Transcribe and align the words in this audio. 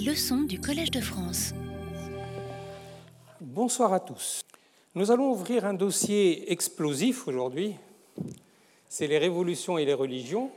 Leçons 0.00 0.42
du 0.42 0.58
Collège 0.58 0.90
de 0.90 1.02
France. 1.02 1.52
Bonsoir 3.40 3.92
à 3.92 4.00
tous. 4.00 4.40
Nous 4.94 5.10
allons 5.10 5.32
ouvrir 5.32 5.66
un 5.66 5.74
dossier 5.74 6.50
explosif 6.50 7.28
aujourd'hui. 7.28 7.74
C'est 8.88 9.06
les 9.06 9.18
révolutions 9.18 9.76
et 9.76 9.84
les 9.84 9.92
religions. 9.92 10.50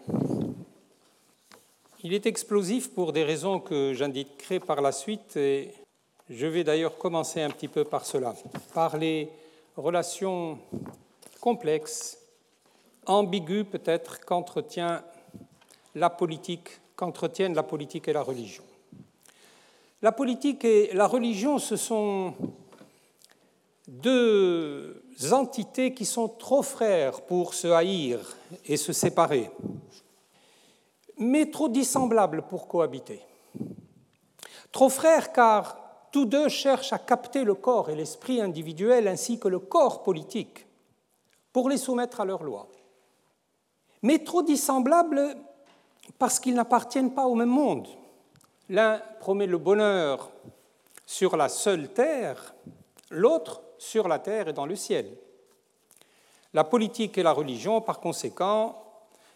Il 2.01 2.13
est 2.13 2.25
explosif 2.25 2.91
pour 2.91 3.11
des 3.11 3.25
raisons 3.25 3.59
que 3.59 3.93
j'indiquerai 3.93 4.61
par 4.61 4.81
la 4.81 4.93
suite 4.93 5.37
je 6.29 6.47
vais 6.47 6.63
d'ailleurs 6.63 6.97
commencer 6.97 7.41
un 7.41 7.49
petit 7.49 7.67
peu 7.67 7.83
par 7.83 8.05
cela, 8.05 8.33
par 8.73 8.97
les 8.97 9.29
relations 9.75 10.57
complexes, 11.41 12.17
ambiguës 13.05 13.65
peut-être, 13.69 14.21
qu'entretient 14.21 15.03
la 15.93 16.09
politique, 16.09 16.79
qu'entretiennent 16.95 17.53
la 17.53 17.63
politique 17.63 18.07
et 18.07 18.13
la 18.13 18.23
religion. 18.23 18.63
La 20.01 20.11
politique 20.11 20.65
et 20.65 20.91
la 20.93 21.07
religion, 21.07 21.57
ce 21.57 21.75
sont 21.75 22.33
deux 23.87 25.03
entités 25.31 25.93
qui 25.93 26.05
sont 26.05 26.27
trop 26.27 26.61
frères 26.61 27.21
pour 27.21 27.53
se 27.53 27.67
haïr 27.67 28.35
et 28.65 28.77
se 28.77 28.93
séparer 28.93 29.49
mais 31.17 31.49
trop 31.49 31.69
dissemblables 31.69 32.43
pour 32.43 32.67
cohabiter. 32.67 33.21
Trop 34.71 34.89
frères 34.89 35.31
car 35.31 35.77
tous 36.11 36.25
deux 36.25 36.49
cherchent 36.49 36.93
à 36.93 36.99
capter 36.99 37.43
le 37.43 37.55
corps 37.55 37.89
et 37.89 37.95
l'esprit 37.95 38.41
individuel 38.41 39.07
ainsi 39.07 39.39
que 39.39 39.47
le 39.47 39.59
corps 39.59 40.03
politique 40.03 40.65
pour 41.53 41.69
les 41.69 41.77
soumettre 41.77 42.21
à 42.21 42.25
leurs 42.25 42.43
lois. 42.43 42.67
Mais 44.01 44.19
trop 44.19 44.43
dissemblables 44.43 45.37
parce 46.19 46.39
qu'ils 46.39 46.53
n'appartiennent 46.53 47.13
pas 47.13 47.25
au 47.25 47.35
même 47.35 47.49
monde. 47.49 47.87
L'un 48.69 49.01
promet 49.19 49.45
le 49.45 49.57
bonheur 49.57 50.31
sur 51.05 51.37
la 51.37 51.49
seule 51.49 51.93
terre, 51.93 52.55
l'autre 53.09 53.61
sur 53.77 54.07
la 54.07 54.19
terre 54.19 54.47
et 54.47 54.53
dans 54.53 54.65
le 54.65 54.75
ciel. 54.75 55.05
La 56.53 56.63
politique 56.63 57.17
et 57.17 57.23
la 57.23 57.31
religion, 57.31 57.81
par 57.81 57.99
conséquent, 57.99 58.81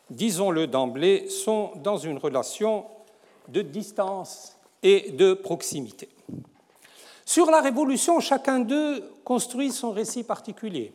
disons-le 0.10 0.68
d'emblée, 0.68 1.30
sont 1.30 1.72
dans 1.76 1.98
une 1.98 2.18
relation 2.18 2.86
de 3.48 3.62
distance 3.62 4.58
et 4.82 5.12
de 5.12 5.34
proximité. 5.34 6.10
Sur 7.26 7.52
la 7.52 7.62
Révolution, 7.62 8.20
chacun 8.20 8.60
d'eux 8.60 9.04
construit 9.24 9.72
son 9.72 9.92
récit 9.92 10.24
particulier. 10.24 10.94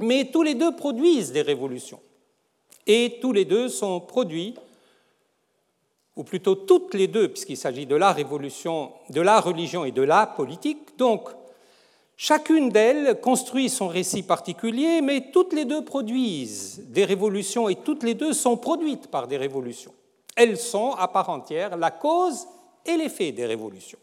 Mais 0.00 0.30
tous 0.32 0.42
les 0.42 0.54
deux 0.54 0.74
produisent 0.74 1.30
des 1.30 1.42
révolutions. 1.42 2.00
Et 2.86 3.18
tous 3.20 3.32
les 3.32 3.44
deux 3.44 3.68
sont 3.68 4.00
produits, 4.00 4.56
ou 6.20 6.22
plutôt 6.22 6.54
toutes 6.54 6.92
les 6.92 7.06
deux, 7.06 7.28
puisqu'il 7.28 7.56
s'agit 7.56 7.86
de 7.86 7.96
la 7.96 8.12
révolution, 8.12 8.92
de 9.08 9.22
la 9.22 9.40
religion 9.40 9.86
et 9.86 9.90
de 9.90 10.02
la 10.02 10.26
politique. 10.26 10.98
Donc, 10.98 11.30
Chacune 12.22 12.68
d'elles 12.68 13.18
construit 13.22 13.70
son 13.70 13.88
récit 13.88 14.22
particulier, 14.22 15.00
mais 15.00 15.30
toutes 15.32 15.54
les 15.54 15.64
deux 15.64 15.82
produisent 15.82 16.84
des 16.88 17.06
révolutions 17.06 17.70
et 17.70 17.76
toutes 17.76 18.02
les 18.02 18.12
deux 18.12 18.34
sont 18.34 18.58
produites 18.58 19.06
par 19.06 19.26
des 19.26 19.38
révolutions. 19.38 19.94
Elles 20.36 20.58
sont 20.58 20.92
à 20.98 21.08
part 21.08 21.30
entière 21.30 21.78
la 21.78 21.90
cause 21.90 22.46
et 22.84 22.98
l'effet 22.98 23.32
des 23.32 23.46
révolutions. 23.46 23.98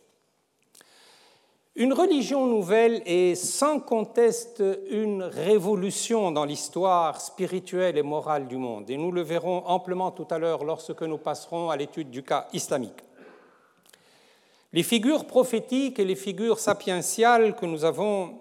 Une 1.79 1.93
religion 1.93 2.47
nouvelle 2.47 3.03
est 3.05 3.35
sans 3.35 3.79
conteste 3.79 4.63
une 4.89 5.21
révolution 5.21 6.31
dans 6.31 6.43
l'histoire 6.43 7.21
spirituelle 7.21 7.99
et 7.99 8.01
morale 8.01 8.47
du 8.47 8.57
monde, 8.57 8.89
et 8.89 8.97
nous 8.97 9.11
le 9.11 9.21
verrons 9.21 9.59
amplement 9.67 10.09
tout 10.09 10.25
à 10.31 10.39
l'heure 10.39 10.63
lorsque 10.63 11.03
nous 11.03 11.19
passerons 11.19 11.69
à 11.69 11.77
l'étude 11.77 12.09
du 12.09 12.23
cas 12.23 12.47
islamique. 12.51 12.97
Les 14.73 14.81
figures 14.81 15.25
prophétiques 15.25 15.99
et 15.99 16.05
les 16.05 16.15
figures 16.15 16.57
sapientiales 16.57 17.55
que 17.55 17.67
nous 17.67 17.85
avons 17.85 18.39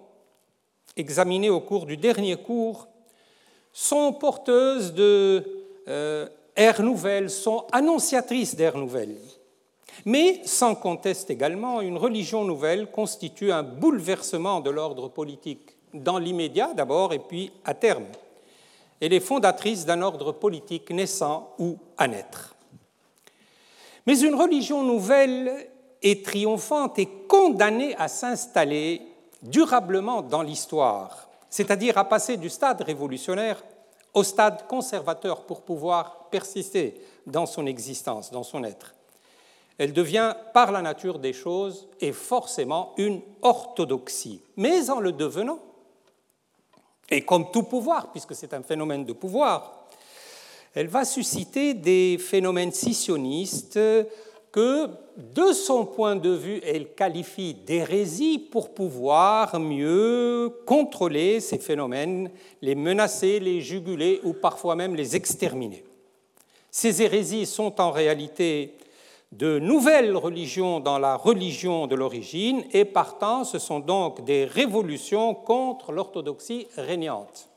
examinées 0.96 1.50
au 1.50 1.60
cours 1.60 1.84
du 1.84 1.98
dernier 1.98 2.36
cours 2.36 2.88
sont 3.70 4.14
porteuses 4.14 4.94
de 4.94 5.44
euh, 5.88 6.26
nouvelles, 6.78 7.28
sont 7.28 7.66
annonciatrices 7.70 8.56
d'ères 8.56 8.78
nouvelles. 8.78 9.18
Mais, 10.04 10.40
sans 10.44 10.74
conteste 10.74 11.30
également, 11.30 11.80
une 11.80 11.96
religion 11.96 12.44
nouvelle 12.44 12.90
constitue 12.90 13.52
un 13.52 13.62
bouleversement 13.62 14.60
de 14.60 14.70
l'ordre 14.70 15.08
politique, 15.08 15.76
dans 15.94 16.18
l'immédiat 16.18 16.74
d'abord 16.74 17.12
et 17.12 17.18
puis 17.18 17.52
à 17.64 17.74
terme. 17.74 18.06
Elle 19.00 19.12
est 19.12 19.20
fondatrice 19.20 19.84
d'un 19.84 20.02
ordre 20.02 20.32
politique 20.32 20.90
naissant 20.90 21.54
ou 21.58 21.78
à 21.96 22.08
naître. 22.08 22.54
Mais 24.06 24.20
une 24.20 24.34
religion 24.34 24.82
nouvelle 24.82 25.68
et 26.02 26.22
triomphante 26.22 26.98
et 26.98 27.08
condamnée 27.28 27.94
à 27.96 28.08
s'installer 28.08 29.02
durablement 29.42 30.22
dans 30.22 30.42
l'histoire, 30.42 31.28
c'est-à-dire 31.50 31.98
à 31.98 32.08
passer 32.08 32.36
du 32.36 32.48
stade 32.48 32.82
révolutionnaire 32.82 33.62
au 34.14 34.22
stade 34.22 34.66
conservateur 34.66 35.44
pour 35.44 35.62
pouvoir 35.62 36.28
persister 36.30 37.00
dans 37.26 37.46
son 37.46 37.66
existence, 37.66 38.30
dans 38.30 38.42
son 38.42 38.64
être. 38.64 38.95
Elle 39.78 39.92
devient, 39.92 40.34
par 40.54 40.72
la 40.72 40.80
nature 40.80 41.18
des 41.18 41.32
choses, 41.32 41.88
et 42.00 42.12
forcément 42.12 42.94
une 42.96 43.20
orthodoxie. 43.42 44.40
Mais 44.56 44.88
en 44.90 45.00
le 45.00 45.12
devenant, 45.12 45.58
et 47.10 47.22
comme 47.22 47.50
tout 47.50 47.62
pouvoir, 47.62 48.10
puisque 48.10 48.34
c'est 48.34 48.54
un 48.54 48.62
phénomène 48.62 49.04
de 49.04 49.12
pouvoir, 49.12 49.86
elle 50.74 50.88
va 50.88 51.04
susciter 51.04 51.74
des 51.74 52.18
phénomènes 52.18 52.72
scissionnistes 52.72 53.78
que, 54.52 54.88
de 55.16 55.52
son 55.52 55.84
point 55.84 56.16
de 56.16 56.30
vue, 56.30 56.60
elle 56.64 56.94
qualifie 56.94 57.54
d'hérésie 57.54 58.38
pour 58.38 58.74
pouvoir 58.74 59.58
mieux 59.60 60.50
contrôler 60.66 61.40
ces 61.40 61.58
phénomènes, 61.58 62.30
les 62.60 62.74
menacer, 62.74 63.38
les 63.40 63.60
juguler 63.60 64.20
ou 64.24 64.32
parfois 64.32 64.74
même 64.74 64.94
les 64.94 65.16
exterminer. 65.16 65.84
Ces 66.70 67.02
hérésies 67.02 67.46
sont 67.46 67.80
en 67.80 67.90
réalité 67.90 68.74
de 69.38 69.58
nouvelles 69.58 70.16
religions 70.16 70.80
dans 70.80 70.98
la 70.98 71.16
religion 71.16 71.86
de 71.86 71.94
l'origine 71.94 72.64
et 72.72 72.86
partant, 72.86 73.44
ce 73.44 73.58
sont 73.58 73.80
donc 73.80 74.24
des 74.24 74.46
révolutions 74.46 75.34
contre 75.34 75.92
l'orthodoxie 75.92 76.68
régnante. 76.78 77.48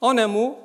En 0.00 0.18
un 0.18 0.26
mot, 0.26 0.58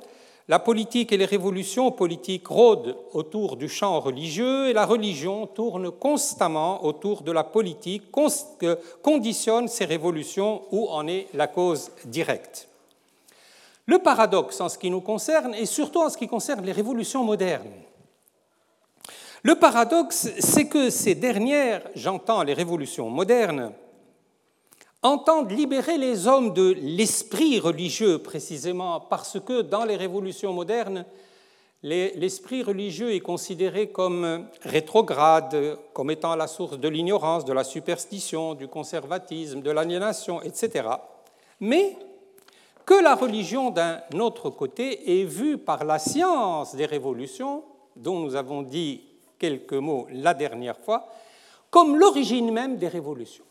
la 0.47 0.59
politique 0.59 1.12
et 1.12 1.18
les 1.18 1.25
révolutions 1.25 1.91
politiques 1.91 2.47
rôdent 2.47 2.97
autour 3.13 3.57
du 3.57 3.69
champ 3.69 4.00
religieux 4.00 4.69
et 4.69 4.73
la 4.73 4.85
religion 4.85 5.46
tourne 5.46 5.91
constamment 5.91 6.84
autour 6.84 7.22
de 7.22 7.31
la 7.31 7.44
politique, 7.44 8.12
conditionne 9.03 9.67
ces 9.67 9.85
révolutions 9.85 10.63
où 10.72 10.88
en 10.88 11.07
est 11.07 11.28
la 11.34 11.47
cause 11.47 11.91
directe. 12.06 12.69
Le 13.85 14.00
paradoxe 14.00 14.62
en 14.62 14.69
ce 14.69 14.79
qui 14.79 14.90
nous 14.90 15.02
concerne, 15.02 15.53
et 15.53 15.67
surtout 15.67 16.02
en 16.02 16.09
ce 16.09 16.17
qui 16.17 16.28
concerne 16.28 16.66
les 16.66 16.72
révolutions 16.72 17.23
modernes, 17.23 17.84
le 19.46 19.54
paradoxe, 19.54 20.28
c'est 20.40 20.68
que 20.68 20.90
ces 20.90 21.14
dernières, 21.14 21.84
j'entends 21.94 22.42
les 22.42 22.56
révolutions 22.56 23.12
modernes, 23.12 23.74
entendent 25.04 25.52
libérer 25.52 26.00
les 26.00 26.26
hommes 26.26 26.52
de 26.52 26.76
l'esprit 26.82 27.60
religieux 27.60 28.18
précisément 28.18 29.00
parce 29.02 29.40
que 29.40 29.62
dans 29.62 29.86
les 29.86 29.98
révolutions 29.98 30.52
modernes, 30.52 31.06
l'esprit 31.84 32.64
religieux 32.64 33.14
est 33.14 33.20
considéré 33.20 33.90
comme 33.90 34.48
rétrograde, 34.64 35.78
comme 35.94 36.10
étant 36.10 36.36
la 36.36 36.48
source 36.48 36.80
de 36.80 36.88
l'ignorance, 36.88 37.46
de 37.46 37.54
la 37.54 37.64
superstition, 37.64 38.56
du 38.56 38.68
conservatisme, 38.68 39.62
de 39.62 39.70
l'aliénation, 39.70 40.42
etc. 40.42 40.90
Mais 41.60 41.96
que 42.84 42.96
la 42.96 43.14
religion, 43.14 43.70
d'un 43.70 44.02
autre 44.20 44.50
côté, 44.50 45.22
est 45.22 45.26
vue 45.26 45.60
par 45.60 45.84
la 45.84 46.00
science 46.00 46.76
des 46.76 46.88
révolutions, 46.88 47.64
dont 47.96 48.20
nous 48.20 48.36
avons 48.36 48.64
dit 48.64 49.04
quelques 49.40 49.73
mots 49.73 50.07
la 50.12 50.34
dernière 50.34 50.78
fois, 50.78 51.07
comme 51.70 51.97
l'origine 51.97 52.52
même 52.52 52.78
des 52.78 52.87
révolutions. 52.87 53.46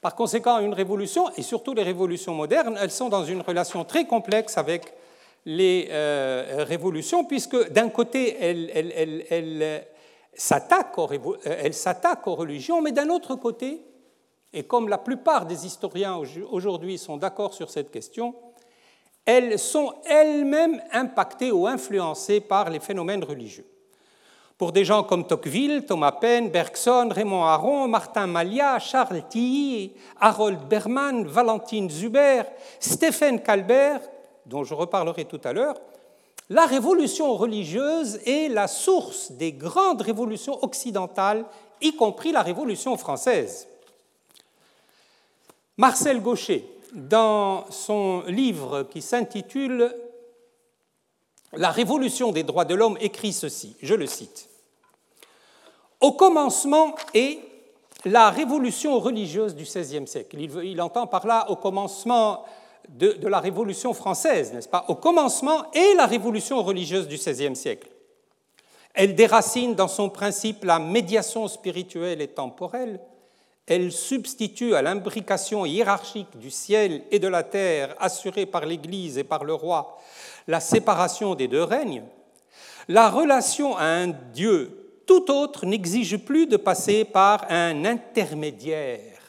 Par 0.00 0.14
conséquent, 0.14 0.60
une 0.60 0.74
révolution, 0.74 1.28
et 1.36 1.42
surtout 1.42 1.74
les 1.74 1.82
révolutions 1.82 2.34
modernes, 2.34 2.78
elles 2.80 2.90
sont 2.90 3.08
dans 3.08 3.24
une 3.24 3.40
relation 3.40 3.84
très 3.84 4.06
complexe 4.06 4.56
avec 4.56 4.94
les 5.44 5.88
euh, 5.90 6.64
révolutions, 6.68 7.24
puisque 7.24 7.70
d'un 7.70 7.88
côté, 7.88 8.36
elles, 8.40 8.70
euh, 9.32 9.80
s'attaquent 10.34 10.98
aux, 10.98 12.34
religions, 12.36 12.80
mais 12.80 12.92
d'un 12.92 13.08
autre 13.08 13.34
côté, 13.34 13.82
et 14.52 14.62
comme 14.62 14.88
la 14.88 14.98
plupart 14.98 15.46
des 15.46 15.66
historiens 15.66 16.16
aujourd'hui 16.50 16.96
sont 16.96 17.16
d'accord 17.16 17.54
sur 17.54 17.70
cette 17.70 17.90
question, 17.90 18.34
elles 19.24 19.58
sont 19.58 19.94
elles-mêmes 20.06 20.80
impactées 20.92 21.52
ou 21.52 21.66
influencées 21.66 22.40
par 22.40 22.70
les 22.70 22.80
phénomènes 22.80 23.24
religieux. 23.24 23.66
Pour 24.58 24.72
des 24.72 24.84
gens 24.84 25.04
comme 25.04 25.24
Tocqueville, 25.24 25.84
Thomas 25.86 26.10
Paine, 26.10 26.50
Bergson, 26.50 27.10
Raymond 27.12 27.44
Aron, 27.44 27.86
Martin 27.86 28.26
Malia, 28.26 28.80
Charles 28.80 29.22
Tilly, 29.30 29.92
Harold 30.20 30.58
Berman, 30.68 31.28
Valentine 31.28 31.88
Zuber, 31.88 32.42
Stéphane 32.80 33.40
Calbert, 33.40 34.00
dont 34.46 34.64
je 34.64 34.74
reparlerai 34.74 35.26
tout 35.26 35.40
à 35.44 35.52
l'heure, 35.52 35.76
la 36.50 36.66
révolution 36.66 37.34
religieuse 37.34 38.18
est 38.26 38.48
la 38.48 38.66
source 38.66 39.30
des 39.30 39.52
grandes 39.52 40.02
révolutions 40.02 40.58
occidentales, 40.64 41.44
y 41.80 41.94
compris 41.94 42.32
la 42.32 42.42
révolution 42.42 42.96
française. 42.96 43.68
Marcel 45.76 46.20
Gaucher, 46.20 46.68
dans 46.92 47.64
son 47.70 48.24
livre 48.26 48.82
qui 48.90 49.02
s'intitule 49.02 49.94
La 51.54 51.70
révolution 51.70 52.30
des 52.30 52.42
droits 52.42 52.64
de 52.64 52.74
l'homme, 52.74 52.98
écrit 53.00 53.32
ceci, 53.32 53.76
je 53.82 53.94
le 53.94 54.06
cite. 54.06 54.48
Au 56.00 56.12
commencement 56.12 56.94
est 57.14 57.38
la 58.04 58.30
révolution 58.30 59.00
religieuse 59.00 59.54
du 59.54 59.64
XVIe 59.64 60.06
siècle. 60.06 60.38
Il, 60.40 60.80
entend 60.80 61.06
par 61.06 61.26
là 61.26 61.50
au 61.50 61.56
commencement 61.56 62.44
de, 62.88 63.12
de 63.12 63.28
la 63.28 63.40
Révolution 63.40 63.92
française, 63.92 64.52
n'est-ce 64.52 64.68
pas? 64.68 64.84
Au 64.88 64.94
commencement 64.94 65.70
est 65.72 65.94
la 65.94 66.06
révolution 66.06 66.62
religieuse 66.62 67.08
du 67.08 67.16
XVIe 67.16 67.56
siècle. 67.56 67.88
Elle 68.94 69.14
déracine 69.14 69.74
dans 69.74 69.88
son 69.88 70.10
principe 70.10 70.64
la 70.64 70.78
médiation 70.78 71.48
spirituelle 71.48 72.20
et 72.20 72.28
temporelle. 72.28 73.00
Elle 73.66 73.92
substitue 73.92 74.74
à 74.74 74.82
l'imbrication 74.82 75.66
hiérarchique 75.66 76.38
du 76.38 76.50
ciel 76.50 77.02
et 77.10 77.18
de 77.18 77.28
la 77.28 77.42
terre 77.42 77.94
assurée 77.98 78.46
par 78.46 78.64
l'Église 78.64 79.18
et 79.18 79.24
par 79.24 79.44
le 79.44 79.54
roi 79.54 79.98
la 80.48 80.60
séparation 80.60 81.34
des 81.34 81.46
deux 81.46 81.62
règnes. 81.62 82.02
La 82.88 83.10
relation 83.10 83.76
à 83.76 83.84
un 83.84 84.08
Dieu 84.08 85.02
tout 85.06 85.30
autre 85.30 85.64
n'exige 85.64 86.16
plus 86.16 86.46
de 86.46 86.56
passer 86.56 87.04
par 87.04 87.46
un 87.50 87.84
intermédiaire. 87.84 89.20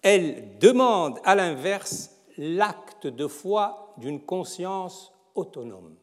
Elle 0.00 0.58
demande 0.58 1.20
à 1.24 1.34
l'inverse 1.34 2.10
l'acte 2.36 3.06
de 3.06 3.26
foi 3.26 3.94
d'une 3.98 4.20
conscience 4.20 5.12
autonome. 5.34 5.94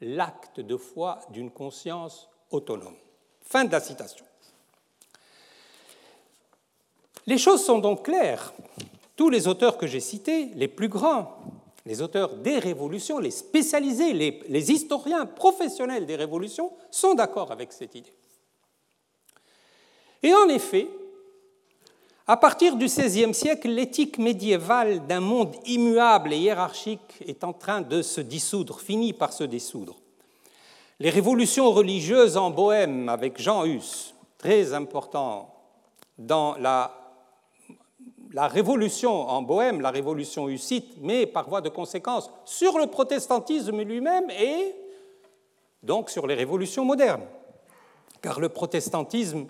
L'acte 0.00 0.60
de 0.60 0.76
foi 0.76 1.20
d'une 1.30 1.50
conscience 1.50 2.28
autonome. 2.50 2.96
Fin 3.42 3.64
de 3.64 3.72
la 3.72 3.80
citation. 3.80 4.24
Les 7.26 7.38
choses 7.38 7.64
sont 7.64 7.78
donc 7.78 8.06
claires. 8.06 8.54
Tous 9.16 9.28
les 9.28 9.48
auteurs 9.48 9.76
que 9.76 9.86
j'ai 9.86 10.00
cités, 10.00 10.50
les 10.54 10.68
plus 10.68 10.88
grands, 10.88 11.38
les 11.86 12.02
auteurs 12.02 12.36
des 12.36 12.58
révolutions, 12.58 13.18
les 13.18 13.30
spécialisés, 13.30 14.12
les, 14.12 14.72
historiens 14.72 15.26
professionnels 15.26 16.06
des 16.06 16.16
révolutions 16.16 16.70
sont 16.90 17.14
d'accord 17.14 17.52
avec 17.52 17.72
cette 17.72 17.94
idée. 17.94 18.12
Et 20.22 20.34
en 20.34 20.48
effet, 20.48 20.88
à 22.26 22.36
partir 22.36 22.76
du 22.76 22.84
XVIe 22.84 23.32
siècle, 23.32 23.68
l'éthique 23.68 24.18
médiévale 24.18 25.06
d'un 25.06 25.20
monde 25.20 25.56
immuable 25.64 26.32
et 26.32 26.38
hiérarchique 26.38 27.22
est 27.26 27.42
en 27.42 27.52
train 27.52 27.80
de 27.80 28.02
se 28.02 28.20
dissoudre, 28.20 28.80
finit 28.80 29.14
par 29.14 29.32
se 29.32 29.44
dissoudre. 29.44 29.96
Les 31.00 31.10
révolutions 31.10 31.72
religieuses 31.72 32.36
en 32.36 32.50
Bohême 32.50 33.08
avec 33.08 33.40
Jean 33.40 33.64
Hus, 33.64 34.14
très 34.36 34.74
important 34.74 35.54
dans 36.18 36.54
la 36.58 36.99
la 38.32 38.46
révolution 38.46 39.28
en 39.28 39.42
Bohême, 39.42 39.80
la 39.80 39.90
révolution 39.90 40.48
hussite, 40.48 40.96
mais 41.00 41.26
par 41.26 41.48
voie 41.48 41.60
de 41.60 41.68
conséquence 41.68 42.30
sur 42.44 42.78
le 42.78 42.86
protestantisme 42.86 43.82
lui-même 43.82 44.30
et 44.30 44.74
donc 45.82 46.10
sur 46.10 46.26
les 46.26 46.34
révolutions 46.34 46.84
modernes. 46.84 47.24
Car 48.22 48.38
le 48.38 48.48
protestantisme 48.48 49.46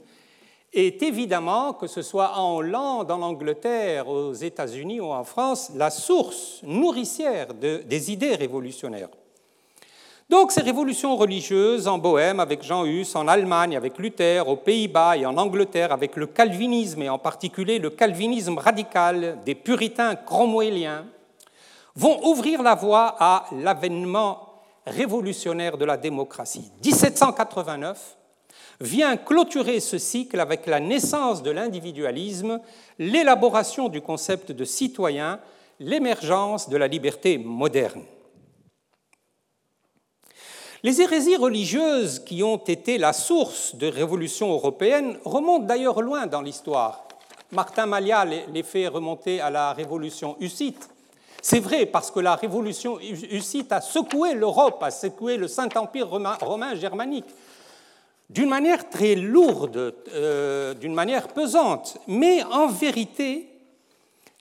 est 0.73 1.03
évidemment, 1.03 1.73
que 1.73 1.88
ce 1.88 2.03
soit 2.03 2.38
en 2.38 2.56
Hollande, 2.56 3.11
en 3.11 3.21
Angleterre, 3.21 4.09
aux 4.09 4.32
États-Unis 4.32 5.00
ou 5.00 5.06
en 5.06 5.25
France, 5.25 5.73
la 5.75 5.91
source 5.91 6.61
nourricière 6.62 7.55
des 7.55 8.12
idées 8.12 8.37
révolutionnaires. 8.37 9.09
Donc 10.31 10.53
ces 10.53 10.61
révolutions 10.61 11.17
religieuses 11.17 11.88
en 11.88 11.99
Bohême 11.99 12.38
avec 12.38 12.62
Jean 12.62 12.85
Hus, 12.85 13.17
en 13.17 13.27
Allemagne 13.27 13.77
avec 13.77 13.99
Luther, 13.99 14.49
aux 14.49 14.55
Pays-Bas 14.55 15.17
et 15.17 15.27
en 15.27 15.37
Angleterre 15.37 15.91
avec 15.91 16.15
le 16.15 16.29
calvinisme 16.29 17.03
et 17.03 17.09
en 17.09 17.19
particulier 17.19 17.81
le 17.81 17.91
calvinisme 17.91 18.56
radical 18.56 19.38
des 19.44 19.56
puritains 19.56 20.15
cromwelliens, 20.15 21.05
vont 21.97 22.25
ouvrir 22.29 22.62
la 22.62 22.77
voie 22.77 23.17
à 23.19 23.47
l'avènement 23.50 24.55
révolutionnaire 24.87 25.77
de 25.77 25.85
la 25.85 25.97
démocratie. 25.97 26.71
1789 26.85 28.17
vient 28.81 29.17
clôturer 29.17 29.81
ce 29.81 29.99
cycle 29.99 30.38
avec 30.38 30.69
la 30.69 30.79
naissance 30.79 31.43
de 31.43 31.50
l'individualisme, 31.50 32.61
l'élaboration 33.00 33.88
du 33.88 34.00
concept 34.00 34.53
de 34.53 34.65
citoyen, 34.65 35.41
l'émergence 35.81 36.69
de 36.69 36.76
la 36.76 36.87
liberté 36.87 37.37
moderne. 37.37 38.05
Les 40.82 41.03
hérésies 41.03 41.37
religieuses 41.37 42.21
qui 42.21 42.43
ont 42.43 42.56
été 42.56 42.97
la 42.97 43.12
source 43.12 43.75
de 43.75 43.87
révolutions 43.87 44.50
européennes 44.50 45.19
remontent 45.27 45.67
d'ailleurs 45.67 46.00
loin 46.00 46.27
dans 46.27 46.41
l'histoire. 46.41 47.05
Martin 47.53 47.85
Malia 47.85 48.25
les 48.25 48.62
fait 48.62 48.88
remonter 48.88 49.41
à 49.43 49.50
la 49.50 49.75
révolution 49.75 50.37
hussite. 50.41 50.88
C'est 51.43 51.61
vrai 51.61 51.85
parce 51.85 52.11
que 52.11 52.21
la 52.21 52.35
révolution 52.35 52.99
hussite 52.99 53.73
a 53.73 53.82
secoué 53.82 54.32
l'Europe, 54.35 54.82
a 54.82 54.91
secoué 54.91 55.37
le 55.37 55.49
Saint-Empire 55.49 56.09
romain, 56.09 56.75
germanique 56.75 57.26
d'une 58.31 58.49
manière 58.49 58.88
très 58.88 59.17
lourde, 59.17 59.93
euh, 60.15 60.73
d'une 60.75 60.94
manière 60.94 61.29
pesante. 61.29 61.99
Mais 62.06 62.44
en 62.44 62.69
vérité, 62.69 63.49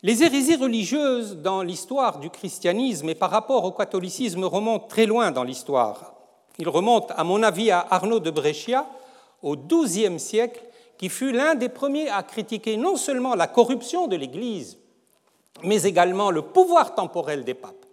les 0.03 0.23
hérésies 0.23 0.57
religieuses 0.57 1.37
dans 1.37 1.63
l'histoire 1.63 2.19
du 2.19 2.29
christianisme 2.29 3.09
et 3.09 3.15
par 3.15 3.31
rapport 3.31 3.65
au 3.65 3.71
catholicisme 3.71 4.43
remontent 4.43 4.87
très 4.87 5.07
loin 5.07 5.31
dans 5.31 5.43
l'histoire. 5.43 6.18
Il 6.59 6.67
remonte, 6.67 7.11
à 7.15 7.23
mon 7.23 7.41
avis, 7.41 7.71
à 7.71 7.87
Arnaud 7.89 8.19
de 8.19 8.29
Brescia, 8.29 8.85
au 9.41 9.55
XIIe 9.55 10.19
siècle, 10.19 10.61
qui 10.97 11.07
fut 11.07 11.31
l'un 11.31 11.55
des 11.55 11.69
premiers 11.69 12.09
à 12.09 12.21
critiquer 12.21 12.75
non 12.75 12.97
seulement 12.97 13.33
la 13.33 13.47
corruption 13.47 14.07
de 14.07 14.17
l'Église, 14.17 14.77
mais 15.63 15.83
également 15.83 16.29
le 16.29 16.41
pouvoir 16.41 16.93
temporel 16.93 17.45
des 17.45 17.53
papes. 17.53 17.85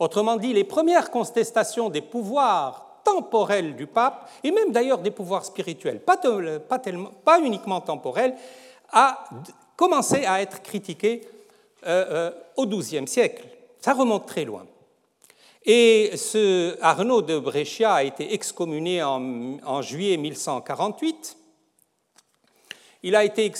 Autrement 0.00 0.36
dit, 0.36 0.52
les 0.52 0.64
premières 0.64 1.12
contestations 1.12 1.88
des 1.88 2.00
pouvoirs 2.00 3.00
temporels 3.04 3.76
du 3.76 3.86
pape, 3.86 4.28
et 4.42 4.50
même 4.50 4.72
d'ailleurs 4.72 4.98
des 4.98 5.12
pouvoirs 5.12 5.44
spirituels, 5.44 6.00
pas, 6.00 7.40
uniquement 7.40 7.80
temporels, 7.80 8.34
a 8.90 9.24
commencé 9.76 10.24
à 10.24 10.42
être 10.42 10.62
critiquées 10.62 11.20
euh, 11.86 12.04
euh, 12.10 12.30
au 12.56 12.66
XIIe 12.66 13.06
siècle. 13.06 13.46
Ça 13.80 13.92
remonte 13.92 14.26
très 14.26 14.44
loin. 14.44 14.66
Et 15.64 16.12
ce 16.16 16.76
Arnaud 16.80 17.22
de 17.22 17.38
Brescia 17.38 17.92
a 17.92 18.02
été 18.02 18.32
excommunié 18.32 19.02
en, 19.02 19.82
juillet 19.82 20.16
1148. 20.16 21.36
Il 23.02 23.14
a 23.14 23.24
été 23.24 23.52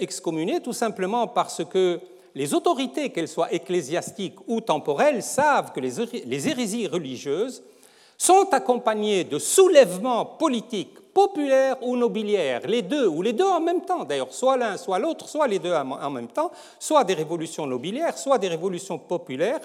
excommunié 0.00 0.60
tout 0.60 0.72
simplement 0.72 1.26
parce 1.26 1.64
que 1.64 2.00
les 2.34 2.52
autorités, 2.52 3.10
qu'elles 3.10 3.28
soient 3.28 3.52
ecclésiastiques 3.52 4.36
ou 4.46 4.60
temporelles, 4.60 5.22
savent 5.22 5.72
que 5.72 5.80
les 5.80 6.48
hérésies 6.48 6.86
religieuses 6.86 7.62
sont 8.18 8.48
accompagnées 8.52 9.24
de 9.24 9.38
soulèvements 9.38 10.24
politiques 10.24 10.96
populaires 11.16 11.76
ou 11.80 11.96
nobiliaires, 11.96 12.66
les 12.66 12.82
deux, 12.82 13.06
ou 13.06 13.22
les 13.22 13.32
deux 13.32 13.46
en 13.46 13.60
même 13.60 13.80
temps 13.80 14.04
d'ailleurs, 14.04 14.34
soit 14.34 14.58
l'un, 14.58 14.76
soit 14.76 14.98
l'autre, 14.98 15.28
soit 15.28 15.48
les 15.48 15.58
deux 15.58 15.72
en 15.72 16.10
même 16.10 16.28
temps, 16.28 16.50
soit 16.78 17.04
des 17.04 17.14
révolutions 17.14 17.66
nobiliaires, 17.66 18.18
soit 18.18 18.36
des 18.36 18.48
révolutions 18.48 18.98
populaires, 18.98 19.60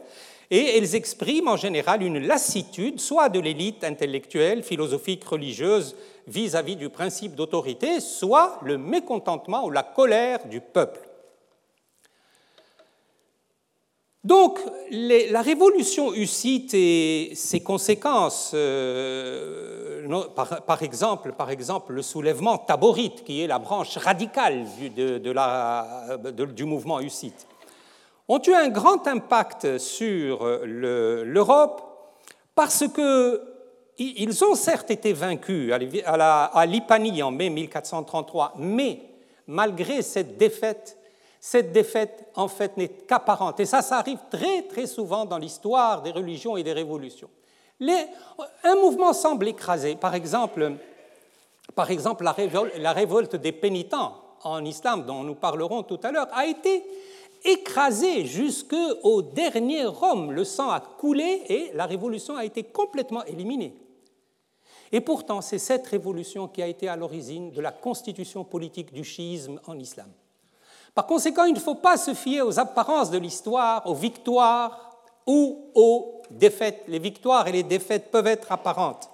et 0.50 0.78
elles 0.78 0.96
expriment 0.96 1.50
en 1.50 1.58
général 1.58 2.04
une 2.04 2.20
lassitude, 2.20 3.02
soit 3.02 3.28
de 3.28 3.42
l'élite 3.42 3.84
intellectuelle, 3.84 4.64
philosophique, 4.64 5.26
religieuse, 5.26 5.96
vis-à-vis 6.28 6.78
du 6.78 6.90
principe 6.90 7.36
d'autorité, 7.36 8.00
soit 8.00 8.60
le 8.64 8.78
mécontentement 8.78 9.66
ou 9.66 9.72
la 9.72 9.84
colère 9.84 10.46
du 10.48 10.62
peuple. 10.62 11.11
Donc, 14.24 14.60
la 14.92 15.42
révolution 15.42 16.14
hussite 16.14 16.76
et 16.76 17.32
ses 17.34 17.62
conséquences, 17.62 18.52
euh, 18.54 20.08
par, 20.36 20.84
exemple, 20.84 21.34
par, 21.34 21.50
exemple, 21.50 21.94
le 21.94 22.04
soulèvement 22.04 22.60
taborite, 22.60 23.24
qui 23.24 23.42
est 23.42 23.48
la 23.48 23.58
branche 23.58 23.98
radicale 23.98 24.66
du, 24.78 26.54
du 26.54 26.66
mouvement 26.66 27.00
hussite, 27.00 27.48
ont 28.28 28.40
eu 28.46 28.54
un 28.54 28.70
grand 28.70 29.08
impact 29.08 29.80
sur 29.80 30.46
l'Europe 30.66 31.82
parce 32.54 32.84
qu'ils 32.88 34.44
ont 34.44 34.56
certes 34.56 34.92
été 34.92 35.14
vaincus 35.14 35.74
à 35.74 36.66
Lipanie 36.68 37.24
en 37.24 37.32
mai 37.32 37.50
1433, 37.50 38.54
mais 38.60 39.02
malgré 39.48 40.04
cette 40.04 40.38
défaite, 40.38 41.01
cette 41.44 41.72
défaite 41.72 42.30
en 42.36 42.48
fait 42.48 42.78
n'est 42.78 42.88
qu'apparente. 42.88 43.60
Et 43.60 43.66
ça, 43.66 43.82
ça 43.82 43.98
arrive 43.98 44.20
très 44.30 44.62
très 44.62 44.86
souvent 44.86 45.26
dans 45.26 45.40
l'histoire 45.40 46.04
des 46.04 46.12
religions 46.12 46.56
et 46.56 46.64
des 46.64 46.72
révolutions. 46.72 47.30
un 48.64 48.76
mouvement 48.76 49.12
semble 49.12 49.48
écrasé. 49.48 49.96
Par 49.96 50.14
exemple, 50.14 50.74
par 51.74 51.90
exemple 51.90 52.24
la, 52.24 52.94
révolte, 52.94 53.36
des 53.36 53.52
pénitents 53.52 54.22
en 54.44 54.64
islam, 54.64 55.04
dont 55.04 55.24
nous 55.24 55.34
parlerons 55.34 55.82
tout 55.82 56.00
à 56.04 56.12
l'heure, 56.12 56.28
a 56.32 56.46
été 56.46 56.84
écrasé 57.44 58.26
jusqu'au 58.26 59.24
dernier 59.24 59.86
Rome. 59.86 60.32
Le 60.32 60.44
sang 60.44 60.70
a 60.70 60.80
coulé 60.80 61.42
et 61.50 61.72
la 61.74 61.88
révolution 61.88 62.36
a 62.36 62.46
été 62.46 62.66
complètement 62.66 63.26
éliminée. 63.26 63.76
Et 64.92 65.02
pourtant, 65.02 65.42
c'est 65.42 65.58
cette 65.58 65.88
révolution 65.88 66.48
qui 66.48 66.62
a 66.62 66.68
été 66.68 66.88
à 66.88 66.96
l'origine 66.96 67.52
de 67.52 67.62
la 67.62 67.72
constitution 67.72 68.44
politique 68.44 68.94
du 68.94 69.04
chiisme 69.04 69.60
en 69.66 69.80
islam. 69.80 70.12
Par 70.94 71.06
conséquent, 71.06 71.46
il 71.46 71.54
ne 71.54 71.60
faut 71.60 71.76
pas 71.76 71.98
se 71.98 72.14
fier 72.14 72.42
aux 72.42 72.60
apparences 72.60 73.12
de 73.12 73.18
l'histoire, 73.18 73.88
aux 73.88 73.94
victoires 73.94 74.98
ou 75.26 75.72
aux 75.74 76.22
défaites. 76.30 76.84
Les 76.88 77.00
victoires 77.00 77.48
et 77.48 77.52
les 77.52 77.64
défaites 77.64 78.12
peuvent 78.12 78.28
être 78.28 78.52
apparentes. 78.52 79.10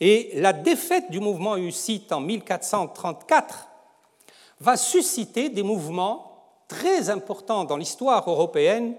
Et 0.00 0.30
la 0.34 0.52
défaite 0.52 1.10
du 1.10 1.20
mouvement 1.20 1.56
hussite 1.56 2.12
en 2.12 2.20
1434 2.20 3.68
va 4.60 4.76
susciter 4.76 5.48
des 5.48 5.62
mouvements 5.62 6.30
très 6.68 7.10
importants 7.10 7.64
dans 7.64 7.76
l'histoire 7.76 8.28
européenne, 8.30 8.94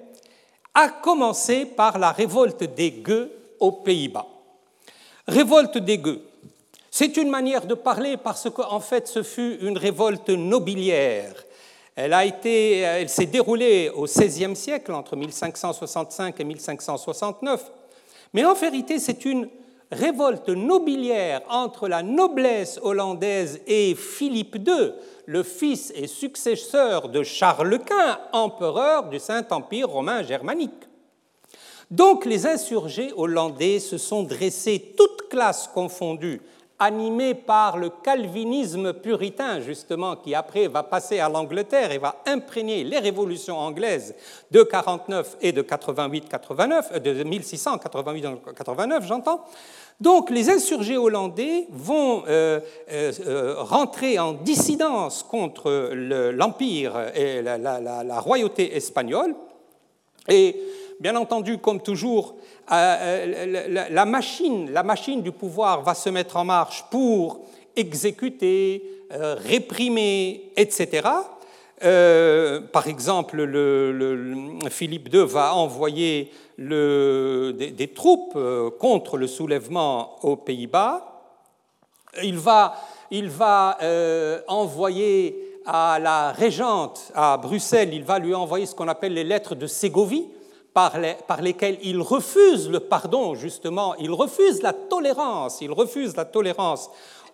à 0.74 0.90
commencer 0.90 1.66
par 1.66 1.98
la 1.98 2.12
révolte 2.12 2.64
des 2.64 2.92
Gueux 2.92 3.32
aux 3.60 3.72
Pays-Bas. 3.72 4.28
Révolte 5.28 5.78
des 5.78 5.98
Gueux, 5.98 6.22
c'est 6.90 7.16
une 7.16 7.30
manière 7.30 7.66
de 7.66 7.74
parler 7.74 8.18
parce 8.18 8.50
qu'en 8.50 8.82
fait 8.82 9.08
ce 9.08 9.24
fut 9.24 9.58
une 9.62 9.78
révolte 9.78 10.30
nobiliaire. 10.30 11.34
Elle, 11.96 12.14
elle 12.14 13.10
s'est 13.10 13.26
déroulée 13.26 13.90
au 13.94 14.06
XVIe 14.06 14.56
siècle, 14.56 14.94
entre 14.94 15.16
1565 15.16 16.40
et 16.40 16.44
1569, 16.44 17.72
mais 18.34 18.46
en 18.46 18.54
vérité 18.54 18.98
c'est 18.98 19.26
une 19.26 19.50
révolte 19.92 20.50
nobiliaire 20.50 21.42
entre 21.50 21.90
la 21.90 22.02
noblesse 22.02 22.80
hollandaise 22.82 23.60
et 23.68 23.94
Philippe 23.96 24.56
II, 24.56 24.94
le 25.26 25.44
fils 25.44 25.92
et 25.96 26.08
successeur 26.08 27.10
de 27.10 27.24
Charles 27.24 27.80
Quint, 27.80 28.20
empereur 28.32 29.10
du 29.10 29.20
Saint-Empire 29.20 29.90
romain 29.90 30.24
germanique. 30.24 30.72
Donc 31.90 32.26
les 32.26 32.48
insurgés 32.48 33.12
hollandais 33.18 33.80
se 33.80 33.98
sont 33.98 34.24
dressés, 34.24 34.94
toutes 34.96 35.28
classes 35.30 35.70
confondues, 35.74 36.42
animés 36.82 37.36
par 37.36 37.78
le 37.78 37.90
calvinisme 37.90 38.94
puritain, 38.94 39.60
justement, 39.62 40.16
qui 40.16 40.34
après 40.34 40.68
va 40.68 40.82
passer 40.82 41.20
à 41.20 41.30
l'Angleterre 41.30 41.92
et 41.92 42.00
va 42.00 42.16
imprégner 42.26 42.84
les 42.84 42.98
révolutions 42.98 43.60
anglaises 43.60 44.16
de 44.50 44.64
49 44.64 45.38
et 45.42 45.52
de 45.52 45.62
88-89, 45.62 46.84
euh, 46.94 47.00
de 47.00 47.24
1688-89, 47.24 49.04
j'entends. 49.06 49.46
Donc 50.00 50.32
les 50.32 50.50
insurgés 50.50 50.98
hollandais 50.98 51.68
vont 51.70 52.24
euh, 52.28 52.60
euh, 52.92 53.54
rentrer 53.60 54.18
en 54.18 54.34
dissidence 54.34 55.22
contre 55.22 55.92
l'Empire 56.32 57.12
et 57.14 57.44
la, 57.44 58.20
royauté 58.20 58.76
espagnole. 58.76 59.36
Et 60.28 60.60
bien 61.02 61.16
entendu, 61.16 61.58
comme 61.58 61.82
toujours, 61.82 62.36
euh, 62.72 63.88
la, 63.90 64.06
machine, 64.06 64.72
la 64.72 64.84
machine 64.84 65.22
du 65.22 65.32
pouvoir 65.32 65.82
va 65.82 65.94
se 65.94 66.10
mettre 66.10 66.38
en 66.38 66.46
marche 66.46 66.86
pour 66.90 67.42
exécuter, 67.76 68.84
réprimer, 69.10 70.52
etc. 70.56 71.10
par 71.80 72.88
exemple, 72.88 73.42
le, 73.44 74.24
Philippe 74.70 75.14
II 75.14 75.26
va 75.26 75.56
envoyer 75.56 76.32
des, 76.58 77.92
troupes 77.94 78.34
euh, 78.36 78.70
contre 78.70 79.18
le 79.18 79.28
soulèvement 79.28 80.18
aux 80.24 80.36
Pays-Bas. 80.36 81.24
Il 82.24 82.38
va, 82.38 83.78
euh, 83.82 84.42
envoyer 84.48 85.60
à 85.66 86.00
la 86.00 86.32
régente 86.32 87.12
à 87.14 87.38
Bruxelles, 87.38 87.94
il 87.94 88.04
va 88.04 88.20
lui 88.20 88.34
envoyer 88.34 88.66
ce 88.66 88.76
qu'on 88.76 88.88
appelle 88.88 89.14
les 89.14 89.24
lettres 89.24 89.56
de 89.56 89.68
Ségovie, 89.68 90.28
par, 90.74 90.94
par, 91.28 91.42
lesquelles 91.42 91.78
il 91.84 92.02
refuse 92.02 92.70
le 92.70 92.80
pardon, 92.80 93.36
justement, 93.36 93.96
il 93.96 94.12
refuse 94.12 94.62
la 94.62 94.74
tolérance, 94.74 95.62
il 95.62 95.72
refuse 95.72 96.16
la 96.16 96.26
tolérance 96.26 96.90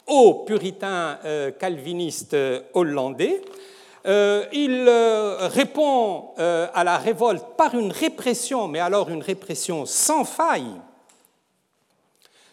aux 0.08 0.46
puritains 0.46 1.20
euh, 1.25 1.51
calvinistes 1.51 2.36
hollandais. 2.74 3.41
Euh, 4.08 4.46
il 4.53 4.86
euh, 4.88 5.50
répond 5.50 6.29
euh, 6.39 6.67
à 6.74 6.86
la 6.86 6.98
révolte 6.98 7.44
par 7.58 7.75
une 7.75 7.91
répression, 7.91 8.70
mais 8.70 8.79
alors 8.79 9.10
une 9.10 9.22
répression 9.22 9.86
sans 9.86 10.24
faille, 10.24 10.79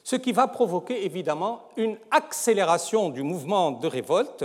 ce 0.03 0.17
qui 0.17 0.33
va 0.33 0.49
provoquer 0.49 1.05
évidemment 1.05 1.69
une 1.77 1.97
accélération 2.11 3.09
du 3.09 3.23
mouvement 3.23 3.71
de 3.71 3.87
révolte. 3.87 4.45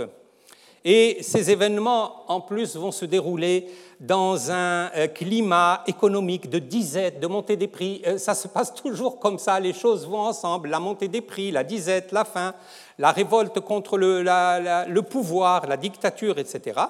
Et 0.84 1.18
ces 1.20 1.50
événements, 1.50 2.24
en 2.28 2.40
plus, 2.40 2.76
vont 2.76 2.92
se 2.92 3.04
dérouler 3.04 3.68
dans 4.00 4.50
un 4.50 4.88
climat 5.14 5.84
économique 5.86 6.48
de 6.48 6.58
disette, 6.58 7.20
de 7.20 7.26
montée 7.26 7.56
des 7.56 7.68
prix. 7.68 8.02
Ça 8.16 8.34
se 8.34 8.48
passe 8.48 8.72
toujours 8.72 9.18
comme 9.18 9.38
ça, 9.38 9.60
les 9.60 9.74
choses 9.74 10.06
vont 10.06 10.20
ensemble, 10.20 10.70
la 10.70 10.80
montée 10.80 11.08
des 11.08 11.20
prix, 11.20 11.50
la 11.50 11.64
disette, 11.64 12.12
la 12.12 12.24
faim, 12.24 12.54
la 12.98 13.12
révolte 13.12 13.60
contre 13.60 13.98
le, 13.98 14.22
le 14.22 15.02
pouvoir, 15.02 15.66
la 15.66 15.76
dictature, 15.76 16.38
etc. 16.38 16.80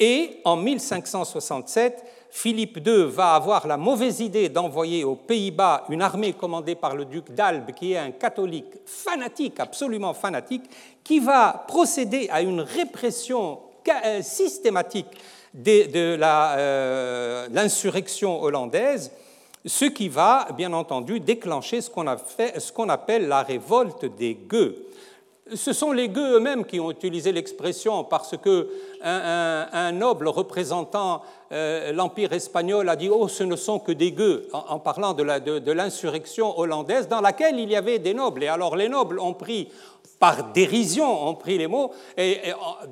Et 0.00 0.40
en 0.44 0.56
1567, 0.56 2.04
Philippe 2.34 2.78
II 2.86 3.04
va 3.10 3.34
avoir 3.34 3.66
la 3.66 3.76
mauvaise 3.76 4.20
idée 4.20 4.48
d'envoyer 4.48 5.04
aux 5.04 5.16
Pays-Bas 5.16 5.84
une 5.90 6.00
armée 6.00 6.32
commandée 6.32 6.74
par 6.74 6.96
le 6.96 7.04
duc 7.04 7.30
d'Albe, 7.30 7.72
qui 7.72 7.92
est 7.92 7.98
un 7.98 8.10
catholique 8.10 8.72
fanatique, 8.86 9.60
absolument 9.60 10.14
fanatique, 10.14 10.62
qui 11.04 11.20
va 11.20 11.62
procéder 11.68 12.30
à 12.32 12.40
une 12.40 12.62
répression 12.62 13.58
euh, 13.86 14.22
systématique 14.22 15.08
de 15.52 15.84
euh, 15.94 17.48
l'insurrection 17.52 18.42
hollandaise, 18.42 19.12
ce 19.66 19.84
qui 19.84 20.08
va, 20.08 20.48
bien 20.56 20.72
entendu, 20.72 21.20
déclencher 21.20 21.82
ce 21.82 21.90
qu'on 22.72 22.88
appelle 22.88 23.28
la 23.28 23.42
révolte 23.42 24.06
des 24.06 24.34
gueux. 24.34 24.86
Ce 25.54 25.72
sont 25.72 25.92
les 25.92 26.08
gueux 26.08 26.36
eux-mêmes 26.36 26.64
qui 26.64 26.80
ont 26.80 26.90
utilisé 26.90 27.32
l'expression 27.32 28.04
parce 28.04 28.36
que 28.38 28.70
un, 29.02 29.92
noble 29.92 30.28
représentant 30.28 31.22
euh, 31.52 31.92
l'Empire 31.92 32.32
espagnol 32.32 32.88
a 32.88 32.96
dit 32.96 33.10
Oh, 33.10 33.28
ce 33.28 33.44
ne 33.44 33.56
sont 33.56 33.78
que 33.78 33.92
des 33.92 34.12
gueux, 34.12 34.48
en, 34.52 34.78
parlant 34.78 35.12
de 35.12 35.72
l'insurrection 35.72 36.58
hollandaise 36.58 37.08
dans 37.08 37.20
laquelle 37.20 37.58
il 37.58 37.70
y 37.70 37.76
avait 37.76 37.98
des 37.98 38.14
nobles. 38.14 38.44
Et 38.44 38.48
alors 38.48 38.74
les 38.74 38.88
nobles 38.88 39.20
ont 39.20 39.34
pris 39.34 39.68
par 40.18 40.52
dérision, 40.52 41.28
ont 41.28 41.34
pris 41.34 41.58
les 41.58 41.66
mots, 41.66 41.90
et, 42.16 42.38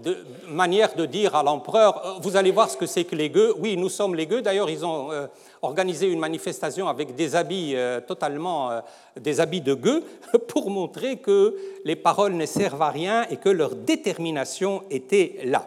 de 0.03 0.19
manière 0.49 0.95
de 0.95 1.07
dire 1.07 1.37
à 1.37 1.43
l'empereur, 1.43 2.03
euh, 2.05 2.13
vous 2.21 2.37
allez 2.37 2.51
voir 2.51 2.69
ce 2.69 2.77
que 2.77 2.87
c'est 2.87 3.05
que 3.05 3.17
les 3.17 3.31
gueux. 3.31 3.55
Oui, 3.59 3.79
nous 3.79 3.89
sommes 3.89 4.15
les 4.15 4.27
gueux. 4.27 4.43
D'ailleurs, 4.43 4.69
ils 4.69 4.85
ont 4.85 5.11
euh, 5.11 5.27
organisé 5.63 6.09
une 6.09 6.19
manifestation 6.19 6.87
avec 6.87 7.15
des 7.15 7.37
habits 7.37 7.75
totalement, 8.07 8.83
des 9.19 9.41
habits 9.41 9.61
de 9.63 9.75
gueux, 9.75 10.05
pour 10.49 10.69
montrer 10.69 11.17
que 11.17 11.57
les 11.85 11.97
paroles 11.97 12.35
ne 12.35 12.47
servent 12.47 12.83
à 12.83 12.91
rien 12.91 13.27
et 13.31 13.37
que 13.37 13.49
leur 13.49 13.75
détermination 13.75 14.83
était 14.91 15.39
là. 15.45 15.67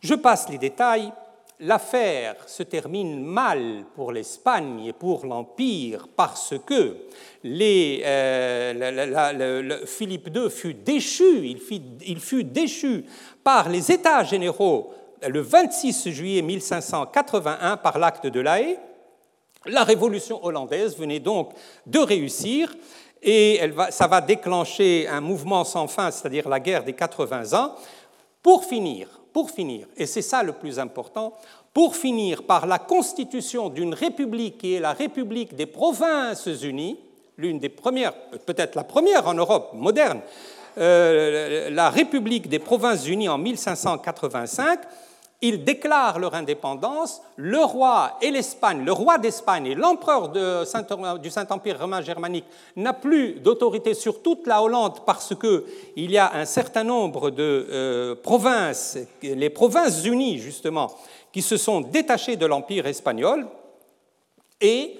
Je 0.00 0.14
passe 0.14 0.48
les 0.48 0.58
détails 0.58 1.12
l'affaire 1.60 2.36
se 2.46 2.62
termine 2.62 3.22
mal 3.22 3.84
pour 3.94 4.12
l'Espagne 4.12 4.86
et 4.86 4.92
pour 4.92 5.26
l'Empire 5.26 6.08
parce 6.14 6.54
que 6.64 6.96
euh, 7.44 9.06
Philippe 9.86 10.30
II 10.34 10.50
fut 10.50 10.74
déchu, 12.44 13.04
par 13.42 13.68
les 13.68 13.90
États 13.90 14.24
généraux 14.24 14.92
le 15.26 15.40
26 15.40 16.10
juillet 16.10 16.42
1581 16.42 17.78
par 17.78 17.98
l'acte 17.98 18.26
de 18.26 18.40
La 18.40 18.60
Haye. 18.60 18.78
La 19.66 19.82
révolution 19.82 20.44
hollandaise 20.44 20.96
venait 20.96 21.18
donc 21.18 21.50
de 21.86 21.98
réussir 21.98 22.72
et 23.20 23.60
ça 23.90 24.06
va 24.06 24.20
déclencher 24.20 25.08
un 25.08 25.20
mouvement 25.20 25.64
sans 25.64 25.88
fin, 25.88 26.12
c'est-à-dire 26.12 26.48
la 26.48 26.60
guerre 26.60 26.84
des 26.84 26.92
80 26.92 27.58
ans. 27.58 27.74
Pour 28.40 28.64
finir, 28.64 29.17
pour 29.38 29.52
finir, 29.52 29.86
et 29.96 30.06
c'est 30.06 30.20
ça 30.20 30.42
le 30.42 30.52
plus 30.52 30.80
important, 30.80 31.32
pour 31.72 31.94
finir 31.94 32.42
par 32.42 32.66
la 32.66 32.80
constitution 32.80 33.68
d'une 33.68 33.94
république 33.94 34.58
qui 34.58 34.74
est 34.74 34.80
la 34.80 34.92
République 34.92 35.54
des 35.54 35.66
Provinces 35.66 36.48
Unies, 36.64 36.98
l'une 37.36 37.60
des 37.60 37.68
premières, 37.68 38.14
peut-être 38.46 38.74
la 38.74 38.82
première 38.82 39.28
en 39.28 39.34
Europe 39.34 39.70
moderne, 39.74 40.22
euh, 40.76 41.70
la 41.70 41.88
République 41.88 42.48
des 42.48 42.58
Provinces 42.58 43.06
Unies 43.06 43.28
en 43.28 43.38
1585, 43.38 44.80
ils 45.40 45.62
déclarent 45.62 46.18
leur 46.18 46.34
indépendance, 46.34 47.22
le 47.36 47.62
roi 47.62 48.18
et 48.20 48.30
l'Espagne, 48.30 48.84
le 48.84 48.92
roi 48.92 49.18
d'Espagne 49.18 49.66
et 49.66 49.74
l'empereur 49.74 50.30
du 50.30 51.30
Saint-Empire 51.30 51.78
romain 51.78 52.02
germanique 52.02 52.44
n'a 52.74 52.92
plus 52.92 53.34
d'autorité 53.34 53.94
sur 53.94 54.20
toute 54.20 54.48
la 54.48 54.62
Hollande 54.62 55.00
parce 55.06 55.34
qu'il 55.36 56.10
y 56.10 56.18
a 56.18 56.34
un 56.34 56.44
certain 56.44 56.82
nombre 56.82 57.30
de 57.30 57.66
euh, 57.70 58.14
provinces, 58.16 58.98
les 59.22 59.50
provinces 59.50 60.04
unies 60.04 60.38
justement, 60.38 60.90
qui 61.32 61.42
se 61.42 61.56
sont 61.56 61.82
détachées 61.82 62.36
de 62.36 62.46
l'Empire 62.46 62.86
espagnol 62.86 63.46
et 64.60 64.98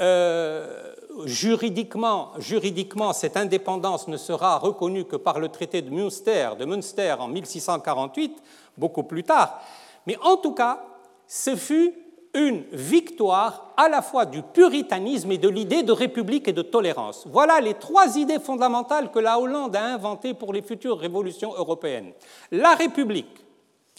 euh, 0.00 0.92
juridiquement, 1.26 2.32
juridiquement, 2.38 3.12
cette 3.12 3.36
indépendance 3.36 4.08
ne 4.08 4.16
sera 4.16 4.58
reconnue 4.58 5.04
que 5.04 5.16
par 5.16 5.38
le 5.38 5.48
traité 5.48 5.82
de 5.82 5.90
Münster, 5.90 6.50
de 6.58 6.64
Münster 6.64 7.14
en 7.18 7.28
1648, 7.28 8.42
beaucoup 8.76 9.02
plus 9.02 9.24
tard. 9.24 9.60
Mais 10.06 10.16
en 10.22 10.36
tout 10.36 10.52
cas, 10.52 10.84
ce 11.26 11.56
fut 11.56 11.94
une 12.34 12.62
victoire 12.72 13.74
à 13.76 13.88
la 13.88 14.00
fois 14.00 14.24
du 14.24 14.42
puritanisme 14.42 15.32
et 15.32 15.38
de 15.38 15.48
l'idée 15.48 15.82
de 15.82 15.92
république 15.92 16.48
et 16.48 16.52
de 16.52 16.62
tolérance. 16.62 17.26
Voilà 17.26 17.60
les 17.60 17.74
trois 17.74 18.16
idées 18.16 18.40
fondamentales 18.40 19.10
que 19.10 19.18
la 19.18 19.38
Hollande 19.38 19.76
a 19.76 19.84
inventées 19.84 20.34
pour 20.34 20.52
les 20.52 20.62
futures 20.62 20.98
révolutions 20.98 21.52
européennes. 21.54 22.12
La 22.50 22.74
république, 22.74 23.44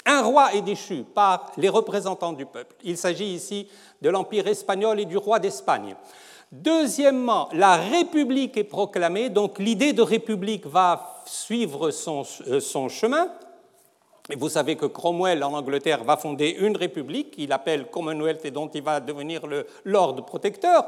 un 0.05 0.21
roi 0.21 0.53
est 0.53 0.61
déchu 0.61 1.03
par 1.03 1.51
les 1.57 1.69
représentants 1.69 2.33
du 2.33 2.45
peuple. 2.45 2.75
Il 2.83 2.97
s'agit 2.97 3.33
ici 3.33 3.67
de 4.01 4.09
l'Empire 4.09 4.47
espagnol 4.47 4.99
et 4.99 5.05
du 5.05 5.17
roi 5.17 5.39
d'Espagne. 5.39 5.95
Deuxièmement, 6.51 7.49
la 7.53 7.77
République 7.77 8.57
est 8.57 8.63
proclamée, 8.63 9.29
donc 9.29 9.57
l'idée 9.59 9.93
de 9.93 10.01
République 10.01 10.67
va 10.67 11.23
suivre 11.25 11.89
son, 11.89 12.23
euh, 12.47 12.59
son 12.59 12.89
chemin. 12.89 13.27
Et 14.29 14.37
vous 14.37 14.47
savez 14.47 14.77
que 14.77 14.85
Cromwell 14.85 15.43
en 15.43 15.53
Angleterre 15.53 16.05
va 16.05 16.15
fonder 16.15 16.55
une 16.59 16.77
république 16.77 17.31
qu'il 17.31 17.51
appelle 17.51 17.87
Commonwealth 17.87 18.45
et 18.45 18.51
dont 18.51 18.69
il 18.73 18.81
va 18.81 19.01
devenir 19.01 19.45
le 19.45 19.67
Lord 19.83 20.25
protecteur. 20.25 20.85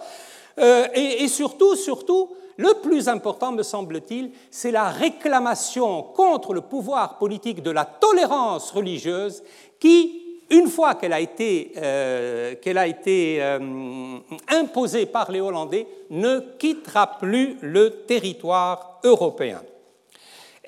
Euh, 0.58 0.88
et, 0.94 1.28
surtout, 1.28 1.76
surtout, 1.76 2.30
le 2.56 2.76
plus 2.82 3.10
important, 3.10 3.52
me 3.52 3.64
semble-t-il, 3.64 4.32
c'est 4.50 4.72
la 4.72 4.86
réclamation 4.86 6.02
contre 6.02 6.54
le 6.54 6.62
pouvoir 6.62 7.18
politique 7.18 7.62
de 7.62 7.72
la 7.72 7.84
tolérance 7.84 8.72
religieuse 8.72 9.44
qui, 9.82 10.22
une 10.50 10.70
fois 10.70 10.96
qu'elle 10.96 11.12
a 11.12 11.20
été, 11.20 11.74
euh, 11.76 12.56
qu'elle 12.62 12.78
a 12.78 12.88
été 12.88 13.40
euh, 13.42 14.18
imposée 14.48 15.08
par 15.08 15.30
les 15.30 15.42
Hollandais, 15.42 15.86
ne 16.10 16.40
quittera 16.58 17.18
plus 17.18 17.58
le 17.60 18.06
territoire 18.06 19.02
européen. 19.04 19.62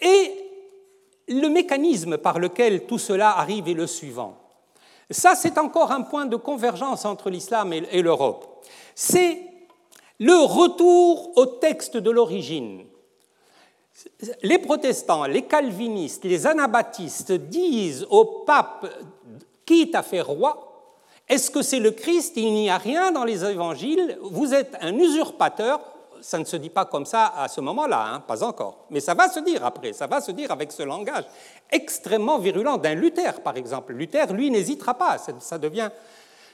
Et 0.02 0.47
le 1.28 1.50
mécanisme 1.50 2.18
par 2.18 2.40
lequel 2.40 2.86
tout 2.86 2.98
cela 2.98 3.38
arrive 3.38 3.68
est 3.68 3.74
le 3.74 3.88
suivant. 3.88 4.38
Ça, 5.10 5.36
c'est 5.36 5.58
encore 5.58 5.92
un 5.92 6.02
point 6.02 6.26
de 6.26 6.36
convergence 6.36 7.06
entre 7.06 7.30
l'islam 7.30 7.72
et 7.74 8.02
l'Europe. 8.02 8.66
C'est 8.94 9.42
le 10.20 10.36
retour 10.36 11.38
au 11.38 11.46
texte 11.46 11.98
de 11.98 12.12
l'origine. 12.12 12.84
Les 14.44 14.58
protestants, 14.58 15.26
les 15.26 15.44
calvinistes, 15.44 16.24
les 16.24 16.46
anabaptistes 16.46 17.32
disent 17.32 18.06
au 18.10 18.44
pape 18.46 18.86
qui 19.66 19.90
t'a 19.90 20.04
fait 20.04 20.22
roi 20.22 20.94
Est-ce 21.28 21.52
que 21.52 21.62
c'est 21.62 21.80
le 21.80 21.92
Christ? 21.92 22.34
Il 22.36 22.54
n'y 22.54 22.70
a 22.70 22.78
rien 22.78 23.12
dans 23.12 23.24
les 23.24 23.44
évangiles. 23.44 24.18
Vous 24.22 24.54
êtes 24.54 24.76
un 24.82 24.96
usurpateur 24.98 25.82
ça 26.22 26.38
ne 26.38 26.46
se 26.46 26.58
dit 26.58 26.70
pas 26.70 26.86
comme 26.86 27.06
ça 27.06 27.34
à 27.36 27.48
ce 27.48 27.62
moment-là, 27.62 28.06
hein, 28.08 28.20
pas 28.20 28.44
encore. 28.44 28.86
Mais 28.90 29.00
ça 29.00 29.14
va 29.14 29.30
se 29.30 29.40
dire 29.40 29.66
après, 29.66 29.94
ça 29.94 30.08
va 30.08 30.22
se 30.22 30.32
dire 30.32 30.52
avec 30.52 30.72
ce 30.72 30.84
langage 30.84 31.26
extrêmement 31.72 32.40
virulent 32.40 32.78
d'un 32.78 32.94
Luther, 32.94 33.42
par 33.42 33.58
exemple. 33.58 33.94
Luther, 33.94 34.34
lui, 34.34 34.50
n'hésitera 34.52 34.94
pas. 34.94 35.18
Ça 35.40 35.58
devient, 35.58 35.90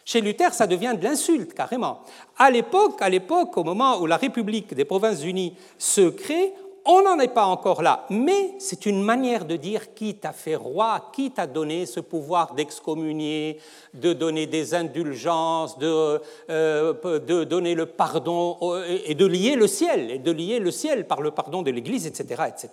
chez 0.05 0.21
Luther, 0.21 0.53
ça 0.53 0.67
devient 0.67 0.95
de 0.97 1.03
l'insulte, 1.03 1.53
carrément. 1.53 2.01
À 2.37 2.49
l'époque, 2.49 3.01
à 3.01 3.09
l'époque, 3.09 3.57
au 3.57 3.63
moment 3.63 3.99
où 3.99 4.05
la 4.05 4.17
République 4.17 4.73
des 4.73 4.85
Provinces-Unies 4.85 5.55
se 5.77 6.09
crée, 6.09 6.53
on 6.85 7.01
n'en 7.03 7.19
est 7.19 7.33
pas 7.33 7.45
encore 7.45 7.81
là, 7.81 8.05
mais 8.09 8.55
c'est 8.59 8.85
une 8.85 9.01
manière 9.01 9.45
de 9.45 9.55
dire 9.55 9.93
qui 9.93 10.15
t'a 10.15 10.33
fait 10.33 10.55
roi, 10.55 11.09
qui 11.13 11.31
t'a 11.31 11.47
donné 11.47 11.85
ce 11.85 11.99
pouvoir 11.99 12.53
d'excommunier, 12.53 13.59
de 13.93 14.13
donner 14.13 14.47
des 14.47 14.73
indulgences, 14.73 15.77
de, 15.77 16.21
euh, 16.49 16.93
de, 17.19 17.43
donner 17.43 17.75
le 17.75 17.85
pardon 17.85 18.57
et 18.87 19.15
de 19.15 19.25
lier 19.25 19.55
le 19.55 19.67
ciel, 19.67 20.11
et 20.11 20.19
de 20.19 20.31
lier 20.31 20.59
le 20.59 20.71
ciel 20.71 21.07
par 21.07 21.21
le 21.21 21.31
pardon 21.31 21.61
de 21.61 21.71
l'Église, 21.71 22.05
etc., 22.05 22.43
etc. 22.47 22.69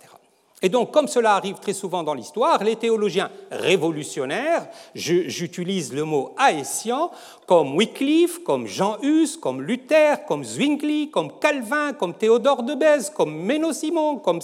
Et 0.63 0.69
donc, 0.69 0.91
comme 0.91 1.07
cela 1.07 1.35
arrive 1.35 1.59
très 1.59 1.73
souvent 1.73 2.03
dans 2.03 2.13
l'histoire, 2.13 2.63
les 2.63 2.75
théologiens 2.75 3.31
révolutionnaires, 3.49 4.67
j'utilise 4.93 5.91
le 5.91 6.03
mot 6.03 6.35
haïtien, 6.37 7.09
comme 7.47 7.75
Wycliffe, 7.75 8.43
comme 8.43 8.67
Jean 8.67 8.97
Hus, 9.01 9.37
comme 9.41 9.63
Luther, 9.63 10.23
comme 10.27 10.43
Zwingli, 10.43 11.09
comme 11.09 11.39
Calvin, 11.39 11.93
comme 11.93 12.13
Théodore 12.13 12.61
de 12.61 12.75
Bèze, 12.75 13.09
comme 13.09 13.35
Menno 13.35 13.73
Simon, 13.73 14.17
comme 14.17 14.39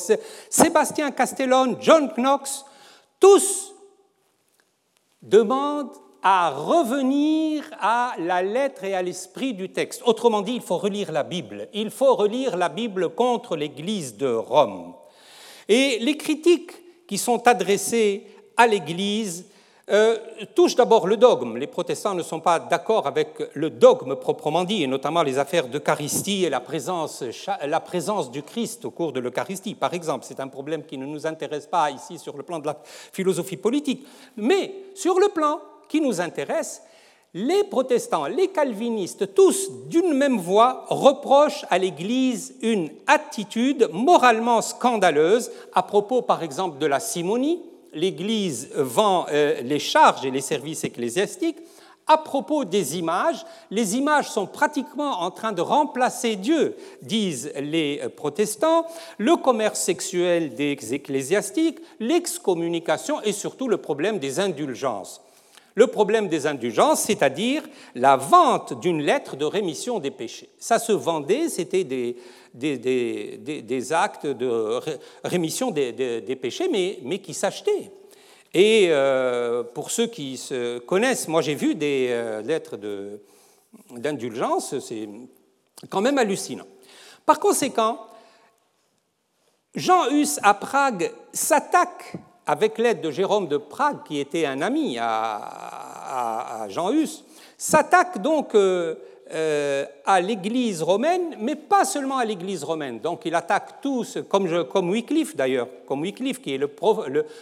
Sébastien 0.50 1.12
Castellone, 1.12 1.78
John 1.80 2.12
Knox, 2.16 2.66
tous 3.20 3.74
demandent 5.22 5.94
à 6.24 6.50
revenir 6.50 7.64
à 7.80 8.16
la 8.18 8.42
lettre 8.42 8.84
et 8.84 8.96
à 8.96 9.04
l'esprit 9.04 9.54
du 9.54 9.72
texte. 9.72 10.02
Autrement 10.04 10.42
dit, 10.42 10.56
il 10.56 10.62
faut 10.62 10.78
relire 10.78 11.12
la 11.12 11.24
Bible. 11.24 11.70
Il 11.74 11.92
faut 11.92 12.16
relire 12.16 12.58
la 12.58 12.70
Bible 12.70 13.10
contre 13.10 13.56
l'Église 13.56 14.18
de 14.18 14.34
Rome. 14.34 14.96
Et 15.68 16.00
les 16.00 16.18
critiques 16.18 16.72
qui 17.08 17.18
sont 17.18 17.48
adressées 17.48 18.26
à 18.56 18.68
l'Église 18.68 19.46
euh, 19.90 20.18
touchent 20.54 20.76
d'abord 20.76 21.08
le 21.08 21.16
dogme. 21.16 21.56
Les 21.56 21.68
protestants 21.68 22.14
ne 22.14 22.22
sont 22.22 22.42
pas 22.42 22.60
d'accord 22.60 23.08
avec 23.08 23.30
le 23.54 23.70
dogme 23.70 24.18
proprement 24.18 24.66
dit, 24.66 24.84
et 24.84 24.88
notamment 24.88 25.24
les 25.24 25.38
affaires 25.38 25.68
d'Eucharistie 25.68 26.44
et 26.44 26.50
la 26.50 26.60
présence, 26.60 27.24
la 27.66 27.80
présence 27.80 28.30
du 28.30 28.44
Christ 28.44 28.84
au 28.84 28.92
cours 28.92 29.14
de 29.14 29.22
l'Eucharistie, 29.22 29.76
par 29.76 29.94
exemple. 29.94 30.26
C'est 30.28 30.42
un 30.42 30.50
problème 30.50 30.84
qui 30.84 30.98
ne 30.98 31.06
nous 31.06 31.26
intéresse 31.26 31.68
pas 31.68 31.90
ici 31.90 32.18
sur 32.18 32.36
le 32.36 32.44
plan 32.44 32.60
de 32.60 32.68
la 32.68 32.78
philosophie 33.14 33.56
politique. 33.56 34.06
Mais 34.36 34.74
sur 34.94 35.20
le 35.20 35.30
plan 35.30 35.62
qui 35.88 36.02
nous 36.02 36.20
intéresse, 36.20 36.82
les 37.34 37.64
protestants, 37.66 38.26
les 38.26 38.48
calvinistes, 38.48 39.34
tous 39.34 39.70
d'une 39.90 40.14
même 40.14 40.38
voix, 40.40 40.86
reprochent 40.90 41.66
à 41.70 41.78
l'Église 41.78 42.56
une 42.62 42.90
attitude 43.06 43.90
moralement 43.92 44.62
scandaleuse 44.62 45.52
à 45.74 45.84
propos, 45.84 46.22
par 46.22 46.42
exemple, 46.42 46.80
de 46.80 46.86
la 46.86 47.00
simonie. 47.00 47.62
L'Église 47.94 48.70
vend 48.76 49.26
euh, 49.32 49.62
les 49.62 49.80
charges 49.80 50.26
et 50.26 50.32
les 50.32 50.42
services 50.42 50.84
ecclésiastiques. 50.84 51.58
À 52.10 52.18
propos 52.18 52.64
des 52.64 52.98
images, 52.98 53.46
les 53.70 53.98
images 53.98 54.30
sont 54.30 54.48
pratiquement 54.48 55.22
en 55.22 55.30
train 55.30 55.52
de 55.52 55.62
remplacer 55.62 56.38
Dieu, 56.38 56.78
disent 57.02 57.52
les 57.60 58.02
protestants, 58.16 58.86
le 59.18 59.36
commerce 59.36 59.82
sexuel 59.82 60.56
des 60.56 60.94
ecclésiastiques, 60.94 61.80
l'excommunication 62.00 63.22
et 63.24 63.34
surtout 63.34 63.68
le 63.68 63.78
problème 63.78 64.20
des 64.20 64.40
indulgences 64.40 65.22
le 65.78 65.86
problème 65.86 66.28
des 66.28 66.48
indulgences, 66.48 67.02
c'est-à-dire 67.02 67.62
la 67.94 68.18
vente 68.18 68.80
d'une 68.82 69.00
lettre 69.00 69.36
de 69.36 69.46
rémission 69.46 70.00
des 70.00 70.10
péchés. 70.10 70.50
Ça 70.58 70.80
se 70.80 70.92
vendait, 70.92 71.50
c'était 71.50 71.84
des, 71.84 72.18
des, 72.56 73.94
actes 73.94 74.26
de 74.26 74.80
rémission 75.24 75.70
des, 75.70 76.40
péchés, 76.42 76.68
mais, 76.72 76.98
mais 77.04 77.20
qui 77.20 77.36
s'achetaient. 77.36 77.92
Et 78.56 78.88
euh, 78.90 79.62
pour 79.62 79.92
ceux 79.92 80.08
qui 80.08 80.38
se 80.38 80.80
connaissent, 80.80 81.28
moi 81.28 81.44
j'ai 81.44 81.54
vu 81.54 81.76
des 81.76 82.08
euh, 82.10 82.42
lettres 82.42 82.80
d'indulgence, 83.92 84.80
c'est 84.80 85.08
quand 85.92 86.02
même 86.02 86.18
hallucinant. 86.18 86.66
Par 87.24 87.40
conséquent, 87.40 88.00
Jean 89.76 90.10
Hus 90.10 90.40
à 90.42 90.56
Prague 90.56 91.12
s'attaque 91.32 92.16
avec 92.48 92.78
l'aide 92.78 93.02
de 93.02 93.12
Jérôme 93.12 93.50
de 93.50 93.58
Prague, 93.58 94.04
qui 94.08 94.20
était 94.20 94.46
un 94.46 94.62
ami 94.62 94.98
à, 95.00 96.66
Jean 96.70 96.92
Hus, 96.92 97.24
s'attaque 97.58 98.22
donc 98.22 98.56
euh, 98.56 98.96
euh, 99.34 99.86
à 100.06 100.22
l'Église 100.22 100.82
romaine, 100.82 101.36
mais 101.40 101.56
pas 101.56 101.84
seulement 101.84 102.18
à 102.18 102.24
l'Église 102.24 102.64
romaine. 102.64 103.00
Donc 103.00 103.24
il 103.26 103.36
attaque 103.36 103.82
tous, 103.82 104.20
comme, 104.30 104.48
Wycliffe 104.90 105.36
d'ailleurs, 105.36 105.68
comme 105.86 106.02
Wycliffe 106.02 106.42
qui 106.42 106.54
est 106.54 106.58
le, 106.58 106.72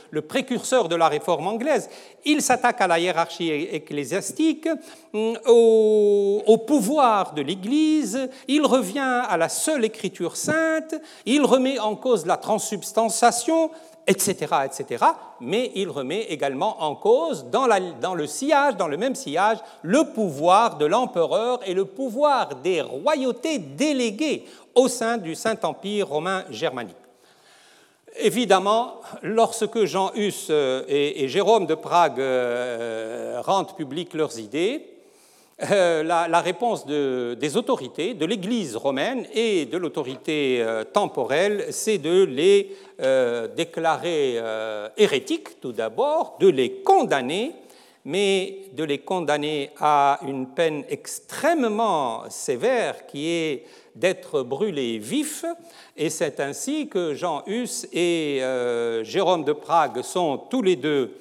le, 0.09 0.21
précurseur 0.23 0.89
de 0.89 0.95
la 0.95 1.07
réforme 1.07 1.45
anglaise, 1.45 1.87
il 2.25 2.41
s'attaque 2.41 2.81
à 2.81 2.87
la 2.87 2.97
hiérarchie 2.97 3.51
ecclésiastique, 3.51 4.67
mm, 5.13 5.33
au, 5.45 6.41
au 6.47 6.57
pouvoir 6.57 7.33
de 7.35 7.43
l'Église, 7.43 8.29
il 8.47 8.65
revient 8.65 9.21
à 9.29 9.37
la 9.37 9.49
seule 9.49 9.85
écriture 9.85 10.35
sainte, 10.35 10.95
il 11.27 11.43
remet 11.43 11.77
en 11.77 11.95
cause 11.95 12.25
la 12.25 12.37
transsubstantiation, 12.37 13.69
etc., 14.07 14.55
etc. 14.65 15.05
Mais 15.41 15.71
il 15.75 15.89
remet 15.89 16.23
également 16.23 16.83
en 16.83 16.95
cause, 16.95 17.45
dans, 17.45 17.67
le 18.13 18.27
sillage, 18.27 18.75
dans 18.77 18.87
le 18.87 18.97
même 18.97 19.15
sillage, 19.15 19.57
le 19.81 20.03
pouvoir 20.05 20.77
de 20.77 20.85
l'empereur 20.85 21.59
et 21.65 21.73
le 21.73 21.85
pouvoir 21.85 22.55
des 22.55 22.81
royautés 22.81 23.59
déléguées 23.59 24.45
au 24.75 24.87
sein 24.87 25.17
du 25.17 25.35
Saint-Empire 25.35 26.07
romain 26.07 26.43
germanique. 26.49 26.95
Évidemment, 28.17 29.01
lorsque 29.23 29.83
Jean 29.83 30.11
Hus 30.15 30.47
euh, 30.49 30.83
et, 30.87 31.27
Jérôme 31.27 31.65
de 31.65 31.75
Prague 31.75 32.19
euh, 32.19 33.41
rendent 33.43 33.75
publiques 33.75 34.13
leurs 34.13 34.39
idées, 34.39 34.94
euh, 35.63 36.03
la, 36.03 36.41
réponse 36.41 36.85
des 36.85 37.55
autorités, 37.55 38.13
de 38.13 38.25
l'Église 38.25 38.75
romaine 38.75 39.25
et 39.33 39.65
de 39.65 39.77
l'autorité 39.77 40.57
euh, 40.59 40.83
temporelle, 40.83 41.67
c'est 41.69 41.97
de 41.97 42.23
les 42.23 42.75
euh, 42.99 43.47
déclarer 43.47 44.37
hérétiques 44.97 45.61
tout 45.61 45.71
d'abord, 45.71 46.35
de 46.41 46.49
les 46.49 46.81
condamner, 46.81 47.53
mais 48.03 48.63
de 48.73 48.83
les 48.83 48.97
condamner 48.97 49.71
à 49.79 50.19
une 50.27 50.47
peine 50.47 50.83
extrêmement 50.89 52.29
sévère 52.29 53.05
qui 53.07 53.29
est 53.29 53.63
d'être 53.95 54.43
brûlés 54.43 54.97
vifs. 54.97 55.45
Et 55.95 56.09
c'est 56.09 56.41
ainsi 56.41 56.89
que 56.89 57.13
Jean 57.13 57.43
Hus 57.47 57.87
et 57.93 58.41
Jérôme 59.03 59.45
de 59.45 59.53
Prague 59.53 60.01
sont 60.01 60.37
tous 60.49 60.61
les 60.61 60.75
deux 60.75 61.15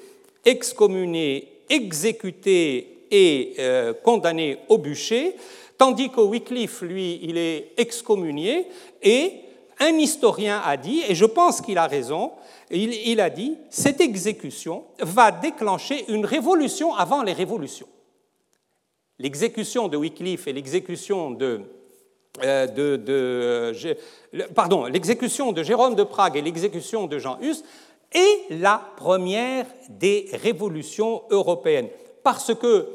excommunés, 0.45 1.53
exécutés 1.71 2.94
euh, 3.59 3.93
condamné 4.03 4.59
au 4.69 4.79
bûcher, 4.79 5.37
tandis 5.79 6.11
que 6.11 6.21
Wycliffe, 6.21 6.83
lui, 6.83 7.21
il 7.23 7.37
est 7.37 7.73
excommunié, 7.77 8.67
et 9.03 9.33
un 9.81 9.99
historien 9.99 10.63
a 10.65 10.77
dit, 10.77 11.03
et 11.09 11.15
je 11.15 11.25
pense 11.25 11.61
qu'il 11.61 11.79
a 11.79 11.87
raison, 11.87 12.33
il, 12.71 13.21
a 13.21 13.31
dit, 13.31 13.57
cette 13.71 14.01
exécution 14.01 14.85
va 15.01 15.31
déclencher 15.31 16.05
une 16.09 16.25
révolution 16.25 16.95
avant 16.95 17.23
les 17.23 17.33
révolutions. 17.33 17.89
L'exécution 19.19 19.89
de 19.89 19.97
Wycliffe 19.97 20.49
et 20.49 20.53
l'exécution 20.53 21.31
de, 21.31 21.61
euh, 22.43 23.95
pardon, 24.55 24.87
l'exécution 24.87 25.53
de 25.53 25.63
Jérôme 25.63 25.95
de 25.95 26.03
Prague 26.03 26.37
et 26.37 26.43
l'exécution 26.43 27.07
de 27.07 27.19
Jean 27.19 27.39
Hus 27.41 27.63
est 28.13 28.61
la 28.61 28.83
première 28.97 29.67
des 29.89 30.29
révolutions 30.33 31.23
européennes, 31.31 31.89
parce 32.23 32.55
que 32.55 32.89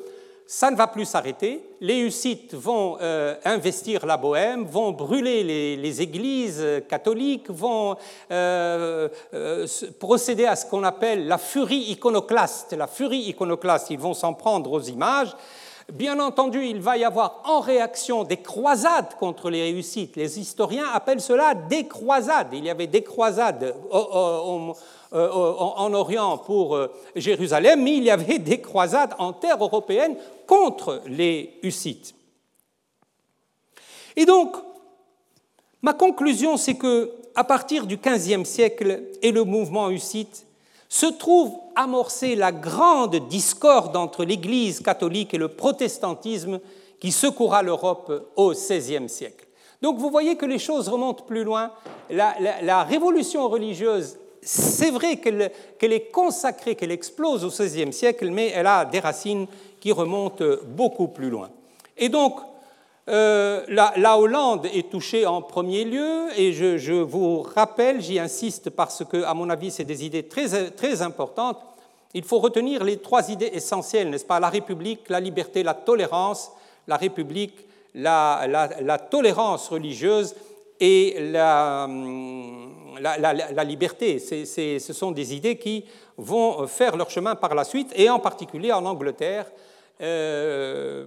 ça 0.51 0.71
ne 0.71 0.75
va 0.75 0.87
plus 0.87 1.05
s'arrêter. 1.05 1.63
Les 1.79 1.99
Hussites 1.99 2.55
vont 2.55 2.97
euh, 3.01 3.35
investir 3.45 4.07
la 4.07 4.17
Bohème, 4.17 4.65
vont 4.65 4.91
brûler 4.91 5.43
les, 5.43 6.01
églises 6.01 6.65
catholiques, 6.89 7.51
vont 7.51 7.95
euh, 8.31 9.07
euh, 9.35 9.67
procéder 9.99 10.47
à 10.47 10.55
ce 10.55 10.65
qu'on 10.65 10.83
appelle 10.83 11.27
la 11.27 11.37
furie 11.37 11.91
iconoclaste. 11.91 12.73
La 12.73 12.87
furie 12.87 13.29
iconoclaste, 13.29 13.91
ils 13.91 13.99
vont 13.99 14.15
s'en 14.15 14.33
prendre 14.33 14.71
aux 14.71 14.81
images. 14.81 15.35
Bien 15.93 16.19
entendu, 16.19 16.65
il 16.65 16.81
va 16.81 16.97
y 16.97 17.03
avoir 17.03 17.43
en 17.45 17.59
réaction 17.59 18.23
des 18.23 18.37
croisades 18.37 19.13
contre 19.19 19.51
les 19.51 19.61
réussites. 19.61 20.15
Les 20.15 20.39
historiens 20.39 20.87
appellent 20.91 21.21
cela 21.21 21.53
des 21.53 21.87
croisades. 21.87 22.49
Il 22.53 22.65
y 22.65 22.71
avait 22.71 22.87
des 22.87 23.03
croisades 23.03 23.75
en 25.11 25.93
Orient 25.93 26.37
pour 26.37 26.79
Jérusalem, 27.15 27.81
mais 27.83 27.97
il 27.97 28.03
y 28.03 28.11
avait 28.11 28.39
des 28.39 28.61
croisades 28.61 29.15
en 29.17 29.33
terre 29.33 29.63
européenne 29.63 30.15
contre 30.45 31.01
les 31.07 31.59
Hussites. 31.63 32.13
Et 34.15 34.25
donc, 34.25 34.55
ma 35.81 35.93
conclusion, 35.93 36.57
c'est 36.57 36.75
que 36.75 37.11
à 37.35 37.43
partir 37.43 37.85
du 37.85 37.97
XVe 37.97 38.43
siècle 38.43 39.03
et 39.21 39.31
le 39.31 39.43
mouvement 39.43 39.89
hussite, 39.89 40.45
se 40.89 41.05
trouve 41.05 41.53
amorcée 41.75 42.35
la 42.35 42.51
grande 42.51 43.15
discorde 43.29 43.95
entre 43.95 44.25
l'Église 44.25 44.81
catholique 44.81 45.33
et 45.33 45.37
le 45.37 45.47
protestantisme 45.47 46.59
qui 46.99 47.11
secoura 47.11 47.61
l'Europe 47.61 48.31
au 48.35 48.51
XVIe 48.51 49.07
siècle. 49.07 49.47
Donc 49.81 49.97
vous 49.97 50.09
voyez 50.09 50.35
que 50.35 50.45
les 50.45 50.59
choses 50.59 50.89
remontent 50.89 51.23
plus 51.23 51.43
loin. 51.43 51.71
La 52.09 52.83
révolution 52.83 53.47
religieuse, 53.47 54.17
c'est 54.41 54.91
vrai 54.91 55.17
qu'elle 55.17 55.93
est 55.93 56.11
consacrée, 56.11 56.75
qu'elle 56.75 56.91
explose 56.91 57.43
au 57.43 57.49
XVIe 57.49 57.93
siècle, 57.93 58.29
mais 58.31 58.51
elle 58.55 58.67
a 58.67 58.85
des 58.85 58.99
racines 58.99 59.47
qui 59.79 59.91
remonte 59.91 60.43
beaucoup 60.65 61.07
plus 61.07 61.29
loin. 61.29 61.49
Et 61.97 62.09
donc, 62.09 62.39
euh, 63.09 63.63
la, 63.67 64.17
Hollande 64.17 64.67
est 64.67 64.89
touchée 64.89 65.25
en 65.25 65.41
premier 65.41 65.83
lieu, 65.83 66.27
et 66.37 66.53
je, 66.53 66.93
vous 66.93 67.41
rappelle, 67.41 68.01
j'y 68.01 68.19
insiste 68.19 68.69
parce 68.69 69.03
que, 69.03 69.23
à 69.23 69.33
mon 69.33 69.49
avis, 69.49 69.71
c'est 69.71 69.83
des 69.83 70.05
idées 70.05 70.23
très, 70.23 70.69
très 70.71 71.01
importantes. 71.01 71.59
Il 72.13 72.23
faut 72.23 72.39
retenir 72.39 72.83
les 72.83 72.97
trois 72.97 73.29
idées 73.29 73.51
essentielles, 73.53 74.09
n'est-ce 74.09 74.25
pas? 74.25 74.39
La 74.39 74.49
République, 74.49 75.09
la 75.09 75.19
liberté, 75.19 75.63
la 75.63 75.73
tolérance. 75.73 76.51
La 76.87 76.97
République, 76.97 77.67
la, 77.93 78.47
la 78.47 78.97
tolérance 78.97 79.67
religieuse 79.67 80.33
et 80.79 81.31
la, 81.31 81.87
la 82.99 83.63
liberté. 83.63 84.19
ce 84.19 84.93
sont 84.93 85.11
des 85.11 85.35
idées 85.35 85.57
qui 85.57 85.85
vont 86.17 86.67
faire 86.67 86.95
leur 86.97 87.09
chemin 87.09 87.35
par 87.35 87.55
la 87.55 87.63
suite, 87.63 87.91
et 87.95 88.09
en 88.09 88.19
particulier 88.19 88.71
en 88.71 88.85
Angleterre, 88.85 89.45
euh, 90.01 91.05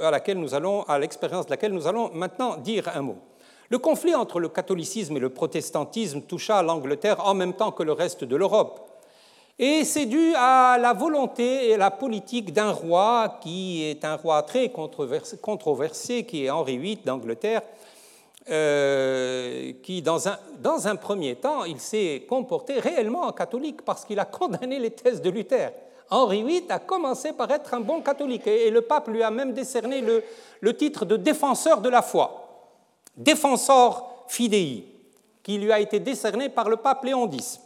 à 0.00 0.10
laquelle 0.12 0.38
nous 0.38 0.54
allons, 0.54 0.82
à 0.84 0.98
l'expérience 1.00 1.46
de 1.46 1.50
laquelle 1.50 1.72
nous 1.72 1.88
allons 1.88 2.10
maintenant 2.14 2.56
dire 2.56 2.88
un 2.94 3.02
mot. 3.02 3.16
Le 3.70 3.78
conflit 3.78 4.14
entre 4.14 4.38
le 4.38 4.48
catholicisme 4.48 5.16
et 5.16 5.20
le 5.20 5.30
protestantisme 5.30 6.22
toucha 6.22 6.62
l'Angleterre 6.62 7.26
en 7.26 7.34
même 7.34 7.54
temps 7.54 7.72
que 7.72 7.82
le 7.82 7.90
reste 7.90 8.22
de 8.22 8.36
l'Europe. 8.36 8.88
Et 9.58 9.84
c'est 9.84 10.06
dû 10.06 10.32
à 10.36 10.78
la 10.80 10.92
volonté 10.92 11.70
et 11.70 11.74
à 11.74 11.78
la 11.78 11.90
politique 11.90 12.52
d'un 12.52 12.70
roi 12.70 13.38
qui 13.40 13.84
est 13.84 14.04
un 14.04 14.14
roi 14.14 14.42
très 14.42 14.70
controversé, 14.70 16.24
qui 16.24 16.44
est 16.44 16.50
Henri 16.50 16.78
VIII 16.78 17.00
d'Angleterre, 17.04 17.62
euh, 18.50 19.72
qui, 19.82 20.02
dans 20.02 20.28
un, 20.28 20.38
dans 20.60 20.86
un 20.86 20.96
premier 20.96 21.36
temps, 21.36 21.64
il 21.64 21.80
s'est 21.80 22.26
comporté 22.28 22.78
réellement 22.78 23.22
en 23.22 23.32
catholique 23.32 23.82
parce 23.82 24.04
qu'il 24.04 24.18
a 24.18 24.26
condamné 24.26 24.78
les 24.78 24.90
thèses 24.90 25.22
de 25.22 25.30
Luther. 25.30 25.72
Henri 26.10 26.42
VIII 26.42 26.66
a 26.68 26.78
commencé 26.78 27.32
par 27.32 27.50
être 27.50 27.72
un 27.72 27.80
bon 27.80 28.02
catholique 28.02 28.46
et 28.46 28.70
le 28.70 28.82
pape 28.82 29.08
lui 29.08 29.22
a 29.22 29.30
même 29.30 29.54
décerné 29.54 30.02
le, 30.60 30.76
titre 30.76 31.06
de 31.06 31.16
défenseur 31.16 31.80
de 31.80 31.88
la 31.88 32.02
foi, 32.02 32.68
défenseur 33.16 34.04
fidei, 34.28 34.84
qui 35.42 35.56
lui 35.56 35.72
a 35.72 35.80
été 35.80 35.98
décerné 35.98 36.50
par 36.50 36.68
le 36.68 36.76
pape 36.76 37.04
Léon 37.04 37.30
X. 37.30 37.60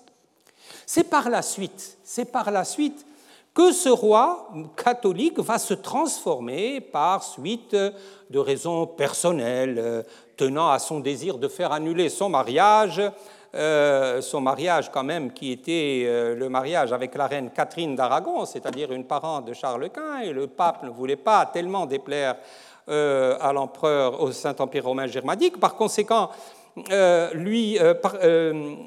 C'est 0.86 1.10
par 1.10 1.28
la 1.28 1.42
suite, 1.42 1.98
c'est 2.04 2.30
par 2.30 2.50
la 2.50 2.64
suite 2.64 3.04
que 3.52 3.72
ce 3.72 3.88
roi 3.88 4.48
catholique 4.76 5.40
va 5.40 5.58
se 5.58 5.74
transformer 5.74 6.80
par 6.80 7.24
suite 7.24 7.74
de 7.74 8.38
raisons 8.38 8.86
personnelles, 8.86 10.04
tenant 10.38 10.70
à 10.70 10.78
son 10.78 11.00
désir 11.00 11.36
de 11.36 11.48
faire 11.48 11.72
annuler 11.72 12.08
son 12.08 12.30
mariage 12.30 13.02
euh, 13.54 14.20
son 14.20 14.42
mariage 14.42 14.90
quand 14.92 15.04
même, 15.04 15.32
qui 15.32 15.52
était 15.52 16.04
euh, 16.04 16.34
le 16.34 16.50
mariage 16.50 16.92
avec 16.92 17.14
la 17.14 17.26
reine 17.26 17.50
Catherine 17.50 17.96
d'Aragon, 17.96 18.44
c'est-à-dire 18.44 18.92
une 18.92 19.04
parente 19.04 19.46
de 19.46 19.54
Charles 19.54 19.88
Quint, 19.88 20.20
et 20.20 20.34
le 20.34 20.48
pape 20.48 20.82
ne 20.82 20.90
voulait 20.90 21.16
pas 21.16 21.46
tellement 21.46 21.86
déplaire 21.86 22.36
euh, 22.90 23.38
à 23.40 23.54
l'empereur 23.54 24.20
au 24.20 24.32
Saint-Empire 24.32 24.84
romain 24.84 25.06
germanique. 25.06 25.58
Par 25.58 25.76
conséquent, 25.76 26.28
lui, 27.34 27.76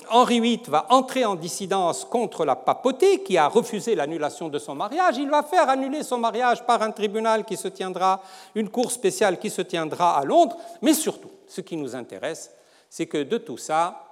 Henri 0.09 0.39
VIII 0.39 0.61
va 0.67 0.85
entrer 0.89 1.25
en 1.25 1.35
dissidence 1.35 2.05
contre 2.05 2.45
la 2.45 2.55
papauté 2.55 3.21
qui 3.23 3.37
a 3.37 3.47
refusé 3.49 3.95
l'annulation 3.95 4.47
de 4.47 4.59
son 4.59 4.75
mariage. 4.75 5.17
Il 5.17 5.29
va 5.29 5.43
faire 5.43 5.67
annuler 5.67 6.03
son 6.03 6.17
mariage 6.17 6.63
par 6.65 6.81
un 6.83 6.91
tribunal 6.91 7.43
qui 7.43 7.57
se 7.57 7.67
tiendra, 7.67 8.21
une 8.55 8.69
cour 8.69 8.91
spéciale 8.91 9.39
qui 9.39 9.49
se 9.49 9.63
tiendra 9.63 10.17
à 10.17 10.23
Londres. 10.23 10.55
Mais 10.81 10.93
surtout, 10.93 11.31
ce 11.51 11.59
qui 11.59 11.75
nous 11.75 11.95
intéresse, 11.95 12.51
c'est 12.89 13.07
que 13.07 13.23
de 13.23 13.37
tout 13.37 13.57
ça, 13.57 14.05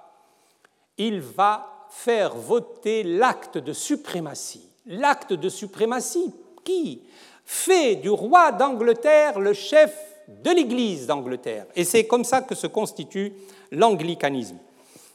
il 0.98 1.20
va 1.20 1.86
faire 1.88 2.34
voter 2.34 3.02
l'acte 3.02 3.56
de 3.56 3.72
suprématie. 3.72 4.68
L'acte 4.86 5.32
de 5.32 5.48
suprématie 5.48 6.34
qui 6.62 7.02
fait 7.44 7.96
du 7.96 8.10
roi 8.10 8.52
d'Angleterre 8.52 9.40
le 9.40 9.54
chef 9.54 9.96
de 10.28 10.50
l'Église 10.50 11.06
d'Angleterre. 11.06 11.64
Et 11.74 11.84
c'est 11.84 12.06
comme 12.06 12.24
ça 12.24 12.42
que 12.42 12.54
se 12.54 12.66
constitue 12.66 13.32
l'anglicanisme. 13.72 14.58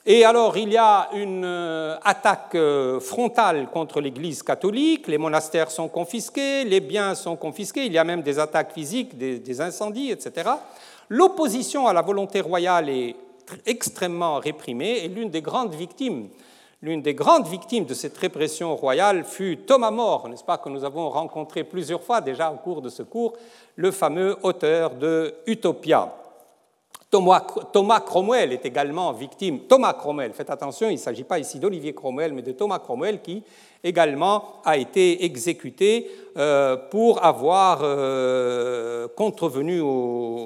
Et 0.07 0.23
alors, 0.23 0.55
il 0.55 0.71
y 0.71 0.77
a 0.77 1.09
une 1.13 1.43
euh, 1.43 1.97
attaque 2.03 2.53
euh, 2.53 2.99
frontale 2.99 3.69
contre 3.71 4.01
l'Église 4.01 4.43
catholique, 4.43 5.07
les 5.07 5.17
monastères 5.17 5.71
sont 5.71 5.88
confisqués, 5.88 6.63
les 6.63 6.79
biens 6.79 7.15
sont 7.15 7.35
confisqués, 7.35 7.88
il 7.88 7.93
y 7.93 7.97
a 7.97 8.03
même 8.03 8.21
des 8.21 8.38
attaques 8.38 8.73
physiques, 8.73 9.17
des, 9.17 9.61
incendies, 9.61 10.11
etc. 10.11 10.51
L'opposition 11.10 11.88
à 11.88 11.94
la 11.94 12.02
volonté 12.02 12.41
royale 12.41 12.89
est 12.89 13.15
extrêmement 13.65 14.39
réprimée 14.39 15.04
et 15.04 15.08
l'une 15.08 15.30
des 15.30 15.41
grandes 15.41 15.74
victimes 15.76 16.30
L'une 16.86 17.02
des 17.02 17.15
de 17.15 17.94
cette 17.96 18.15
répression 18.15 18.76
royale 18.76 19.24
fut 19.24 19.58
Thomas 19.65 19.89
More, 19.89 20.30
n'est-ce 20.30 20.44
pas, 20.44 20.60
que 20.60 20.70
nous 20.70 20.84
avons 20.84 21.10
rencontré 21.10 21.63
plusieurs 21.63 22.04
fois 22.04 22.22
déjà 22.22 22.52
au 22.52 22.58
cours 22.58 22.80
de 22.80 22.89
ce 22.89 23.02
cours, 23.02 23.34
le 23.76 23.89
fameux 23.89 24.38
auteur 24.44 24.91
de 24.94 25.34
Utopia. 25.48 26.13
Thomas, 27.10 28.02
Cromwell 28.02 28.52
est 28.52 28.65
également 28.65 29.13
victime. 29.13 29.62
Thomas 29.62 29.94
Cromwell, 29.94 30.34
faites 30.34 30.50
attention, 30.52 30.89
il 30.89 30.96
ne 30.96 31.00
s'agit 31.00 31.24
pas 31.24 31.39
ici 31.39 31.60
d'Olivier 31.60 31.94
Cromwell, 31.94 32.34
mais 32.34 32.44
de 32.44 32.52
Thomas 32.52 32.78
Cromwell 32.78 33.20
qui 33.22 33.41
également 33.86 34.62
a 34.65 34.76
été 34.78 35.24
exécuté 35.24 36.10
euh, 36.36 36.76
pour 36.76 37.24
avoir 37.24 37.80
euh, 37.84 39.08
contrevenu 39.15 39.82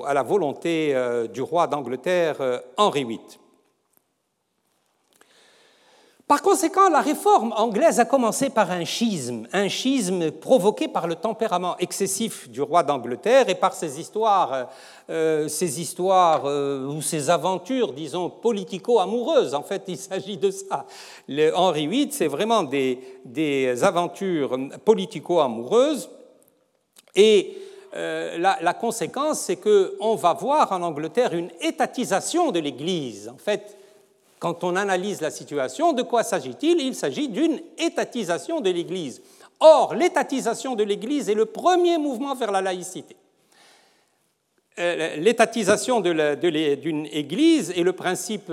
à 0.06 0.14
la 0.14 0.22
volonté 0.22 0.92
euh, 0.94 1.26
du 1.28 1.42
roi 1.42 1.66
d'Angleterre 1.66 2.62
Henri 2.78 3.06
VIII. 3.06 3.20
Par 6.30 6.44
conséquent, 6.44 6.90
la 6.92 7.02
réforme 7.02 7.56
anglaise 7.58 8.00
a 8.00 8.06
commencé 8.06 8.52
par 8.52 8.70
un 8.70 8.86
schisme, 8.86 9.48
un 9.52 9.68
schisme 9.68 10.30
provoqué 10.30 10.88
par 10.88 11.08
le 11.08 11.16
tempérament 11.16 11.76
excessif 11.80 12.48
du 12.48 12.62
roi 12.62 12.84
d'Angleterre 12.84 13.50
et 13.50 13.56
par 13.56 13.74
ses 13.74 14.00
histoires, 14.00 14.70
euh, 15.10 15.48
ses 15.48 15.82
histoires 15.82 16.44
euh, 16.46 16.86
ou 16.86 17.02
ses 17.02 17.32
aventures, 17.32 17.94
disons, 17.94 18.30
politico-amoureuses. 18.30 19.56
En 19.56 19.64
fait, 19.64 19.82
il 19.88 19.98
s'agit 19.98 20.38
de 20.38 20.52
ça. 20.52 20.86
Le 21.28 21.52
Henri 21.58 21.88
VIII, 21.88 22.12
c'est 22.12 22.28
vraiment 22.28 22.62
des, 22.62 23.74
aventures 23.82 24.56
politico-amoureuses. 24.86 26.12
Et 27.16 27.58
euh, 27.96 28.38
la, 28.38 28.60
la, 28.62 28.76
conséquence, 28.76 29.40
c'est 29.40 29.58
qu'on 29.58 30.14
va 30.14 30.34
voir 30.34 30.72
en 30.74 30.84
Angleterre 30.84 31.34
une 31.34 31.50
étatisation 31.60 32.52
de 32.52 32.60
l'Église. 32.60 33.32
En 33.34 33.40
fait, 33.40 33.79
quand 34.40 34.64
on 34.64 34.76
analyse 34.76 35.22
la 35.22 35.32
situation, 35.32 35.94
de 35.94 36.02
quoi 36.02 36.24
s'agit-il? 36.24 36.80
Il 36.80 36.96
s'agit 36.96 37.28
d'une 37.28 37.60
étatisation 37.78 38.62
de 38.62 38.70
l'Église. 38.70 39.22
Or, 39.60 39.94
l'étatisation 39.94 40.76
de 40.76 40.84
l'Église 40.84 41.30
est 41.30 41.36
le 41.36 41.46
premier 41.46 41.98
mouvement 41.98 42.34
vers 42.34 42.52
la 42.52 42.62
laïcité. 42.62 43.18
Euh, 44.80 45.18
l'étatisation 45.18 46.00
d'une 46.00 47.06
Église 47.12 47.74
et 47.76 47.84
le 47.84 47.92
principe 47.92 48.50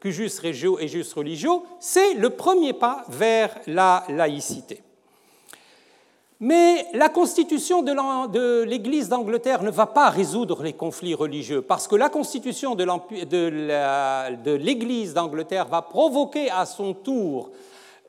cujus 0.00 0.38
regio 0.42 0.78
et 0.78 0.88
jus 0.88 1.06
religio, 1.14 1.64
c'est 1.80 2.12
le 2.14 2.28
premier 2.28 2.74
pas 2.74 3.04
vers 3.08 3.58
la 3.66 4.04
laïcité. 4.10 4.82
Mais 6.44 6.88
la 6.92 7.08
constitution 7.08 7.82
de 7.82 8.64
l'Église 8.64 9.08
d'Angleterre 9.08 9.62
ne 9.62 9.70
va 9.70 9.86
pas 9.86 10.10
résoudre 10.10 10.64
les 10.64 10.72
conflits 10.72 11.14
religieux, 11.14 11.62
parce 11.62 11.86
que 11.86 11.94
la 11.94 12.08
constitution 12.08 12.74
de 12.74 12.84
l'Église 14.56 15.14
d'Angleterre 15.14 15.68
va 15.68 15.82
provoquer 15.82 16.50
à 16.50 16.66
son 16.66 16.94
tour 16.94 17.52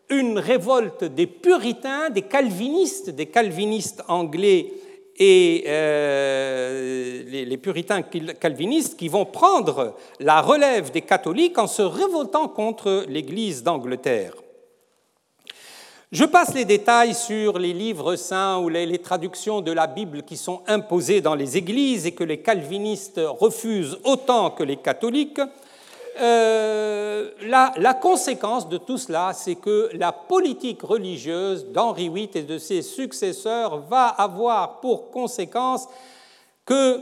une 0.09 0.39
révolte 0.39 1.03
des 1.03 1.27
puritains, 1.27 2.09
des 2.09 2.23
calvinistes, 2.23 3.11
des 3.11 3.27
calvinistes 3.27 4.03
anglais 4.07 4.73
et 5.15 5.65
euh, 5.67 7.23
les, 7.29 7.57
puritains 7.57 8.01
calvinistes 8.01 8.97
qui 8.97 9.09
vont 9.09 9.25
prendre 9.25 9.95
la 10.19 10.41
relève 10.41 10.89
des 10.89 11.01
catholiques 11.01 11.59
en 11.59 11.67
se 11.67 11.83
révoltant 11.83 12.47
contre 12.47 13.05
l'Église 13.07 13.61
d'Angleterre. 13.61 14.42
Je 16.13 16.25
passe 16.25 16.53
les 16.53 16.63
détails 16.63 17.15
sur 17.15 17.57
les 17.57 17.73
livres 17.73 18.15
saints 18.17 18.59
ou 18.59 18.69
les, 18.69 18.99
traductions 18.99 19.61
de 19.61 19.71
la 19.71 19.87
Bible 19.87 20.21
qui 20.21 20.37
sont 20.37 20.61
imposées 20.67 21.21
dans 21.21 21.33
les 21.33 21.57
églises 21.57 22.05
et 22.05 22.11
que 22.11 22.23
les 22.23 22.39
calvinistes 22.39 23.19
refusent 23.25 23.97
autant 24.03 24.51
que 24.51 24.61
les 24.61 24.77
catholiques. 24.77 25.41
Euh, 26.21 27.31
la, 27.41 27.95
conséquence 27.95 28.69
de 28.69 28.77
tout 28.77 28.99
cela, 28.99 29.33
c'est 29.33 29.55
que 29.55 29.89
la 29.93 30.11
politique 30.11 30.83
religieuse 30.83 31.65
d'Henri 31.71 32.09
VIII 32.09 32.29
et 32.35 32.43
de 32.43 32.59
ses 32.59 32.83
successeurs 32.83 33.79
va 33.79 34.05
avoir 34.05 34.81
pour 34.81 35.09
conséquence 35.09 35.87
que 36.63 37.01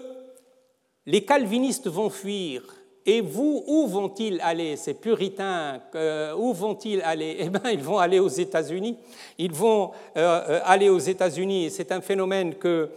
les 1.06 1.26
calvinistes 1.26 1.90
vont 1.90 2.10
fuir 2.10 2.64
et 3.06 3.22
vous, 3.22 3.64
où 3.66 3.88
vont-ils 3.88 4.40
aller, 4.42 4.76
ces 4.76 4.94
puritains 4.94 5.80
euh, 5.96 6.36
Où 6.36 6.54
vont-ils 6.54 7.02
aller? 7.02 7.38
Eh 7.40 7.50
bien, 7.50 7.72
ils 7.72 7.84
vont 7.84 7.98
aller 7.98 8.20
aux 8.20 8.28
États-Unis. 8.28 8.98
Ils 9.40 9.52
vont 9.52 9.92
euh, 10.18 10.42
euh, 10.50 10.60
aller 10.66 10.90
aux 10.90 11.00
États-Unis. 11.00 11.72
C'est 11.72 11.92
un 11.92 12.02
phénomène 12.02 12.56
que 12.56 12.90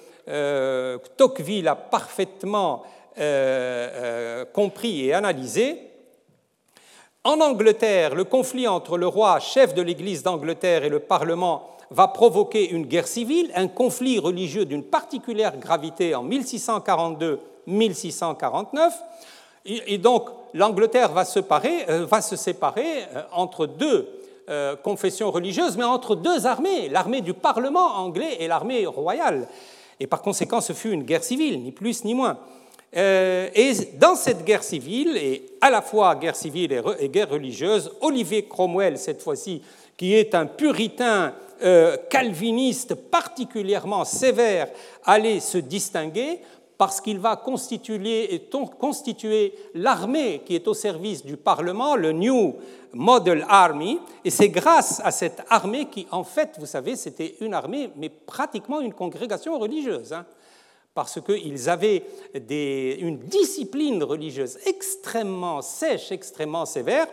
Tocqueville 1.16 1.68
a 1.68 1.74
parfaitement 1.74 2.82
compris 4.52 5.06
et 5.06 5.12
analysé. 5.12 5.90
En 7.22 7.40
Angleterre, 7.40 8.14
le 8.14 8.24
conflit 8.24 8.66
entre 8.66 8.98
le 8.98 9.06
roi, 9.06 9.38
chef 9.38 9.74
de 9.74 9.82
l'Église 9.82 10.22
d'Angleterre, 10.22 10.84
et 10.84 10.88
le 10.88 11.00
Parlement 11.00 11.76
va 11.90 12.08
provoquer 12.08 12.70
une 12.70 12.86
guerre 12.86 13.06
civile, 13.06 13.52
un 13.54 13.68
conflit 13.68 14.18
religieux 14.18 14.64
d'une 14.64 14.82
particulière 14.82 15.58
gravité 15.58 16.14
en 16.14 16.26
1642-1649. 16.28 18.92
Et 19.66 19.98
donc 19.98 20.28
l'Angleterre 20.52 21.12
va, 21.12 21.24
se 21.24 21.40
euh, 21.40 22.36
séparer 22.36 23.04
euh, 23.14 23.22
entre 23.32 23.66
deux 23.66 24.08
euh, 24.50 24.76
confessions 24.76 25.30
religieuses, 25.30 25.76
mais 25.76 25.84
entre 25.84 26.16
deux 26.16 26.46
armées, 26.46 26.88
l'armée 26.90 27.22
du 27.22 27.32
Parlement 27.32 27.96
anglais 27.96 28.36
et 28.40 28.46
l'armée 28.46 28.84
royale. 28.86 29.48
Et 30.00 30.06
par 30.06 30.20
conséquent, 30.20 30.60
ce 30.60 30.74
fut 30.74 30.90
une 30.90 31.04
guerre 31.04 31.24
civile, 31.24 31.62
ni 31.62 31.72
plus 31.72 32.04
ni 32.04 32.14
moins. 32.14 32.38
et 32.94 33.72
dans 33.98 34.16
cette 34.16 34.44
guerre 34.44 34.62
civile, 34.62 35.16
et 35.16 35.46
à 35.60 35.70
la 35.70 35.82
fois 35.82 36.14
guerre 36.14 36.36
civile 36.36 36.82
et, 37.00 37.08
guerre 37.08 37.30
religieuse, 37.30 37.90
Olivier 38.00 38.46
Cromwell, 38.46 38.98
cette 38.98 39.22
fois-ci, 39.22 39.62
qui 39.96 40.14
est 40.14 40.34
un 40.34 40.46
puritain 40.46 41.32
calviniste 42.10 42.94
particulièrement 42.94 44.04
sévère, 44.04 44.68
allait 45.04 45.40
se 45.40 45.58
distinguer 45.58 46.40
parce 46.84 47.00
qu'il 47.00 47.18
va 47.18 47.36
constituer, 47.36 48.44
l'armée 49.72 50.42
qui 50.44 50.54
est 50.54 50.68
au 50.68 50.74
service 50.74 51.24
du 51.24 51.38
Parlement, 51.38 51.96
le 51.96 52.12
New 52.12 52.56
Model 52.92 53.46
Army, 53.48 53.98
et 54.22 54.28
c'est 54.28 54.50
grâce 54.50 55.00
à 55.02 55.10
cette 55.10 55.42
armée 55.48 55.86
qui, 55.86 56.06
en 56.10 56.24
fait, 56.24 56.56
vous 56.58 56.66
savez, 56.66 56.94
c'était 56.96 57.36
une 57.40 57.54
armée, 57.54 57.88
mais 57.96 58.10
pratiquement 58.10 58.82
une 58.82 58.92
congrégation 58.92 59.58
religieuse, 59.58 60.12
hein, 60.12 60.26
parce 60.92 61.22
qu'ils 61.22 61.70
avaient 61.70 62.04
une 62.34 63.18
discipline 63.18 64.02
religieuse 64.02 64.58
extrêmement 64.66 65.62
sèche, 65.62 66.12
extrêmement 66.12 66.66
sévère, 66.66 67.06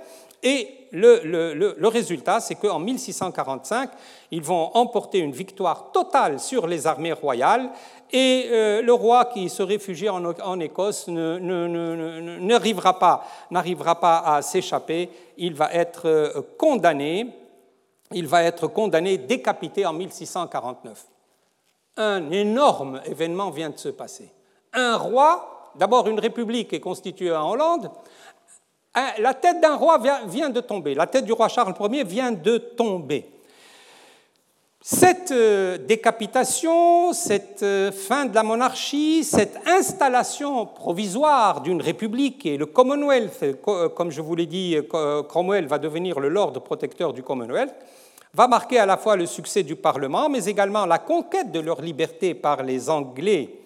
et 0.44 0.88
le, 0.92 1.88
résultat, 1.88 2.40
c'est 2.40 2.56
qu'en 2.56 2.80
1645, 2.80 3.92
ils 4.32 4.42
vont 4.42 4.72
emporter 4.74 5.20
une 5.20 5.32
victoire 5.32 5.92
totale 5.92 6.40
sur 6.40 6.68
les 6.68 6.88
armées 6.88 7.14
royales 7.14 7.70
et 8.12 8.48
euh, 8.50 8.82
le 8.82 8.94
roi 8.94 9.26
qui 9.26 9.50
se 9.50 9.64
réfugiait 9.64 10.10
en, 10.10 10.60
Écosse 10.60 11.08
n'arrivera 11.08 13.00
pas, 13.00 13.26
pas 14.02 14.20
à 14.20 14.42
s'échapper. 14.42 15.10
Il 15.38 15.54
va 15.54 15.74
être 15.74 16.08
euh, 16.08 16.42
condamné. 16.58 17.28
Il 18.14 18.28
va 18.28 18.44
être 18.44 18.68
condamné, 18.68 19.18
décapité 19.18 19.86
en 19.86 19.94
1649. 19.94 21.06
Un 21.98 22.30
énorme 22.32 23.02
événement 23.06 23.50
vient 23.50 23.70
de 23.70 23.78
se 23.78 23.90
passer. 23.90 24.30
Un 24.74 24.98
roi, 24.98 25.72
d'abord 25.76 26.08
une 26.10 26.20
république 26.20 26.74
est 26.74 26.82
constituée 26.82 27.34
en 27.34 27.50
Hollande, 27.52 27.90
la 29.20 29.34
tête 29.34 29.62
d'un 29.62 29.76
roi 29.76 30.02
vient 30.28 30.50
de 30.50 30.60
tomber, 30.60 30.94
la 30.94 31.08
tête 31.08 31.24
du 31.24 31.32
roi 31.32 31.48
Charles 31.48 31.74
Ier 31.80 32.04
vient 32.04 32.34
de 32.34 32.58
tomber. 32.58 33.30
Cette 34.84 35.30
euh, 35.30 35.78
décapitation, 35.78 37.14
cette 37.14 37.62
euh, 37.62 37.92
fin 37.92 38.26
de 38.26 38.34
la 38.34 38.42
monarchie, 38.42 39.24
cette 39.24 39.60
installation 39.68 40.66
provisoire 40.66 41.62
d'une 41.62 41.84
république 41.84 42.48
et 42.48 42.58
le 42.58 42.66
Commonwealth, 42.66 43.44
euh, 43.44 43.90
comme 43.90 44.10
je 44.10 44.22
vous 44.22 44.34
l'ai 44.34 44.48
dit, 44.48 44.76
Cromwell 45.30 45.68
va 45.68 45.78
devenir 45.78 46.20
le 46.20 46.30
lord 46.30 46.54
protecteur 46.64 47.14
du 47.14 47.22
Commonwealth, 47.22 47.76
va 48.34 48.48
marquer 48.48 48.80
à 48.80 48.88
la 48.88 48.98
fois 48.98 49.16
le 49.16 49.28
succès 49.28 49.62
du 49.62 49.76
Parlement, 49.76 50.30
mais 50.30 50.46
également 50.46 50.88
la 50.88 50.98
conquête 50.98 51.52
de 51.52 51.60
leur 51.60 51.80
liberté 51.80 52.34
par 52.34 52.64
les 52.64 52.90
Anglais 52.90 53.60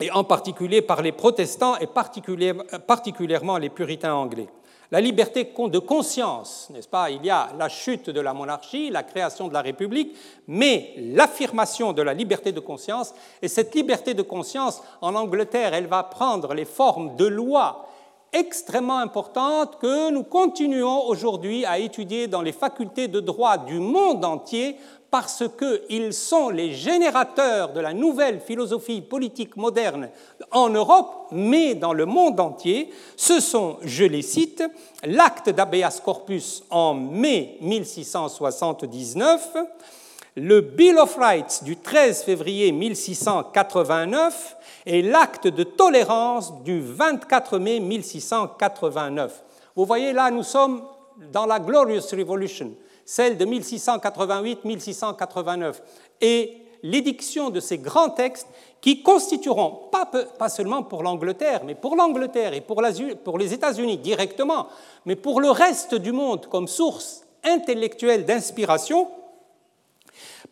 et 0.00 0.10
en 0.10 0.24
particulier 0.24 0.82
par 0.82 1.00
les 1.00 1.12
protestants 1.12 1.76
et 1.76 1.86
particulièrement 1.86 3.56
les 3.56 3.70
puritains 3.70 4.14
anglais. 4.14 4.48
La 4.92 5.00
liberté 5.00 5.50
de 5.56 5.78
conscience, 5.78 6.68
n'est-ce 6.68 6.86
pas 6.86 7.08
Il 7.08 7.24
y 7.24 7.30
a 7.30 7.48
la 7.58 7.70
chute 7.70 8.10
de 8.10 8.20
la 8.20 8.34
monarchie, 8.34 8.90
la 8.90 9.02
création 9.02 9.48
de 9.48 9.54
la 9.54 9.62
République, 9.62 10.14
mais 10.46 10.92
l'affirmation 10.98 11.94
de 11.94 12.02
la 12.02 12.12
liberté 12.12 12.52
de 12.52 12.60
conscience. 12.60 13.14
Et 13.40 13.48
cette 13.48 13.74
liberté 13.74 14.12
de 14.12 14.20
conscience, 14.20 14.82
en 15.00 15.14
Angleterre, 15.14 15.72
elle 15.72 15.86
va 15.86 16.02
prendre 16.02 16.52
les 16.52 16.66
formes 16.66 17.16
de 17.16 17.24
lois 17.24 17.86
extrêmement 18.34 18.98
importantes 18.98 19.78
que 19.80 20.10
nous 20.10 20.24
continuons 20.24 21.06
aujourd'hui 21.06 21.64
à 21.64 21.78
étudier 21.78 22.26
dans 22.26 22.42
les 22.42 22.52
facultés 22.52 23.08
de 23.08 23.20
droit 23.20 23.56
du 23.56 23.78
monde 23.78 24.26
entier 24.26 24.76
parce 25.12 25.44
qu'ils 25.58 26.14
sont 26.14 26.48
les 26.48 26.72
générateurs 26.72 27.74
de 27.74 27.80
la 27.80 27.92
nouvelle 27.92 28.40
philosophie 28.40 29.02
politique 29.02 29.58
moderne 29.58 30.08
en 30.50 30.70
Europe, 30.70 31.26
mais 31.30 31.74
dans 31.74 31.92
le 31.92 32.06
monde 32.06 32.40
entier. 32.40 32.88
Ce 33.14 33.38
sont, 33.38 33.76
je 33.82 34.04
les 34.04 34.22
cite, 34.22 34.64
l'acte 35.04 35.50
d'habeas 35.50 36.00
corpus 36.02 36.64
en 36.70 36.94
mai 36.94 37.58
1679, 37.60 39.54
le 40.36 40.62
Bill 40.62 40.96
of 40.96 41.14
Rights 41.18 41.62
du 41.62 41.76
13 41.76 42.22
février 42.22 42.72
1689 42.72 44.56
et 44.86 45.02
l'acte 45.02 45.46
de 45.46 45.62
tolérance 45.62 46.54
du 46.62 46.80
24 46.80 47.58
mai 47.58 47.80
1689. 47.80 49.44
Vous 49.76 49.84
voyez 49.84 50.14
là, 50.14 50.30
nous 50.30 50.42
sommes 50.42 50.82
dans 51.30 51.44
la 51.44 51.60
Glorious 51.60 52.00
Revolution 52.12 52.72
celle 53.04 53.36
de 53.36 53.44
1688-1689, 53.46 55.74
et 56.20 56.58
l'édiction 56.82 57.50
de 57.50 57.60
ces 57.60 57.78
grands 57.78 58.10
textes 58.10 58.48
qui 58.80 59.02
constitueront, 59.02 59.90
pas, 60.38 60.48
seulement 60.48 60.82
pour 60.82 61.04
l'Angleterre, 61.04 61.62
mais 61.64 61.76
pour 61.76 61.94
l'Angleterre 61.94 62.54
et 62.54 62.60
pour, 62.60 62.82
pour 63.24 63.38
les 63.38 63.54
États-Unis 63.54 63.98
directement, 63.98 64.66
mais 65.06 65.14
pour 65.14 65.40
le 65.40 65.50
reste 65.50 65.94
du 65.94 66.10
monde 66.10 66.46
comme 66.46 66.66
source 66.66 67.24
intellectuelle 67.44 68.24
d'inspiration, 68.24 69.08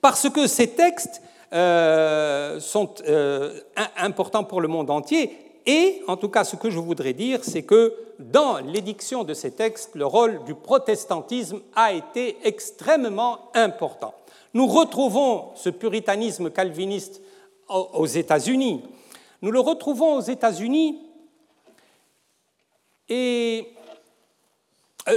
parce 0.00 0.30
que 0.30 0.46
ces 0.46 0.70
textes 0.70 1.20
euh, 1.52 2.60
sont 2.60 2.94
euh, 3.08 3.58
importants 3.96 4.44
pour 4.44 4.60
le 4.60 4.68
monde 4.68 4.90
entier 4.90 5.49
et, 5.66 6.02
en 6.06 6.16
tout 6.16 6.28
cas, 6.28 6.44
ce 6.44 6.56
que 6.56 6.70
je 6.70 6.78
voudrais 6.78 7.12
dire, 7.12 7.44
c'est 7.44 7.62
que 7.62 7.94
dans 8.18 8.58
l'édiction 8.58 9.24
de 9.24 9.34
ces 9.34 9.52
textes, 9.52 9.94
le 9.94 10.06
rôle 10.06 10.44
du 10.44 10.54
protestantisme 10.54 11.60
a 11.74 11.92
été 11.92 12.36
extrêmement 12.44 13.50
important. 13.54 14.14
Nous 14.54 14.66
retrouvons 14.66 15.50
ce 15.54 15.70
puritanisme 15.70 16.50
calviniste 16.50 17.20
aux 17.68 18.06
États-Unis. 18.06 18.84
Nous 19.42 19.50
le 19.50 19.60
retrouvons 19.60 20.16
aux 20.16 20.22
États-Unis 20.22 20.98
et 23.08 23.68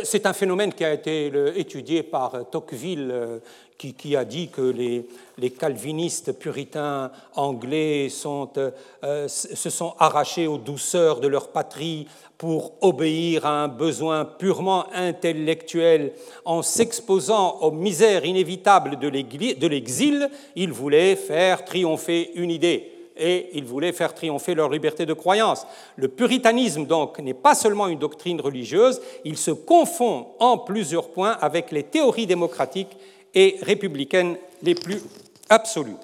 c'est 0.04 0.26
un 0.26 0.34
phénomène 0.34 0.74
qui 0.74 0.86
a 0.86 0.94
été 0.94 1.32
étudié 1.56 2.04
par 2.04 2.50
Tocqueville, 2.50 3.42
qui, 3.78 4.16
a 4.16 4.24
dit 4.24 4.48
que 4.50 4.62
les, 4.62 5.50
calvinistes 5.52 6.32
puritains 6.34 7.12
anglais 7.36 8.08
se 8.10 9.70
sont 9.70 9.94
arrachés 10.00 10.48
aux 10.48 10.58
douceurs 10.58 11.20
de 11.20 11.28
leur 11.28 11.50
patrie 11.50 12.08
pour 12.38 12.74
obéir 12.82 13.46
à 13.46 13.64
un 13.64 13.68
besoin 13.68 14.26
purement 14.26 14.86
intellectuel. 14.94 16.14
En 16.46 16.62
s'exposant 16.62 17.58
aux 17.62 17.72
misères 17.72 18.26
inévitables 18.26 18.98
de 19.00 19.68
l'exil, 19.68 20.30
ils 20.56 20.72
voulaient 20.72 21.16
faire 21.16 21.66
triompher 21.66 22.32
une 22.36 22.52
idée 22.52 22.93
et 23.16 23.50
ils 23.54 23.66
voulaient 23.66 23.92
faire 23.92 24.14
triompher 24.14 24.56
leur 24.56 24.70
liberté 24.70 25.06
de 25.06 25.14
croyance. 25.14 25.66
Le 25.96 26.08
puritanisme, 26.08 26.86
donc, 26.86 27.20
n'est 27.20 27.34
pas 27.34 27.56
seulement 27.56 27.88
une 27.88 28.00
doctrine 28.00 28.42
religieuse, 28.42 29.02
il 29.24 29.38
se 29.38 29.52
confond 29.52 30.28
en 30.40 30.58
plusieurs 30.58 31.10
points 31.10 31.38
avec 31.42 31.72
les 31.72 31.84
théories 31.84 32.28
démocratiques 32.28 32.98
et 33.34 33.58
républicaines 33.62 34.38
les 34.62 34.76
plus 34.76 35.02
absolues. 35.50 35.98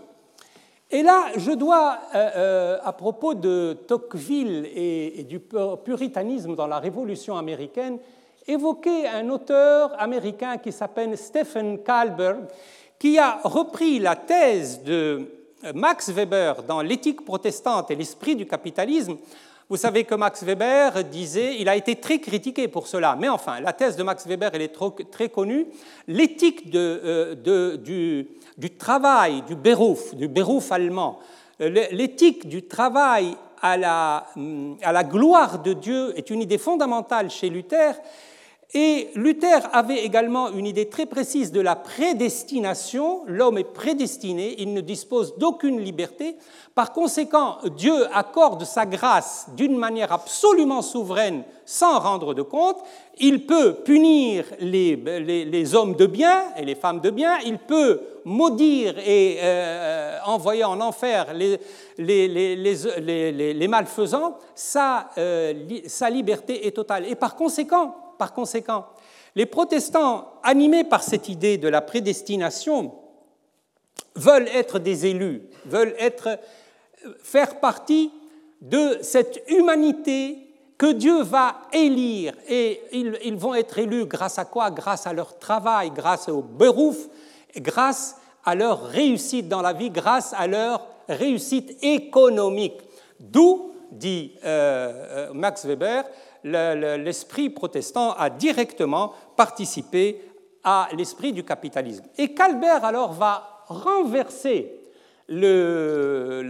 Et 0.91 1.03
là, 1.03 1.27
je 1.35 1.51
dois, 1.51 1.99
euh, 2.15 2.29
euh, 2.35 2.77
à 2.83 2.93
propos 2.93 3.35
de 3.35 3.77
Tocqueville 3.87 4.67
et, 4.75 5.23
du 5.23 5.39
puritanisme 5.39 6.55
dans 6.55 6.65
la 6.65 6.79
Révolution 6.79 7.37
américaine, 7.37 7.99
évoquer 8.47 9.07
un 9.07 9.29
auteur 9.29 9.91
américain 10.01 10.57
qui 10.57 10.71
s'appelle 10.71 11.15
Stephen 11.15 11.83
Kalberg, 11.83 12.39
qui 12.97 13.19
a 13.19 13.39
repris 13.43 13.99
la 13.99 14.15
thèse 14.15 14.83
de 14.83 15.38
Max 15.73 16.09
Weber 16.09 16.63
dans 16.63 16.81
L'éthique 16.81 17.25
protestante 17.25 17.91
et 17.91 17.95
l'esprit 17.95 18.35
du 18.35 18.45
capitalisme. 18.45 19.17
Vous 19.69 19.77
savez 19.77 20.03
que 20.03 20.15
Max 20.15 20.41
Weber 20.43 21.03
disait, 21.03 21.57
il 21.59 21.69
a 21.69 21.75
été 21.75 21.95
très 21.95 22.17
critiqué 22.17 22.67
pour 22.67 22.87
cela, 22.87 23.15
mais 23.19 23.29
enfin, 23.29 23.59
la 23.59 23.71
thèse 23.71 23.95
de 23.95 24.01
Max 24.01 24.25
Weber, 24.25 24.49
elle 24.53 24.63
est 24.63 24.75
très 25.11 25.29
connue. 25.29 25.67
L'éthique 26.07 26.73
euh, 26.73 27.35
du, 27.77 28.69
travail, 28.77 29.43
du 29.43 29.55
Beruf, 29.55 30.15
du 30.15 30.27
Beruf 30.27 30.71
allemand, 30.71 31.19
euh, 31.61 31.69
l'éthique 31.91 32.47
du 32.49 32.63
travail 32.63 33.35
hum, 33.61 34.77
à 34.81 34.91
la 34.91 35.03
gloire 35.03 35.61
de 35.61 35.73
Dieu 35.73 36.17
est 36.17 36.31
une 36.31 36.41
idée 36.41 36.57
fondamentale 36.57 37.29
chez 37.29 37.49
Luther. 37.49 37.93
Et 38.75 39.09
Luther 39.15 39.67
avait 39.73 40.05
également 40.05 40.51
une 40.51 40.67
idée 40.67 40.89
très 40.89 41.07
précise 41.07 41.51
de 41.51 41.59
la 41.59 41.75
prédestination. 41.75 43.21
L'homme 43.25 43.57
est 43.57 43.63
prédestiné, 43.63 44.57
il 44.59 44.75
ne 44.75 44.81
dispose 44.81 45.35
d'aucune 45.39 45.79
liberté. 45.79 46.35
Par 46.75 46.93
conséquent, 46.93 47.57
Dieu 47.75 48.05
accorde 48.13 48.63
sa 48.65 48.85
grâce 48.85 49.47
d'une 49.57 49.75
manière 49.75 50.11
absolument 50.11 50.83
souveraine 50.83 51.43
sans 51.65 51.97
rendre 51.99 52.35
de 52.35 52.43
compte. 52.43 52.77
Il 53.17 53.47
peut 53.47 53.73
punir 53.73 54.45
les, 54.59 55.73
hommes 55.73 55.95
de 55.95 56.05
bien 56.05 56.43
et 56.55 56.63
les 56.63 56.75
femmes 56.75 56.99
de 56.99 57.09
bien. 57.09 57.39
Il 57.43 57.57
peut 57.57 57.99
maudire 58.23 58.99
et 58.99 59.39
euh, 59.41 60.19
envoyer 60.27 60.63
en 60.63 60.79
enfer 60.79 61.33
les, 61.33 61.59
les 61.97 63.67
malfaisants. 63.67 64.37
Sa, 64.53 65.09
euh, 65.17 65.55
sa 65.87 66.11
liberté 66.11 66.67
est 66.67 66.75
totale. 66.75 67.07
Et 67.07 67.15
par 67.15 67.35
conséquent, 67.35 67.95
par 68.19 68.33
conséquent, 68.33 68.85
les 69.35 69.47
protestants, 69.47 70.33
animés 70.43 70.83
par 70.83 71.01
cette 71.01 71.29
idée 71.29 71.57
de 71.57 71.67
la 71.67 71.81
prédestination, 71.81 72.93
veulent 74.15 74.49
être 74.49 74.77
des 74.77 75.07
élus, 75.07 75.43
veulent 75.65 75.95
être, 75.97 76.37
faire 77.23 77.59
partie 77.59 78.11
de 78.61 78.99
cette 79.01 79.41
humanité 79.47 80.49
que 80.77 80.91
Dieu 80.91 81.23
va 81.23 81.61
élire. 81.71 82.33
Et 82.47 82.81
ils, 82.91 83.35
vont 83.35 83.55
être 83.55 83.79
élus 83.79 84.05
grâce 84.05 84.37
à 84.37 84.45
quoi? 84.45 84.69
Grâce 84.71 85.07
à 85.07 85.13
leur 85.13 85.39
travail, 85.39 85.91
grâce 85.91 86.27
au 86.29 86.41
berouf, 86.41 86.97
grâce 87.57 88.17
à 88.43 88.55
leur 88.55 88.83
réussite 88.83 89.47
dans 89.47 89.61
la 89.61 89.73
vie, 89.73 89.89
grâce 89.89 90.33
à 90.37 90.47
leur 90.47 90.85
réussite 91.07 91.77
économique. 91.81 92.81
D'où, 93.19 93.73
dit 93.91 94.33
euh, 94.43 95.29
euh, 95.29 95.33
Max 95.33 95.65
Weber, 95.65 96.03
l'esprit 96.43 97.49
protestant 97.49 98.13
a 98.13 98.29
directement 98.29 99.13
participé 99.35 100.21
à 100.63 100.89
l'esprit 100.95 101.33
du 101.33 101.43
capitalisme. 101.43 102.03
Et 102.17 102.33
Calbert 102.33 102.83
alors 102.83 103.13
va 103.13 103.63
renverser 103.67 104.79
le, 105.27 106.41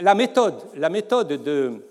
la, 0.00 0.14
méthode, 0.14 0.62
la 0.76 0.88
méthode 0.88 1.42
de 1.42 1.84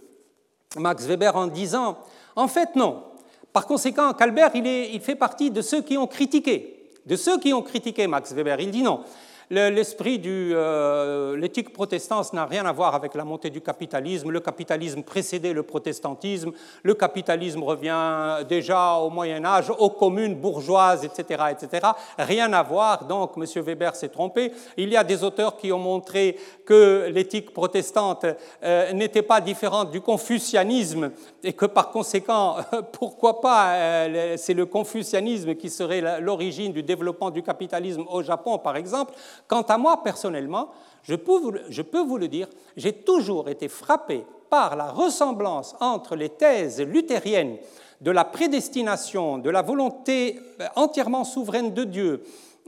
Max 0.78 1.06
Weber 1.06 1.36
en 1.36 1.48
disant, 1.48 1.98
en 2.36 2.48
fait 2.48 2.76
non. 2.76 3.04
Par 3.52 3.68
conséquent, 3.68 4.14
Calbert, 4.14 4.52
il, 4.56 4.66
est, 4.66 4.94
il 4.94 5.02
fait 5.02 5.16
partie 5.16 5.52
de 5.52 5.62
ceux 5.62 5.82
qui 5.82 5.98
ont 5.98 6.08
critiqué, 6.08 6.90
de 7.06 7.18
ceux 7.18 7.38
qui 7.38 7.54
ont 7.54 7.62
critiqué 7.62 8.08
Max 8.08 8.32
Weber. 8.32 8.62
Il 8.62 8.72
dit 8.72 8.82
non, 8.82 9.02
L'esprit 9.52 10.18
de 10.18 10.54
euh, 10.54 11.36
l'éthique 11.36 11.74
protestante 11.74 12.32
n'a 12.32 12.46
rien 12.46 12.66
à 12.66 12.72
voir 12.72 12.96
avec 12.96 13.16
la 13.16 13.26
montée 13.26 13.50
du 13.50 13.60
capitalisme. 13.60 14.32
Le 14.32 14.40
capitalisme 14.40 15.04
précédait 15.04 15.52
le 15.52 15.64
protestantisme. 15.64 16.54
Le 16.84 16.94
capitalisme 16.94 17.62
revient 17.62 18.46
déjà 18.48 18.94
au 18.94 19.10
Moyen 19.10 19.44
Âge, 19.44 19.70
aux 19.78 19.90
communes 19.90 20.36
bourgeoises, 20.36 21.04
etc., 21.04 21.44
etc. 21.52 21.86
Rien 22.18 22.54
à 22.54 22.64
voir. 22.64 23.04
Donc, 23.04 23.34
M. 23.36 23.44
Weber 23.62 23.94
s'est 23.94 24.08
trompé. 24.08 24.54
Il 24.78 24.88
y 24.88 24.96
a 24.96 25.04
des 25.04 25.22
auteurs 25.22 25.58
qui 25.58 25.74
ont 25.74 25.80
montré 25.80 26.38
que 26.66 27.10
l'éthique 27.14 27.54
protestante 27.54 28.26
euh, 28.64 28.94
n'était 28.94 29.22
pas 29.22 29.42
différente 29.42 29.92
du 29.92 30.00
confucianisme 30.00 31.12
et 31.44 31.52
que 31.52 31.66
par 31.66 31.92
conséquent, 31.92 32.56
pourquoi 32.94 33.42
pas, 33.42 33.74
euh, 33.74 34.36
c'est 34.38 34.54
le 34.54 34.66
confucianisme 34.66 35.56
qui 35.56 35.70
serait 35.70 36.22
l'origine 36.22 36.72
du 36.72 36.84
développement 36.84 37.32
du 37.32 37.44
capitalisme 37.44 38.06
au 38.10 38.24
Japon, 38.24 38.58
par 38.58 38.78
exemple. 38.78 39.14
Quant 39.52 39.64
à 39.64 39.78
moi, 39.78 40.02
personnellement, 40.02 40.70
je 41.04 41.14
peux 41.16 42.00
vous, 42.00 42.18
le 42.18 42.28
dire, 42.30 42.48
j'ai 42.78 42.94
toujours 42.94 43.50
été 43.50 43.68
frappé 43.68 44.24
par 44.50 44.78
la 44.78 44.90
ressemblance 44.90 45.76
entre 45.82 46.16
les 46.16 46.30
thèses 46.30 46.80
luthériennes 46.80 47.58
de 48.00 48.12
la 48.12 48.24
prédestination, 48.24 49.40
de 49.40 49.50
la 49.50 49.62
volonté 49.62 50.40
euh, 50.62 50.68
entièrement 50.78 51.26
souveraine 51.26 51.74
de 51.74 51.84
Dieu, 51.84 52.24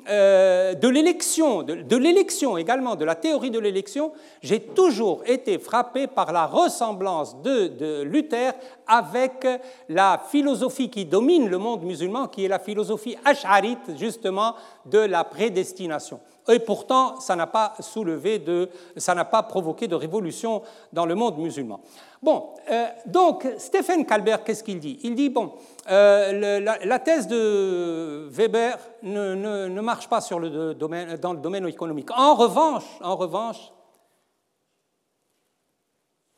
euh, 0.09 0.73
de 0.73 0.89
l'élection, 0.89 1.63
de, 1.63 1.95
l'élection 1.95 2.57
également, 2.57 2.97
de 2.97 3.05
la 3.05 3.15
théorie 3.15 3.49
de 3.49 3.59
l'élection, 3.59 4.11
j'ai 4.41 4.59
toujours 4.59 5.21
été 5.25 5.59
frappé 5.59 6.07
par 6.07 6.33
la 6.33 6.47
ressemblance 6.47 7.41
de, 7.43 7.67
de, 7.67 8.01
Luther 8.01 8.51
avec 8.87 9.47
la 9.87 10.21
philosophie 10.29 10.89
qui 10.89 11.05
domine 11.05 11.47
le 11.47 11.57
monde 11.59 11.83
musulman, 11.83 12.27
qui 12.27 12.43
est 12.43 12.49
la 12.49 12.59
philosophie 12.59 13.15
ash'arite, 13.23 13.97
justement, 13.97 14.55
de 14.85 14.99
la 14.99 15.23
prédestination. 15.23 16.19
Et 16.49 16.59
pourtant, 16.59 17.19
ça 17.19 17.35
n'a 17.35 17.47
pas 17.47 17.73
soulevé 17.79 18.39
de, 18.39 18.69
ça 18.97 19.15
n'a 19.15 19.25
pas 19.25 19.43
provoqué 19.43 19.87
de 19.87 19.95
révolution 19.95 20.61
dans 20.91 21.05
le 21.05 21.15
monde 21.15 21.37
musulman. 21.37 21.79
Bon, 22.21 22.53
euh, 22.69 22.87
donc 23.05 23.47
Stephen 23.57 24.05
Kalber, 24.05 24.37
qu'est-ce 24.45 24.63
qu'il 24.63 24.79
dit? 24.79 24.99
Il 25.03 25.15
dit 25.15 25.29
bon, 25.29 25.53
euh, 25.89 26.59
la, 26.59 26.99
thèse 26.99 27.27
de 27.27 28.27
Weber 28.29 28.77
ne, 29.03 29.81
marche 29.81 30.09
pas 30.09 30.19
dans 30.29 30.39
le 30.39 31.39
domaine 31.39 31.67
économique. 31.67 32.11
En 32.11 32.35
revanche, 32.35 32.85
en 33.01 33.15
revanche, 33.15 33.71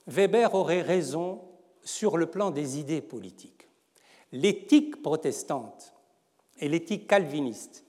Weber 0.07 0.53
aurait 0.53 0.81
raison 0.81 1.41
sur 1.83 2.17
le 2.17 2.27
plan 2.27 2.51
des 2.51 2.79
idées 2.79 3.01
politiques. 3.01 3.67
L'éthique 4.31 5.01
protestante 5.01 5.93
et 6.59 6.67
l'éthique 6.67 7.07
calviniste 7.07 7.84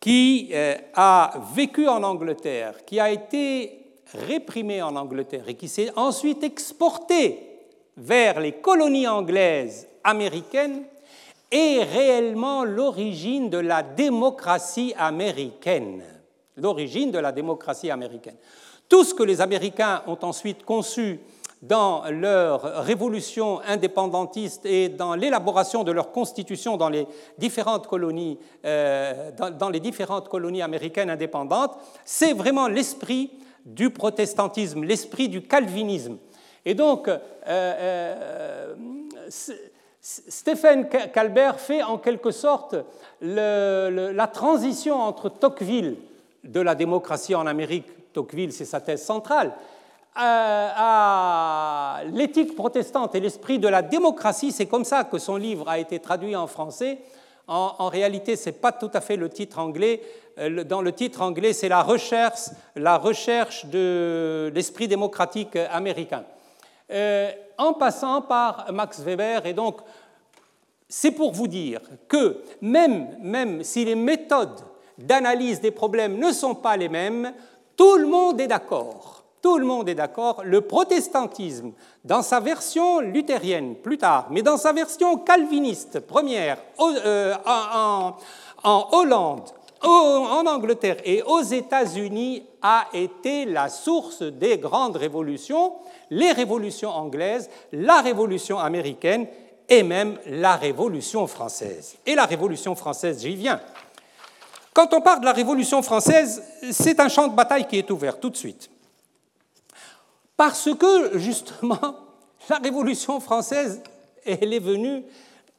qui 0.00 0.50
euh, 0.52 0.76
a 0.94 1.40
vécu 1.54 1.88
en 1.88 2.02
Angleterre, 2.02 2.84
qui 2.84 3.00
a 3.00 3.10
été 3.10 3.78
réprimé 4.14 4.80
en 4.82 4.96
Angleterre 4.96 5.48
et 5.48 5.54
qui 5.54 5.68
s'est 5.68 5.90
ensuite 5.96 6.42
exporté 6.44 7.40
vers 7.96 8.40
les 8.40 8.52
colonies 8.52 9.08
anglaises 9.08 9.88
américaines, 10.04 10.84
est 11.50 11.82
réellement 11.82 12.64
l'origine 12.64 13.50
de 13.50 13.58
la 13.58 13.82
démocratie 13.82 14.94
américaine. 14.96 16.02
L'origine 16.56 17.10
de 17.10 17.18
la 17.18 17.32
démocratie 17.32 17.90
américaine. 17.90 18.36
Tout 18.88 19.04
ce 19.04 19.14
que 19.14 19.22
les 19.22 19.40
Américains 19.40 20.02
ont 20.06 20.18
ensuite 20.22 20.64
conçu 20.64 21.20
dans 21.62 22.04
leur 22.10 22.84
révolution 22.84 23.60
indépendantiste 23.66 24.64
et 24.64 24.88
dans 24.88 25.14
l'élaboration 25.14 25.82
de 25.82 25.90
leur 25.90 26.12
constitution 26.12 26.76
dans 26.76 26.88
les 26.88 27.06
différentes 27.36 27.86
colonies, 27.86 28.38
euh, 28.64 29.30
dans, 29.58 29.68
les 29.68 29.80
différentes 29.80 30.28
colonies 30.28 30.62
américaines 30.62 31.10
indépendantes, 31.10 31.76
c'est 32.04 32.32
vraiment 32.32 32.68
l'esprit 32.68 33.30
du 33.66 33.90
protestantisme, 33.90 34.84
l'esprit 34.84 35.28
du 35.28 35.42
calvinisme. 35.42 36.18
Et 36.64 36.74
donc, 36.74 37.08
euh, 37.08 37.18
euh, 37.46 38.74
Stephen 40.00 40.88
Calbert 40.88 41.58
fait 41.58 41.82
en 41.82 41.98
quelque 41.98 42.30
sorte 42.30 42.76
la 43.20 44.26
transition 44.28 44.94
entre 44.94 45.28
Tocqueville 45.28 45.96
de 46.44 46.60
la 46.60 46.74
démocratie 46.74 47.34
en 47.34 47.46
Amérique, 47.46 48.12
Tocqueville 48.12 48.52
c'est 48.52 48.64
sa 48.64 48.80
thèse 48.80 49.02
centrale, 49.02 49.52
à 50.18 52.02
l'éthique 52.12 52.56
protestante 52.56 53.14
et 53.14 53.20
l'esprit 53.20 53.58
de 53.58 53.68
la 53.68 53.82
démocratie. 53.82 54.52
C'est 54.52 54.66
comme 54.66 54.84
ça 54.84 55.04
que 55.04 55.18
son 55.18 55.36
livre 55.36 55.68
a 55.68 55.78
été 55.78 56.00
traduit 56.00 56.34
en 56.34 56.46
français. 56.46 56.98
En, 57.46 57.88
réalité, 57.88 58.36
ce 58.36 58.50
n'est 58.50 58.56
pas 58.56 58.72
tout 58.72 58.90
à 58.92 59.00
fait 59.00 59.16
le 59.16 59.30
titre 59.30 59.58
anglais. 59.58 60.02
Euh, 60.38 60.64
dans 60.64 60.82
le 60.82 60.92
titre 60.92 61.22
anglais, 61.22 61.54
c'est 61.54 61.70
la 61.70 61.82
recherche, 61.82 62.50
la 62.76 62.98
recherche 62.98 63.64
de 63.66 64.52
l'esprit 64.54 64.86
démocratique 64.86 65.56
américain. 65.56 66.24
Euh, 66.90 67.30
en 67.58 67.72
passant 67.72 68.22
par 68.22 68.72
Max 68.72 69.00
Weber. 69.00 69.46
Et 69.46 69.52
donc, 69.52 69.80
c'est 70.88 71.10
pour 71.10 71.32
vous 71.32 71.48
dire 71.48 71.80
que 72.06 72.42
même, 72.60 73.16
même 73.20 73.62
si 73.62 73.84
les 73.84 73.94
méthodes 73.94 74.60
d'analyse 74.96 75.60
des 75.60 75.70
problèmes 75.70 76.18
ne 76.18 76.32
sont 76.32 76.54
pas 76.54 76.76
les 76.76 76.88
mêmes, 76.88 77.32
tout 77.76 77.96
le 77.96 78.06
monde 78.06 78.40
est 78.40 78.46
d'accord 78.46 79.17
tout 79.42 79.58
le 79.58 79.64
monde 79.64 79.88
est 79.88 79.94
d'accord, 79.94 80.42
le 80.44 80.60
protestantisme, 80.62 81.72
dans 82.04 82.22
sa 82.22 82.40
version 82.40 83.00
luthérienne 83.00 83.76
plus 83.76 83.98
tard, 83.98 84.26
mais 84.30 84.42
dans 84.42 84.56
sa 84.56 84.72
version 84.72 85.16
calviniste 85.18 86.00
première, 86.00 86.58
euh, 86.80 87.34
en, 87.44 88.88
Hollande, 88.92 89.50
en 89.82 90.44
Angleterre 90.46 90.96
et 91.04 91.22
aux 91.22 91.42
États-Unis, 91.42 92.42
a 92.62 92.86
été 92.92 93.44
la 93.44 93.68
source 93.68 94.22
des 94.22 94.58
grandes 94.58 94.96
révolutions, 94.96 95.74
les 96.10 96.32
révolutions 96.32 96.90
anglaises, 96.90 97.48
la 97.72 98.00
révolution 98.00 98.58
américaine 98.58 99.26
et 99.68 99.82
même 99.82 100.18
la 100.26 100.56
révolution 100.56 101.26
française. 101.26 101.96
Et 102.06 102.14
la 102.14 102.24
révolution 102.24 102.74
française, 102.74 103.20
j'y 103.20 103.36
viens. 103.36 103.60
Quand 104.72 104.94
on 104.94 105.00
parle 105.00 105.20
de 105.20 105.24
la 105.24 105.32
révolution 105.32 105.82
française, 105.82 106.42
c'est 106.70 107.00
un 107.00 107.08
champ 107.08 107.28
de 107.28 107.34
bataille 107.34 107.66
qui 107.66 107.78
est 107.78 107.90
ouvert 107.90 108.18
tout 108.18 108.30
de 108.30 108.36
suite. 108.36 108.70
Parce 110.38 110.72
que, 110.72 111.18
justement, 111.18 111.96
la 112.48 112.58
Révolution 112.58 113.18
française, 113.18 113.82
elle 114.24 114.54
est 114.54 114.60
venue, 114.60 115.02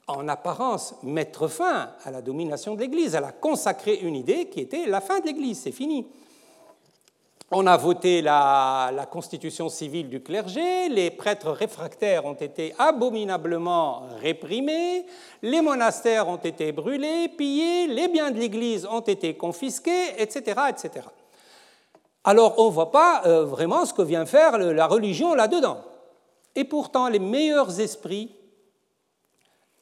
en 0.07 0.27
apparence, 0.29 0.95
mettre 1.03 1.49
fin 1.49 1.89
à 2.03 2.09
la 2.09 2.21
domination 2.21 2.75
de 2.75 2.79
l'Église. 2.79 3.13
Elle 3.13 3.25
a 3.25 3.33
consacré 3.33 3.95
une 3.95 4.15
idée 4.15 4.47
qui 4.47 4.61
était 4.61 4.87
la 4.87 5.01
fin 5.01 5.19
de 5.19 5.25
l'Église, 5.25 5.59
c'est 5.59 5.73
fini. 5.73 6.07
On 7.51 7.67
a 7.67 7.75
voté 7.75 8.21
la, 8.21 9.07
constitution 9.11 9.67
civile 9.67 10.07
du 10.07 10.21
clergé, 10.21 10.87
les 10.87 11.11
prêtres 11.11 11.51
réfractaires 11.51 12.25
ont 12.25 12.35
été 12.35 12.73
abominablement 12.77 14.03
réprimés, 14.21 15.05
les 15.41 15.61
monastères 15.61 16.29
ont 16.29 16.37
été 16.37 16.71
brûlés, 16.71 17.27
pillés, 17.27 17.87
les 17.87 18.07
biens 18.07 18.31
de 18.31 18.39
l'Église 18.39 18.85
ont 18.85 19.01
été 19.01 19.35
confisqués, 19.35 20.21
etc. 20.21 20.61
Alors 22.23 22.55
on 22.57 22.67
ne 22.67 22.71
voit 22.71 22.91
pas 22.91 23.23
euh, 23.25 23.45
vraiment 23.45 23.85
ce 23.85 23.93
que 23.93 24.01
vient 24.01 24.25
faire 24.25 24.57
la 24.57 24.87
religion 24.87 25.33
là-dedans. 25.33 25.77
Et 26.55 26.63
pourtant, 26.63 27.07
les 27.07 27.19
meilleurs 27.19 27.79
esprits 27.79 28.35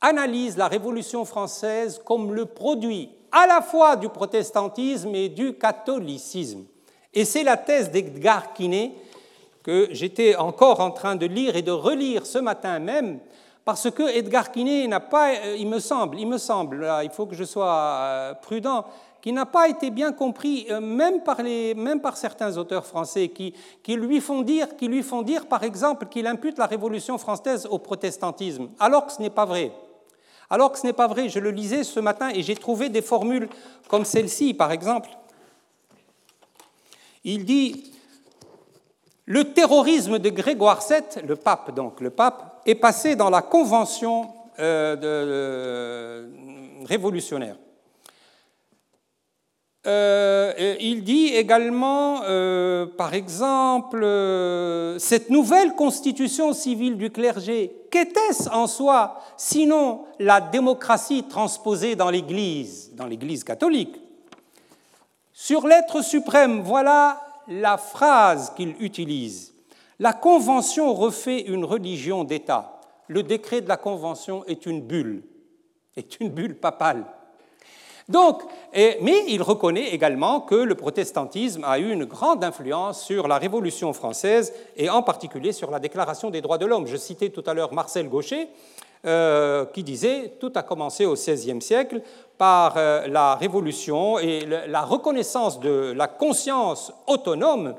analysent 0.01 0.57
la 0.57 0.67
Révolution 0.67 1.25
française 1.25 2.01
comme 2.05 2.33
le 2.33 2.45
produit 2.45 3.09
à 3.31 3.47
la 3.47 3.61
fois 3.61 3.95
du 3.95 4.09
protestantisme 4.09 5.13
et 5.15 5.29
du 5.29 5.53
catholicisme. 5.53 6.65
Et 7.13 7.25
c'est 7.25 7.43
la 7.43 7.57
thèse 7.57 7.91
d'Edgar 7.91 8.53
Quinet 8.53 8.93
que 9.63 9.89
j'étais 9.91 10.35
encore 10.35 10.79
en 10.79 10.91
train 10.91 11.15
de 11.15 11.25
lire 11.25 11.55
et 11.55 11.61
de 11.61 11.71
relire 11.71 12.25
ce 12.25 12.37
matin 12.37 12.79
même, 12.79 13.19
parce 13.65 13.91
que 13.91 14.03
Edgar 14.03 14.51
Quinet 14.51 14.87
n'a 14.87 15.01
pas, 15.01 15.31
euh, 15.31 15.57
il 15.59 15.67
me 15.67 15.79
semble, 15.79 16.17
il 16.19 16.25
me 16.25 16.37
semble, 16.37 16.89
il 17.03 17.09
faut 17.09 17.25
que 17.25 17.35
je 17.35 17.43
sois 17.43 17.75
euh, 17.75 18.33
prudent, 18.35 18.85
qui 19.27 19.33
n'a 19.33 19.45
pas 19.45 19.67
été 19.67 19.89
bien 19.89 20.13
compris, 20.13 20.67
euh, 20.69 20.79
même 20.79 21.21
par, 21.21 22.15
certains 22.15 22.57
auteurs 22.57 22.85
français, 22.85 23.27
qui, 23.27 23.53
lui 23.85 24.21
font 24.21 24.41
dire, 24.41 24.69
par 25.49 25.63
exemple, 25.63 26.05
qu'il 26.05 26.27
impute 26.27 26.57
la 26.57 26.65
Révolution 26.65 27.17
française 27.17 27.67
au 27.69 27.77
protestantisme, 27.77 28.69
alors 28.79 29.05
que 29.05 29.11
ce 29.11 29.21
n'est 29.21 29.29
pas 29.29 29.43
vrai. 29.43 29.73
Alors 30.49 30.71
que 30.71 30.79
ce 30.79 30.87
n'est 30.87 30.93
pas 30.93 31.07
vrai, 31.07 31.27
je 31.27 31.39
le 31.39 31.51
lisais 31.51 31.83
ce 31.83 31.99
matin 31.99 32.29
et 32.33 32.41
j'ai 32.41 32.55
trouvé 32.55 32.87
des 32.87 33.01
formules 33.01 33.49
comme 33.89 34.05
celle-ci, 34.05 34.53
par 34.53 34.71
exemple. 34.71 35.09
Il 37.25 37.43
dit 37.43 37.91
Le 39.25 39.51
terrorisme 39.51 40.19
de 40.19 40.29
Grégoire 40.29 40.81
VII, 40.87 41.25
le 41.27 41.35
pape 41.35 41.75
donc, 41.75 41.99
le 41.99 42.11
pape, 42.11 42.61
est 42.65 42.75
passé 42.75 43.17
dans 43.17 43.29
la 43.29 43.41
convention 43.41 44.29
euh, 44.57 44.95
euh, 45.03 46.27
révolutionnaire. 46.85 47.57
Euh, 49.87 50.75
il 50.81 51.03
dit 51.03 51.27
également, 51.27 52.21
euh, 52.23 52.85
par 52.85 53.13
exemple, 53.13 54.01
euh, 54.03 54.99
cette 54.99 55.29
nouvelle 55.29 55.75
constitution 55.75 56.51
civile 56.51 56.97
du 56.97 57.09
clergé, 57.09 57.73
qu'était-ce 57.89 58.49
en 58.49 58.67
soi 58.67 59.21
sinon 59.37 60.03
la 60.19 60.41
démocratie 60.41 61.23
transposée 61.23 61.95
dans 61.95 62.09
l'Église, 62.09 62.91
dans 62.95 63.05
l'Église 63.05 63.45
catholique? 63.45 63.95
Sur 65.31 65.65
l'être 65.65 66.03
suprême, 66.03 66.61
voilà 66.61 67.21
la 67.47 67.77
phrase 67.77 68.51
qu'il 68.57 68.75
utilise. 68.81 69.53
La 69.99 70.11
Convention 70.11 70.93
refait 70.93 71.39
une 71.39 71.63
religion 71.63 72.25
d'État. 72.25 72.81
Le 73.07 73.23
décret 73.23 73.61
de 73.61 73.69
la 73.69 73.77
Convention 73.77 74.43
est 74.47 74.65
une 74.65 74.81
bulle, 74.81 75.23
est 75.95 76.19
une 76.19 76.29
bulle 76.29 76.57
papale. 76.59 77.05
Donc, 78.09 78.41
mais 78.73 79.25
il 79.27 79.41
reconnaît 79.41 79.89
également 79.89 80.39
que 80.39 80.55
le 80.55 80.75
protestantisme 80.75 81.65
a 81.65 81.77
eu 81.77 81.91
une 81.91 82.05
grande 82.05 82.41
influence 82.43 83.03
sur 83.03 83.27
la 83.27 83.37
Révolution 83.37 83.91
française 83.91 84.53
et 84.77 84.89
en 84.89 85.03
particulier 85.03 85.51
sur 85.51 85.69
la 85.71 85.79
Déclaration 85.79 86.29
des 86.29 86.39
droits 86.39 86.57
de 86.57 86.65
l'homme. 86.65 86.87
Je 86.87 86.95
citais 86.95 87.29
tout 87.29 87.43
à 87.45 87.53
l'heure 87.53 87.73
Marcel 87.73 88.07
Gaucher 88.07 88.47
euh, 89.05 89.65
qui 89.65 89.83
disait 89.83 90.33
tout 90.39 90.51
a 90.55 90.63
commencé 90.63 91.05
au 91.05 91.13
XVIe 91.13 91.61
siècle 91.61 92.01
par 92.37 92.73
euh, 92.77 93.07
la 93.07 93.35
Révolution 93.35 94.17
et 94.17 94.43
la 94.45 94.81
reconnaissance 94.81 95.59
de 95.59 95.93
la 95.95 96.07
conscience 96.07 96.91
autonome. 97.05 97.75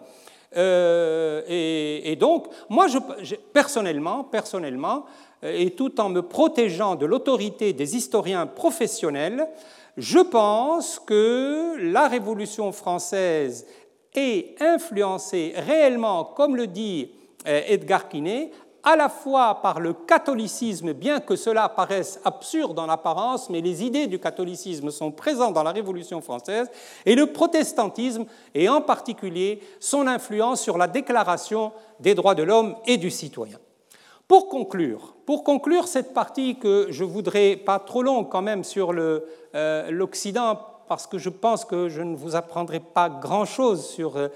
Euh, 0.56 1.42
et, 1.48 2.14
donc, 2.16 2.46
moi, 2.68 2.86
personnellement, 3.52 4.22
personnellement, 4.22 5.06
et 5.42 5.72
tout 5.72 6.00
en 6.00 6.08
me 6.08 6.22
protégeant 6.22 6.94
de 6.94 7.04
l'autorité 7.04 7.72
des 7.72 7.96
historiens 7.96 8.46
professionnels, 8.46 9.48
je 9.98 10.20
pense 10.20 11.00
que 11.00 11.76
la 11.80 12.06
Révolution 12.06 12.70
française 12.70 13.66
est 14.14 14.54
influencée 14.62 15.52
réellement, 15.56 16.24
comme 16.24 16.54
le 16.54 16.68
dit 16.68 17.10
euh, 17.48 17.60
Edgar 17.66 18.08
Quinet, 18.08 18.52
à 18.84 18.94
la 18.94 19.08
fois 19.08 19.60
par 19.60 19.80
le 19.80 19.92
catholicisme, 19.92 20.92
bien 20.92 21.18
que 21.18 21.34
cela 21.34 21.68
paraisse 21.68 22.20
absurde 22.24 22.78
en 22.78 22.88
apparence, 22.88 23.50
mais 23.50 23.60
les 23.60 23.82
idées 23.82 24.06
du 24.06 24.20
catholicisme 24.20 24.90
sont 24.92 25.10
présentes 25.10 25.54
dans 25.54 25.64
la 25.64 25.72
Révolution 25.72 26.20
française, 26.20 26.70
et 27.04 27.16
le 27.16 27.32
protestantisme, 27.32 28.24
et 28.54 28.68
en 28.68 28.80
particulier 28.80 29.60
son 29.80 30.06
influence 30.06 30.62
sur 30.62 30.78
la 30.78 30.86
Déclaration 30.86 31.72
des 31.98 32.14
droits 32.14 32.36
de 32.36 32.44
l'homme 32.44 32.76
et 32.86 32.98
du 32.98 33.10
citoyen. 33.10 33.58
Pour 34.28 34.50
conclure, 34.50 35.14
pour 35.24 35.42
conclure 35.42 35.88
cette 35.88 36.12
partie 36.12 36.58
que 36.58 36.88
je 36.90 37.02
voudrais, 37.02 37.56
pas 37.56 37.78
trop 37.78 38.02
longue 38.02 38.28
quand 38.28 38.42
même, 38.42 38.62
sur 38.62 38.92
euh, 38.94 39.90
l'Occident, 39.90 40.60
parce 40.86 41.06
que 41.06 41.16
je 41.16 41.30
pense 41.30 41.64
que 41.64 41.88
je 41.88 42.02
ne 42.02 42.14
vous 42.14 42.36
apprendrai 42.36 42.78
pas 42.78 43.08
grand-chose 43.08 43.88
sur 43.88 44.18
euh, 44.18 44.28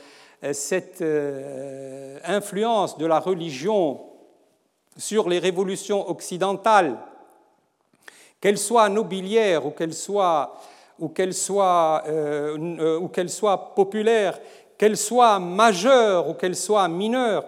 cette 0.54 1.02
euh, 1.02 2.18
influence 2.24 2.96
de 2.96 3.04
la 3.04 3.20
religion 3.20 4.00
sur 4.96 5.28
les 5.28 5.38
révolutions 5.38 6.08
occidentales, 6.08 6.96
qu'elles 8.40 8.58
soient 8.58 8.88
nobilières 8.88 9.66
ou 9.66 9.72
qu'elles 9.72 9.92
soient, 9.92 10.54
ou 10.98 11.12
soient, 11.32 12.02
ou 12.98 13.08
qu'elles 13.08 13.30
soient 13.30 13.74
populaires, 13.74 14.38
qu'elles 14.78 14.96
soient 14.96 15.38
majeures 15.38 16.30
ou 16.30 16.34
qu'elles 16.34 16.56
soient 16.56 16.88
mineures 16.88 17.44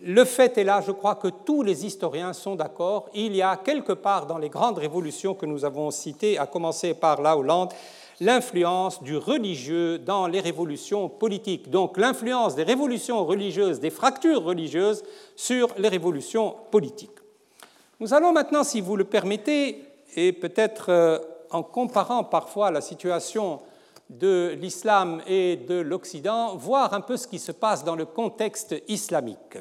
le 0.00 0.24
fait 0.24 0.56
est 0.58 0.64
là, 0.64 0.80
je 0.80 0.90
crois 0.90 1.16
que 1.16 1.28
tous 1.28 1.62
les 1.62 1.84
historiens 1.84 2.32
sont 2.32 2.56
d'accord, 2.56 3.08
il 3.14 3.36
y 3.36 3.42
a 3.42 3.56
quelque 3.56 3.92
part 3.92 4.26
dans 4.26 4.38
les 4.38 4.48
grandes 4.48 4.78
révolutions 4.78 5.34
que 5.34 5.46
nous 5.46 5.64
avons 5.64 5.90
citées, 5.90 6.38
à 6.38 6.46
commencer 6.46 6.94
par 6.94 7.20
la 7.20 7.36
Hollande, 7.36 7.72
l'influence 8.20 9.02
du 9.02 9.16
religieux 9.16 9.98
dans 9.98 10.26
les 10.26 10.40
révolutions 10.40 11.08
politiques. 11.08 11.70
Donc 11.70 11.98
l'influence 11.98 12.54
des 12.54 12.62
révolutions 12.62 13.24
religieuses, 13.24 13.80
des 13.80 13.90
fractures 13.90 14.42
religieuses 14.42 15.02
sur 15.36 15.68
les 15.78 15.88
révolutions 15.88 16.54
politiques. 16.70 17.10
Nous 18.00 18.14
allons 18.14 18.32
maintenant, 18.32 18.64
si 18.64 18.80
vous 18.80 18.96
le 18.96 19.04
permettez, 19.04 19.84
et 20.16 20.32
peut-être 20.32 20.86
euh, 20.88 21.18
en 21.50 21.62
comparant 21.62 22.24
parfois 22.24 22.70
la 22.70 22.80
situation 22.80 23.60
de 24.10 24.56
l'islam 24.60 25.22
et 25.26 25.56
de 25.56 25.80
l'Occident, 25.80 26.56
voir 26.56 26.94
un 26.94 27.00
peu 27.00 27.16
ce 27.16 27.26
qui 27.26 27.38
se 27.38 27.52
passe 27.52 27.84
dans 27.84 27.96
le 27.96 28.04
contexte 28.04 28.74
islamique. 28.88 29.58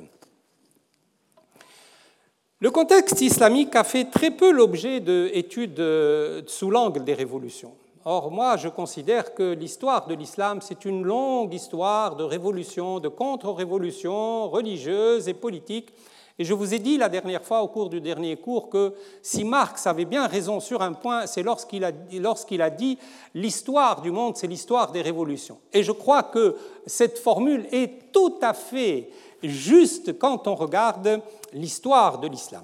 Le 2.61 2.69
contexte 2.69 3.19
islamique 3.21 3.75
a 3.75 3.83
fait 3.83 4.05
très 4.05 4.29
peu 4.29 4.51
l'objet 4.51 4.99
d'études 4.99 5.79
euh, 5.79 6.43
sous 6.45 6.69
l'angle 6.69 7.03
des 7.03 7.15
révolutions. 7.15 7.73
Or, 8.05 8.29
moi, 8.29 8.55
je 8.55 8.67
considère 8.67 9.33
que 9.33 9.53
l'histoire 9.53 10.05
de 10.05 10.13
l'islam, 10.13 10.59
c'est 10.61 10.85
une 10.85 11.03
longue 11.03 11.55
histoire 11.55 12.15
de 12.15 12.23
révolution, 12.23 12.99
de 12.99 13.07
contre-révolution 13.07 14.47
religieuse 14.47 15.27
et 15.27 15.33
politique. 15.33 15.89
Et 16.37 16.43
je 16.43 16.53
vous 16.53 16.75
ai 16.75 16.77
dit 16.77 16.99
la 16.99 17.09
dernière 17.09 17.43
fois, 17.43 17.63
au 17.63 17.67
cours 17.67 17.89
du 17.89 17.99
dernier 17.99 18.35
cours, 18.35 18.69
que 18.69 18.93
si 19.23 19.43
Marx 19.43 19.87
avait 19.87 20.05
bien 20.05 20.27
raison 20.27 20.59
sur 20.59 20.83
un 20.83 20.93
point, 20.93 21.25
c'est 21.25 21.41
lorsqu'il 21.41 21.83
a, 21.83 21.91
lorsqu'il 22.19 22.61
a 22.61 22.69
dit 22.69 22.99
l'histoire 23.33 24.01
du 24.01 24.11
monde, 24.11 24.37
c'est 24.37 24.45
l'histoire 24.45 24.91
des 24.91 25.01
révolutions. 25.01 25.57
Et 25.73 25.81
je 25.81 25.91
crois 25.91 26.21
que 26.21 26.55
cette 26.85 27.17
formule 27.17 27.65
est 27.71 28.11
tout 28.11 28.37
à 28.43 28.53
fait 28.53 29.09
juste 29.43 30.17
quand 30.17 30.47
on 30.47 30.55
regarde 30.55 31.21
l'histoire 31.53 32.19
de 32.19 32.27
l'islam. 32.27 32.63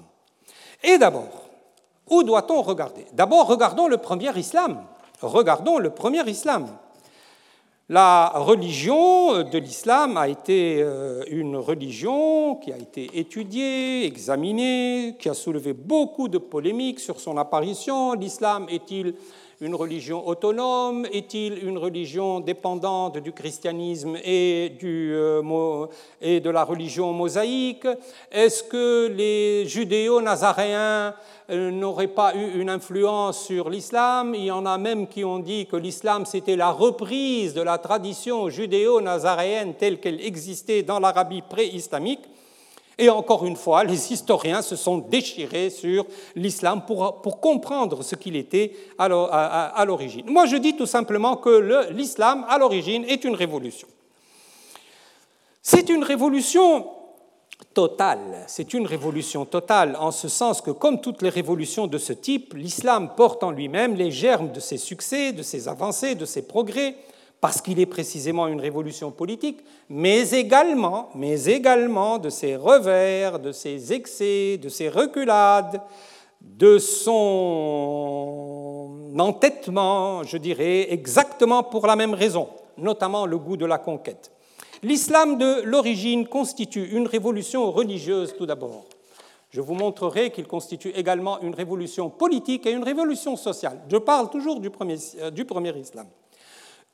Et 0.82 0.98
d'abord, 0.98 1.48
où 2.08 2.22
doit-on 2.22 2.62
regarder? 2.62 3.06
D'abord, 3.12 3.46
regardons 3.46 3.88
le 3.88 3.98
premier 3.98 4.36
islam. 4.38 4.84
Regardons 5.20 5.78
le 5.78 5.90
premier 5.90 6.28
islam. 6.28 6.68
La 7.90 8.32
religion 8.34 9.44
de 9.44 9.58
l'islam 9.58 10.18
a 10.18 10.28
été 10.28 10.82
euh, 10.82 11.24
une 11.30 11.56
religion 11.56 12.56
qui 12.56 12.70
a 12.70 12.76
été 12.76 13.08
étudiée, 13.14 14.04
examinée, 14.04 15.16
qui 15.18 15.30
a 15.30 15.34
soulevé 15.34 15.72
beaucoup 15.72 16.28
de 16.28 16.36
polémiques 16.36 17.00
sur 17.00 17.18
son 17.18 17.38
apparition. 17.38 18.12
L'islam 18.12 18.66
est-il 18.68 19.14
une 19.60 19.74
religion 19.74 20.26
autonome 20.26 21.06
Est-il 21.12 21.66
une 21.66 21.78
religion 21.78 22.38
dépendante 22.40 23.18
du 23.18 23.32
christianisme 23.32 24.16
et, 24.24 24.72
euh, 24.84 25.86
de 26.22 26.50
la 26.50 26.64
religion 26.64 27.12
mosaïque? 27.12 27.86
Est-ce 28.30 28.62
que 28.62 29.08
les 29.08 29.66
judéo-nazaréens 29.66 31.14
euh, 31.50 31.70
n'auraient 31.72 32.06
pas 32.06 32.36
eu 32.36 32.60
une 32.60 32.70
influence 32.70 33.46
sur 33.46 33.68
l'islam? 33.68 34.34
Il 34.34 34.44
y 34.44 34.50
en 34.52 34.64
a 34.64 34.78
même 34.78 35.08
qui 35.08 35.24
ont 35.24 35.40
dit 35.40 35.66
que 35.66 35.76
l'islam 35.76 36.24
c'était 36.24 36.56
la 36.56 36.70
reprise 36.70 37.52
de 37.54 37.62
la 37.62 37.78
tradition 37.78 38.48
judéo-nazaréenne 38.48 39.74
telle 39.74 39.98
qu'elle 39.98 40.20
existait 40.20 40.84
dans 40.84 41.00
l'Arabie 41.00 41.42
pré-islamique. 41.42 42.22
Et 42.98 43.08
encore 43.08 43.46
une 43.46 43.54
fois, 43.54 43.84
les 43.84 44.12
historiens 44.12 44.60
se 44.60 44.74
sont 44.74 44.98
déchirés 44.98 45.70
sur 45.70 46.04
l'islam 46.34 46.82
pour, 46.84 47.22
pour, 47.22 47.40
comprendre 47.40 48.02
ce 48.02 48.16
qu'il 48.16 48.34
était 48.34 48.72
à 48.98 49.84
l'origine. 49.86 50.26
Moi, 50.28 50.46
je 50.46 50.56
dis 50.56 50.76
tout 50.76 50.86
simplement 50.86 51.36
que 51.36 51.90
l'islam, 51.92 52.44
à 52.48 52.58
l'origine, 52.58 53.04
est 53.04 53.24
une 53.24 53.36
révolution. 53.36 53.86
C'est 55.62 55.88
une 55.90 56.02
révolution 56.02 56.88
totale. 57.74 58.44
C'est 58.46 58.74
une 58.74 58.86
révolution 58.86 59.44
totale 59.44 59.96
en 60.00 60.10
ce 60.10 60.28
sens 60.28 60.60
que, 60.60 60.70
comme 60.70 61.00
toutes 61.00 61.22
les 61.22 61.28
révolutions 61.28 61.86
de 61.86 61.98
ce 61.98 62.12
type, 62.12 62.54
l'islam 62.54 63.14
porte 63.16 63.44
en 63.44 63.50
lui-même 63.50 63.94
les 63.94 64.10
germes 64.10 64.50
de 64.50 64.60
ses 64.60 64.78
succès, 64.78 65.32
de 65.32 65.42
ses 65.42 65.68
avancées, 65.68 66.14
de 66.14 66.24
ses 66.24 66.42
progrès, 66.42 66.96
parce 67.40 67.60
qu'il 67.60 67.78
est 67.78 67.86
précisément 67.86 68.48
une 68.48 68.60
révolution 68.60 69.12
politique, 69.12 69.60
mais 69.88 70.30
également, 70.30 71.10
mais 71.14 71.44
également 71.44 72.18
de 72.18 72.30
ses 72.30 72.56
revers, 72.56 73.38
de 73.38 73.52
ses 73.52 73.92
excès, 73.92 74.58
de 74.58 74.68
ses 74.68 74.88
reculades, 74.88 75.80
de 76.40 76.78
son 76.78 77.14
entêtement, 79.18 80.24
je 80.24 80.36
dirais, 80.36 80.92
exactement 80.92 81.62
pour 81.62 81.86
la 81.86 81.94
même 81.96 82.14
raison, 82.14 82.48
notamment 82.76 83.26
le 83.26 83.38
goût 83.38 83.56
de 83.56 83.66
la 83.66 83.78
conquête. 83.78 84.32
L'islam 84.82 85.38
de 85.38 85.62
l'origine 85.62 86.26
constitue 86.26 86.90
une 86.90 87.06
révolution 87.06 87.70
religieuse 87.70 88.34
tout 88.36 88.46
d'abord. 88.46 88.84
Je 89.50 89.60
vous 89.60 89.74
montrerai 89.74 90.30
qu'il 90.30 90.46
constitue 90.46 90.90
également 90.90 91.40
une 91.40 91.54
révolution 91.54 92.10
politique 92.10 92.66
et 92.66 92.72
une 92.72 92.84
révolution 92.84 93.36
sociale. 93.36 93.80
Je 93.88 93.96
parle 93.96 94.28
toujours 94.30 94.60
du 94.60 94.70
premier, 94.70 94.96
euh, 95.20 95.30
du 95.30 95.44
premier 95.44 95.76
islam 95.76 96.06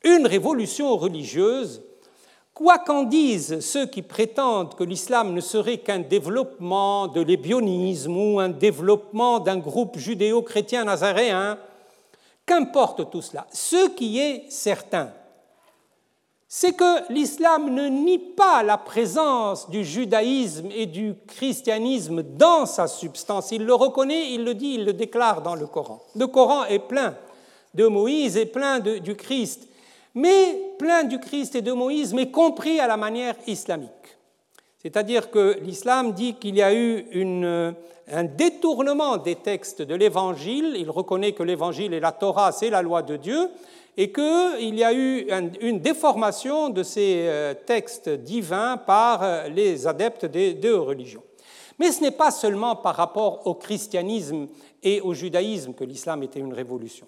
une 0.05 0.27
révolution 0.27 0.97
religieuse, 0.97 1.83
quoi 2.53 2.79
qu'en 2.79 3.03
disent 3.03 3.61
ceux 3.61 3.87
qui 3.87 4.03
prétendent 4.03 4.75
que 4.77 4.85
l'islam 4.85 5.35
ne 5.35 5.41
serait 5.41 5.79
qu'un 5.79 5.99
développement 5.99 7.09
de 7.09 7.21
l'ébionisme 7.21 8.17
ou 8.17 8.39
un 8.39 8.49
développement 8.49 9.41
d'un 9.41 9.59
groupe 9.59 9.99
judéo-chrétien 9.99 10.85
nazaréen, 10.85 11.59
qu'importe 12.47 13.11
tout 13.11 13.23
cela. 13.23 13.47
Ce 13.53 13.89
qui 13.89 14.21
est 14.21 14.45
certain, 14.51 15.11
c'est 16.47 16.75
que 16.75 17.13
l'islam 17.13 17.75
ne 17.75 17.89
nie 17.89 18.19
pas 18.19 18.63
la 18.63 18.79
présence 18.79 19.69
du 19.71 19.85
judaïsme 19.85 20.69
et 20.73 20.87
du 20.87 21.15
christianisme 21.27 22.23
dans 22.23 22.67
sa 22.67 22.87
substance. 22.87 23.51
Il 23.51 23.65
le 23.65 23.75
reconnaît, 23.75 24.31
il 24.33 24.45
le 24.45 24.55
dit, 24.55 24.75
il 24.75 24.85
le 24.85 24.93
déclare 24.93 25.43
dans 25.43 25.57
le 25.57 25.67
Coran. 25.67 26.01
Le 26.15 26.29
Coran 26.29 26.67
est 26.67 26.79
plein 26.79 27.17
de 27.75 27.89
Moïse 27.89 28.37
et 28.37 28.47
plein 28.47 28.79
du 28.79 29.17
Christ 29.17 29.67
mais 30.15 30.75
plein 30.79 31.05
du 31.05 31.19
Christ 31.19 31.55
et 31.55 31.63
de 31.63 31.73
Moïse, 31.73 32.15
mais 32.15 32.31
compris 32.31 32.81
à 32.81 32.87
la 32.87 32.97
manière 32.97 33.35
islamique. 33.47 33.91
C'est-à-dire 34.79 35.31
que 35.31 35.59
l'islam 35.63 36.13
dit 36.13 36.35
qu'il 36.35 36.57
y 36.57 36.63
a 36.63 36.75
eu 36.75 37.07
un 38.13 38.25
détournement 38.25 39.17
des 39.17 39.37
textes 39.37 39.83
de 39.83 39.95
l'Évangile, 39.95 40.75
il 40.77 40.91
reconnaît 40.91 41.33
que 41.33 41.43
l'Évangile 41.43 41.95
et 41.95 42.01
la 42.01 42.13
Torah, 42.13 42.53
c'est 42.53 42.71
la 42.71 42.83
loi 42.83 43.03
de 43.03 43.17
Dieu, 43.17 43.49
et 43.97 44.13
qu'il 44.13 44.75
y 44.75 44.85
a 44.85 44.93
eu 44.93 45.29
une 45.61 45.81
déformation 45.81 46.69
de 46.69 46.83
ces 46.83 47.27
euh, 47.29 47.55
textes 47.55 48.09
divins 48.09 48.77
par 48.77 49.23
euh, 49.23 49.49
les 49.49 49.87
adeptes 49.87 50.27
des 50.27 50.53
deux 50.53 50.77
religions. 50.77 51.23
Mais 51.79 51.93
ce 51.93 52.03
n'est 52.03 52.11
pas 52.11 52.31
seulement 52.31 52.77
par 52.77 52.97
rapport 52.97 53.47
au 53.47 53.55
christianisme 53.55 54.49
et 54.83 55.01
au 55.01 55.15
judaïsme 55.15 55.75
que 55.75 55.85
l'islam 55.85 56.23
était 56.23 56.41
une 56.41 56.53
révolution. 56.53 57.07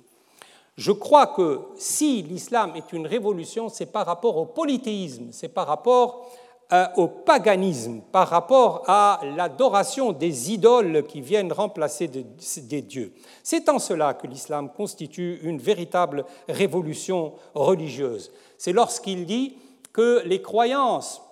Je 0.76 0.92
crois 0.92 1.28
que 1.28 1.60
si 1.76 2.22
l'islam 2.22 2.72
est 2.76 2.92
une 2.92 3.06
révolution, 3.06 3.68
c'est 3.68 3.86
par 3.86 4.04
rapport 4.04 4.36
au 4.36 4.44
polythéisme, 4.44 5.28
c'est 5.30 5.48
par 5.48 5.66
rapport 5.66 6.30
euh, 6.72 6.86
au 6.96 7.08
paganisme, 7.08 8.00
par 8.12 8.28
rapport 8.28 8.82
à 8.86 9.20
l'adoration 9.36 10.12
des 10.12 10.52
idoles 10.52 11.04
qui 11.06 11.22
viennent 11.22 11.52
remplacer 11.52 12.08
des 12.08 12.82
dieux. 12.82 13.14
C'est 13.42 13.68
en 13.68 13.78
cela 13.78 14.14
que 14.14 14.26
l'islam 14.26 14.70
constitue 14.70 15.38
une 15.44 15.58
véritable 15.58 16.24
révolution 16.48 17.34
religieuse. 17.54 18.32
C'est 18.58 18.72
lorsqu'il 18.72 19.24
dit 19.24 19.56
que 19.92 20.22
les 20.26 20.42
croyances, 20.42 21.22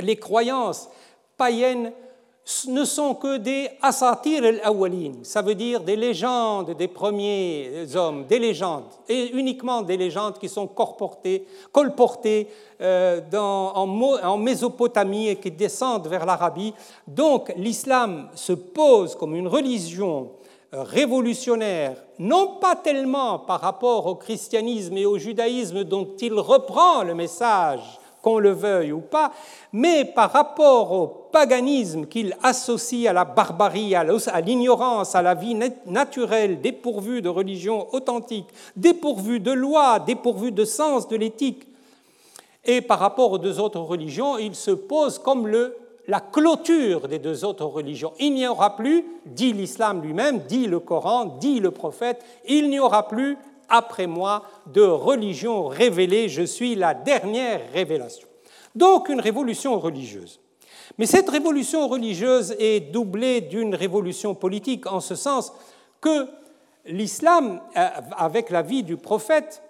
les 0.00 0.16
croyances 0.16 0.88
païennes 1.36 1.92
ne 2.68 2.84
sont 2.84 3.14
que 3.14 3.38
des 3.38 3.68
asatir 3.82 4.44
al-awwalin, 4.44 5.12
ça 5.24 5.42
veut 5.42 5.56
dire 5.56 5.80
des 5.80 5.96
légendes 5.96 6.76
des 6.76 6.86
premiers 6.86 7.84
hommes, 7.96 8.24
des 8.26 8.38
légendes, 8.38 8.84
et 9.08 9.32
uniquement 9.32 9.82
des 9.82 9.96
légendes 9.96 10.38
qui 10.38 10.48
sont 10.48 10.68
colportées 10.68 12.48
euh, 12.80 13.20
en, 13.32 14.36
Mésopotamie 14.36 15.28
et 15.28 15.36
qui 15.36 15.50
descendent 15.50 16.06
vers 16.06 16.24
l'Arabie. 16.24 16.72
Donc 17.06 17.52
l'islam 17.56 18.28
se 18.34 18.52
pose 18.52 19.16
comme 19.16 19.34
une 19.34 19.48
religion 19.48 20.30
euh, 20.72 20.82
révolutionnaire, 20.82 21.96
non 22.18 22.58
pas 22.60 22.76
tellement 22.76 23.40
par 23.40 23.60
rapport 23.60 24.06
au 24.06 24.14
christianisme 24.14 24.96
et 24.96 25.06
au 25.06 25.18
judaïsme 25.18 25.82
dont 25.82 26.08
il 26.20 26.34
reprend 26.34 27.02
le 27.02 27.14
message, 27.14 27.80
qu'on 28.26 28.40
le 28.40 28.50
veuille 28.50 28.90
ou 28.90 28.98
pas, 29.00 29.30
mais 29.72 30.04
par 30.04 30.32
rapport 30.32 30.90
au 30.90 31.06
paganisme 31.06 32.06
qu'il 32.06 32.36
associe 32.42 33.08
à 33.08 33.12
la 33.12 33.24
barbarie, 33.24 33.94
à 33.94 34.02
l'ignorance, 34.40 35.14
à 35.14 35.22
la 35.22 35.36
vie 35.36 35.56
naturelle, 35.86 36.60
dépourvue 36.60 37.22
de 37.22 37.28
religion 37.28 37.86
authentique, 37.94 38.48
dépourvue 38.74 39.38
de 39.38 39.52
loi, 39.52 40.00
dépourvue 40.00 40.50
de 40.50 40.64
sens 40.64 41.06
de 41.06 41.14
l'éthique, 41.14 41.68
et 42.64 42.80
par 42.80 42.98
rapport 42.98 43.30
aux 43.30 43.38
deux 43.38 43.60
autres 43.60 43.78
religions, 43.78 44.38
il 44.38 44.56
se 44.56 44.72
pose 44.72 45.20
comme 45.20 45.46
le, 45.46 45.76
la 46.08 46.18
clôture 46.18 47.06
des 47.06 47.20
deux 47.20 47.44
autres 47.44 47.66
religions. 47.66 48.12
Il 48.18 48.34
n'y 48.34 48.48
aura 48.48 48.74
plus, 48.74 49.04
dit 49.24 49.52
l'islam 49.52 50.02
lui-même, 50.02 50.40
dit 50.48 50.66
le 50.66 50.80
Coran, 50.80 51.26
dit 51.38 51.60
le 51.60 51.70
prophète, 51.70 52.24
il 52.48 52.70
n'y 52.70 52.80
aura 52.80 53.06
plus 53.06 53.38
après 53.68 54.06
moi 54.06 54.42
de 54.66 54.82
religion 54.82 55.66
révélée, 55.66 56.28
je 56.28 56.42
suis 56.42 56.74
la 56.74 56.94
dernière 56.94 57.60
révélation. 57.72 58.28
Donc 58.74 59.08
une 59.08 59.20
révolution 59.20 59.78
religieuse. 59.78 60.40
Mais 60.98 61.06
cette 61.06 61.28
révolution 61.28 61.88
religieuse 61.88 62.54
est 62.58 62.92
doublée 62.92 63.40
d'une 63.40 63.74
révolution 63.74 64.34
politique 64.34 64.86
en 64.86 65.00
ce 65.00 65.14
sens 65.14 65.52
que 66.00 66.28
l'islam, 66.86 67.60
euh, 67.76 67.88
avec 68.16 68.50
la 68.50 68.62
vie 68.62 68.82
du 68.82 68.96
prophète, 68.96 69.62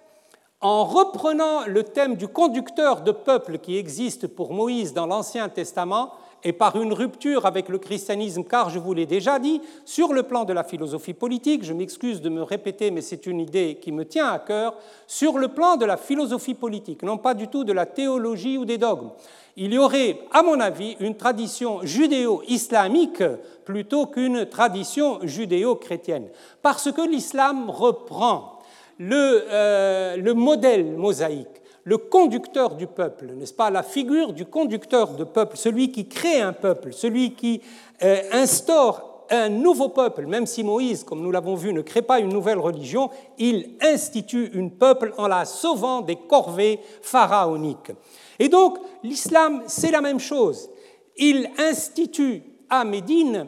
en 0.61 0.85
reprenant 0.85 1.65
le 1.67 1.83
thème 1.83 2.15
du 2.15 2.27
conducteur 2.27 3.01
de 3.01 3.11
peuple 3.11 3.59
qui 3.59 3.77
existe 3.77 4.27
pour 4.27 4.53
Moïse 4.53 4.93
dans 4.93 5.05
l'Ancien 5.05 5.49
Testament, 5.49 6.13
et 6.43 6.53
par 6.53 6.79
une 6.81 6.93
rupture 6.93 7.45
avec 7.45 7.69
le 7.69 7.77
christianisme, 7.77 8.43
car 8.43 8.69
je 8.69 8.79
vous 8.79 8.93
l'ai 8.93 9.05
déjà 9.05 9.39
dit, 9.39 9.61
sur 9.85 10.13
le 10.13 10.23
plan 10.23 10.45
de 10.45 10.53
la 10.53 10.63
philosophie 10.63 11.13
politique, 11.13 11.63
je 11.63 11.73
m'excuse 11.73 12.21
de 12.21 12.29
me 12.29 12.43
répéter, 12.43 12.91
mais 12.91 13.01
c'est 13.01 13.25
une 13.25 13.39
idée 13.39 13.79
qui 13.81 13.91
me 13.91 14.05
tient 14.05 14.27
à 14.27 14.39
cœur, 14.39 14.75
sur 15.07 15.37
le 15.37 15.49
plan 15.49 15.77
de 15.77 15.85
la 15.85 15.97
philosophie 15.97 16.53
politique, 16.53 17.03
non 17.03 17.17
pas 17.17 17.33
du 17.33 17.47
tout 17.47 17.63
de 17.63 17.73
la 17.73 17.85
théologie 17.85 18.57
ou 18.57 18.65
des 18.65 18.77
dogmes. 18.77 19.09
Il 19.55 19.73
y 19.73 19.77
aurait, 19.79 20.19
à 20.31 20.43
mon 20.43 20.59
avis, 20.59 20.95
une 20.99 21.17
tradition 21.17 21.79
judéo-islamique 21.81 23.23
plutôt 23.65 24.05
qu'une 24.05 24.45
tradition 24.45 25.19
judéo-chrétienne, 25.23 26.29
parce 26.61 26.91
que 26.91 27.01
l'islam 27.01 27.69
reprend 27.69 28.59
le, 28.99 29.43
euh, 29.49 30.15
le 30.17 30.33
modèle 30.33 30.95
mosaïque, 30.95 31.56
le 31.87 31.97
conducteur 31.97 32.75
du 32.75 32.85
peuple, 32.85 33.27
n'est-ce 33.37 33.53
pas 33.53 33.69
La 33.69 33.81
figure 33.81 34.33
du 34.33 34.45
conducteur 34.45 35.13
de 35.13 35.23
peuple, 35.23 35.55
celui 35.55 35.89
qui 35.89 36.05
crée 36.05 36.41
un 36.41 36.51
peuple, 36.51 36.91
celui 36.91 37.31
qui 37.31 37.61
euh, 38.03 38.23
instaure 38.33 39.23
un 39.29 39.47
nouveau 39.47 39.87
peuple, 39.87 40.25
même 40.25 40.45
si 40.45 40.65
Moïse, 40.65 41.05
comme 41.05 41.21
nous 41.21 41.31
l'avons 41.31 41.55
vu, 41.55 41.71
ne 41.71 41.79
crée 41.79 42.01
pas 42.01 42.19
une 42.19 42.33
nouvelle 42.33 42.59
religion, 42.59 43.09
il 43.37 43.77
institue 43.79 44.51
un 44.53 44.67
peuple 44.67 45.13
en 45.17 45.29
la 45.29 45.45
sauvant 45.45 46.01
des 46.01 46.17
corvées 46.17 46.81
pharaoniques. 47.01 47.93
Et 48.37 48.49
donc, 48.49 48.79
l'islam, 49.01 49.63
c'est 49.67 49.91
la 49.91 50.01
même 50.01 50.19
chose. 50.19 50.69
Il 51.15 51.49
institue 51.57 52.43
à 52.69 52.83
Médine 52.83 53.47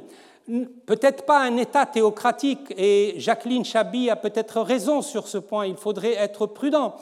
peut-être 0.85 1.25
pas 1.25 1.41
un 1.41 1.57
État 1.57 1.85
théocratique, 1.85 2.73
et 2.77 3.15
Jacqueline 3.17 3.65
Chabi 3.65 4.09
a 4.09 4.15
peut-être 4.15 4.61
raison 4.61 5.01
sur 5.01 5.27
ce 5.27 5.37
point, 5.37 5.65
il 5.65 5.75
faudrait 5.75 6.13
être 6.13 6.47
prudent. 6.47 6.95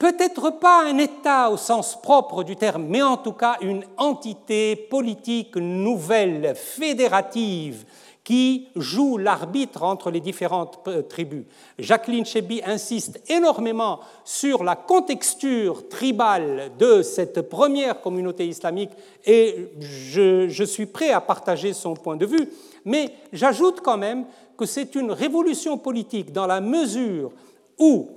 Peut-être 0.00 0.58
pas 0.58 0.84
un 0.86 0.96
État 0.96 1.50
au 1.50 1.58
sens 1.58 2.00
propre 2.00 2.42
du 2.42 2.56
terme, 2.56 2.86
mais 2.88 3.02
en 3.02 3.18
tout 3.18 3.34
cas 3.34 3.58
une 3.60 3.84
entité 3.98 4.74
politique 4.74 5.56
nouvelle, 5.56 6.54
fédérative, 6.56 7.84
qui 8.24 8.68
joue 8.76 9.18
l'arbitre 9.18 9.82
entre 9.82 10.10
les 10.10 10.20
différentes 10.20 10.78
euh, 10.88 11.02
tribus. 11.02 11.44
Jacqueline 11.78 12.24
Chebi 12.24 12.62
insiste 12.64 13.20
énormément 13.28 14.00
sur 14.24 14.64
la 14.64 14.74
contexture 14.74 15.86
tribale 15.90 16.70
de 16.78 17.02
cette 17.02 17.42
première 17.42 18.00
communauté 18.00 18.48
islamique 18.48 18.92
et 19.26 19.68
je, 19.80 20.48
je 20.48 20.64
suis 20.64 20.86
prêt 20.86 21.10
à 21.10 21.20
partager 21.20 21.74
son 21.74 21.92
point 21.92 22.16
de 22.16 22.24
vue, 22.24 22.48
mais 22.86 23.12
j'ajoute 23.34 23.82
quand 23.82 23.98
même 23.98 24.24
que 24.56 24.64
c'est 24.64 24.94
une 24.94 25.12
révolution 25.12 25.76
politique 25.76 26.32
dans 26.32 26.46
la 26.46 26.62
mesure 26.62 27.32
où 27.78 28.08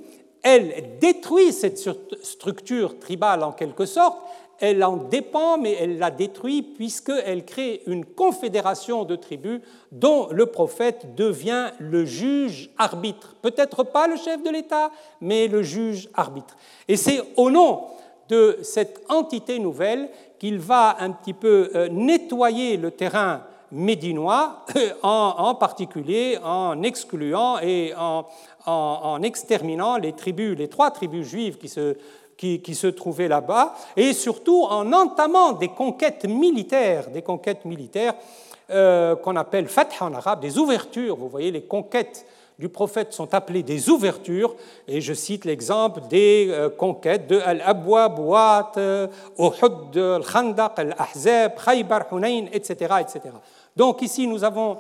elle 0.43 0.97
détruit 0.99 1.53
cette 1.53 1.79
structure 2.21 2.99
tribale 2.99 3.43
en 3.43 3.53
quelque 3.53 3.85
sorte, 3.85 4.17
elle 4.59 4.83
en 4.83 4.97
dépend, 4.97 5.57
mais 5.57 5.75
elle 5.79 5.97
la 5.97 6.11
détruit 6.11 6.61
puisqu'elle 6.61 7.43
crée 7.43 7.81
une 7.87 8.05
confédération 8.05 9.03
de 9.03 9.15
tribus 9.15 9.61
dont 9.91 10.27
le 10.31 10.45
prophète 10.45 11.15
devient 11.15 11.71
le 11.79 12.05
juge 12.05 12.69
arbitre. 12.77 13.35
Peut-être 13.41 13.83
pas 13.83 14.07
le 14.07 14.15
chef 14.15 14.43
de 14.43 14.49
l'État, 14.49 14.91
mais 15.19 15.47
le 15.47 15.63
juge 15.63 16.09
arbitre. 16.13 16.55
Et 16.87 16.97
c'est 16.97 17.21
au 17.35 17.49
nom 17.49 17.87
de 18.29 18.59
cette 18.61 19.01
entité 19.09 19.59
nouvelle 19.59 20.09
qu'il 20.39 20.59
va 20.59 20.97
un 20.99 21.11
petit 21.11 21.33
peu 21.33 21.69
euh, 21.75 21.89
nettoyer 21.89 22.77
le 22.77 22.91
terrain 22.91 23.43
médinois, 23.74 24.65
en, 25.03 25.55
particulier 25.55 26.38
en 26.43 26.82
excluant 26.84 27.59
et 27.59 27.93
en, 27.97 29.21
exterminant 29.24 29.97
les 29.97 30.13
tribus, 30.13 30.57
les 30.57 30.69
trois 30.69 30.91
tribus 30.91 31.28
juives 31.28 31.57
qui 31.57 31.67
se, 32.76 32.88
trouvaient 32.88 33.28
là-bas, 33.28 33.74
et 33.97 34.13
surtout 34.13 34.63
en 34.63 34.93
entamant 34.93 35.53
des 35.53 35.69
conquêtes 35.69 36.26
militaires, 36.26 37.09
des 37.09 37.24
conquêtes 37.24 37.65
militaires 37.65 38.13
euh, 38.69 39.15
qu'on 39.15 39.36
appelle 39.36 39.67
fath 39.67 39.93
en 39.99 40.13
arabe, 40.13 40.39
des 40.39 40.57
ouvertures. 40.57 41.17
Vous 41.17 41.28
voyez, 41.28 41.51
les 41.51 41.63
conquêtes 41.63 42.26
du 42.59 42.69
prophète 42.69 43.13
sont 43.13 43.34
appelées 43.34 43.63
des 43.63 43.89
ouvertures, 43.89 44.55
et 44.88 45.01
je 45.01 45.13
cite 45.13 45.45
l'exemple 45.45 46.01
des 46.09 46.47
euh, 46.49 46.69
conquêtes 46.69 47.28
de 47.28 47.39
Al-Abwa, 47.39 48.09
Bouat, 48.09 48.71
euh, 48.78 49.07
Uhud, 49.39 49.97
Al-Khandaq, 49.97 50.71
Al-Ahzab, 50.78 51.53
Khaybar, 51.63 52.05
Hunayn, 52.11 52.45
etc., 52.53 52.95
etc. 53.01 53.36
Donc 53.76 54.01
ici, 54.01 54.28
nous 54.28 54.43
avons, 54.43 54.78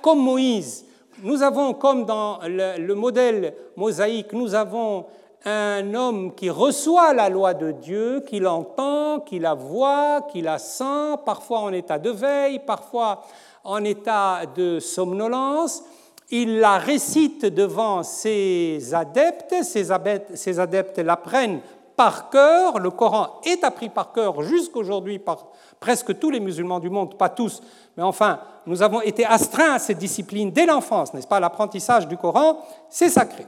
comme 0.00 0.20
Moïse, 0.20 0.84
nous 1.22 1.42
avons, 1.42 1.74
comme 1.74 2.04
dans 2.04 2.40
le, 2.44 2.94
modèle 2.94 3.54
mosaïque, 3.76 4.32
nous 4.32 4.54
avons 4.54 5.06
un 5.44 5.94
homme 5.94 6.34
qui 6.34 6.50
reçoit 6.50 7.14
la 7.14 7.28
loi 7.28 7.54
de 7.54 7.72
Dieu, 7.72 8.22
qui 8.26 8.38
l'entend, 8.40 9.20
qui 9.20 9.38
la 9.38 9.54
voit, 9.54 10.22
qui 10.30 10.40
la 10.40 10.58
sent, 10.58 11.18
parfois 11.24 11.60
en 11.60 11.72
état 11.72 11.98
de 11.98 12.10
veille, 12.10 12.60
parfois 12.60 13.22
en 13.64 13.82
état 13.84 14.40
de 14.56 14.78
somnolence. 14.78 15.82
Il 16.30 16.60
la 16.60 16.78
récite 16.78 17.44
devant 17.44 18.02
ses 18.02 18.94
adeptes, 18.94 19.62
ses 19.62 20.60
adeptes 20.60 20.98
l'apprennent 20.98 21.60
par 22.02 22.30
cœur, 22.30 22.80
le 22.80 22.90
Coran 22.90 23.40
est 23.44 23.62
appris 23.62 23.88
par 23.88 24.10
cœur 24.10 24.42
jusqu'aujourd'hui 24.42 25.20
par 25.20 25.46
presque 25.78 26.18
tous 26.18 26.30
les 26.30 26.40
musulmans 26.40 26.80
du 26.80 26.90
monde, 26.90 27.16
pas 27.16 27.28
tous, 27.28 27.62
mais 27.96 28.02
enfin, 28.02 28.40
nous 28.66 28.82
avons 28.82 29.00
été 29.02 29.24
astreints 29.24 29.74
à 29.74 29.78
cette 29.78 29.98
discipline 29.98 30.50
dès 30.50 30.66
l'enfance, 30.66 31.14
n'est-ce 31.14 31.28
pas? 31.28 31.38
L'apprentissage 31.38 32.08
du 32.08 32.16
Coran, 32.16 32.58
c'est 32.90 33.08
sacré. 33.08 33.46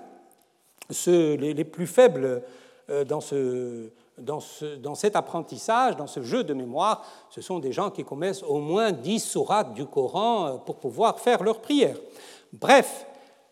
Les, 1.09 1.65
plus 1.65 1.89
faibles 1.89 2.45
euh, 2.91 3.05
dans, 3.05 3.21
ce, 3.21 3.91
dans, 4.19 4.39
ce, 4.39 4.77
dans, 4.77 4.95
cet 4.95 5.17
apprentissage, 5.17 5.97
dans 5.97 6.07
ce 6.07 6.23
jeu 6.23 6.45
de 6.45 6.55
mémoire, 6.55 7.05
ce 7.31 7.41
sont 7.41 7.59
des 7.59 7.73
gens 7.73 7.91
qui 7.91 8.05
connaissent 8.05 8.45
au 8.45 8.61
moins 8.61 8.93
dix 8.93 9.19
sourates 9.19 9.75
du 9.75 9.85
Coran 9.85 10.47
euh, 10.47 10.57
pour 10.59 10.77
pouvoir 10.77 11.19
faire 11.19 11.43
leur 11.43 11.61
prière. 11.61 11.97
Bref, 12.53 13.05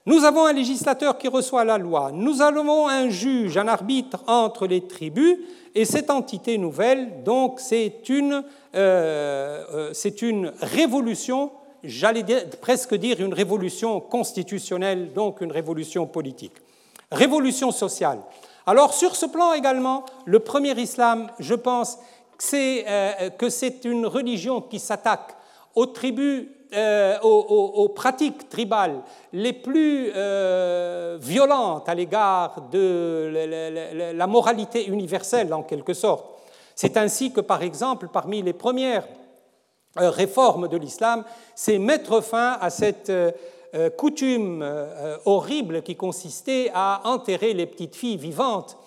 nous 0.06 0.24
avons 0.24 0.46
un 0.46 0.52
législateur 0.52 1.16
qui 1.18 1.28
reçoit 1.28 1.64
la 1.64 1.78
loi, 1.78 2.10
nous 2.12 2.42
avons 2.42 2.88
un 2.88 3.08
juge, 3.08 3.56
un 3.56 3.68
arbitre 3.68 4.18
entre 4.26 4.66
les 4.66 4.86
tribus, 4.86 5.38
et 5.74 5.84
cette 5.84 6.10
entité 6.10 6.58
nouvelle, 6.58 7.22
donc, 7.24 7.60
c'est 7.60 8.08
une, 8.08 8.44
euh, 8.74 9.92
euh, 9.94 10.50
révolution, 10.60 11.50
j'allais 11.82 12.24
presque 12.60 12.94
dire 12.94 13.20
une 13.20 13.32
révolution 13.32 14.00
constitutionnelle, 14.00 15.12
donc 15.12 15.40
une 15.40 15.52
révolution 15.52 16.06
politique. 16.06 16.52
Révolution 17.10 17.70
sociale. 17.70 18.18
Alors, 18.66 18.92
sur 18.92 19.16
ce 19.16 19.26
plan 19.26 19.54
également, 19.54 20.04
le 20.24 20.40
premier 20.40 20.78
islam, 20.80 21.28
je 21.38 21.54
pense 21.54 21.98
euh, 22.54 23.30
que 23.30 23.48
c'est 23.48 23.84
une 23.84 24.06
religion 24.06 24.60
qui 24.60 24.78
s'attaque 24.78 25.36
aux 25.74 25.86
tribus 25.86 26.48
euh, 26.74 27.18
aux, 27.20 27.90
pratiques 27.90 28.48
tribales 28.48 29.02
les 29.34 29.52
plus 29.52 30.10
euh, 30.16 31.18
violentes 31.20 31.86
à 31.86 31.94
l'égard 31.94 32.68
de 32.70 34.12
la, 34.14 34.26
moralité 34.26 34.86
universelle, 34.86 35.52
en 35.52 35.64
quelque 35.64 35.92
sorte. 35.92 36.24
C'est 36.74 36.96
ainsi 36.96 37.30
que, 37.30 37.42
par 37.42 37.62
exemple, 37.62 38.08
parmi 38.10 38.40
les 38.40 38.54
premières 38.54 39.06
euh, 40.00 40.08
réformes 40.08 40.66
de 40.66 40.78
l'islam, 40.78 41.24
c'est 41.54 41.76
mettre 41.76 42.22
fin 42.22 42.56
à 42.58 42.70
cette 42.70 43.12
coutume 43.98 44.66
horrible 45.24 45.82
qui 45.82 45.96
consistait 45.96 46.70
à 46.74 47.02
enterrer 47.04 47.52
les 47.52 47.66
petites 47.66 47.96
filles 47.96 48.16
vivantes 48.18 48.78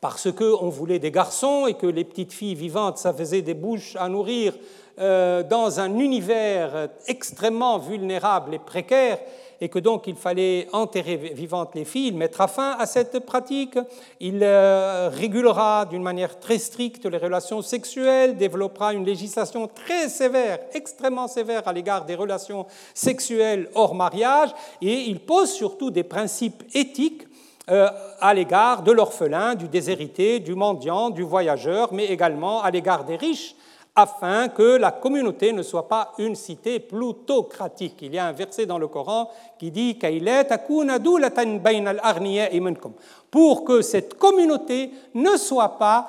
parce 0.00 0.32
qu'on 0.32 0.68
voulait 0.68 0.98
des 0.98 1.12
garçons 1.12 1.68
et 1.68 1.74
que 1.74 1.86
les 1.86 2.02
petites 2.02 2.32
filles 2.32 2.56
vivantes, 2.56 2.98
ça 2.98 3.14
faisait 3.14 3.40
des 3.42 3.54
bouches 3.54 3.94
à 3.94 4.08
nourrir 4.08 4.52
euh, 4.98 5.42
dans 5.42 5.80
un 5.80 5.98
univers 5.98 6.88
extrêmement 7.06 7.78
vulnérable 7.78 8.54
et 8.54 8.58
précaire, 8.58 9.18
et 9.62 9.68
que 9.68 9.78
donc 9.78 10.08
il 10.08 10.16
fallait 10.16 10.66
enterrer 10.72 11.16
vivantes 11.16 11.76
les 11.76 11.84
filles, 11.84 12.08
il 12.08 12.16
mettra 12.16 12.48
fin 12.48 12.72
à 12.78 12.84
cette 12.84 13.20
pratique, 13.20 13.78
il 14.18 14.40
euh, 14.42 15.08
régulera 15.12 15.86
d'une 15.86 16.02
manière 16.02 16.40
très 16.40 16.58
stricte 16.58 17.06
les 17.06 17.16
relations 17.16 17.62
sexuelles, 17.62 18.36
développera 18.36 18.92
une 18.92 19.04
législation 19.04 19.68
très 19.68 20.08
sévère, 20.08 20.58
extrêmement 20.74 21.28
sévère 21.28 21.68
à 21.68 21.72
l'égard 21.72 22.04
des 22.04 22.16
relations 22.16 22.66
sexuelles 22.92 23.70
hors 23.74 23.94
mariage, 23.94 24.50
et 24.82 25.02
il 25.02 25.20
pose 25.20 25.52
surtout 25.52 25.92
des 25.92 26.02
principes 26.02 26.64
éthiques 26.74 27.28
euh, 27.70 27.88
à 28.20 28.34
l'égard 28.34 28.82
de 28.82 28.90
l'orphelin, 28.90 29.54
du 29.54 29.68
déshérité, 29.68 30.40
du 30.40 30.56
mendiant, 30.56 31.10
du 31.10 31.22
voyageur, 31.22 31.92
mais 31.92 32.06
également 32.06 32.60
à 32.60 32.72
l'égard 32.72 33.04
des 33.04 33.14
riches, 33.14 33.54
afin 33.94 34.48
que 34.48 34.76
la 34.76 34.90
communauté 34.90 35.52
ne 35.52 35.62
soit 35.62 35.86
pas 35.86 36.12
une 36.18 36.34
cité 36.34 36.80
plutocratique. 36.80 37.98
Il 38.00 38.14
y 38.14 38.18
a 38.18 38.26
un 38.26 38.32
verset 38.32 38.64
dans 38.64 38.78
le 38.78 38.88
Coran 38.88 39.30
qui 39.58 39.70
dit 39.70 39.98
pour 43.30 43.64
que 43.64 43.82
cette 43.82 44.14
communauté 44.14 44.90
ne 45.14 45.36
soit 45.36 45.78
pas, 45.78 46.08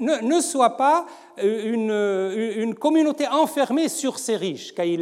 euh, 0.00 0.20
ne, 0.22 0.40
soit 0.40 0.76
pas 0.76 1.06
euh, 1.38 1.72
une, 1.72 2.62
une, 2.62 2.74
communauté 2.74 3.28
enfermée 3.28 3.88
sur 3.88 4.18
ses 4.18 4.34
riches. 4.36 4.74
Il 4.76 4.98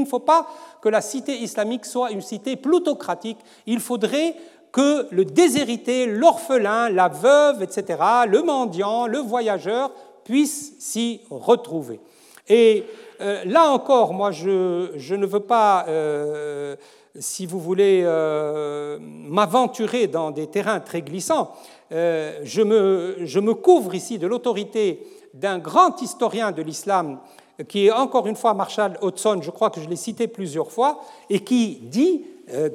ne 0.00 0.04
faut 0.04 0.18
pas 0.18 0.48
que 0.82 0.88
la 0.88 1.00
cité 1.00 1.36
islamique 1.36 1.86
soit 1.86 2.10
une 2.10 2.22
cité 2.22 2.56
plutocratique. 2.56 3.38
Il 3.66 3.78
faudrait 3.78 4.34
que 4.72 5.06
le 5.10 5.24
déshérité, 5.24 6.06
l'orphelin, 6.06 6.90
la 6.90 7.08
veuve, 7.08 7.62
etc., 7.62 7.98
le 8.28 8.42
mendiant, 8.42 9.06
le 9.06 9.18
voyageur 9.18 9.90
puissent 10.24 10.74
s'y 10.78 11.22
retrouver. 11.30 12.00
Et 12.48 12.84
euh, 13.20 13.42
là 13.44 13.70
encore, 13.70 14.12
moi, 14.12 14.30
je, 14.30 15.14
ne 15.14 15.26
veux 15.26 15.40
pas, 15.40 15.86
euh, 15.88 16.76
si 17.18 17.46
vous 17.46 17.60
voulez, 17.60 18.02
euh, 18.04 18.98
m'aventurer 19.00 20.06
dans 20.06 20.30
des 20.30 20.46
terrains 20.46 20.80
très 20.80 21.02
glissants. 21.02 21.54
je, 21.90 22.62
me, 22.62 23.16
je 23.24 23.40
me 23.40 23.54
couvre 23.54 23.94
ici 23.94 24.18
de 24.18 24.26
l'autorité 24.26 25.06
d'un 25.34 25.58
grand 25.58 26.00
historien 26.02 26.52
de 26.52 26.62
l'islam 26.62 27.18
qui 27.66 27.86
est 27.86 27.90
encore 27.90 28.26
une 28.28 28.36
fois 28.36 28.54
Marshall 28.54 28.96
Hodgson, 29.00 29.40
je 29.42 29.50
crois 29.50 29.70
que 29.70 29.80
je 29.80 29.88
l'ai 29.88 29.96
cité 29.96 30.28
plusieurs 30.28 30.70
fois, 30.70 31.00
et 31.28 31.40
qui 31.40 31.80
dit 31.82 32.24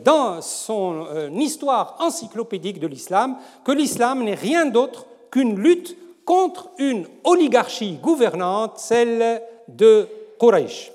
dans 0.03 0.41
son 0.41 1.05
euh, 1.09 1.29
histoire 1.31 1.97
encyclopédique 1.99 2.79
de 2.79 2.87
l'islam 2.87 3.37
que 3.63 3.71
l'islam 3.71 4.23
n'est 4.23 4.35
rien 4.35 4.65
d'autre 4.65 5.05
qu'une 5.31 5.57
lutte 5.57 5.97
contre 6.25 6.69
une 6.77 7.05
oligarchie 7.23 7.97
gouvernante, 8.01 8.77
celle 8.77 9.41
de 9.67 10.07
Quraysh. 10.39 10.91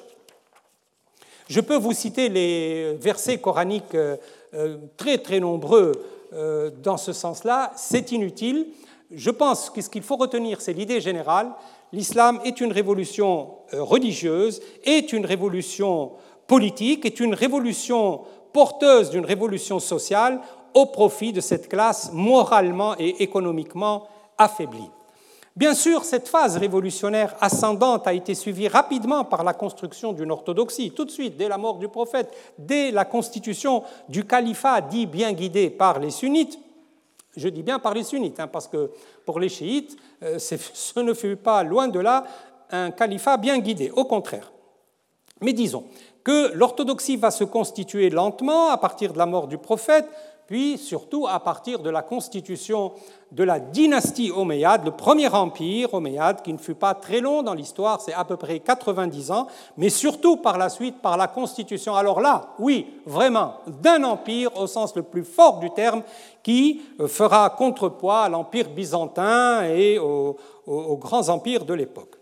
Je 1.49 1.61
peux 1.61 1.77
vous 1.77 1.93
citer 1.93 2.29
les 2.29 2.95
versets 2.95 3.39
coraniques 3.39 3.97
très 4.97 5.19
très 5.19 5.41
nombreux 5.41 5.93
dans 6.83 6.97
ce 6.97 7.13
sens-là, 7.13 7.73
c'est 7.77 8.13
inutile. 8.13 8.67
Je 9.11 9.31
pense 9.31 9.71
que 9.71 9.81
ce 9.81 9.89
qu'il 9.89 10.03
faut 10.03 10.17
retenir, 10.17 10.61
c'est 10.61 10.75
l'idée 10.75 11.01
générale. 11.01 11.51
L'islam 11.93 12.41
est 12.45 12.61
une 12.61 12.73
révolution 12.73 13.51
religieuse, 13.73 14.61
est 14.85 15.13
une 15.13 15.25
révolution 15.27 16.13
politique, 16.49 17.05
est 17.05 17.21
une 17.21 17.35
révolution 17.35 18.23
porteuse 18.53 19.11
d'une 19.11 19.25
révolution 19.25 19.79
sociale 19.79 20.41
au 20.75 20.87
profit 20.87 21.33
de 21.33 21.41
cette 21.41 21.69
classe 21.69 22.11
moralement 22.13 22.95
et 22.99 23.23
économiquement 23.23 24.07
affaiblie. 24.37 24.91
Bien 25.59 25.75
sûr, 25.75 26.05
cette 26.05 26.29
phase 26.29 26.57
révolutionnaire 26.57 27.35
ascendante 27.41 28.07
a 28.07 28.13
été 28.13 28.37
suivie 28.37 28.69
rapidement 28.69 29.25
par 29.25 29.43
la 29.43 29.55
construction 29.55 30.13
d'une 30.13 30.31
orthodoxie, 30.31 30.93
tout 30.93 31.05
de 31.05 31.11
suite, 31.11 31.37
dès 31.37 31.49
la 31.49 31.59
mort 31.59 31.79
du 31.79 31.89
prophète, 31.89 32.33
dès 32.57 32.93
la 32.93 33.05
constitution 33.05 33.83
du 34.09 34.25
califat 34.25 34.83
dit 34.83 35.07
bien 35.07 35.33
guidé 35.33 35.69
par 35.69 35.99
les 35.99 36.13
sunnites. 36.13 36.61
Je 37.37 37.49
dis 37.49 37.65
bien 37.65 37.81
par 37.81 37.93
les 37.93 38.05
sunnites, 38.05 38.39
hein, 38.39 38.47
parce 38.47 38.69
que 38.69 38.93
pour 39.27 39.41
les 39.41 39.49
chiites, 39.49 39.97
euh, 40.23 40.39
ce 40.39 41.01
ne 41.01 41.13
fut 41.13 41.35
pas, 41.35 41.65
loin 41.65 41.89
de 41.89 41.99
là, 41.99 42.25
un 42.71 42.93
califat 42.93 43.37
bien 43.37 43.59
guidé, 43.59 43.91
au 43.91 44.05
contraire. 44.05 44.53
Mais 45.41 45.53
disons, 45.53 45.85
que 46.29 46.53
l'orthodoxie 46.53 47.17
va 47.17 47.31
se 47.31 47.43
constituer 47.43 48.11
lentement 48.11 48.69
à 48.69 48.77
partir 48.77 49.15
de 49.15 49.19
la 49.19 49.25
mort 49.25 49.49
du 49.49 49.57
prophète, 49.57 50.07
puis 50.47 50.77
surtout 50.77 51.27
à 51.27 51.41
partir 51.41 51.79
de 51.79 51.89
la 51.89 52.03
constitution 52.03 52.93
de 53.33 53.45
la 53.45 53.59
dynastie 53.59 54.31
omeyyade, 54.31 54.85
le 54.85 54.91
premier 54.91 55.29
empire 55.29 55.95
omeyyade, 55.95 56.43
qui 56.43 56.53
ne 56.53 56.59
fut 56.59 56.75
pas 56.75 56.93
très 56.93 57.21
long 57.21 57.43
dans 57.43 57.55
l'histoire, 57.55 58.03
c'est 58.03 58.13
à 58.13 58.27
peu 58.27 58.37
près 58.37 58.61
90 58.61 59.31
ans, 59.31 59.47
mais 59.79 59.89
surtout 59.89 60.37
par 60.37 60.59
la 60.59 60.69
suite 60.69 61.01
par 61.01 61.17
la 61.17 61.29
constitution, 61.29 61.95
alors 61.95 62.21
là, 62.21 62.51
oui, 62.59 63.01
vraiment, 63.07 63.55
d'un 63.67 64.05
empire 64.05 64.55
au 64.55 64.67
sens 64.67 64.95
le 64.97 65.05
plus 65.05 65.25
fort 65.25 65.61
du 65.61 65.71
terme, 65.71 66.03
qui 66.43 66.83
euh, 67.01 67.09
fera 67.09 67.49
contrepoids 67.49 68.25
à 68.25 68.29
l'empire 68.29 68.69
byzantin 68.69 69.63
et 69.63 69.99
aux, 69.99 70.37
aux 70.67 70.97
grands 70.99 71.31
empires 71.31 71.65
de 71.65 71.73
l'époque. 71.73 72.18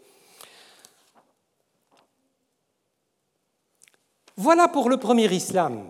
Voilà 4.36 4.68
pour 4.68 4.90
le 4.90 4.98
premier 4.98 5.32
islam. 5.32 5.84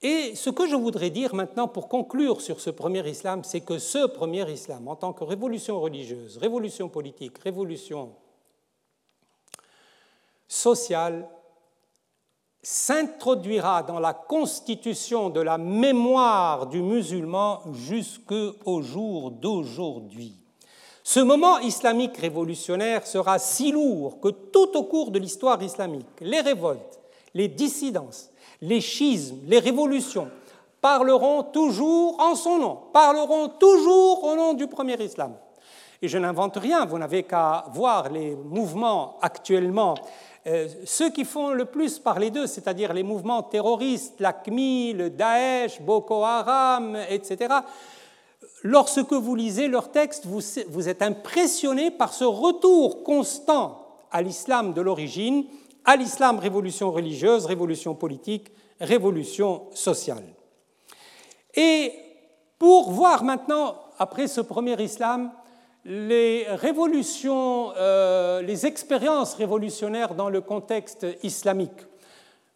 Et 0.00 0.34
ce 0.34 0.50
que 0.50 0.66
je 0.66 0.74
voudrais 0.74 1.10
dire 1.10 1.34
maintenant 1.34 1.68
pour 1.68 1.88
conclure 1.88 2.40
sur 2.40 2.60
ce 2.60 2.70
premier 2.70 3.06
islam, 3.08 3.44
c'est 3.44 3.60
que 3.60 3.78
ce 3.78 4.06
premier 4.06 4.50
islam, 4.50 4.88
en 4.88 4.96
tant 4.96 5.12
que 5.12 5.22
révolution 5.22 5.80
religieuse, 5.80 6.38
révolution 6.38 6.88
politique, 6.88 7.38
révolution 7.38 8.10
sociale, 10.48 11.28
s'introduira 12.62 13.82
dans 13.82 14.00
la 14.00 14.14
constitution 14.14 15.30
de 15.30 15.40
la 15.40 15.58
mémoire 15.58 16.66
du 16.66 16.80
musulman 16.80 17.60
jusqu'au 17.72 18.82
jour 18.82 19.30
d'aujourd'hui. 19.30 20.36
Ce 21.04 21.20
moment 21.20 21.58
islamique 21.58 22.16
révolutionnaire 22.16 23.06
sera 23.06 23.38
si 23.38 23.72
lourd 23.72 24.20
que 24.20 24.28
tout 24.28 24.76
au 24.76 24.84
cours 24.84 25.10
de 25.10 25.18
l'histoire 25.18 25.62
islamique, 25.62 26.20
les 26.20 26.40
révoltes, 26.40 27.01
les 27.34 27.48
dissidences, 27.48 28.30
les 28.60 28.80
schismes, 28.80 29.40
les 29.46 29.58
révolutions 29.58 30.28
parleront 30.80 31.44
toujours 31.44 32.20
en 32.20 32.34
son 32.34 32.58
nom, 32.58 32.78
parleront 32.92 33.48
toujours 33.48 34.24
au 34.24 34.34
nom 34.34 34.54
du 34.54 34.66
premier 34.66 35.00
islam. 35.02 35.34
Et 36.02 36.08
je 36.08 36.18
n'invente 36.18 36.56
rien, 36.56 36.84
vous 36.84 36.98
n'avez 36.98 37.22
qu'à 37.22 37.64
voir 37.72 38.10
les 38.10 38.34
mouvements 38.34 39.18
actuellement, 39.22 39.94
euh, 40.48 40.66
ceux 40.84 41.10
qui 41.10 41.24
font 41.24 41.50
le 41.50 41.66
plus 41.66 42.00
parler 42.00 42.30
d'eux, 42.30 42.48
c'est-à-dire 42.48 42.92
les 42.92 43.04
mouvements 43.04 43.44
terroristes, 43.44 44.18
l'ACMI, 44.18 44.92
le 44.94 45.10
Daesh, 45.10 45.80
Boko 45.80 46.24
Haram, 46.24 46.98
etc. 47.08 47.54
Lorsque 48.64 49.12
vous 49.12 49.36
lisez 49.36 49.68
leurs 49.68 49.92
textes, 49.92 50.26
vous, 50.26 50.40
vous 50.68 50.88
êtes 50.88 51.02
impressionné 51.02 51.92
par 51.92 52.12
ce 52.12 52.24
retour 52.24 53.04
constant 53.04 53.86
à 54.10 54.20
l'islam 54.20 54.72
de 54.72 54.80
l'origine 54.80 55.44
à 55.84 55.96
l'islam 55.96 56.38
révolution 56.38 56.90
religieuse, 56.90 57.46
révolution 57.46 57.94
politique, 57.94 58.52
révolution 58.80 59.62
sociale. 59.74 60.24
Et 61.54 61.92
pour 62.58 62.90
voir 62.90 63.24
maintenant, 63.24 63.76
après 63.98 64.28
ce 64.28 64.40
premier 64.40 64.80
islam, 64.82 65.32
les 65.84 66.46
révolutions, 66.48 67.72
euh, 67.76 68.40
les 68.42 68.66
expériences 68.66 69.34
révolutionnaires 69.34 70.14
dans 70.14 70.28
le 70.28 70.40
contexte 70.40 71.06
islamique. 71.22 71.86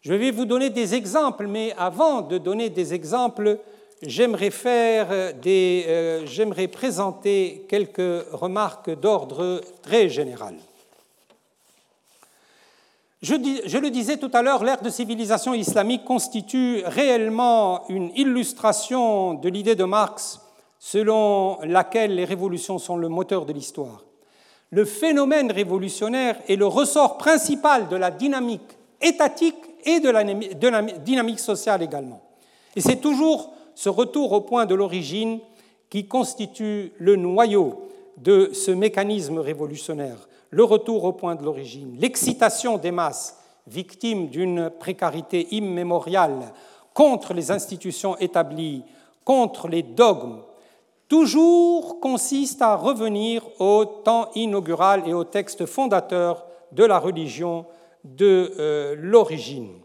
Je 0.01 0.13
vais 0.13 0.31
vous 0.31 0.45
donner 0.45 0.69
des 0.69 0.95
exemples, 0.95 1.47
mais 1.47 1.73
avant 1.77 2.21
de 2.21 2.37
donner 2.37 2.69
des 2.69 2.93
exemples, 2.93 3.59
j'aimerais 4.01 4.51
faire 4.51 5.33
des, 5.33 5.85
euh, 5.87 6.25
j'aimerais 6.25 6.67
présenter 6.67 7.65
quelques 7.67 8.25
remarques 8.31 8.97
d'ordre 8.97 9.61
très 9.81 10.07
général. 10.07 10.55
Je, 13.23 13.33
le 13.33 13.89
disais 13.89 14.17
tout 14.17 14.29
à 14.33 14.43
l'heure, 14.43 14.63
l'ère 14.63 14.81
de 14.81 14.91
civilisation 14.91 15.55
islamique 15.55 16.05
constitue 16.05 16.83
réellement 16.85 17.87
une 17.89 18.11
illustration 18.15 19.33
de 19.33 19.49
l'idée 19.49 19.75
de 19.75 19.85
Marx 19.85 20.39
selon 20.77 21.57
laquelle 21.63 22.13
les 22.13 22.25
révolutions 22.25 22.77
sont 22.77 22.95
le 22.95 23.09
moteur 23.09 23.47
de 23.47 23.53
l'histoire. 23.53 24.05
Le 24.69 24.85
phénomène 24.85 25.51
révolutionnaire 25.51 26.37
est 26.47 26.57
le 26.57 26.67
ressort 26.67 27.17
principal 27.17 27.87
de 27.87 27.95
la 27.95 28.11
dynamique 28.11 28.77
étatique 29.01 29.55
et 29.83 29.99
de 29.99 30.09
la, 30.09 30.23
dynamique 30.83 31.39
sociale 31.39 31.81
également. 31.81 32.21
Et 32.75 32.81
c'est 32.81 32.97
toujours 32.97 33.51
ce 33.73 33.89
retour 33.89 34.31
au 34.31 34.41
point 34.41 34.67
de 34.67 34.75
l'origine 34.75 35.39
qui 35.89 36.07
constitue 36.07 36.91
le 36.99 37.15
noyau 37.15 37.89
de 38.17 38.51
ce 38.53 38.69
mécanisme 38.69 39.39
révolutionnaire 39.39 40.27
le 40.49 40.63
retour 40.63 41.03
au 41.03 41.13
point 41.13 41.35
de 41.35 41.43
l'origine, 41.43 41.97
l'excitation 41.99 42.77
des 42.77 42.91
masses 42.91 43.37
victimes 43.67 44.29
d'une 44.29 44.69
précarité 44.69 45.47
immémoriale 45.55 46.53
contre 46.93 47.33
les 47.33 47.51
institutions 47.51 48.17
établies, 48.17 48.83
contre 49.23 49.67
les 49.67 49.83
dogmes, 49.83 50.41
toujours 51.07 51.99
consiste 51.99 52.61
à 52.61 52.75
revenir 52.75 53.43
au 53.59 53.85
temps 53.85 54.29
inaugural 54.35 55.03
et 55.07 55.13
au 55.13 55.23
texte 55.23 55.65
fondateur 55.65 56.45
de 56.71 56.83
la 56.83 56.99
religion 56.99 57.65
de 58.03 58.53
euh, 58.57 58.95
l'origine. 58.97 59.79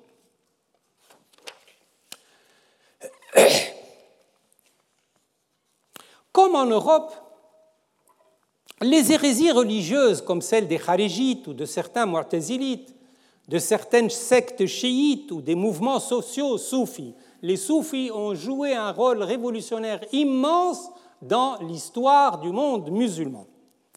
Comme 6.32 6.54
en 6.54 6.66
Europe, 6.66 7.12
les 8.82 9.12
hérésies 9.12 9.52
religieuses 9.52 10.22
comme 10.22 10.42
celle 10.42 10.68
des 10.68 10.78
Kharijites 10.78 11.46
ou 11.46 11.54
de 11.54 11.64
certains 11.64 12.06
Mu'tazilites, 12.06 12.94
de 13.48 13.58
certaines 13.58 14.10
sectes 14.10 14.66
chiites 14.66 15.30
ou 15.32 15.42
des 15.42 15.54
mouvements 15.54 16.00
sociaux 16.00 16.58
soufis, 16.58 17.14
les 17.42 17.56
soufis 17.56 18.10
ont 18.12 18.34
joué 18.34 18.74
un 18.74 18.92
rôle 18.92 19.22
révolutionnaire 19.22 20.00
immense 20.12 20.90
dans 21.20 21.58
l'histoire 21.60 22.38
du 22.38 22.50
monde 22.50 22.90
musulman. 22.90 23.46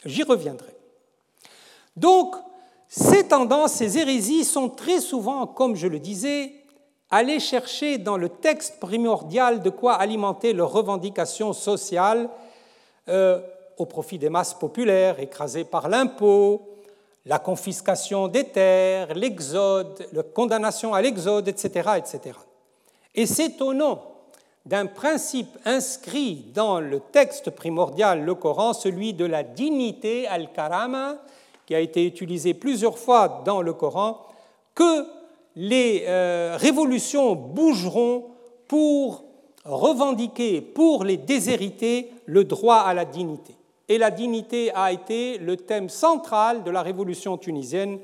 J'y 0.03 0.23
reviendrai. 0.23 0.75
Donc, 1.95 2.35
ces 2.87 3.27
tendances, 3.27 3.73
ces 3.73 3.97
hérésies 3.97 4.43
sont 4.43 4.69
très 4.69 4.99
souvent, 4.99 5.47
comme 5.47 5.75
je 5.75 5.87
le 5.87 5.99
disais, 5.99 6.53
allées 7.09 7.39
chercher 7.39 7.97
dans 7.97 8.17
le 8.17 8.29
texte 8.29 8.79
primordial 8.79 9.61
de 9.61 9.69
quoi 9.69 9.93
alimenter 9.93 10.53
leurs 10.53 10.71
revendications 10.71 11.53
sociales, 11.53 12.29
euh, 13.07 13.39
au 13.77 13.85
profit 13.85 14.17
des 14.17 14.29
masses 14.29 14.53
populaires 14.53 15.19
écrasées 15.19 15.63
par 15.63 15.89
l'impôt, 15.89 16.61
la 17.25 17.39
confiscation 17.39 18.27
des 18.27 18.45
terres, 18.45 19.13
l'exode, 19.15 20.07
la 20.13 20.23
condamnation 20.23 20.93
à 20.93 21.01
l'exode, 21.01 21.47
etc.. 21.47 21.89
Et 23.15 23.25
c'est 23.25 23.61
au 23.61 23.73
nom 23.73 23.99
d'un 24.65 24.85
principe 24.85 25.57
inscrit 25.65 26.45
dans 26.53 26.79
le 26.79 26.99
texte 26.99 27.51
primordial, 27.51 28.23
le 28.23 28.35
Coran, 28.35 28.73
celui 28.73 29.13
de 29.13 29.25
la 29.25 29.43
dignité 29.43 30.27
al-karama, 30.27 31.17
qui 31.65 31.75
a 31.75 31.79
été 31.79 32.05
utilisé 32.05 32.53
plusieurs 32.53 32.97
fois 32.97 33.41
dans 33.45 33.61
le 33.61 33.73
Coran, 33.73 34.21
que 34.73 35.05
les 35.55 36.03
euh, 36.07 36.57
révolutions 36.59 37.35
bougeront 37.35 38.25
pour 38.67 39.23
revendiquer, 39.63 40.61
pour 40.61 41.03
les 41.03 41.17
déshériter, 41.17 42.11
le 42.25 42.43
droit 42.43 42.77
à 42.77 42.93
la 42.93 43.05
dignité 43.05 43.55
et 43.87 43.97
la 43.97 44.11
dignité 44.11 44.71
a 44.73 44.91
été 44.91 45.37
le 45.37 45.57
thème 45.57 45.89
central 45.89 46.63
de 46.63 46.71
la 46.71 46.81
révolution 46.81 47.37
tunisienne 47.37 47.99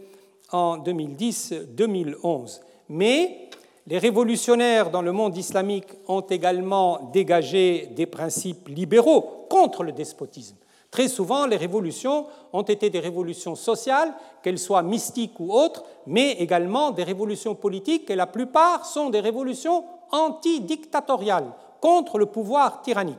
en 0.51 0.77
2010-2011. 0.77 2.59
Mais 2.89 3.49
Les 3.88 3.97
révolutionnaires 3.97 4.91
dans 4.91 5.01
le 5.01 5.11
monde 5.11 5.36
islamique 5.36 5.88
ont 6.07 6.21
également 6.21 7.09
dégagé 7.11 7.89
des 7.95 8.05
principes 8.05 8.67
libéraux 8.67 9.47
contre 9.49 9.84
le 9.84 9.91
despotisme. 9.91 10.55
Très 10.91 11.07
souvent, 11.07 11.47
les 11.47 11.57
révolutions 11.57 12.27
ont 12.53 12.61
été 12.61 12.89
des 12.89 12.99
révolutions 12.99 13.55
sociales, 13.55 14.13
qu'elles 14.43 14.59
soient 14.59 14.84
mystiques 14.84 15.39
ou 15.39 15.51
autres, 15.51 15.84
mais 16.05 16.34
également 16.34 16.91
des 16.91 17.03
révolutions 17.03 17.55
politiques, 17.55 18.09
et 18.09 18.15
la 18.15 18.27
plupart 18.27 18.86
sont 18.86 19.09
des 19.09 19.19
révolutions 19.19 19.84
antidictatoriales, 20.11 21.51
contre 21.79 22.19
le 22.19 22.27
pouvoir 22.27 22.82
tyrannique. 22.84 23.17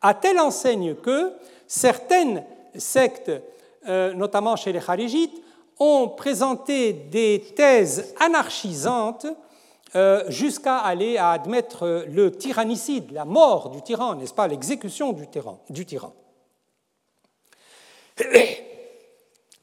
À 0.00 0.14
telle 0.14 0.40
enseigne 0.40 0.96
que 0.96 1.32
certaines 1.72 2.44
sectes, 2.76 3.32
euh, 3.88 4.12
notamment 4.12 4.56
chez 4.56 4.72
les 4.72 4.80
Kharijites, 4.80 5.42
ont 5.78 6.08
présenté 6.08 6.92
des 6.92 7.42
thèses 7.56 8.14
anarchisantes 8.20 9.26
euh, 9.96 10.22
jusqu'à 10.28 10.76
aller 10.76 11.16
à 11.16 11.30
admettre 11.30 12.04
le 12.08 12.30
tyrannicide, 12.30 13.10
la 13.12 13.24
mort 13.24 13.70
du 13.70 13.80
tyran, 13.80 14.14
n'est-ce 14.14 14.34
pas, 14.34 14.48
l'exécution 14.48 15.14
du 15.14 15.26
tyran. 15.86 16.12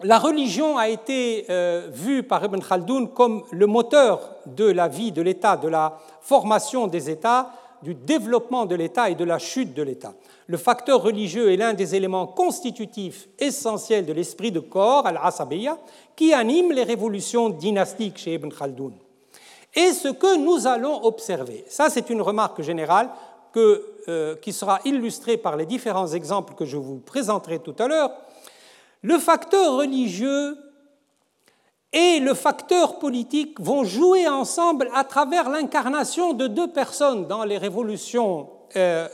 La 0.01 0.17
religion 0.17 0.79
a 0.79 0.89
été 0.89 1.45
euh, 1.49 1.89
vue 1.91 2.23
par 2.23 2.43
Ibn 2.43 2.59
Khaldoun 2.59 3.13
comme 3.13 3.43
le 3.51 3.67
moteur 3.67 4.37
de 4.47 4.65
la 4.65 4.87
vie 4.87 5.11
de 5.11 5.21
l'État, 5.21 5.57
de 5.57 5.67
la 5.67 5.99
formation 6.21 6.87
des 6.87 7.11
États, 7.11 7.51
du 7.81 7.95
développement 7.95 8.65
de 8.65 8.75
l'État 8.75 9.09
et 9.09 9.15
de 9.15 9.23
la 9.23 9.39
chute 9.39 9.73
de 9.73 9.83
l'État. 9.83 10.13
Le 10.47 10.57
facteur 10.57 11.01
religieux 11.01 11.51
est 11.51 11.57
l'un 11.57 11.73
des 11.73 11.95
éléments 11.95 12.27
constitutifs 12.27 13.27
essentiels 13.37 14.05
de 14.05 14.13
l'esprit 14.13 14.51
de 14.51 14.59
corps, 14.59 15.05
al-Asabiya, 15.05 15.77
qui 16.15 16.33
anime 16.33 16.71
les 16.71 16.83
révolutions 16.83 17.49
dynastiques 17.49 18.17
chez 18.17 18.33
Ibn 18.33 18.49
Khaldoun. 18.49 18.93
Et 19.75 19.93
ce 19.93 20.07
que 20.07 20.37
nous 20.37 20.67
allons 20.67 21.05
observer, 21.05 21.63
ça 21.69 21.89
c'est 21.89 22.09
une 22.09 22.21
remarque 22.21 22.61
générale 22.61 23.09
euh, 23.55 24.35
qui 24.37 24.53
sera 24.53 24.79
illustrée 24.85 25.37
par 25.37 25.55
les 25.55 25.65
différents 25.65 26.07
exemples 26.07 26.53
que 26.55 26.65
je 26.65 26.77
vous 26.77 26.99
présenterai 26.99 27.59
tout 27.59 27.75
à 27.79 27.87
l'heure, 27.87 28.11
le 29.01 29.17
facteur 29.17 29.75
religieux 29.75 30.57
et 31.91 32.19
le 32.19 32.33
facteur 32.33 32.99
politique 32.99 33.59
vont 33.59 33.83
jouer 33.83 34.27
ensemble 34.27 34.89
à 34.93 35.03
travers 35.03 35.49
l'incarnation 35.49 36.33
de 36.33 36.47
deux 36.47 36.71
personnes 36.71 37.27
dans 37.27 37.43
les 37.43 37.57
révolutions 37.57 38.49
euh, 38.75 39.07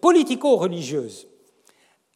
politico-religieuses. 0.00 1.26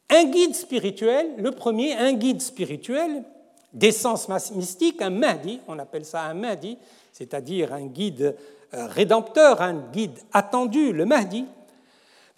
Un 0.09 0.25
guide 0.25 0.55
spirituel, 0.55 1.35
le 1.37 1.51
premier, 1.51 1.93
un 1.93 2.13
guide 2.13 2.41
spirituel 2.41 3.23
d'essence 3.71 4.27
mystique, 4.53 5.01
un 5.01 5.09
Mahdi, 5.09 5.59
on 5.67 5.79
appelle 5.79 6.05
ça 6.05 6.23
un 6.23 6.33
Mahdi, 6.33 6.77
c'est-à-dire 7.11 7.73
un 7.73 7.85
guide 7.85 8.35
euh, 8.73 8.87
rédempteur, 8.87 9.61
un 9.61 9.75
guide 9.91 10.17
attendu, 10.31 10.91
le 10.93 11.05
Mahdi, 11.05 11.45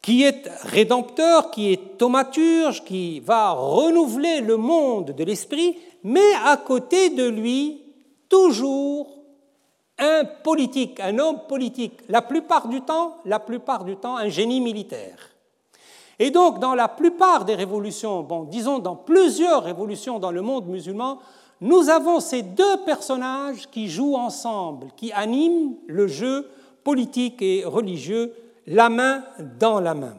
qui 0.02 0.24
est 0.24 0.48
rédempteur, 0.64 1.52
qui 1.52 1.72
est 1.72 1.98
thaumaturge, 1.98 2.84
qui 2.84 3.20
va 3.20 3.52
renouveler 3.52 4.42
le 4.42 4.58
monde 4.58 5.12
de 5.12 5.24
l'esprit, 5.24 5.78
mais 6.04 6.34
à 6.46 6.58
côté 6.58 7.10
de 7.10 7.28
lui, 7.28 7.82
toujours 8.30 9.08
un 9.98 10.26
politique, 10.44 11.00
un 11.00 11.18
homme 11.20 11.40
politique, 11.48 12.02
la 12.10 12.22
plupart 12.22 12.68
du 12.68 12.82
temps, 12.82 13.18
la 13.26 13.40
plupart 13.40 13.84
du 13.84 13.96
temps, 13.96 14.18
un 14.18 14.30
génie 14.30 14.62
militaire. 14.62 15.32
Et 16.20 16.32
donc, 16.32 16.60
dans 16.60 16.76
la 16.76 16.88
plupart 16.88 17.46
des 17.46 17.56
révolutions, 17.56 18.22
bon, 18.22 18.44
disons 18.44 18.80
dans 18.80 18.96
plusieurs 18.96 19.64
révolutions 19.64 20.20
dans 20.20 20.32
le 20.32 20.42
monde 20.42 20.68
musulman, 20.68 21.20
nous 21.62 21.90
avons 21.90 22.20
ces 22.20 22.42
deux 22.42 22.78
personnages 22.86 23.70
qui 23.70 23.88
jouent 23.88 24.16
ensemble, 24.16 24.88
qui 24.96 25.12
animent 25.12 25.76
le 25.88 26.08
jeu 26.08 26.50
politique 26.84 27.42
et 27.42 27.66
religieux, 27.66 28.34
la 28.68 28.90
main 28.90 29.24
dans 29.60 29.80
la 29.80 29.94
main. 29.94 30.16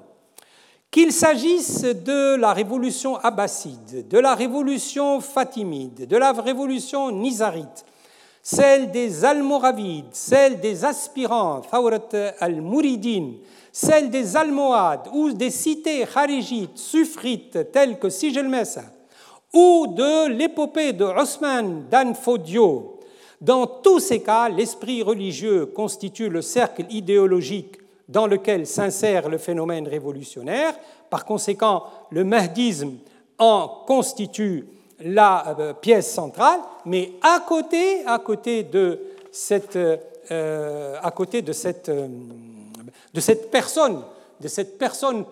Qu'il 0.90 1.12
s'agisse 1.12 1.82
de 1.82 2.36
la 2.36 2.52
révolution 2.52 3.16
abbasside, 3.16 4.08
de 4.08 4.18
la 4.18 4.34
révolution 4.34 5.20
fatimide, 5.20 6.06
de 6.06 6.16
la 6.16 6.32
révolution 6.32 7.10
nizarite, 7.10 7.84
celle 8.42 8.90
des 8.92 9.24
Almoravides, 9.24 10.12
celle 10.12 10.60
des 10.60 10.84
aspirants, 10.84 11.62
Fawrat 11.62 12.08
al-Mouridine, 12.38 13.34
celle 13.72 14.08
des 14.08 14.36
Almohades 14.36 15.08
ou 15.12 15.32
des 15.32 15.50
cités 15.50 16.06
kharijites, 16.06 16.78
suffrites 16.78 17.72
telles 17.72 17.98
que 17.98 18.08
Sigelmessa, 18.08 18.84
ou 19.52 19.88
de 19.88 20.28
l'épopée 20.28 20.92
de 20.92 21.04
Osman 21.04 21.86
d'Anfodio. 21.90 23.00
Dans 23.40 23.66
tous 23.66 24.00
ces 24.00 24.22
cas, 24.22 24.48
l'esprit 24.48 25.02
religieux 25.02 25.66
constitue 25.66 26.28
le 26.28 26.40
cercle 26.40 26.86
idéologique 26.88 27.76
dans 28.08 28.26
lequel 28.26 28.66
s'insère 28.66 29.28
le 29.28 29.38
phénomène 29.38 29.88
révolutionnaire. 29.88 30.74
Par 31.10 31.24
conséquent, 31.24 31.84
le 32.10 32.24
mahdisme 32.24 32.94
en 33.38 33.68
constitue 33.86 34.66
la 35.00 35.56
euh, 35.58 35.72
pièce 35.74 36.10
centrale, 36.10 36.60
mais 36.84 37.12
à 37.22 37.40
côté, 37.46 38.04
à 38.06 38.18
côté 38.18 38.62
de 38.62 39.00
cette, 39.30 39.76
euh, 39.76 40.96
à 41.02 41.10
côté 41.10 41.42
de 41.42 41.52
cette 41.52 41.88
euh, 41.88 42.08
de 43.12 43.20
cette 43.20 43.50
personne, 43.50 44.02
de 44.40 44.48
cette 44.48 44.78
personne 44.78 45.24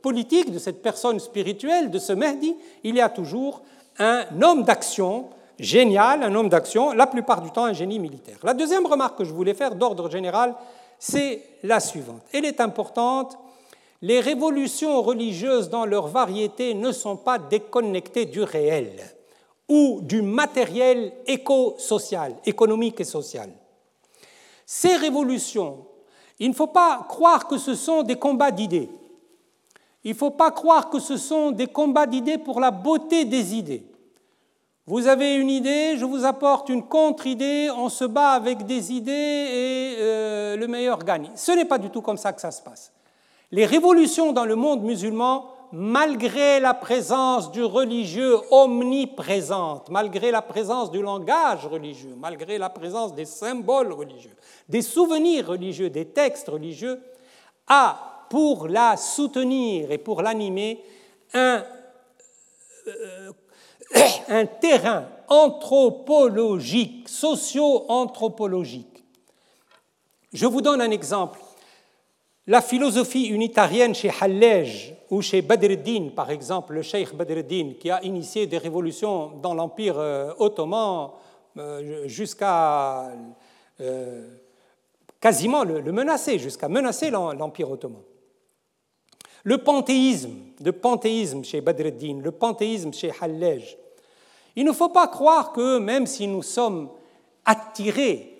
politique, 0.00 0.50
de 0.50 0.58
cette 0.58 0.80
personne 0.80 1.20
spirituelle, 1.20 1.90
de 1.90 1.98
ce 1.98 2.14
Mahdi, 2.14 2.56
il 2.82 2.96
y 2.96 3.00
a 3.02 3.10
toujours 3.10 3.60
un 3.98 4.24
homme 4.40 4.62
d'action 4.62 5.26
génial, 5.58 6.22
un 6.22 6.34
homme 6.34 6.48
d'action, 6.48 6.92
la 6.92 7.06
plupart 7.06 7.42
du 7.42 7.50
temps 7.50 7.66
un 7.66 7.74
génie 7.74 7.98
militaire. 7.98 8.38
La 8.42 8.54
deuxième 8.54 8.86
remarque 8.86 9.18
que 9.18 9.24
je 9.24 9.34
voulais 9.34 9.52
faire 9.52 9.74
d'ordre 9.74 10.10
général, 10.10 10.54
c'est 10.98 11.42
la 11.62 11.80
suivante. 11.80 12.22
Elle 12.32 12.44
est 12.44 12.60
importante. 12.60 13.38
Les 14.02 14.20
révolutions 14.20 15.02
religieuses 15.02 15.70
dans 15.70 15.86
leur 15.86 16.08
variété 16.08 16.74
ne 16.74 16.92
sont 16.92 17.16
pas 17.16 17.38
déconnectées 17.38 18.26
du 18.26 18.42
réel 18.42 18.92
ou 19.68 20.00
du 20.02 20.22
matériel 20.22 21.12
éco-social, 21.26 22.36
économique 22.44 23.00
et 23.00 23.04
social. 23.04 23.50
Ces 24.64 24.96
révolutions 24.96 25.86
il 26.38 26.50
ne 26.50 26.54
faut 26.54 26.66
pas 26.66 27.04
croire 27.08 27.46
que 27.48 27.58
ce 27.58 27.74
sont 27.74 28.02
des 28.02 28.16
combats 28.16 28.50
d'idées. 28.50 28.90
Il 30.04 30.10
ne 30.10 30.16
faut 30.16 30.30
pas 30.30 30.50
croire 30.50 30.90
que 30.90 30.98
ce 30.98 31.16
sont 31.16 31.50
des 31.50 31.66
combats 31.66 32.06
d'idées 32.06 32.38
pour 32.38 32.60
la 32.60 32.70
beauté 32.70 33.24
des 33.24 33.54
idées. 33.54 33.84
Vous 34.88 35.08
avez 35.08 35.34
une 35.34 35.50
idée, 35.50 35.96
je 35.96 36.04
vous 36.04 36.24
apporte 36.24 36.68
une 36.68 36.84
contre-idée, 36.84 37.68
on 37.76 37.88
se 37.88 38.04
bat 38.04 38.30
avec 38.30 38.66
des 38.66 38.92
idées 38.92 39.10
et 39.12 39.96
euh, 39.98 40.56
le 40.56 40.68
meilleur 40.68 41.00
gagne. 41.00 41.28
Ce 41.34 41.50
n'est 41.50 41.64
pas 41.64 41.78
du 41.78 41.90
tout 41.90 42.02
comme 42.02 42.16
ça 42.16 42.32
que 42.32 42.40
ça 42.40 42.52
se 42.52 42.62
passe. 42.62 42.92
Les 43.50 43.66
révolutions 43.66 44.32
dans 44.32 44.44
le 44.44 44.54
monde 44.54 44.84
musulman 44.84 45.50
malgré 45.72 46.60
la 46.60 46.72
présence 46.72 47.50
du 47.50 47.64
religieux 47.64 48.36
omniprésente, 48.52 49.90
malgré 49.90 50.30
la 50.30 50.40
présence 50.40 50.92
du 50.92 51.02
langage 51.02 51.66
religieux, 51.66 52.14
malgré 52.16 52.56
la 52.56 52.70
présence 52.70 53.12
des 53.12 53.24
symboles 53.24 53.92
religieux, 53.92 54.36
des 54.68 54.82
souvenirs 54.82 55.48
religieux, 55.48 55.90
des 55.90 56.04
textes 56.04 56.48
religieux, 56.48 57.00
a 57.66 58.26
pour 58.30 58.68
la 58.68 58.96
soutenir 58.96 59.90
et 59.90 59.98
pour 59.98 60.22
l'animer 60.22 60.80
un, 61.34 61.64
euh, 62.86 63.32
un 64.28 64.46
terrain 64.46 65.08
anthropologique, 65.28 67.08
socio-anthropologique. 67.08 69.04
Je 70.32 70.46
vous 70.46 70.60
donne 70.60 70.80
un 70.80 70.90
exemple. 70.90 71.40
La 72.46 72.60
philosophie 72.60 73.26
unitarienne 73.26 73.94
chez 73.94 74.10
Hallej 74.20 74.94
ou 75.10 75.20
chez 75.20 75.42
Badreddin, 75.42 76.10
par 76.14 76.30
exemple, 76.30 76.74
le 76.74 76.82
cheikh 76.82 77.14
Badreddin, 77.14 77.72
qui 77.80 77.90
a 77.90 78.04
initié 78.04 78.46
des 78.46 78.58
révolutions 78.58 79.32
dans 79.42 79.54
l'Empire 79.54 79.98
euh, 79.98 80.32
ottoman 80.38 81.10
euh, 81.56 82.06
jusqu'à 82.06 83.10
euh, 83.80 84.28
quasiment 85.20 85.64
le, 85.64 85.80
menacer, 85.90 86.38
jusqu'à 86.38 86.68
menacer 86.68 87.10
l'Empire 87.10 87.70
ottoman. 87.70 88.02
Le 89.42 89.58
panthéisme, 89.58 90.34
le 90.64 90.72
panthéisme 90.72 91.42
chez 91.44 91.60
Badreddin, 91.60 92.20
le 92.22 92.30
panthéisme 92.30 92.92
chez 92.92 93.12
Hallej. 93.20 93.76
Il 94.56 94.64
ne 94.64 94.72
faut 94.72 94.88
pas 94.88 95.08
croire 95.08 95.52
que 95.52 95.78
même 95.78 96.06
si 96.06 96.26
nous 96.26 96.42
sommes 96.42 96.88
attirés 97.44 98.36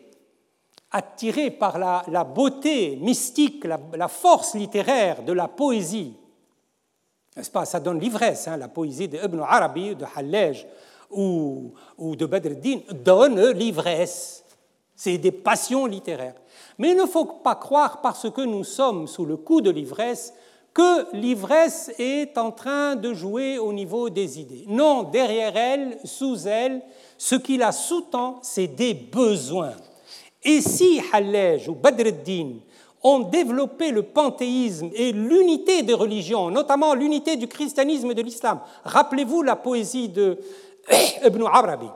attirés 0.90 1.50
par 1.50 1.78
la, 1.78 2.24
beauté 2.24 2.96
mystique, 2.96 3.64
la, 3.64 4.08
force 4.08 4.54
littéraire 4.54 5.22
de 5.22 5.32
la 5.32 5.48
poésie. 5.48 6.14
N'est-ce 7.36 7.50
pas? 7.50 7.66
Ça 7.66 7.80
donne 7.80 8.00
l'ivresse, 8.00 8.48
hein, 8.48 8.56
la 8.56 8.68
poésie 8.68 9.08
de 9.08 9.18
Ibn 9.22 9.40
Arabi, 9.40 9.94
de 9.94 10.06
Hallej 10.14 10.66
ou, 11.10 11.72
de 11.98 12.26
Badreddin 12.26 12.80
donne 13.04 13.50
l'ivresse. 13.50 14.44
C'est 14.94 15.18
des 15.18 15.32
passions 15.32 15.84
littéraires. 15.84 16.36
Mais 16.78 16.92
il 16.92 16.96
ne 16.96 17.04
faut 17.04 17.26
pas 17.26 17.56
croire, 17.56 18.00
parce 18.00 18.30
que 18.30 18.40
nous 18.40 18.64
sommes 18.64 19.06
sous 19.06 19.26
le 19.26 19.36
coup 19.36 19.60
de 19.60 19.70
l'ivresse, 19.70 20.32
que 20.76 21.16
l'ivresse 21.16 21.90
est 21.98 22.36
en 22.36 22.50
train 22.50 22.96
de 22.96 23.14
jouer 23.14 23.56
au 23.56 23.72
niveau 23.72 24.10
des 24.10 24.38
idées. 24.38 24.66
Non, 24.68 25.04
derrière 25.04 25.56
elle, 25.56 25.96
sous 26.04 26.46
elle, 26.46 26.82
ce 27.16 27.34
qui 27.34 27.56
la 27.56 27.72
sous-tend, 27.72 28.40
c'est 28.42 28.66
des 28.66 28.92
besoins. 28.92 29.72
Et 30.44 30.60
si 30.60 31.00
Hallej 31.14 31.66
ou 31.70 31.74
Badr 31.74 32.12
din 32.22 32.56
ont 33.02 33.20
développé 33.20 33.90
le 33.90 34.02
panthéisme 34.02 34.90
et 34.92 35.12
l'unité 35.12 35.82
des 35.82 35.94
religions, 35.94 36.50
notamment 36.50 36.92
l'unité 36.92 37.36
du 37.36 37.48
christianisme 37.48 38.10
et 38.10 38.14
de 38.14 38.20
l'islam, 38.20 38.60
rappelez-vous 38.84 39.40
la 39.40 39.56
poésie 39.56 40.10
de 40.10 40.38
Ibn 41.24 41.42
Arabi 41.50 41.88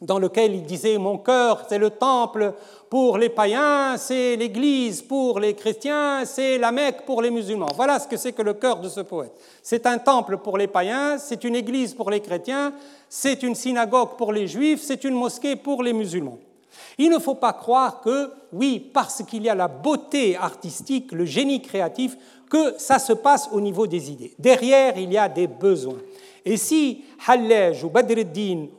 dans 0.00 0.18
lequel 0.18 0.54
il 0.54 0.64
disait 0.64 0.98
Mon 0.98 1.18
cœur, 1.18 1.64
c'est 1.68 1.78
le 1.78 1.90
temple 1.90 2.54
pour 2.90 3.18
les 3.18 3.28
païens, 3.28 3.96
c'est 3.96 4.36
l'église 4.36 5.02
pour 5.02 5.40
les 5.40 5.54
chrétiens, 5.54 6.24
c'est 6.24 6.58
la 6.58 6.72
Mecque 6.72 7.04
pour 7.06 7.22
les 7.22 7.30
musulmans. 7.30 7.68
Voilà 7.74 7.98
ce 7.98 8.06
que 8.06 8.16
c'est 8.16 8.32
que 8.32 8.42
le 8.42 8.54
cœur 8.54 8.80
de 8.80 8.88
ce 8.88 9.00
poète. 9.00 9.32
C'est 9.62 9.86
un 9.86 9.98
temple 9.98 10.38
pour 10.38 10.58
les 10.58 10.66
païens, 10.66 11.18
c'est 11.18 11.44
une 11.44 11.56
église 11.56 11.94
pour 11.94 12.10
les 12.10 12.20
chrétiens, 12.20 12.72
c'est 13.08 13.42
une 13.42 13.54
synagogue 13.54 14.16
pour 14.16 14.32
les 14.32 14.46
juifs, 14.46 14.82
c'est 14.82 15.04
une 15.04 15.14
mosquée 15.14 15.56
pour 15.56 15.82
les 15.82 15.92
musulmans. 15.92 16.38
Il 16.98 17.10
ne 17.10 17.18
faut 17.18 17.34
pas 17.34 17.52
croire 17.52 18.00
que, 18.00 18.30
oui, 18.52 18.78
parce 18.92 19.22
qu'il 19.24 19.42
y 19.42 19.48
a 19.48 19.54
la 19.54 19.68
beauté 19.68 20.36
artistique, 20.36 21.12
le 21.12 21.24
génie 21.24 21.62
créatif, 21.62 22.16
que 22.50 22.74
ça 22.78 22.98
se 22.98 23.12
passe 23.12 23.48
au 23.52 23.60
niveau 23.60 23.86
des 23.86 24.10
idées. 24.10 24.34
Derrière, 24.38 24.96
il 24.96 25.12
y 25.12 25.18
a 25.18 25.28
des 25.28 25.46
besoins. 25.46 25.98
Et 26.44 26.56
si 26.56 27.04
Hallej 27.26 27.84
ou 27.84 27.90
Badr 27.90 28.20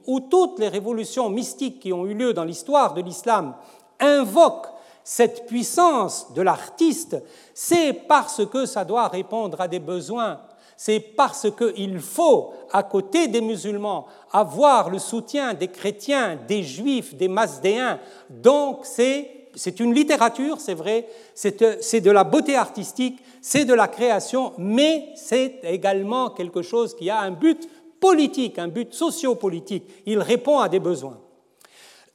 ou 0.06 0.20
toutes 0.20 0.60
les 0.60 0.68
révolutions 0.68 1.30
mystiques 1.30 1.80
qui 1.80 1.92
ont 1.92 2.06
eu 2.06 2.14
lieu 2.14 2.34
dans 2.34 2.44
l'histoire 2.44 2.94
de 2.94 3.02
l'islam 3.02 3.56
invoquent 4.00 4.70
cette 5.04 5.46
puissance 5.46 6.34
de 6.34 6.42
l'artiste, 6.42 7.18
c'est 7.54 7.94
parce 7.94 8.46
que 8.46 8.66
ça 8.66 8.84
doit 8.84 9.08
répondre 9.08 9.62
à 9.62 9.68
des 9.68 9.80
besoins. 9.80 10.40
C'est 10.78 11.00
parce 11.00 11.48
qu'il 11.52 12.00
faut, 12.00 12.54
à 12.72 12.84
côté 12.84 13.28
des 13.28 13.42
musulmans, 13.42 14.08
avoir 14.32 14.90
le 14.90 15.00
soutien 15.00 15.54
des 15.54 15.70
chrétiens, 15.70 16.38
des 16.48 16.64
juifs, 16.64 17.16
des 17.16 17.30
masdéens. 17.30 18.00
Donc 18.30 18.80
c'est 18.84 19.80
une 19.80 19.94
littérature, 19.94 20.60
c'est 20.60 20.74
vrai, 20.74 21.08
c'est 21.34 22.02
de 22.02 22.12
la 22.12 22.26
beauté 22.26 22.56
artistique, 22.58 23.20
c'est 23.48 23.66
de 23.66 23.76
la 23.76 23.88
création, 23.88 24.54
mais 24.58 25.10
c'est 25.16 25.60
également 25.66 26.32
quelque 26.32 26.64
chose 26.64 26.96
qui 26.96 27.12
a 27.12 27.20
un 27.20 27.30
but 27.30 27.70
politique, 28.00 28.58
un 28.58 28.70
but 28.70 28.92
sociopolitique. 28.92 29.84
Il 30.08 30.18
répond 30.18 30.58
à 30.58 30.68
des 30.68 30.80
besoins. 30.80 31.20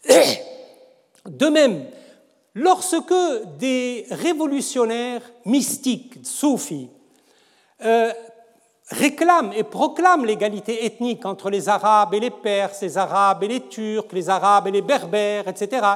De 1.29 1.47
même, 1.47 1.87
lorsque 2.53 3.15
des 3.61 4.07
révolutionnaires 4.11 5.23
mystiques, 5.45 6.15
soufis, 6.25 6.91
euh, 7.85 8.13
réclament 8.89 9.53
et 9.53 9.63
proclament 9.63 10.25
l'égalité 10.25 10.85
ethnique 10.85 11.25
entre 11.27 11.49
les 11.49 11.69
Arabes 11.69 12.13
et 12.15 12.21
les 12.21 12.31
Perses, 12.31 12.83
les 12.83 12.99
Arabes 12.99 13.45
et 13.45 13.49
les 13.49 13.69
Turcs, 13.69 14.09
les 14.11 14.29
Arabes 14.29 14.67
et 14.67 14.73
les 14.73 14.83
Berbères, 14.83 15.47
etc., 15.47 15.87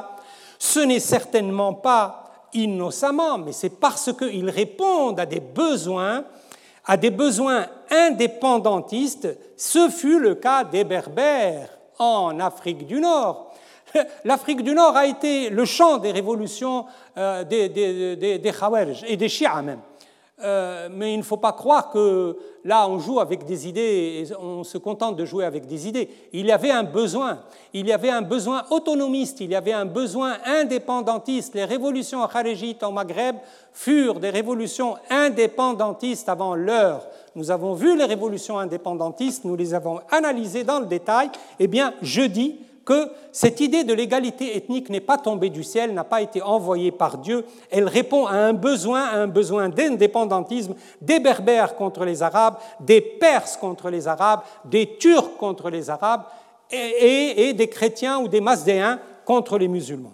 ce 0.57 0.79
n'est 0.79 1.01
certainement 1.01 1.73
pas 1.73 2.24
innocemment, 2.55 3.37
mais 3.37 3.51
c'est 3.51 3.79
parce 3.79 4.11
qu'ils 4.13 4.49
répondent 4.49 5.19
à 5.19 5.25
des 5.25 5.39
besoins, 5.39 6.25
à 6.85 6.97
des 6.97 7.11
besoins 7.11 7.67
indépendantistes. 7.89 9.27
Ce 9.57 9.89
fut 9.89 10.19
le 10.19 10.35
cas 10.35 10.63
des 10.63 10.83
Berbères 10.83 11.69
en 11.99 12.39
Afrique 12.39 12.85
du 12.87 12.99
Nord. 12.99 13.53
L'Afrique 14.25 14.63
du 14.63 14.73
Nord 14.73 14.95
a 14.95 15.05
été 15.05 15.49
le 15.49 15.65
champ 15.65 15.97
des 15.97 16.11
révolutions 16.11 16.85
euh, 17.17 17.43
des, 17.43 17.69
des, 17.69 18.15
des, 18.15 18.51
et 19.07 19.17
des 19.17 19.29
Shia 19.29 19.61
même. 19.61 19.79
Euh, 20.43 20.89
mais 20.91 21.13
il 21.13 21.17
ne 21.17 21.23
faut 21.23 21.37
pas 21.37 21.53
croire 21.53 21.89
que 21.91 22.37
là 22.65 22.89
on 22.89 22.99
joue 22.99 23.21
avec 23.21 23.45
des 23.45 23.69
idées 23.69 24.27
et 24.29 24.35
on 24.35 24.65
se 24.65 24.77
contente 24.77 25.15
de 25.15 25.23
jouer 25.23 25.45
avec 25.45 25.65
des 25.65 25.87
idées. 25.87 26.09
Il 26.33 26.45
y 26.45 26.51
avait 26.51 26.71
un 26.71 26.83
besoin, 26.83 27.39
il 27.73 27.87
y 27.87 27.93
avait 27.93 28.09
un 28.09 28.21
besoin 28.21 28.65
autonomiste, 28.69 29.39
il 29.39 29.51
y 29.51 29.55
avait 29.55 29.71
un 29.71 29.85
besoin 29.85 30.35
indépendantiste. 30.45 31.53
Les 31.53 31.63
révolutions 31.63 32.27
kharijites 32.27 32.83
au 32.83 32.91
Maghreb 32.91 33.37
furent 33.71 34.19
des 34.19 34.29
révolutions 34.29 34.95
indépendantistes 35.09 36.27
avant 36.27 36.53
l'heure. 36.53 37.07
Nous 37.35 37.49
avons 37.49 37.73
vu 37.73 37.97
les 37.97 38.05
révolutions 38.05 38.59
indépendantistes, 38.59 39.45
nous 39.45 39.55
les 39.55 39.73
avons 39.73 40.01
analysées 40.11 40.65
dans 40.65 40.81
le 40.81 40.85
détail. 40.85 41.29
Eh 41.59 41.67
bien, 41.67 41.93
je 42.01 42.23
dis 42.23 42.57
que 42.85 43.09
cette 43.31 43.59
idée 43.59 43.83
de 43.83 43.93
l'égalité 43.93 44.55
ethnique 44.55 44.89
n'est 44.89 45.01
pas 45.01 45.17
tombée 45.17 45.49
du 45.49 45.63
ciel, 45.63 45.93
n'a 45.93 46.03
pas 46.03 46.21
été 46.21 46.41
envoyée 46.41 46.91
par 46.91 47.17
Dieu, 47.17 47.43
elle 47.71 47.87
répond 47.87 48.27
à 48.27 48.35
un 48.35 48.53
besoin, 48.53 49.03
à 49.03 49.27
d'indépendantisme 49.67 50.75
des 51.01 51.19
Berbères 51.19 51.75
contre 51.75 52.05
les 52.05 52.21
Arabes, 52.21 52.57
des 52.79 53.01
Perses 53.01 53.57
contre 53.57 53.89
les 53.89 54.07
Arabes, 54.07 54.41
des 54.65 54.97
Turcs 54.97 55.35
contre 55.37 55.69
les 55.69 55.89
Arabes 55.89 56.23
et, 56.71 57.53
des 57.53 57.67
chrétiens 57.67 58.19
ou 58.19 58.27
des 58.27 58.41
Masdéens 58.41 58.99
contre 59.25 59.57
les 59.57 59.67
musulmans. 59.67 60.13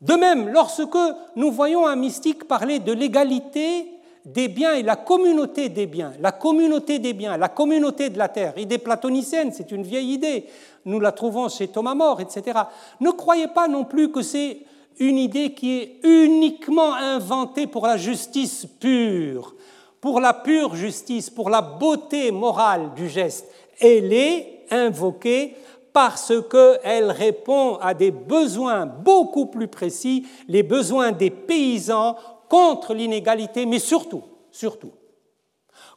De 0.00 0.14
même, 0.14 0.48
lorsque 0.48 0.98
nous 1.36 1.50
voyons 1.50 1.86
un 1.86 1.96
mystique 1.96 2.46
parler 2.46 2.80
de 2.80 2.92
l'égalité 2.92 3.86
des 4.24 4.48
biens 4.48 4.74
et 4.74 4.82
la 4.82 4.96
communauté 4.96 5.68
des 5.68 5.86
biens, 5.86 6.12
la 6.20 6.32
communauté 6.32 6.98
des 6.98 7.12
biens, 7.12 7.36
la 7.36 7.48
communauté 7.48 8.08
de 8.10 8.18
la 8.18 8.28
terre, 8.28 8.56
idée 8.56 8.78
platonicienne, 8.78 9.52
c'est 9.52 9.70
une 9.70 9.82
vieille 9.82 10.12
idée, 10.12 10.46
nous 10.84 11.00
la 11.00 11.12
trouvons 11.12 11.48
chez 11.48 11.68
Thomas 11.68 11.94
More, 11.94 12.20
etc. 12.20 12.60
Ne 13.00 13.10
croyez 13.10 13.48
pas 13.48 13.68
non 13.68 13.84
plus 13.84 14.10
que 14.10 14.22
c'est 14.22 14.58
une 14.98 15.18
idée 15.18 15.54
qui 15.54 15.78
est 15.78 16.00
uniquement 16.04 16.94
inventée 16.94 17.66
pour 17.66 17.86
la 17.86 17.96
justice 17.96 18.66
pure, 18.80 19.54
pour 20.00 20.20
la 20.20 20.34
pure 20.34 20.74
justice, 20.76 21.30
pour 21.30 21.50
la 21.50 21.62
beauté 21.62 22.30
morale 22.30 22.92
du 22.94 23.08
geste. 23.08 23.46
Elle 23.80 24.12
est 24.12 24.66
invoquée 24.70 25.56
parce 25.92 26.32
qu'elle 26.50 27.10
répond 27.10 27.76
à 27.76 27.94
des 27.94 28.10
besoins 28.10 28.86
beaucoup 28.86 29.46
plus 29.46 29.68
précis, 29.68 30.26
les 30.48 30.62
besoins 30.62 31.12
des 31.12 31.30
paysans 31.30 32.16
contre 32.48 32.94
l'inégalité, 32.94 33.64
mais 33.64 33.78
surtout, 33.78 34.22
surtout, 34.50 34.92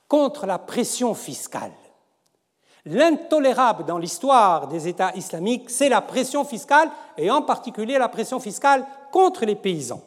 contre 0.08 0.46
la 0.46 0.60
pression 0.60 1.14
fiscale. 1.14 1.74
L'intolérable 2.90 3.86
dans 3.86 3.98
l'histoire 3.98 4.68
des 4.68 4.88
États 4.88 5.12
islamiques, 5.16 5.70
c'est 5.70 5.90
la 5.90 6.02
pression 6.02 6.46
fiscale, 6.46 6.90
et 7.18 7.30
en 7.30 7.42
particulier 7.42 7.98
la 7.98 8.08
pression 8.08 8.40
fiscale 8.40 8.86
contre 9.12 9.46
les 9.46 9.56
paysans. 9.56 10.02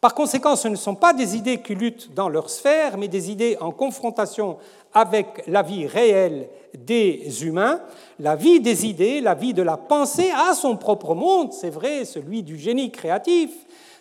Par 0.00 0.14
conséquent, 0.14 0.56
ce 0.56 0.68
ne 0.68 0.76
sont 0.76 0.96
pas 0.96 1.12
des 1.12 1.36
idées 1.36 1.62
qui 1.62 1.74
luttent 1.74 2.12
dans 2.12 2.28
leur 2.28 2.50
sphère, 2.50 2.98
mais 2.98 3.08
des 3.08 3.30
idées 3.30 3.56
en 3.60 3.70
confrontation 3.70 4.58
avec 4.92 5.44
la 5.46 5.62
vie 5.62 5.86
réelle 5.86 6.48
des 6.76 7.44
humains. 7.46 7.80
La 8.18 8.34
vie 8.34 8.60
des 8.60 8.84
idées, 8.84 9.20
la 9.20 9.34
vie 9.34 9.54
de 9.54 9.62
la 9.62 9.76
pensée 9.76 10.30
a 10.32 10.54
son 10.54 10.76
propre 10.76 11.14
monde, 11.14 11.52
c'est 11.52 11.70
vrai, 11.70 12.04
celui 12.04 12.42
du 12.42 12.58
génie 12.58 12.90
créatif, 12.90 13.50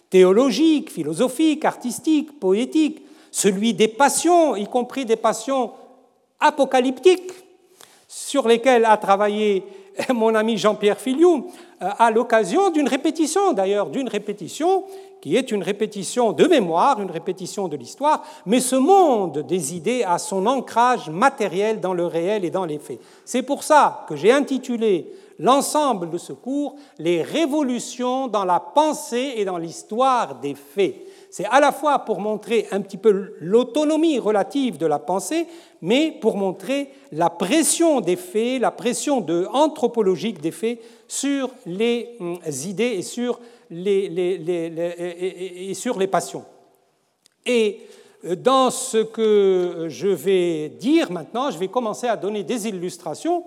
théologique, 0.09 0.91
philosophique, 0.91 1.63
artistique, 1.65 2.39
poétique, 2.39 3.03
celui 3.29 3.73
des 3.73 3.87
passions, 3.87 4.55
y 4.55 4.65
compris 4.65 5.05
des 5.05 5.15
passions 5.15 5.71
apocalyptiques, 6.39 7.31
sur 8.13 8.45
lesquelles 8.45 8.83
a 8.83 8.97
travaillé 8.97 9.63
mon 10.13 10.35
ami 10.35 10.57
Jean-Pierre 10.57 10.99
Filiou, 10.99 11.47
euh, 11.81 11.87
à 11.97 12.11
l'occasion 12.11 12.69
d'une 12.69 12.89
répétition, 12.89 13.53
d'ailleurs, 13.53 13.89
d'une 13.89 14.09
répétition 14.09 14.83
qui 15.21 15.37
est 15.37 15.51
une 15.51 15.63
répétition 15.63 16.33
de 16.33 16.45
mémoire, 16.45 16.99
une 16.99 17.11
répétition 17.11 17.69
de 17.69 17.77
l'histoire, 17.77 18.23
mais 18.45 18.59
ce 18.59 18.75
monde 18.75 19.45
des 19.47 19.75
idées 19.75 20.03
a 20.03 20.17
son 20.17 20.45
ancrage 20.45 21.09
matériel 21.09 21.79
dans 21.79 21.93
le 21.93 22.05
réel 22.05 22.43
et 22.43 22.49
dans 22.49 22.65
les 22.65 22.79
faits. 22.79 22.99
C'est 23.23 23.43
pour 23.43 23.63
ça 23.63 24.05
que 24.09 24.17
j'ai 24.17 24.31
intitulé 24.31 25.07
l'ensemble 25.39 26.09
de 26.09 26.17
ce 26.17 26.33
cours 26.33 26.75
Les 26.97 27.21
révolutions 27.21 28.27
dans 28.27 28.45
la 28.45 28.59
pensée 28.59 29.35
et 29.37 29.45
dans 29.45 29.57
l'histoire 29.57 30.35
des 30.35 30.55
faits. 30.55 30.95
C'est 31.31 31.45
à 31.45 31.61
la 31.61 31.71
fois 31.71 31.99
pour 31.99 32.19
montrer 32.19 32.67
un 32.71 32.81
petit 32.81 32.97
peu 32.97 33.35
l'autonomie 33.39 34.19
relative 34.19 34.77
de 34.77 34.85
la 34.85 34.99
pensée, 34.99 35.47
mais 35.81 36.11
pour 36.11 36.35
montrer 36.35 36.89
la 37.13 37.29
pression 37.29 38.01
des 38.01 38.17
faits, 38.17 38.59
la 38.59 38.69
pression 38.69 39.25
anthropologique 39.53 40.41
des 40.41 40.51
faits 40.51 40.81
sur 41.07 41.49
les 41.65 42.17
hum, 42.19 42.37
idées 42.65 42.95
et 42.97 43.01
sur 43.01 43.39
les, 43.69 44.11
et 45.69 45.73
sur 45.73 45.97
les 45.97 46.07
passions. 46.07 46.43
Et 47.45 47.79
euh, 48.25 48.35
dans 48.35 48.69
ce 48.69 48.97
que 48.97 49.85
je 49.87 50.09
vais 50.09 50.67
dire 50.67 51.13
maintenant, 51.13 51.49
je 51.49 51.57
vais 51.57 51.69
commencer 51.69 52.07
à 52.07 52.17
donner 52.17 52.43
des 52.43 52.67
illustrations 52.67 53.45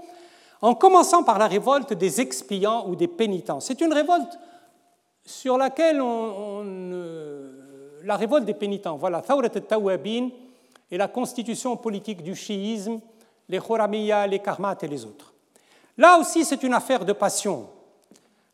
en 0.62 0.74
commençant 0.74 1.22
par 1.22 1.38
la 1.38 1.48
révolte 1.48 1.92
des 1.92 2.22
expiants 2.22 2.88
ou 2.88 2.96
des 2.96 3.08
pénitents. 3.08 3.60
C'est 3.60 3.82
une 3.82 3.92
révolte 3.92 4.38
sur 5.26 5.56
laquelle 5.58 6.00
on, 6.00 6.64
la 8.04 8.16
révolte 8.16 8.44
des 8.44 8.54
pénitents, 8.54 8.96
voilà, 8.96 9.22
Thawrat 9.22 9.48
al-Tawabin 9.54 10.28
et 10.90 10.98
la 10.98 11.08
constitution 11.08 11.76
politique 11.76 12.22
du 12.22 12.34
chiisme, 12.34 13.00
les 13.48 13.58
Khoramiya, 13.58 14.26
les 14.26 14.38
Karmat 14.38 14.76
et 14.82 14.88
les 14.88 15.04
autres. 15.04 15.32
Là 15.96 16.18
aussi, 16.18 16.44
c'est 16.44 16.62
une 16.62 16.74
affaire 16.74 17.04
de 17.04 17.12
passion. 17.12 17.68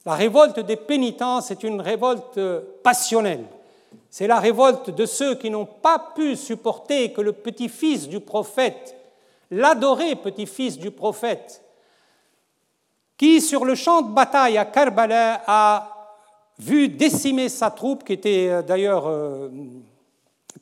La 0.06 0.14
révolte 0.14 0.60
des 0.60 0.76
pénitents, 0.76 1.40
c'est 1.40 1.62
une 1.62 1.80
révolte 1.80 2.40
passionnelle. 2.82 3.44
C'est 4.08 4.26
la 4.26 4.38
révolte 4.38 4.90
de 4.90 5.06
ceux 5.06 5.34
qui 5.34 5.50
n'ont 5.50 5.66
pas 5.66 6.12
pu 6.14 6.36
supporter 6.36 7.12
que 7.12 7.20
le 7.20 7.32
petit-fils 7.32 8.08
du 8.08 8.20
prophète, 8.20 8.96
l'adoré 9.50 10.16
petit-fils 10.16 10.78
du 10.78 10.90
prophète, 10.90 11.62
qui 13.16 13.40
sur 13.40 13.64
le 13.64 13.74
champ 13.74 14.02
de 14.02 14.12
bataille 14.12 14.56
à 14.56 14.64
Karbala 14.64 15.42
a 15.46 15.99
vu 16.60 16.88
décimer 16.88 17.48
sa 17.48 17.70
troupe, 17.70 18.04
qui 18.04 18.12
était 18.12 18.48
euh, 18.50 18.62
d'ailleurs 18.62 19.06
euh, 19.08 19.48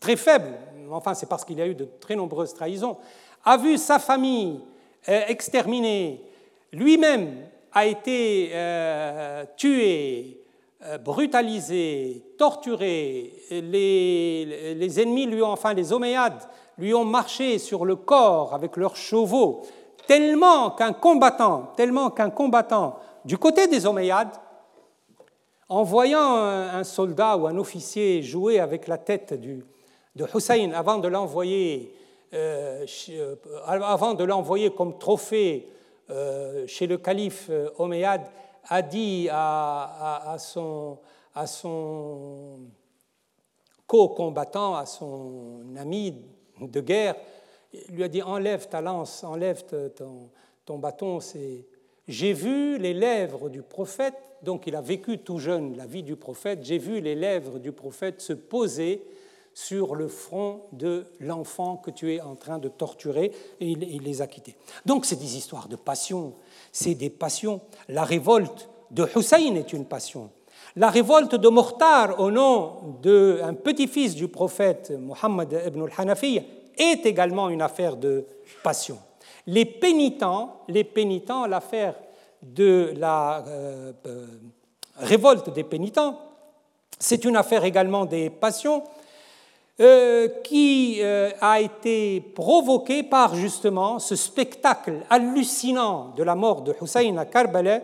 très 0.01 0.17
faible, 0.17 0.55
enfin 0.91 1.15
c'est 1.15 1.29
parce 1.29 1.45
qu'il 1.45 1.59
y 1.59 1.63
a 1.63 1.67
eu 1.67 1.75
de 1.75 1.89
très 2.01 2.15
nombreuses 2.15 2.55
trahisons, 2.55 2.97
a 3.45 3.57
vu 3.57 3.77
sa 3.77 3.99
famille 3.99 4.61
euh, 5.09 5.21
exterminée, 5.29 6.23
lui-même 6.73 7.47
a 7.73 7.87
été 7.87 8.51
tué, 9.57 10.41
brutalisé, 11.05 12.25
torturé, 12.39 13.33
les, 13.51 14.75
les, 14.75 15.01
ennemis 15.01 15.27
lui 15.27 15.43
ont, 15.43 15.53
enfin 15.53 15.75
les 15.75 15.93
Omeyyades 15.93 16.43
lui 16.79 16.95
ont 16.95 17.05
marché 17.05 17.59
sur 17.59 17.85
le 17.85 17.97
corps 17.97 18.55
avec 18.55 18.77
leurs 18.77 18.97
chevaux, 18.97 19.63
tellement 20.07 20.71
qu'un 20.71 20.95
combattant, 20.95 21.73
tellement 21.77 22.11
qu'un 22.11 22.31
combattant 22.31 22.99
du 23.25 23.37
côté 23.37 23.67
des 23.67 23.87
Omeyyades 23.87 24.35
en 25.69 25.83
voyant 25.83 26.37
un 26.37 26.85
soldat 26.85 27.37
ou 27.37 27.47
un 27.47 27.57
officier 27.59 28.23
jouer 28.23 28.59
avec 28.59 28.89
la 28.89 28.99
tête 28.99 29.35
de 29.35 30.27
Hussein 30.35 30.73
avant 30.73 30.99
de 30.99 31.09
l'envoyer 31.09 31.95
euh, 32.35 32.85
euh, 33.09 33.37
avant 33.65 34.13
de 34.13 34.23
l'envoyer 34.23 34.71
comme 34.71 34.99
trophée 34.99 35.67
euh, 36.11 36.67
chez 36.67 36.87
le 36.87 36.99
calife 36.99 37.51
Omeyyade, 37.79 38.27
a 38.65 38.83
dit 38.83 39.29
à, 39.31 40.37
son, 40.39 40.99
co-combattant, 43.87 44.77
à 44.77 44.85
son 44.85 45.75
ami 45.79 46.15
de 46.61 46.81
guerre, 46.81 47.15
lui 47.89 48.05
a 48.05 48.09
dit 48.09 48.21
enlève 48.21 48.69
ta 48.69 48.83
lance, 48.83 49.25
enlève 49.25 49.65
ton 50.67 50.79
bâton. 50.79 51.19
J'ai 52.07 52.33
vu 52.35 52.77
les 52.77 52.93
lèvres 52.93 53.49
du 53.49 53.63
prophète 53.63 54.28
donc 54.43 54.67
il 54.67 54.77
a 54.77 54.81
vécu 54.81 55.19
tout 55.19 55.39
jeune 55.39 55.77
la 55.77 55.87
vie 55.87 56.03
du 56.03 56.17
prophète, 56.17 56.61
j'ai 56.63 56.79
vu 56.79 57.01
les 57.01 57.15
lèvres 57.15 57.59
du 57.59 57.73
prophète 57.73 58.21
se 58.21 58.33
poser 58.33 59.03
sur 59.59 59.97
le 59.97 60.07
front 60.07 60.63
de 60.71 61.05
l'enfant 61.19 61.77
que 61.77 61.91
tu 61.91 62.15
es 62.15 62.21
en 62.21 62.37
train 62.37 62.59
de 62.59 62.69
torturer, 62.69 63.33
et 63.61 63.67
il, 63.67 64.03
les 64.03 64.23
a 64.23 64.29
quittés. 64.29 64.55
Donc 64.87 65.05
c'est 65.05 65.17
des 65.17 65.37
histoires 65.37 65.67
de 65.67 65.75
passion, 65.75 66.35
c'est 66.71 66.95
des 66.95 67.11
passions. 67.11 67.61
La 67.89 68.05
révolte 68.05 68.69
de 68.93 69.05
Hussein 69.17 69.57
est 69.57 69.73
une 69.73 69.85
passion. 69.85 70.31
La 70.77 70.91
révolte 70.91 71.35
de 71.35 71.49
Mortar 71.49 72.21
au 72.21 72.31
nom 72.31 72.99
d'un 73.03 73.55
petit-fils 73.55 74.15
du 74.15 74.29
prophète 74.29 74.93
Mohammed 74.97 75.61
ibn 75.67 75.83
al-Hanafi 75.83 76.41
est 76.77 77.05
également 77.05 77.49
une 77.49 77.63
affaire 77.63 77.97
de 77.97 78.27
passion. 78.63 78.99
Les 79.49 79.65
pénitents, 79.65 80.63
les 80.69 80.85
pénitents, 80.85 81.47
l'affaire 81.47 81.95
de 82.43 82.95
la 82.97 83.45
euh, 83.47 83.93
euh, 84.07 84.27
révolte 84.97 85.53
des 85.53 85.65
pénitents. 85.65 86.19
C'est 86.99 87.25
une 87.25 87.37
affaire 87.37 87.65
également 87.65 88.05
des 88.05 88.31
passions 88.31 88.83
euh, 89.81 90.29
qui 90.43 91.01
a 91.03 91.61
été 91.61 92.21
provoquée 92.21 93.05
par 93.05 93.37
justement 93.37 94.01
ce 94.01 94.17
spectacle 94.17 95.05
hallucinant 95.09 96.13
de 96.17 96.25
la 96.25 96.35
mort 96.35 96.63
de 96.63 96.75
Hussein 96.83 97.17
à 97.17 97.25
Karbala 97.25 97.83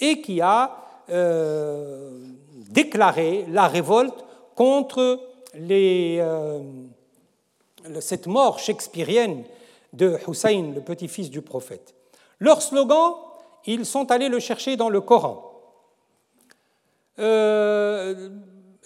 et 0.00 0.20
qui 0.20 0.40
a 0.40 0.76
déclaré 2.68 3.46
la 3.48 3.68
révolte 3.68 4.24
contre 4.56 5.20
cette 8.00 8.26
mort 8.26 8.58
shakespearienne 8.58 9.44
de 9.92 10.18
Hussein, 10.28 10.72
le 10.74 10.80
petit-fils 10.80 11.30
du 11.30 11.40
prophète. 11.40 11.94
Leur 12.40 12.60
slogan 12.60 13.14
ils 13.74 13.84
sont 13.84 14.10
allés 14.10 14.28
le 14.28 14.38
chercher 14.38 14.76
dans 14.76 14.88
le 14.88 15.00
Coran. 15.00 15.44
Euh, 17.18 18.30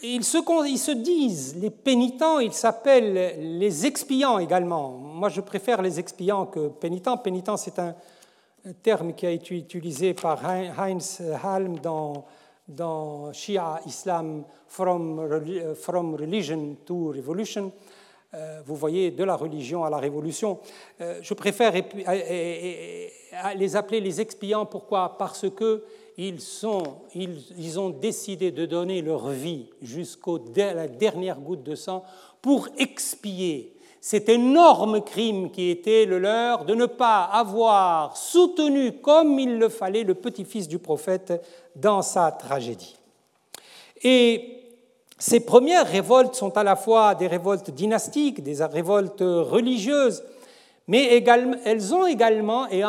ils, 0.02 0.24
se, 0.24 0.90
disent, 0.90 1.56
les 1.56 1.70
pénitents, 1.70 2.40
ils 2.40 2.52
s'appellent 2.52 3.58
les 3.58 3.86
expiants 3.86 4.38
également. 4.38 4.90
Moi, 4.90 5.28
je 5.28 5.40
préfère 5.40 5.82
les 5.82 6.00
expiants 6.00 6.46
que 6.46 6.68
pénitents. 6.68 7.18
Pénitent, 7.18 7.56
c'est 7.56 7.78
un, 7.78 7.94
terme 8.82 9.12
qui 9.14 9.26
a 9.26 9.30
été 9.30 9.56
utilisé 9.56 10.14
par 10.14 10.40
Heinz 10.44 11.20
Halm 11.42 11.78
dans, 11.78 13.32
Shia 13.32 13.80
Islam 13.86 14.44
from 14.66 15.20
Religion 15.20 16.76
to 16.86 17.12
Revolution. 17.12 17.72
Euh, 18.34 18.62
vous 18.64 18.76
voyez, 18.76 19.10
de 19.10 19.24
la 19.24 19.36
religion 19.36 19.84
à 19.84 19.90
la 19.90 19.98
révolution. 19.98 20.58
Euh, 21.02 21.18
je 21.20 21.34
préfère 21.34 21.74
les 23.56 23.76
appeler 23.76 24.00
les 24.00 24.20
expiants. 24.22 24.64
Pourquoi? 24.64 25.16
Parce 25.18 25.50
que 25.50 25.84
ils, 26.16 26.38
ils, 27.14 27.80
ont 27.80 27.90
décidé 27.90 28.50
de 28.50 28.66
donner 28.66 29.02
leur 29.02 29.28
vie 29.28 29.66
jusqu'à 29.80 30.74
la 30.74 30.88
dernière 30.88 31.40
goutte 31.40 31.62
de 31.62 31.74
sang 31.74 32.04
pour 32.40 32.68
expier 32.78 33.74
cet 34.00 34.28
énorme 34.28 35.02
crime 35.02 35.50
qui 35.50 35.70
était 35.70 36.06
le 36.06 36.18
leur 36.18 36.64
de 36.64 36.74
ne 36.74 36.86
pas 36.86 37.24
avoir 37.24 38.16
soutenu 38.16 38.92
comme 39.00 39.38
il 39.38 39.58
le 39.58 39.68
fallait 39.68 40.04
le 40.04 40.14
petit-fils 40.14 40.68
du 40.68 40.78
prophète 40.78 41.40
dans 41.76 42.02
sa 42.02 42.32
tragédie. 42.32 42.96
Et 44.02 44.61
ces 45.24 45.38
premières 45.38 45.86
révoltes 45.86 46.34
sont 46.34 46.56
à 46.58 46.64
la 46.64 46.74
fois 46.74 47.14
des 47.14 47.28
révoltes 47.28 47.70
dynastiques, 47.70 48.42
des 48.42 48.60
révoltes 48.64 49.20
religieuses, 49.20 50.24
mais 50.88 51.22
elles 51.64 51.94
ont 51.94 52.06
également, 52.06 52.66
et 52.68 52.80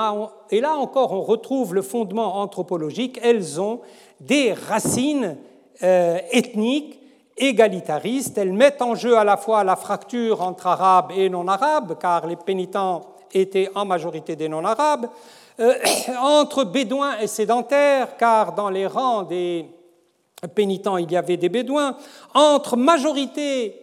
là 0.60 0.74
encore 0.74 1.14
on 1.14 1.22
retrouve 1.22 1.76
le 1.76 1.84
fondement 1.84 2.38
anthropologique, 2.38 3.20
elles 3.22 3.62
ont 3.62 3.82
des 4.20 4.52
racines 4.52 5.38
euh, 5.84 6.18
ethniques 6.32 7.00
égalitaristes. 7.38 8.36
Elles 8.40 8.52
mettent 8.52 8.82
en 8.82 8.96
jeu 8.96 9.16
à 9.16 9.24
la 9.24 9.38
fois 9.38 9.64
la 9.64 9.76
fracture 9.76 10.42
entre 10.42 10.66
arabes 10.66 11.12
et 11.16 11.30
non-arabes, 11.30 12.00
car 12.02 12.26
les 12.26 12.36
pénitents 12.36 13.02
étaient 13.32 13.70
en 13.76 13.86
majorité 13.86 14.36
des 14.36 14.50
non-arabes, 14.50 15.08
euh, 15.60 15.76
entre 16.20 16.64
bédouins 16.64 17.20
et 17.20 17.28
sédentaires, 17.28 18.18
car 18.18 18.54
dans 18.56 18.72
les 18.72 18.88
rangs 18.88 19.22
des 19.22 19.68
pénitents, 20.48 20.98
il 20.98 21.12
y 21.12 21.16
avait 21.16 21.38
des 21.38 21.50
bédouins, 21.50 21.98
entre 22.34 22.78
majorité 22.78 23.76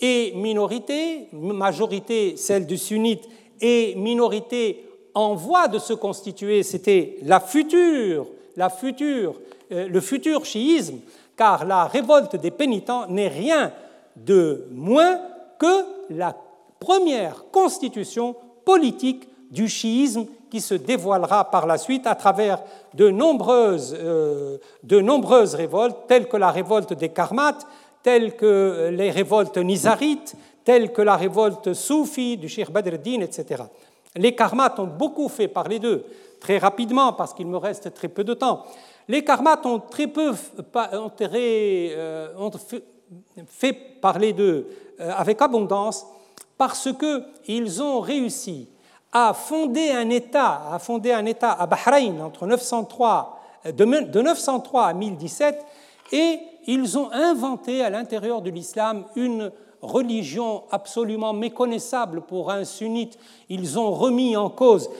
et 0.00 0.32
minorité, 0.34 1.28
majorité 1.32 2.36
celle 2.36 2.66
du 2.66 2.78
sunnite 2.78 3.28
et 3.60 3.94
minorité 3.96 4.84
en 5.14 5.34
voie 5.34 5.68
de 5.68 5.78
se 5.78 5.92
constituer, 5.92 6.62
c'était 6.62 7.16
la 7.22 7.38
future, 7.38 8.26
future, 8.78 9.34
euh, 9.72 9.88
le 9.88 10.00
futur 10.00 10.44
chiisme, 10.44 10.98
car 11.36 11.64
la 11.64 11.86
révolte 11.86 12.36
des 12.36 12.50
pénitents 12.50 13.06
n'est 13.08 13.28
rien 13.28 13.72
de 14.16 14.66
moins 14.72 15.20
que 15.58 15.84
la 16.10 16.36
première 16.80 17.44
constitution 17.50 18.36
politique 18.64 19.28
du 19.50 19.68
chiisme 19.68 20.26
qui 20.54 20.60
se 20.60 20.74
dévoilera 20.74 21.50
par 21.50 21.66
la 21.66 21.76
suite 21.78 22.06
à 22.06 22.14
travers 22.14 22.62
de 22.94 23.10
nombreuses, 23.10 23.92
euh, 23.98 24.58
de 24.84 25.00
nombreuses 25.00 25.56
révoltes, 25.56 26.06
telles 26.06 26.28
que 26.28 26.36
la 26.36 26.52
révolte 26.52 26.92
des 26.92 27.08
Karmates, 27.08 27.66
telles 28.04 28.36
que 28.36 28.88
les 28.92 29.10
révoltes 29.10 29.58
nizarites, 29.58 30.36
telles 30.64 30.92
que 30.92 31.02
la 31.02 31.16
révolte 31.16 31.74
soufie 31.74 32.36
du 32.36 32.48
Sheikh 32.48 32.70
Badreddin, 32.70 33.22
etc. 33.22 33.64
Les 34.14 34.36
Karmates 34.36 34.78
ont 34.78 34.86
beaucoup 34.86 35.28
fait 35.28 35.48
parler 35.48 35.80
d'eux, 35.80 36.04
très 36.38 36.58
rapidement, 36.58 37.14
parce 37.14 37.34
qu'il 37.34 37.48
me 37.48 37.56
reste 37.56 37.92
très 37.92 38.06
peu 38.06 38.22
de 38.22 38.34
temps. 38.34 38.62
Les 39.08 39.24
Karmates 39.24 39.66
ont 39.66 39.80
très 39.80 40.06
peu 40.06 40.30
ont 40.30 41.10
euh, 41.20 42.28
ont 42.38 42.52
fait 43.48 43.72
parler 44.00 44.32
d'eux 44.32 44.68
euh, 45.00 45.10
avec 45.16 45.42
abondance 45.42 46.06
parce 46.56 46.90
qu'ils 46.92 47.82
ont 47.82 47.98
réussi 47.98 48.68
a 49.14 49.32
fondé 49.32 49.92
un 49.92 50.10
État, 50.10 50.62
a 50.72 50.78
fondé 50.80 51.12
un 51.12 51.24
État 51.24 51.52
à 51.52 51.66
Bahreïn 51.66 52.20
entre 52.20 52.46
903, 52.46 53.40
de 53.72 54.20
903 54.20 54.86
à 54.86 54.92
1017, 54.92 55.64
et 56.12 56.40
ils 56.66 56.98
ont 56.98 57.10
inventé 57.12 57.82
à 57.82 57.90
l'intérieur 57.90 58.42
de 58.42 58.50
l'islam 58.50 59.04
une 59.14 59.52
religion 59.80 60.64
absolument 60.70 61.32
méconnaissable 61.32 62.22
pour 62.22 62.50
un 62.50 62.64
sunnite. 62.64 63.18
Ils 63.48 63.78
ont 63.78 63.92
remis 63.92 64.36
en 64.36 64.50
cause 64.50 64.90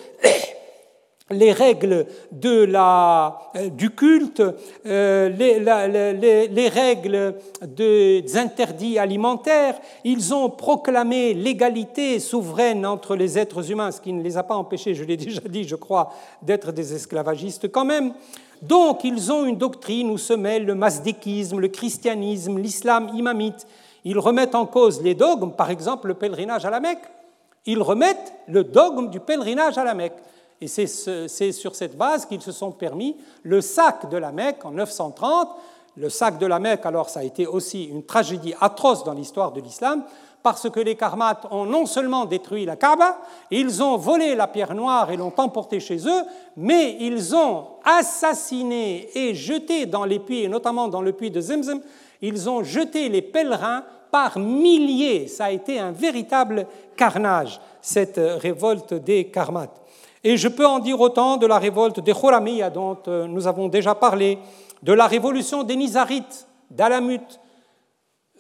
les 1.30 1.52
règles 1.52 2.06
euh, 2.44 3.68
du 3.70 3.90
culte, 3.90 4.42
euh, 4.84 5.28
les, 5.30 6.48
les, 6.48 6.68
règles 6.68 7.34
des 7.66 8.24
interdits 8.36 8.98
alimentaires. 8.98 9.78
Ils 10.04 10.34
ont 10.34 10.50
proclamé 10.50 11.32
l'égalité 11.32 12.18
souveraine 12.20 12.84
entre 12.84 13.16
les 13.16 13.38
êtres 13.38 13.70
humains, 13.70 13.90
ce 13.90 14.02
qui 14.02 14.12
ne 14.12 14.22
les 14.22 14.36
a 14.36 14.42
pas 14.42 14.54
empêchés, 14.54 14.94
je 14.94 15.04
l'ai 15.04 15.16
déjà 15.16 15.40
dit, 15.40 15.64
je 15.64 15.76
crois, 15.76 16.12
d'être 16.42 16.72
des 16.72 16.94
esclavagistes 16.94 17.72
quand 17.72 17.86
même. 17.86 18.12
Donc 18.60 19.04
ils 19.04 19.32
ont 19.32 19.46
une 19.46 19.56
doctrine 19.56 20.10
où 20.10 20.18
se 20.18 20.34
mêlent 20.34 20.66
le 20.66 20.74
masdékisme, 20.74 21.58
le 21.58 21.68
christianisme, 21.68 22.58
l'islam 22.58 23.10
imamite. 23.14 23.66
Ils 24.04 24.18
remettent 24.18 24.54
en 24.54 24.66
cause 24.66 25.02
les 25.02 25.14
dogmes, 25.14 25.52
par 25.52 25.70
exemple 25.70 26.08
le 26.08 26.14
pèlerinage 26.14 26.66
à 26.66 26.70
la 26.70 26.80
Mecque. 26.80 27.04
Ils 27.64 27.80
remettent 27.80 28.34
le 28.46 28.62
dogme 28.62 29.08
du 29.08 29.20
pèlerinage 29.20 29.78
à 29.78 29.84
la 29.84 29.94
Mecque. 29.94 30.16
Et 30.60 30.68
c'est 30.68 31.52
sur 31.52 31.74
cette 31.74 31.96
base 31.96 32.26
qu'ils 32.26 32.42
se 32.42 32.52
sont 32.52 32.72
permis 32.72 33.16
le 33.42 33.60
sac 33.60 34.08
de 34.08 34.16
la 34.16 34.32
Mecque 34.32 34.64
en 34.64 34.70
930, 34.70 35.48
le 35.96 36.08
sac 36.08 36.38
de 36.38 36.46
la 36.46 36.58
Mecque, 36.58 36.86
alors 36.86 37.08
ça 37.08 37.20
a 37.20 37.22
été 37.22 37.46
aussi 37.46 37.84
une 37.84 38.04
tragédie 38.04 38.54
atroce 38.60 39.04
dans 39.04 39.12
l'histoire 39.12 39.52
de 39.52 39.60
l'islam, 39.60 40.04
parce 40.42 40.68
que 40.68 40.80
les 40.80 40.96
Karmates 40.96 41.46
ont 41.50 41.64
non 41.64 41.86
seulement 41.86 42.26
détruit 42.26 42.66
la 42.66 42.76
Kaaba, 42.76 43.18
ils 43.50 43.82
ont 43.82 43.96
volé 43.96 44.34
la 44.34 44.46
pierre 44.46 44.74
noire 44.74 45.10
et 45.10 45.16
l'ont 45.16 45.32
emportée 45.36 45.80
chez 45.80 46.06
eux, 46.06 46.22
mais 46.56 46.96
ils 47.00 47.34
ont 47.34 47.66
assassiné 47.84 49.08
et 49.14 49.34
jeté 49.34 49.86
dans 49.86 50.04
les 50.04 50.18
puits, 50.18 50.42
et 50.42 50.48
notamment 50.48 50.88
dans 50.88 51.00
le 51.00 51.12
puits 51.12 51.30
de 51.30 51.40
Zemzem, 51.40 51.80
ils 52.20 52.50
ont 52.50 52.62
jeté 52.62 53.08
les 53.08 53.22
pèlerins 53.22 53.84
par 54.10 54.38
milliers. 54.38 55.28
Ça 55.28 55.46
a 55.46 55.50
été 55.50 55.78
un 55.78 55.92
véritable 55.92 56.66
carnage, 56.96 57.60
cette 57.80 58.20
révolte 58.20 58.94
des 58.94 59.28
Karmates. 59.28 59.80
Et 60.26 60.38
je 60.38 60.48
peux 60.48 60.66
en 60.66 60.78
dire 60.78 60.98
autant 60.98 61.36
de 61.36 61.46
la 61.46 61.58
révolte 61.58 62.00
des 62.00 62.14
Khoramiya 62.14 62.70
dont 62.70 62.96
euh, 63.08 63.26
nous 63.26 63.46
avons 63.46 63.68
déjà 63.68 63.94
parlé, 63.94 64.38
de 64.82 64.94
la 64.94 65.06
révolution 65.06 65.64
des 65.64 65.76
Nizarites 65.76 66.46
d'Alamut. 66.70 67.20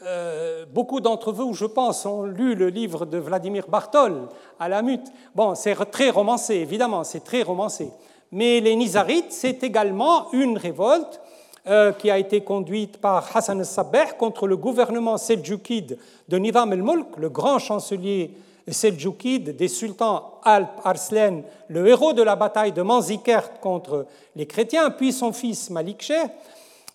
Euh, 0.02 0.64
beaucoup 0.64 1.00
d'entre 1.00 1.30
vous, 1.30 1.52
je 1.52 1.66
pense, 1.66 2.06
ont 2.06 2.22
lu 2.22 2.54
le 2.54 2.68
livre 2.68 3.04
de 3.04 3.18
Vladimir 3.18 3.66
Bartol, 3.68 4.28
Alamut. 4.58 5.02
Bon, 5.34 5.54
c'est 5.54 5.74
très 5.90 6.08
romancé, 6.08 6.54
évidemment, 6.54 7.04
c'est 7.04 7.22
très 7.22 7.42
romancé. 7.42 7.90
Mais 8.32 8.60
les 8.60 8.76
Nizarites, 8.76 9.32
c'est 9.32 9.62
également 9.62 10.32
une 10.32 10.56
révolte 10.56 11.20
euh, 11.66 11.92
qui 11.92 12.10
a 12.10 12.16
été 12.16 12.40
conduite 12.40 12.96
par 12.98 13.36
Hassan 13.36 13.58
al-Sabbeh 13.58 14.16
contre 14.18 14.46
le 14.46 14.56
gouvernement 14.56 15.18
seljukide 15.18 15.98
de 16.28 16.38
Nizam 16.38 16.72
el-Mulk, 16.72 17.18
le 17.18 17.28
grand 17.28 17.58
chancelier 17.58 18.34
seljukide 18.72 19.56
des 19.56 19.68
sultans 19.68 20.40
Alp 20.42 20.70
Arslan, 20.84 21.42
le 21.68 21.86
héros 21.86 22.12
de 22.12 22.22
la 22.22 22.36
bataille 22.36 22.72
de 22.72 22.82
Manzikert 22.82 23.60
contre 23.60 24.06
les 24.36 24.46
chrétiens, 24.46 24.90
puis 24.90 25.12
son 25.12 25.32
fils 25.32 25.70
Malik 25.70 26.12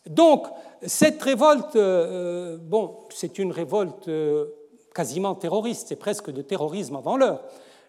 Donc, 0.08 0.48
cette 0.82 1.22
révolte, 1.22 1.76
euh, 1.76 2.58
bon, 2.60 2.96
c'est 3.10 3.38
une 3.38 3.52
révolte 3.52 4.08
euh, 4.08 4.46
quasiment 4.94 5.36
terroriste, 5.36 5.90
c'est 5.90 5.96
presque 5.96 6.32
de 6.32 6.42
terrorisme 6.42 6.96
avant 6.96 7.18
l'heure. 7.18 7.44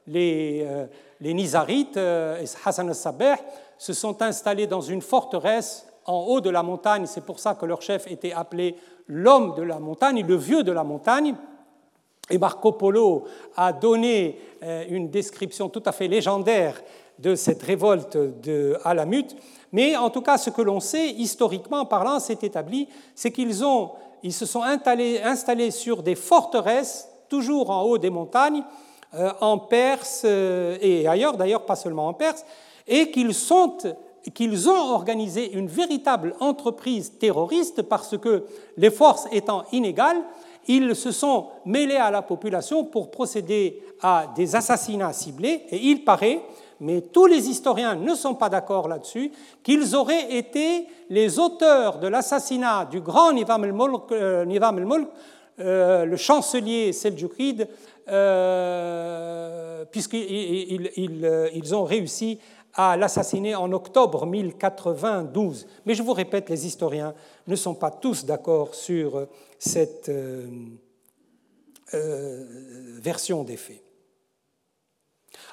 Les, 0.07 0.65
euh, 0.67 0.87
les 1.21 1.35
Nizarites 1.35 1.97
et 1.97 2.45
Hassan 2.65 2.89
al-Sabeh 2.89 3.37
se 3.79 3.93
sont 3.93 4.21
installés 4.23 4.67
dans 4.67 4.81
une 4.81 5.03
forteresse 5.03 5.87
en 6.07 6.25
haut 6.27 6.41
de 6.41 6.51
la 6.51 6.63
montagne, 6.63 7.07
c'est 7.07 7.25
pour 7.25 7.39
ça 7.39 7.55
que 7.55 7.67
leur 7.67 7.83
chef 7.83 8.11
était 8.11 8.33
appelé 8.33 8.77
l'homme 9.07 9.55
de 9.55 9.63
la 9.63 9.79
montagne, 9.79 10.25
le 10.27 10.37
vieux 10.37 10.63
de 10.63 10.73
la 10.73 10.85
montagne. 10.85 11.35
Et 12.31 12.39
Marco 12.39 12.73
Polo 12.73 13.25
a 13.57 13.73
donné 13.73 14.39
une 14.89 15.11
description 15.11 15.69
tout 15.69 15.83
à 15.85 15.93
fait 15.93 16.09
légendaire 16.09 16.81
de 17.21 17.35
cette 17.35 17.63
révolte 17.63 18.17
de 18.17 18.77
Alamut. 18.85 19.27
Mais 19.73 19.97
en 19.97 20.11
tout 20.11 20.23
cas, 20.23 20.39
ce 20.39 20.51
que 20.51 20.63
l'on 20.63 20.81
sait, 20.81 21.11
historiquement 21.11 21.85
parlant, 21.85 22.19
c'est 22.19 22.43
établi, 22.43 22.89
c'est 23.15 23.31
qu'ils 23.31 23.65
ont, 23.65 23.91
ils 24.23 24.33
se 24.33 24.47
sont 24.47 24.63
installés, 24.63 25.71
sur 25.71 26.03
des 26.03 26.15
forteresses, 26.15 27.09
toujours 27.29 27.71
en 27.71 27.83
haut 27.83 27.99
des 27.99 28.11
montagnes, 28.11 28.65
euh, 29.15 29.31
en 29.41 29.59
Perse 29.59 30.23
euh, 30.25 30.79
et 30.81 31.07
ailleurs, 31.07 31.37
d'ailleurs 31.37 31.67
pas 31.67 31.77
seulement 31.77 32.09
en 32.09 32.15
Perse, 32.15 32.45
et 32.89 33.11
qu'ils 33.11 34.69
ont 34.69 34.93
organisé 34.93 35.53
une 35.53 35.69
véritable 35.69 36.35
entreprise 36.41 37.19
terroriste 37.19 37.83
parce 37.83 38.17
que 38.19 38.45
les 38.77 38.91
forces 38.91 39.29
étant 39.31 39.65
inégales, 39.73 40.21
ils 40.77 40.95
se 40.95 41.11
sont 41.11 41.49
mêlés 41.65 41.97
à 41.97 42.11
la 42.11 42.23
population 42.23 42.85
pour 42.85 43.11
procéder 43.11 43.83
à 44.03 44.27
des 44.37 44.55
assassinats 44.55 45.13
ciblés 45.13 45.63
et 45.71 45.79
il 45.79 46.05
paraît 46.05 46.41
mais 46.81 47.03
tous 47.03 47.27
les 47.27 47.49
historiens 47.49 47.95
ne 47.95 48.15
sont 48.15 48.35
pas 48.35 48.49
d'accord 48.49 48.89
là-dessus, 48.89 49.31
qu'ils 49.63 49.95
auraient 49.95 50.35
été 50.35 50.87
les 51.11 51.39
auteurs 51.39 51.99
de 51.99 52.09
l'assassinat 52.09 52.87
du 52.87 53.01
grand 53.01 53.33
Nivam 53.33 53.65
el-Mulk, 53.65 54.13
euh, 54.13 54.47
euh, 55.61 56.05
le 56.07 56.17
chancelier 56.17 56.93
seljukide, 56.95 57.69
euh, 58.09 59.85
puisqu'ils 59.91 61.75
ont 61.75 61.85
réussi 61.85 62.39
à 62.75 62.97
l'assassiner 62.97 63.55
en 63.55 63.73
octobre 63.73 64.27
1092. 64.27 65.67
Mais 65.87 65.95
je 65.95 66.03
vous 66.03 66.13
répète, 66.13 66.49
les 66.51 66.67
historiens 66.67 67.15
ne 67.47 67.57
sont 67.57 67.75
pas 67.75 67.91
tous 67.91 68.25
d'accord 68.25 68.75
sur 68.75 69.27
cette 69.59 70.11
version 71.93 73.45
des 73.45 73.57
faits. 73.57 73.83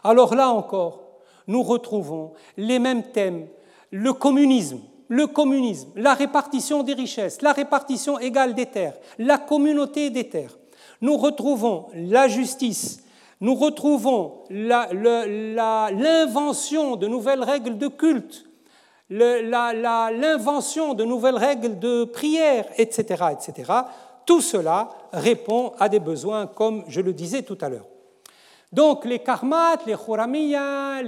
Alors 0.04 0.36
là 0.36 0.50
encore, 0.50 1.04
nous 1.48 1.64
retrouvons 1.64 2.34
les 2.58 2.80
mêmes 2.80 3.12
thèmes, 3.12 3.48
le 3.90 4.14
communisme, 4.14 4.82
le 5.08 5.28
communisme, 5.28 5.90
la 5.96 6.14
répartition 6.14 6.84
des 6.84 6.94
richesses, 6.94 7.42
la 7.42 7.54
répartition 7.54 8.20
égale 8.20 8.54
des 8.54 8.66
terres, 8.66 8.98
la 9.18 9.38
communauté 9.38 10.10
des 10.10 10.30
terres. 10.30 10.58
Nous 11.02 11.18
retrouvons 11.18 11.88
la 11.94 12.28
justice, 12.28 13.02
nous 13.40 13.56
retrouvons 13.56 14.44
l'invention 14.50 14.96
de 16.96 17.08
nouvelles 17.08 17.44
règles 17.44 17.78
de 17.78 17.88
culte, 17.88 18.46
l'invention 19.10 20.94
de 20.94 21.04
nouvelles 21.04 21.38
règles 21.38 21.78
de 21.80 22.04
prière, 22.06 22.66
etc.. 22.78 23.24
Tout 24.26 24.42
cela 24.42 24.90
répond 25.14 25.72
à 25.80 25.88
des 25.88 26.00
besoins, 26.00 26.48
comme 26.48 26.84
je 26.88 27.00
le 27.00 27.14
disais 27.14 27.44
tout 27.44 27.58
à 27.62 27.70
l'heure. 27.70 27.86
Donc 28.74 29.06
les 29.06 29.20
karmat, 29.20 29.78
les 29.86 29.96
khuramiya, 29.96 31.02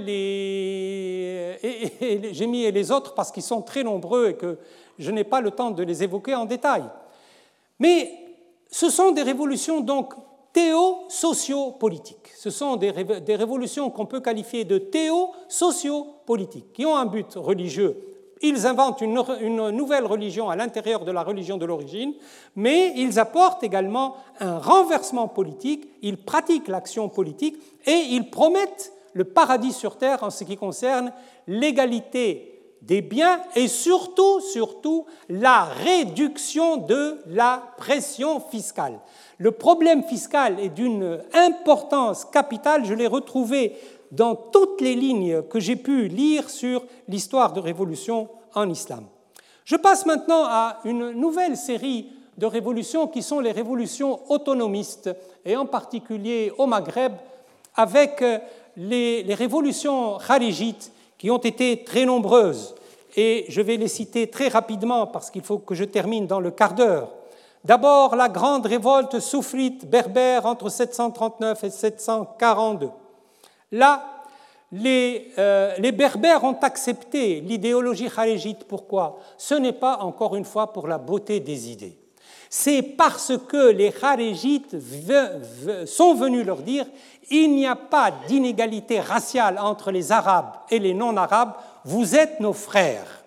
j'ai 1.60 2.46
mis 2.46 2.70
les 2.70 2.90
autres 2.90 3.12
parce 3.14 3.30
qu'ils 3.30 3.42
sont 3.42 3.60
très 3.60 3.82
nombreux 3.82 4.28
et 4.30 4.34
que 4.34 4.56
je 4.98 5.10
n'ai 5.10 5.24
pas 5.24 5.42
le 5.42 5.50
temps 5.50 5.70
de 5.70 5.82
les 5.82 6.02
évoquer 6.02 6.34
en 6.34 6.46
détail. 6.46 6.84
Mais 7.78 8.10
ce 8.70 8.88
sont 8.88 9.10
des 9.10 9.22
révolutions 9.22 9.80
donc 9.80 10.14
théo-socio-politiques. 10.52 12.32
Ce 12.36 12.50
sont 12.50 12.76
des, 12.76 12.90
révolutions 12.90 13.90
qu'on 13.90 14.06
peut 14.06 14.20
qualifier 14.20 14.64
de 14.64 14.78
théo-socio-politiques, 14.78 16.72
qui 16.72 16.86
ont 16.86 16.96
un 16.96 17.06
but 17.06 17.34
religieux 17.34 18.10
ils 18.42 18.66
inventent 18.66 19.02
une, 19.02 19.22
nouvelle 19.70 20.06
religion 20.06 20.48
à 20.48 20.56
l'intérieur 20.56 21.04
de 21.04 21.12
la 21.12 21.22
religion 21.22 21.58
de 21.58 21.66
l'origine, 21.66 22.14
mais 22.56 22.94
ils 22.96 23.18
apportent 23.18 23.62
également 23.62 24.16
un 24.38 24.58
renversement 24.58 25.28
politique, 25.28 25.86
ils 26.02 26.16
pratiquent 26.16 26.68
l'action 26.68 27.08
politique 27.08 27.56
et 27.86 28.06
ils 28.10 28.30
promettent 28.30 28.92
le 29.12 29.24
paradis 29.24 29.72
sur 29.72 29.98
terre 29.98 30.22
en 30.22 30.30
ce 30.30 30.44
qui 30.44 30.56
concerne 30.56 31.12
l'égalité 31.46 32.59
des 32.82 33.02
biens 33.02 33.40
et 33.54 33.68
surtout, 33.68 34.40
surtout, 34.40 35.06
la 35.28 35.64
réduction 35.64 36.76
de 36.78 37.18
la 37.26 37.62
pression 37.76 38.40
fiscale. 38.40 38.98
Le 39.38 39.52
problème 39.52 40.02
fiscal 40.02 40.58
est 40.60 40.70
d'une 40.70 41.20
importance 41.34 42.24
capitale, 42.24 42.84
je 42.84 42.94
l'ai 42.94 43.06
retrouvé 43.06 43.76
dans 44.10 44.34
toutes 44.34 44.80
les 44.80 44.94
lignes 44.94 45.42
que 45.42 45.60
j'ai 45.60 45.76
pu 45.76 46.08
lire 46.08 46.50
sur 46.50 46.84
l'histoire 47.08 47.52
de 47.52 47.60
révolution 47.60 48.28
en 48.54 48.68
islam. 48.68 49.04
Je 49.64 49.76
passe 49.76 50.04
maintenant 50.04 50.44
à 50.44 50.80
une 50.84 51.10
nouvelle 51.10 51.56
série 51.56 52.08
de 52.36 52.46
révolutions 52.46 53.06
qui 53.06 53.22
sont 53.22 53.40
les 53.40 53.52
révolutions 53.52 54.20
autonomistes, 54.30 55.10
et 55.44 55.56
en 55.56 55.66
particulier 55.66 56.52
au 56.58 56.66
Maghreb, 56.66 57.12
avec 57.76 58.24
les, 58.76 59.34
révolutions 59.34 60.18
kharijites 60.18 60.92
qui 61.20 61.30
ont 61.30 61.36
été 61.36 61.84
très 61.84 62.06
nombreuses. 62.06 62.74
Et 63.14 63.44
je 63.50 63.60
vais 63.60 63.76
les 63.76 63.88
citer 63.88 64.30
très 64.30 64.48
rapidement 64.48 65.06
parce 65.06 65.30
qu'il 65.30 65.42
faut 65.42 65.58
que 65.58 65.74
je 65.74 65.84
termine 65.84 66.26
dans 66.26 66.40
le 66.40 66.50
quart 66.50 66.72
d'heure. 66.72 67.10
D'abord, 67.62 68.16
la 68.16 68.30
grande 68.30 68.64
révolte 68.64 69.20
soufrite 69.20 69.84
berbère 69.84 70.46
entre 70.46 70.70
739 70.70 71.62
et 71.64 71.68
742. 71.68 72.88
Là, 73.70 74.02
euh, 74.72 75.74
les, 75.76 75.92
Berbères 75.92 76.42
ont 76.42 76.58
accepté 76.62 77.42
l'idéologie 77.42 78.08
kharijite. 78.08 78.64
Pourquoi? 78.64 79.18
Ce 79.36 79.54
n'est 79.54 79.74
pas, 79.74 79.98
encore 79.98 80.36
une 80.36 80.46
fois, 80.46 80.72
pour 80.72 80.88
la 80.88 80.96
beauté 80.96 81.38
des 81.40 81.70
idées. 81.70 81.98
C'est 82.52 82.82
parce 82.82 83.32
que 83.46 83.70
les 83.70 83.92
kharijites 83.92 84.76
sont 85.86 86.14
venus 86.14 86.44
leur 86.44 86.62
dire 86.62 86.84
il 87.30 87.54
n'y 87.54 87.64
a 87.64 87.76
pas 87.76 88.10
d'inégalité 88.26 88.98
raciale 88.98 89.56
entre 89.56 89.92
les 89.92 90.10
Arabes 90.10 90.56
et 90.68 90.80
les 90.80 90.92
non-Arabes, 90.92 91.52
vous 91.84 92.16
êtes 92.16 92.40
nos 92.40 92.52
frères. 92.52 93.22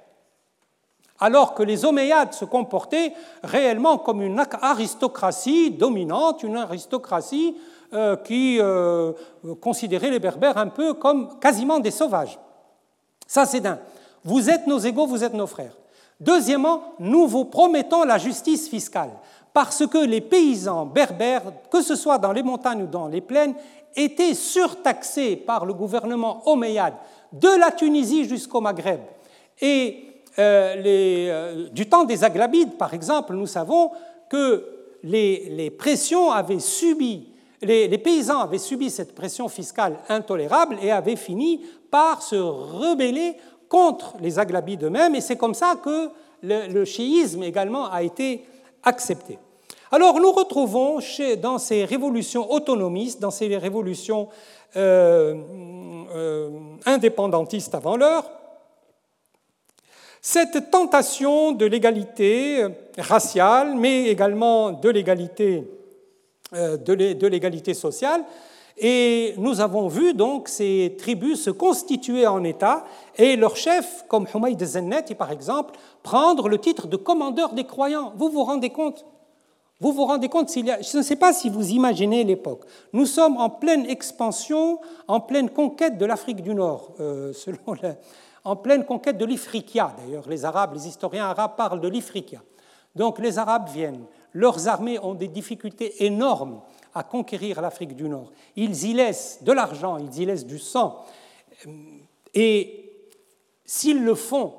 Alors 1.22 1.54
que 1.54 1.64
les 1.64 1.86
Omeyyades 1.86 2.34
se 2.34 2.44
comportaient 2.44 3.14
réellement 3.44 3.98
comme 3.98 4.22
une 4.22 4.44
aristocratie 4.62 5.72
dominante, 5.72 6.44
une 6.44 6.58
aristocratie 6.58 7.56
euh, 7.94 8.18
qui 8.18 8.58
euh, 8.60 9.14
considéraient 9.62 10.10
les 10.10 10.20
Berbères 10.20 10.58
un 10.58 10.68
peu 10.68 10.96
comme 10.96 11.40
quasiment 11.40 11.80
des 11.80 11.92
sauvages. 11.92 12.38
Ça, 13.26 13.46
c'est 13.46 13.62
d'un. 13.62 13.80
Vous 14.26 14.50
êtes 14.50 14.68
nos 14.68 14.80
égaux, 14.80 15.08
vous 15.08 15.24
êtes 15.24 15.34
nos 15.34 15.48
frères. 15.48 15.78
Deuxièmement, 16.24 16.96
nous 17.00 17.28
vous 17.28 17.46
promettons 17.46 18.04
la 18.04 18.18
justice 18.18 18.70
fiscale, 18.70 19.12
parce 19.54 19.86
que 19.86 19.98
les 19.98 20.22
paysans 20.22 20.86
berbères, 20.86 21.44
que 21.70 21.82
ce 21.82 21.96
soit 21.96 22.18
dans 22.18 22.32
les 22.32 22.44
montagnes 22.44 22.84
ou 22.84 22.88
dans 22.88 23.08
les 23.08 23.22
plaines, 23.22 23.56
étaient 23.96 24.34
surtaxés 24.34 25.36
par 25.36 25.66
le 25.66 25.74
gouvernement 25.74 26.42
omeyyade 26.50 26.94
de 27.32 27.60
la 27.60 27.72
Tunisie 27.72 28.26
jusqu'au 28.26 28.62
Maghreb. 28.62 29.02
Et 29.62 30.08
du 31.72 31.90
temps 31.90 32.06
des 32.06 32.24
Aglabides, 32.24 32.78
par 32.78 32.94
exemple, 32.94 33.34
nous 33.34 33.48
savons 33.48 33.92
que 34.30 34.66
les, 35.04 35.50
les, 35.50 35.70
paysans 35.70 36.32
avaient 36.32 36.60
subi 36.60 37.30
cette 38.90 39.14
pression 39.14 39.48
fiscale 39.50 39.98
intolérable 40.10 40.78
et 40.82 40.92
avaient 40.92 41.18
fini 41.18 41.62
par 41.92 42.24
se 42.24 42.36
rebeller 42.36 43.36
contre 43.74 44.14
les 44.22 44.38
Aglabides 44.38 44.84
eux-mêmes, 44.84 45.16
et 45.16 45.22
c'est 45.22 45.36
comme 45.36 45.56
ça 45.56 45.76
que 45.84 46.12
le, 46.44 46.86
chiisme 46.86 47.42
également 47.42 47.92
a 47.92 48.04
été 48.04 48.46
accepté. 48.84 49.40
Alors 49.92 50.20
nous 50.20 50.32
retrouvons 50.32 51.00
dans 51.42 51.58
ces 51.58 51.84
révolutions 51.84 52.52
autonomistes, 52.52 53.20
dans 53.20 53.32
ces 53.32 53.58
révolutions 53.58 54.30
euh, 54.76 55.34
euh, 56.16 56.50
indépendantistes 56.86 57.74
avant 57.74 57.98
l'heure, 57.98 58.30
cette 60.22 60.70
tentation 60.70 61.52
de 61.52 61.66
l'égalité 61.66 62.68
raciale, 63.00 63.74
mais 63.76 64.06
également 64.06 64.72
de 64.72 64.90
l'égalité 64.90 65.64
euh, 66.54 66.78
de 66.78 67.28
l'égalité 67.28 67.74
sociale, 67.74 68.24
et 68.78 69.36
nous 69.38 69.62
avons 69.62 69.88
vu 69.88 70.14
donc 70.14 70.48
ces 70.48 70.96
tribus 70.98 71.44
se 71.44 71.50
constituer 71.52 72.26
en 72.26 72.44
État 72.44 72.86
et 73.16 73.36
leurs 73.36 73.56
chefs, 73.56 74.06
comme 74.08 74.26
Humayd 74.34 74.64
Zennet, 74.64 75.06
par 75.18 75.32
exemple, 75.32 75.76
prendre 76.02 76.50
le 76.50 76.58
titre 76.58 76.88
de 76.88 76.98
commandeur 76.98 77.54
des 77.54 77.66
croyants. 77.66 78.14
Vous 78.18 78.30
vous 78.30 78.44
rendez 78.44 78.72
compte? 78.72 79.06
Vous 79.80 79.92
vous 79.92 80.06
rendez 80.06 80.30
compte 80.30 80.50
s'il 80.50 80.66
y 80.66 80.72
a... 80.72 80.82
Je 80.82 80.98
ne 80.98 81.04
sais 81.04 81.16
pas 81.16 81.34
si 81.34 81.50
vous 81.50 81.72
imaginez 81.72 82.24
l'époque. 82.24 82.62
Nous 82.94 83.06
sommes 83.06 83.38
en 83.38 83.50
pleine 83.50 83.86
expansion, 83.86 84.80
en 85.08 85.20
pleine 85.20 85.50
conquête 85.50 85.98
de 85.98 86.06
l'Afrique 86.06 86.42
du 86.42 86.56
Nord, 86.56 86.94
euh, 87.00 87.34
en 88.46 88.56
pleine 88.56 88.86
conquête 88.86 89.18
de 89.18 89.26
l'Ifriqiya. 89.26 89.94
D'ailleurs, 89.98 90.28
les 90.28 90.46
Arabes, 90.46 90.74
les 90.74 90.88
historiens 90.88 91.26
arabes 91.26 91.56
parlent 91.58 91.82
de 91.82 91.88
l'Ifriqiya. 91.88 92.40
Donc 92.96 93.20
les 93.20 93.40
Arabes 93.40 93.70
viennent, 93.70 94.06
leurs 94.34 94.68
armées 94.68 95.00
ont 95.00 95.16
des 95.16 95.28
difficultés 95.28 96.06
énormes 96.06 96.62
à 96.94 97.04
conquérir 97.04 97.62
l'Afrique 97.62 97.96
du 97.96 98.08
Nord. 98.08 98.32
Ils 98.56 98.86
y 98.86 98.94
laissent 98.94 99.40
de 99.42 99.52
l'argent, 99.52 99.98
ils 99.98 100.22
y 100.22 100.26
laissent 100.26 100.46
du 100.46 100.60
sang. 100.60 101.06
Et 102.34 102.92
s'ils 103.66 104.04
le 104.04 104.16
font, 104.16 104.54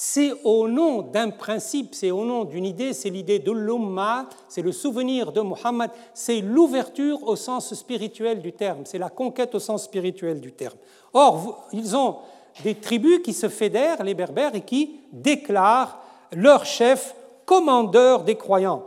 c'est 0.00 0.32
au 0.44 0.68
nom 0.68 1.02
d'un 1.02 1.30
principe, 1.30 1.92
c'est 1.92 2.12
au 2.12 2.24
nom 2.24 2.44
d'une 2.44 2.64
idée, 2.64 2.92
c'est 2.92 3.10
l'idée 3.10 3.40
de 3.40 3.50
l'Umma, 3.50 4.28
c'est 4.48 4.62
le 4.62 4.70
souvenir 4.70 5.32
de 5.32 5.40
Muhammad, 5.40 5.90
c'est 6.14 6.40
l'ouverture 6.40 7.26
au 7.26 7.34
sens 7.34 7.74
spirituel 7.74 8.40
du 8.40 8.52
terme, 8.52 8.82
c'est 8.84 8.98
la 8.98 9.10
conquête 9.10 9.56
au 9.56 9.58
sens 9.58 9.82
spirituel 9.82 10.40
du 10.40 10.52
terme. 10.52 10.78
Or, 11.12 11.66
ils 11.72 11.96
ont 11.96 12.18
des 12.62 12.76
tribus 12.76 13.22
qui 13.24 13.32
se 13.32 13.48
fédèrent, 13.48 14.04
les 14.04 14.14
Berbères, 14.14 14.54
et 14.54 14.60
qui 14.60 15.00
déclarent 15.12 16.00
leur 16.32 16.64
chef 16.64 17.16
commandeur 17.44 18.22
des 18.22 18.36
croyants. 18.36 18.84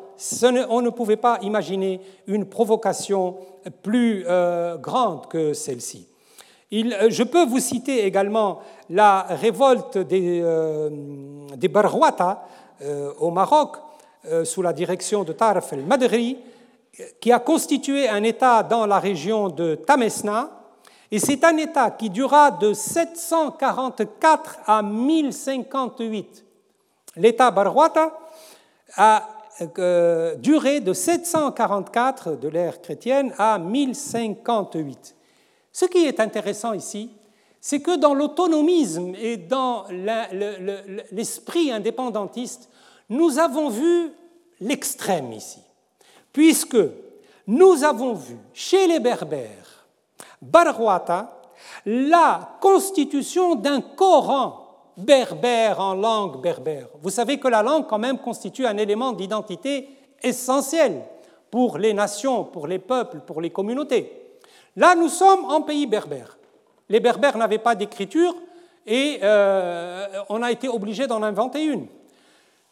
On 0.69 0.81
ne 0.81 0.89
pouvait 0.89 1.18
pas 1.18 1.39
imaginer 1.41 2.02
une 2.27 2.45
provocation 2.45 3.38
plus 3.84 4.23
euh, 4.27 4.77
grande 4.77 5.27
que 5.27 5.53
celle-ci. 5.53 6.07
Euh, 6.73 7.10
je 7.10 7.23
peux 7.23 7.45
vous 7.45 7.60
citer 7.60 8.06
également 8.06 8.61
la 8.89 9.23
révolte 9.23 9.98
des, 9.98 10.41
euh, 10.43 10.89
des 11.56 11.72
au 13.19 13.30
Maroc, 13.31 13.77
sous 14.43 14.61
la 14.61 14.73
direction 14.73 15.23
de 15.23 15.34
Tarf 15.34 15.73
el-Madri, 15.73 16.38
qui 17.19 17.31
a 17.31 17.39
constitué 17.39 18.07
un 18.07 18.23
État 18.23 18.64
dans 18.64 18.85
la 18.85 18.99
région 18.99 19.49
de 19.49 19.76
Tamesna, 19.76 20.49
et 21.11 21.19
c'est 21.19 21.43
un 21.43 21.57
État 21.57 21.91
qui 21.91 22.10
dura 22.10 22.52
de 22.52 22.73
744 22.73 24.60
à 24.65 24.81
1058. 24.81 26.45
L'État 27.18 27.52
Barwata 27.52 28.18
a 28.95 29.41
euh, 29.80 30.36
duré 30.36 30.80
de 30.80 30.94
744 30.94 32.40
de 32.40 32.48
l'ère 32.48 32.82
chrétienne 32.82 33.34
à 33.38 33.60
1058. 33.60 35.16
Ce 35.72 35.86
qui 35.86 36.06
est 36.06 36.20
intéressant 36.20 36.74
ici, 36.74 37.12
c'est 37.60 37.82
que 37.82 37.96
dans 37.96 38.14
l'autonomisme 38.14 39.14
et 39.20 39.38
dans 39.38 39.86
l'esprit 41.12 41.72
indépendantiste, 41.72 42.70
nous 43.10 43.38
avons 43.38 43.70
vu 43.70 44.12
l'extrême 44.60 45.32
ici, 45.32 45.60
puisque 46.34 46.78
nous 47.48 47.84
avons 47.84 48.14
vu 48.14 48.38
chez 48.54 48.88
les 48.88 49.00
Berbères 49.00 49.86
Barwata, 50.42 51.40
la 51.86 52.58
constitution 52.60 53.56
d'un 53.56 53.82
Coran 53.82 54.61
berbère 54.98 55.80
en 55.80 55.94
langue 55.94 56.42
berbère. 56.42 56.88
Vous 57.02 57.10
savez 57.10 57.40
que 57.40 57.48
la 57.48 57.64
langue 57.64 57.88
quand 57.88 58.00
même 58.00 58.18
constitue 58.18 58.66
un 58.66 58.78
élément 58.78 59.14
d'identité 59.14 59.90
essentiel 60.22 61.02
pour 61.50 61.78
les 61.78 61.94
nations, 61.94 62.44
pour 62.44 62.68
les 62.68 62.80
peuples, 62.80 63.20
pour 63.20 63.42
les 63.42 63.50
communautés. 63.50 64.40
Là, 64.76 64.96
nous 64.96 65.10
sommes 65.10 65.46
en 65.46 65.62
pays 65.62 65.86
berbère. 65.86 66.38
Les 66.90 67.00
berbères 67.00 67.38
n'avaient 67.38 67.58
pas 67.58 67.76
d'écriture 67.76 68.36
et 68.86 69.20
euh, 69.22 70.08
on 70.30 70.42
a 70.42 70.52
été 70.52 70.68
obligé 70.68 71.08
d'en 71.08 71.22
inventer 71.24 71.64
une. 71.64 71.88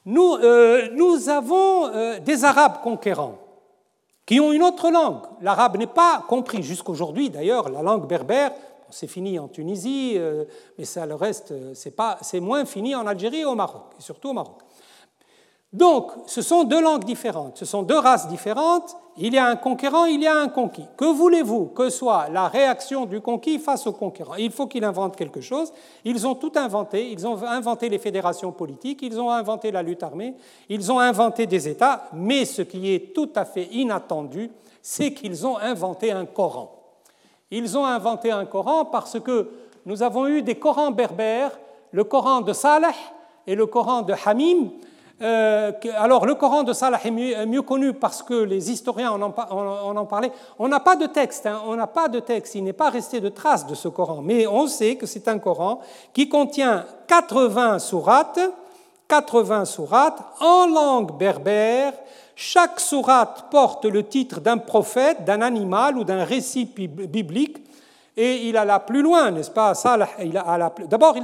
Nous, 0.05 0.35
euh, 0.35 1.27
avons 1.27 1.87
euh, 1.87 2.19
des 2.19 2.45
Arabes 2.45 2.81
conquérants 2.81 3.37
qui 4.25 4.39
ont 4.39 4.51
une 4.51 4.63
autre 4.63 4.89
langue. 4.89 5.21
L'arabe 5.41 5.77
n'est 5.77 5.87
pas 5.87 6.23
compris 6.27 6.63
jusqu'aujourd'hui, 6.63 7.29
d'ailleurs, 7.29 7.69
la 7.69 7.81
langue 7.81 8.07
berbère, 8.07 8.51
c'est 8.91 9.07
fini 9.07 9.39
en 9.39 9.47
Tunisie, 9.47 10.13
euh, 10.17 10.45
mais 10.77 10.85
ça 10.85 11.05
le 11.05 11.15
reste, 11.15 11.51
euh, 11.51 11.73
c'est 11.73 12.39
moins 12.39 12.65
fini 12.65 12.95
en 12.95 13.05
Algérie 13.07 13.41
et 13.41 13.45
au 13.45 13.55
Maroc, 13.55 13.93
et 13.99 14.01
surtout 14.01 14.29
au 14.29 14.33
Maroc. 14.33 14.59
Donc, 15.71 16.11
ce 16.25 16.41
sont 16.41 16.63
deux 16.63 16.81
langues 16.81 17.03
différentes, 17.03 17.57
ce 17.57 17.65
sont 17.65 17.83
deux 17.83 17.99
races 17.99 18.27
différentes. 18.27 18.97
Il 19.17 19.35
y 19.35 19.37
a 19.37 19.45
un 19.45 19.55
conquérant, 19.55 20.05
il 20.05 20.23
y 20.23 20.27
a 20.27 20.35
un 20.35 20.47
conquis. 20.47 20.87
Que 20.97 21.05
voulez-vous 21.05 21.67
que 21.67 21.91
soit 21.91 22.27
la 22.29 22.47
réaction 22.47 23.05
du 23.05 23.21
conquis 23.21 23.59
face 23.59 23.85
au 23.85 23.91
conquérant? 23.91 24.33
Il 24.35 24.51
faut 24.51 24.65
qu'il 24.65 24.83
invente 24.83 25.15
quelque 25.15 25.41
chose. 25.41 25.71
Ils 26.05 26.25
ont 26.25 26.33
tout 26.33 26.53
inventé. 26.55 27.11
Ils 27.11 27.27
ont 27.27 27.43
inventé 27.43 27.87
les 27.87 27.99
fédérations 27.99 28.51
politiques, 28.51 29.01
ils 29.03 29.19
ont 29.21 29.29
inventé 29.29 29.69
la 29.69 29.83
lutte 29.83 30.01
armée, 30.01 30.33
ils 30.69 30.91
ont 30.91 30.99
inventé 30.99 31.45
des 31.45 31.67
États. 31.67 32.05
Mais 32.13 32.45
ce 32.45 32.63
qui 32.63 32.91
est 32.91 33.13
tout 33.13 33.29
à 33.35 33.45
fait 33.45 33.65
inattendu, 33.65 34.49
c'est 34.81 35.13
qu'ils 35.13 35.45
ont 35.45 35.57
inventé 35.57 36.11
un 36.11 36.25
Coran. 36.25 36.78
Ils 37.51 37.77
ont 37.77 37.85
inventé 37.85 38.31
un 38.31 38.45
Coran 38.45 38.85
parce 38.85 39.19
que 39.19 39.49
nous 39.85 40.03
avons 40.03 40.27
eu 40.27 40.41
des 40.41 40.55
Corans 40.55 40.91
berbères, 40.91 41.57
le 41.91 42.03
Coran 42.03 42.41
de 42.41 42.53
Saleh 42.53 42.87
et 43.47 43.55
le 43.55 43.65
Coran 43.65 44.03
de 44.03 44.13
Hamim, 44.25 44.69
euh, 45.21 45.71
alors, 45.97 46.25
le 46.25 46.35
Coran 46.35 46.63
de 46.63 46.71
Salah 46.71 46.99
est 47.03 47.45
mieux, 47.45 47.61
connu 47.61 47.93
parce 47.93 48.23
que 48.23 48.33
les 48.33 48.71
historiens 48.71 49.11
en 49.11 49.21
ont, 49.21 50.05
parlé. 50.05 50.31
On 50.57 50.67
n'a 50.67 50.79
pas 50.79 50.95
de 50.95 51.07
texte, 51.07 51.45
hein, 51.45 51.61
on 51.67 51.75
n'a 51.75 51.87
pas 51.87 52.07
de 52.07 52.19
texte, 52.19 52.55
il 52.55 52.63
n'est 52.63 52.73
pas 52.73 52.89
resté 52.89 53.19
de 53.19 53.29
traces 53.29 53.67
de 53.67 53.75
ce 53.75 53.89
Coran, 53.89 54.21
mais 54.23 54.47
on 54.47 54.67
sait 54.67 54.95
que 54.95 55.05
c'est 55.05 55.27
un 55.27 55.39
Coran 55.39 55.81
qui 56.13 56.29
contient 56.29 56.85
80 57.07 57.79
sourates, 57.79 58.39
80 59.09 59.65
sourates 59.65 60.23
en 60.39 60.67
langue 60.67 61.17
berbère. 61.17 61.93
Chaque 62.41 62.79
sourate 62.79 63.47
porte 63.51 63.83
le 63.83 64.07
titre 64.07 64.39
d'un 64.39 64.59
prophète, 64.59 65.25
d'un 65.25 65.41
animal 65.41 65.97
ou 65.97 66.05
d'un 66.05 66.23
récit 66.23 66.63
biblique. 66.63 67.57
Et 68.15 68.47
il 68.47 68.55
alla 68.55 68.79
plus 68.79 69.01
loin, 69.01 69.29
n'est-ce 69.31 69.51
pas 69.51 69.73
D'abord, 70.89 71.17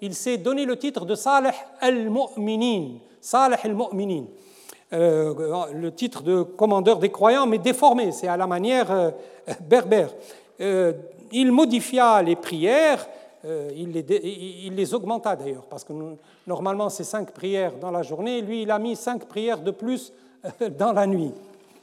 il, 0.00 0.14
s'est 0.14 0.36
donné 0.36 0.66
le 0.66 0.76
titre 0.76 1.04
de 1.04 1.16
Saleh 1.16 1.50
al-Mu'minin, 1.80 2.98
Saleh 3.20 3.56
al-Mu'minin, 3.64 4.26
euh, 4.92 5.64
le 5.74 5.92
titre 5.92 6.22
de 6.22 6.42
commandeur 6.42 7.00
des 7.00 7.10
croyants, 7.10 7.48
mais 7.48 7.58
déformé, 7.58 8.12
c'est 8.12 8.28
à 8.28 8.36
la 8.36 8.46
manière 8.46 8.92
euh, 8.92 9.10
berbère. 9.62 10.10
Euh, 10.60 10.92
il 11.32 11.50
modifia 11.50 12.22
les 12.22 12.36
prières, 12.36 13.04
il 13.44 13.92
les, 13.92 14.94
augmenta 14.94 15.34
d'ailleurs, 15.34 15.64
parce 15.64 15.84
que 15.84 15.92
normalement 16.46 16.88
c'est 16.88 17.04
cinq 17.04 17.30
prières 17.30 17.72
dans 17.80 17.90
la 17.90 18.02
journée, 18.02 18.42
lui 18.42 18.62
il 18.62 18.70
a 18.70 18.78
mis 18.78 18.96
cinq 18.96 19.24
prières 19.26 19.60
de 19.60 19.70
plus 19.70 20.12
dans 20.78 20.92
la 20.92 21.06
nuit. 21.06 21.32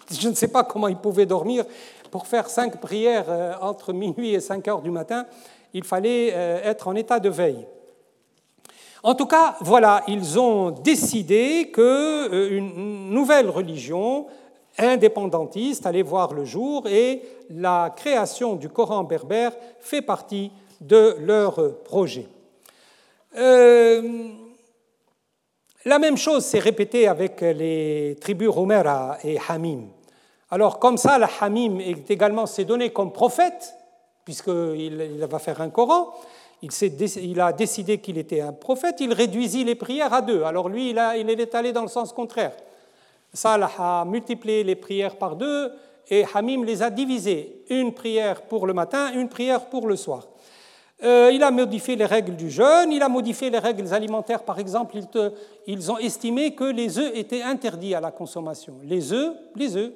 Je 0.10 0.30
ne 0.30 0.34
sais 0.36 0.48
pas 0.48 0.64
comment 0.64 0.88
il 0.88 0.98
pouvait 0.98 1.26
dormir, 1.26 1.66
pour 2.08 2.28
faire 2.28 2.50
cinq 2.50 2.80
prières 2.80 3.26
euh, 3.30 3.54
entre 3.62 3.94
minuit 3.94 4.34
et 4.34 4.40
5 4.40 4.68
heures 4.68 4.82
du 4.82 4.92
matin, 4.92 5.26
il 5.74 5.84
fallait 5.84 6.32
euh, 6.34 6.60
être 6.64 6.88
en 6.88 6.96
état 6.96 7.20
de 7.20 7.30
veille. 7.30 7.66
En 9.04 9.14
tout 9.14 9.26
cas, 9.26 9.56
voilà, 9.62 10.04
ils 10.08 10.40
ont 10.40 10.72
décidé 10.72 11.70
qu'une 11.72 11.84
euh, 11.84 12.60
nouvelle 13.10 13.50
religion 13.50 14.28
indépendantiste 14.78 15.86
allait 15.86 16.02
voir 16.02 16.34
le 16.34 16.46
jour 16.46 16.88
et 16.88 17.22
la 17.50 17.94
création 17.96 18.56
du 18.56 18.70
Coran 18.70 19.04
berbère 19.04 19.52
fait 19.80 20.02
partie 20.02 20.52
de 20.82 21.16
leur 21.20 21.84
projet. 21.84 22.28
la 23.34 24.00
même 26.00 26.18
chose 26.18 26.46
s'est 26.46 26.60
répétée 26.60 27.08
avec 27.08 27.42
les 27.42 28.18
tribus 28.20 28.50
Romera 28.50 29.18
et 29.24 29.38
Hamim. 29.48 29.88
Alors, 30.50 30.80
comme 30.80 30.98
ça, 30.98 31.18
la 31.18 31.30
Hamim 31.42 31.80
est 31.80 32.10
également 32.10 32.46
s'est 32.46 32.64
donné 32.64 32.92
comme 32.92 33.12
prophète, 33.12 33.76
puisqu'il 34.24 35.26
va 35.30 35.40
faire 35.40 35.60
un 35.62 35.70
Coran. 35.70 36.14
il, 36.62 37.42
a 37.42 37.52
décidé 37.52 37.98
qu'il 38.00 38.18
était 38.18 38.42
un 38.42 38.54
prophète, 38.54 38.98
il 39.00 39.14
réduisit 39.14 39.66
les 39.66 39.76
prières 39.76 40.14
à 40.14 40.22
deux. 40.22 40.44
Alors 40.44 40.70
lui, 40.70 40.92
il, 40.92 41.02
il 41.18 41.30
est 41.30 41.56
allé 41.56 41.74
dans 41.74 41.82
le 41.82 41.90
sens 41.90 42.14
contraire. 42.14 42.54
Salah 43.34 43.72
a 43.78 44.06
multiplié 44.06 44.64
les 44.64 44.76
prières 44.76 45.18
par 45.18 45.36
deux 45.36 45.72
et 46.10 46.26
Hamim 46.34 46.64
les 46.64 46.82
a 46.82 46.90
divisées. 46.90 47.64
Une 47.70 47.94
prière 47.94 48.44
pour 48.44 48.68
le 48.68 48.74
matin, 48.74 49.12
une 49.14 49.28
prière 49.28 49.66
pour 49.66 49.88
le 49.88 49.98
soir. 49.98 50.28
Euh, 51.04 51.30
il 51.32 51.44
a 51.44 51.52
modifié 51.52 51.96
les 51.96 52.06
règles 52.06 52.36
du 52.36 52.50
jeûne, 52.50 52.92
il 52.92 53.04
a 53.04 53.10
modifié 53.10 53.52
les 53.52 53.60
règles 53.60 53.94
alimentaires. 53.94 54.44
Par 54.44 54.58
exemple, 54.58 54.96
ils, 55.68 55.92
ont 55.92 55.98
estimé 56.00 56.56
que 56.56 56.64
les 56.64 56.98
œufs 56.98 57.12
étaient 57.14 57.44
interdits 57.44 57.94
à 57.94 58.02
la 58.02 58.10
consommation. 58.10 58.80
Les 58.84 59.14
œufs, 59.14 59.34
les 59.56 59.78
œufs 59.78 59.92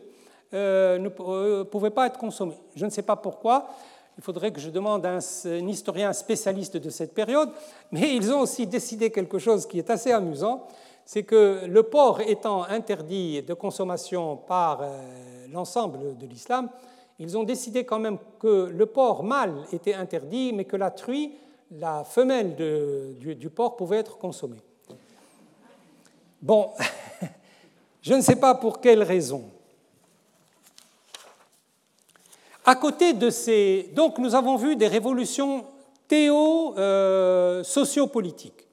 euh, 0.53 0.99
ne 0.99 1.09
euh, 1.19 1.63
pouvaient 1.63 1.89
pas 1.89 2.05
être 2.05 2.19
consommés. 2.19 2.57
Je 2.75 2.85
ne 2.85 2.91
sais 2.91 3.01
pas 3.01 3.15
pourquoi. 3.15 3.67
Il 4.15 4.23
faudrait 4.23 4.51
que 4.51 4.59
je 4.59 4.69
demande 4.69 5.03
à 5.05 5.17
un, 5.17 5.67
historien 5.67 6.13
spécialiste 6.13 6.77
de 6.77 6.89
cette 6.91 7.15
période. 7.15 7.49
Mais 7.91 8.15
ils 8.15 8.31
ont 8.31 8.41
aussi 8.41 8.67
décidé 8.67 9.09
quelque 9.09 9.39
chose 9.39 9.65
qui 9.65 9.79
est 9.79 9.89
assez 9.89 10.11
amusant. 10.11 10.67
C'est 11.03 11.23
que 11.23 11.65
le 11.65 11.81
porc 11.81 12.21
étant 12.21 12.63
interdit 12.63 13.41
de 13.41 13.55
consommation 13.55 14.37
par 14.37 14.81
l'ensemble 15.51 16.15
de 16.15 16.27
l'islam, 16.27 16.69
ils 17.21 17.37
ont 17.37 17.43
décidé 17.43 17.85
quand 17.85 17.99
même 17.99 18.17
que 18.39 18.71
le 18.75 18.85
porc 18.87 19.23
mâle 19.23 19.53
était 19.71 19.93
interdit, 19.93 20.51
mais 20.53 20.65
que 20.65 20.75
la 20.75 20.89
truie, 20.89 21.33
la 21.69 22.03
femelle 22.03 22.55
du, 22.55 23.51
porc, 23.51 23.75
pouvait 23.75 23.97
être 23.97 24.17
consommée. 24.17 24.57
Bon, 26.41 26.71
je 28.01 28.15
ne 28.15 28.21
sais 28.21 28.37
pas 28.37 28.55
pour 28.55 28.81
quelle 28.81 29.03
raison. 29.03 29.43
À 32.65 32.75
côté 32.75 33.13
de 33.13 33.29
ces. 33.29 33.91
Donc, 33.93 34.17
nous 34.17 34.33
avons 34.33 34.55
vu 34.55 34.75
des 34.75 34.87
révolutions 34.87 35.63
théo-sociopolitiques. 36.07 38.65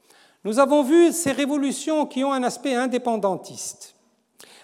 Nous 0.45 0.59
avons 0.59 0.83
vu 0.83 1.13
ces 1.13 1.33
révolutions 1.33 2.07
qui 2.07 2.25
ont 2.25 2.33
un 2.33 2.45
aspect 2.45 2.75
indépendantiste. 2.75 3.95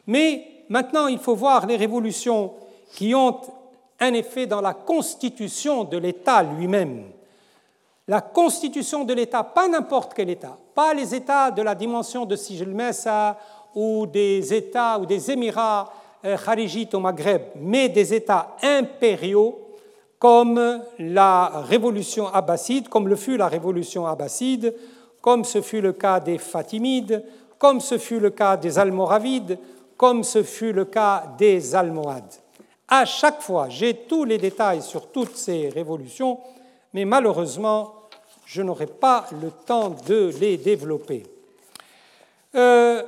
Mais 0.07 0.65
maintenant, 0.71 1.07
il 1.07 1.19
faut 1.19 1.35
voir 1.35 1.67
les 1.67 1.77
révolutions 1.77 2.55
qui 2.95 3.15
ont 3.15 3.43
un 4.01 4.15
effet 4.15 4.47
dans 4.47 4.61
la 4.61 4.75
constitution 4.75 5.85
de 5.85 5.97
l'État 5.99 6.43
lui-même. 6.43 7.05
La 8.07 8.21
constitution 8.21 9.05
de 9.05 9.15
l'État, 9.15 9.43
pas 9.43 9.67
n'importe 9.69 10.13
quel 10.15 10.29
État, 10.29 10.59
pas 10.75 10.93
les 10.93 11.15
États 11.15 11.51
de 11.51 11.63
la 11.63 11.75
dimension 11.75 12.27
de 12.27 12.37
Sijil-Mesa 12.37 13.39
ou 13.75 14.07
des 14.07 14.53
États 14.53 14.99
ou 14.99 15.07
des 15.07 15.31
Émirats 15.31 15.91
euh, 16.25 16.37
kharijites 16.37 16.95
au 16.95 17.01
Maghreb, 17.01 17.43
mais 17.57 17.89
des 17.89 18.13
États 18.13 18.57
impériaux 18.63 19.59
comme 20.19 20.81
la 20.99 21.63
révolution 21.69 22.29
abbasside, 22.29 22.89
comme 22.89 23.09
le 23.09 23.17
fut 23.17 23.37
la 23.37 23.49
révolution 23.49 24.07
abbasside, 24.07 24.75
comme 25.21 25.45
ce 25.45 25.61
fut 25.61 25.81
le 25.81 25.93
cas 25.93 26.21
des 26.21 26.39
Fatimides, 26.39 27.25
comme 27.59 27.81
ce 27.81 27.99
fut 27.99 28.21
le 28.21 28.31
cas 28.31 28.57
des 28.57 28.79
Almoravides, 28.79 29.59
comme 29.97 30.23
ce 30.23 30.43
fut 30.43 30.73
le 30.73 30.85
cas 30.85 31.25
des 31.39 31.75
Almohades. 31.75 32.44
À 32.89 33.05
chaque 33.05 33.41
fois, 33.41 33.69
j'ai 33.69 33.95
tous 33.95 34.25
les 34.25 34.39
détails 34.39 34.83
sur 34.83 35.11
toutes 35.11 35.37
ces 35.37 35.69
révolutions, 35.69 36.39
mais 36.93 37.05
malheureusement, 37.05 37.95
je 38.45 38.63
n'aurai 38.63 38.87
pas 38.87 39.27
le 39.41 39.51
temps 39.51 39.91
de 40.07 40.31
les 40.39 40.57
développer. 40.57 41.25
Euh, 42.55 43.03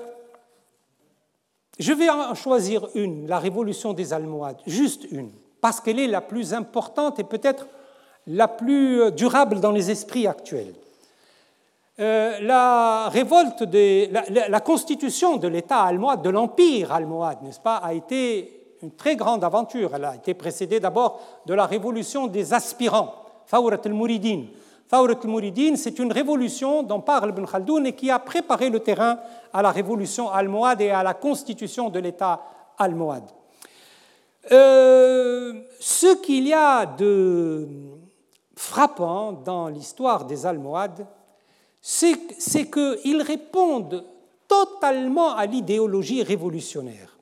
je 1.78 1.92
vais 1.92 2.08
en 2.08 2.34
choisir 2.34 2.88
une, 2.94 3.26
la 3.26 3.38
révolution 3.38 3.92
des 3.92 4.12
Almohades, 4.12 4.60
juste 4.66 5.06
une, 5.10 5.30
parce 5.60 5.80
qu'elle 5.80 6.00
est 6.00 6.08
la 6.08 6.22
plus 6.22 6.54
importante 6.54 7.18
et 7.18 7.24
peut-être 7.24 7.66
la 8.26 8.48
plus 8.48 9.12
durable 9.12 9.60
dans 9.60 9.72
les 9.72 9.90
esprits 9.90 10.26
actuels. 10.26 10.74
Euh, 11.98 12.40
la 12.40 13.08
révolte, 13.08 13.62
la, 13.70 14.60
constitution 14.60 15.36
de 15.36 15.48
l'État 15.48 15.82
almohade, 15.82 16.22
de 16.22 16.30
l'empire 16.30 16.92
almohade, 16.92 17.42
n'est-ce 17.42 17.60
pas, 17.60 17.76
a 17.76 17.94
été 17.94 18.55
une 18.82 18.92
très 18.92 19.16
grande 19.16 19.44
aventure. 19.44 19.92
Elle 19.94 20.04
a 20.04 20.14
été 20.14 20.34
précédée 20.34 20.80
d'abord 20.80 21.20
de 21.46 21.54
la 21.54 21.66
révolution 21.66 22.26
des 22.26 22.52
aspirants, 22.54 23.14
Fawrat 23.46 23.80
al-Mouridin. 23.84 24.44
Fawrat 24.88 25.18
al-Mouridin, 25.22 25.76
c'est 25.76 25.98
une 25.98 26.12
révolution 26.12 26.82
dont 26.82 27.00
parle 27.00 27.30
Ibn 27.30 27.44
Khaldoun 27.44 27.86
et 27.86 27.92
qui 27.94 28.10
a 28.10 28.18
préparé 28.18 28.70
le 28.70 28.80
terrain 28.80 29.18
à 29.52 29.62
la 29.62 29.70
révolution 29.70 30.30
almohade 30.30 30.80
et 30.80 30.90
à 30.90 31.02
la 31.02 31.14
constitution 31.14 31.88
de 31.88 31.98
l'État 31.98 32.42
almohade. 32.78 33.30
Euh, 34.52 35.52
ce 35.80 36.14
qu'il 36.22 36.46
y 36.46 36.52
a 36.52 36.86
de 36.86 37.68
frappant 38.54 39.32
dans 39.32 39.68
l'histoire 39.68 40.24
des 40.24 40.46
Almohades, 40.46 41.06
c'est 41.80 42.70
qu'ils 42.70 43.22
répondent 43.22 44.04
totalement 44.48 45.34
à 45.34 45.46
l'idéologie 45.46 46.22
révolutionnaire. 46.22 47.15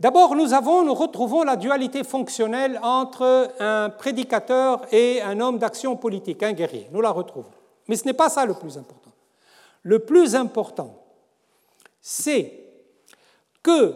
D'abord, 0.00 0.34
nous, 0.34 0.46
retrouvons 0.94 1.42
la 1.42 1.56
dualité 1.56 2.04
fonctionnelle 2.04 2.80
entre 2.82 3.52
un 3.60 3.90
prédicateur 3.90 4.80
et 4.90 5.20
un 5.20 5.38
homme 5.40 5.58
d'action 5.58 5.94
politique, 5.94 6.42
un 6.42 6.52
guerrier. 6.52 6.88
Nous 6.90 7.02
la 7.02 7.10
retrouvons. 7.10 7.50
Mais 7.86 7.96
ce 7.96 8.06
n'est 8.06 8.14
pas 8.14 8.30
ça 8.30 8.46
le 8.46 8.54
plus 8.54 8.78
important. 8.78 9.10
Le 9.82 9.98
plus 9.98 10.34
important, 10.34 10.94
c'est 12.00 12.64
que 13.62 13.94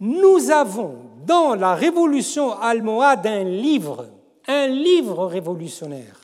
nous 0.00 0.50
avons 0.50 0.96
dans 1.26 1.54
la 1.54 1.74
révolution 1.74 2.58
almohade 2.58 3.26
un 3.26 3.44
livre, 3.44 4.06
un 4.46 4.66
livre 4.68 5.26
révolutionnaire 5.26 6.22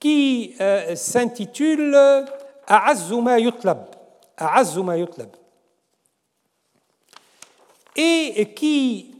qui 0.00 0.56
euh, 0.60 0.96
s'intitule 0.96 1.96
Yutlab. 3.38 3.86
Yutlab 4.96 5.36
et 7.96 8.52
qui 8.54 9.14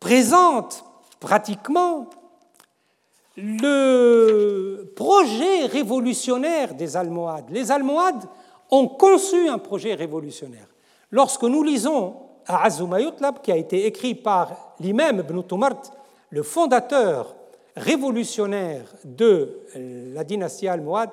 présente 0.00 0.84
pratiquement 1.20 2.10
le 3.36 4.92
projet 4.94 5.66
révolutionnaire 5.66 6.74
des 6.74 6.96
Almohades. 6.96 7.50
Les 7.50 7.70
Almohades 7.70 8.24
ont 8.70 8.88
conçu 8.88 9.48
un 9.48 9.58
projet 9.58 9.94
révolutionnaire. 9.94 10.66
Lorsque 11.10 11.44
nous 11.44 11.62
lisons 11.62 12.16
à 12.46 12.68
Yutlab, 12.68 13.40
qui 13.42 13.52
a 13.52 13.56
été 13.56 13.86
écrit 13.86 14.14
par 14.14 14.74
l'imam 14.80 15.20
Ibn 15.20 15.42
Tumart, 15.42 15.82
le 16.30 16.42
fondateur 16.42 17.34
révolutionnaire 17.76 18.84
de 19.04 19.60
la 20.14 20.24
dynastie 20.24 20.68
almohade, 20.68 21.10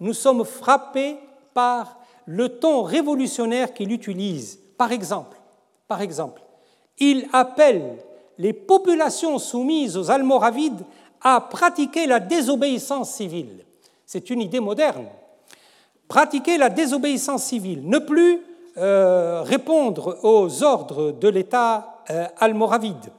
nous 0.00 0.14
sommes 0.14 0.44
frappés 0.44 1.16
par 1.52 1.98
le 2.26 2.48
ton 2.60 2.82
révolutionnaire 2.82 3.74
qu'il 3.74 3.90
utilise. 3.90 4.58
Par 4.76 4.92
exemple, 4.92 5.37
par 5.88 6.02
exemple, 6.02 6.42
il 6.98 7.26
appelle 7.32 7.96
les 8.36 8.52
populations 8.52 9.38
soumises 9.38 9.96
aux 9.96 10.10
Almoravides 10.10 10.84
à 11.22 11.40
pratiquer 11.40 12.06
la 12.06 12.20
désobéissance 12.20 13.10
civile. 13.10 13.64
C'est 14.06 14.30
une 14.30 14.40
idée 14.40 14.60
moderne. 14.60 15.06
Pratiquer 16.06 16.56
la 16.56 16.70
désobéissance 16.70 17.44
civile, 17.44 17.88
ne 17.88 17.98
plus 17.98 18.40
euh, 18.76 19.42
répondre 19.42 20.18
aux 20.22 20.62
ordres 20.62 21.12
de 21.12 21.28
l'État 21.28 22.02
euh, 22.10 22.26
almoravide. 22.38 23.12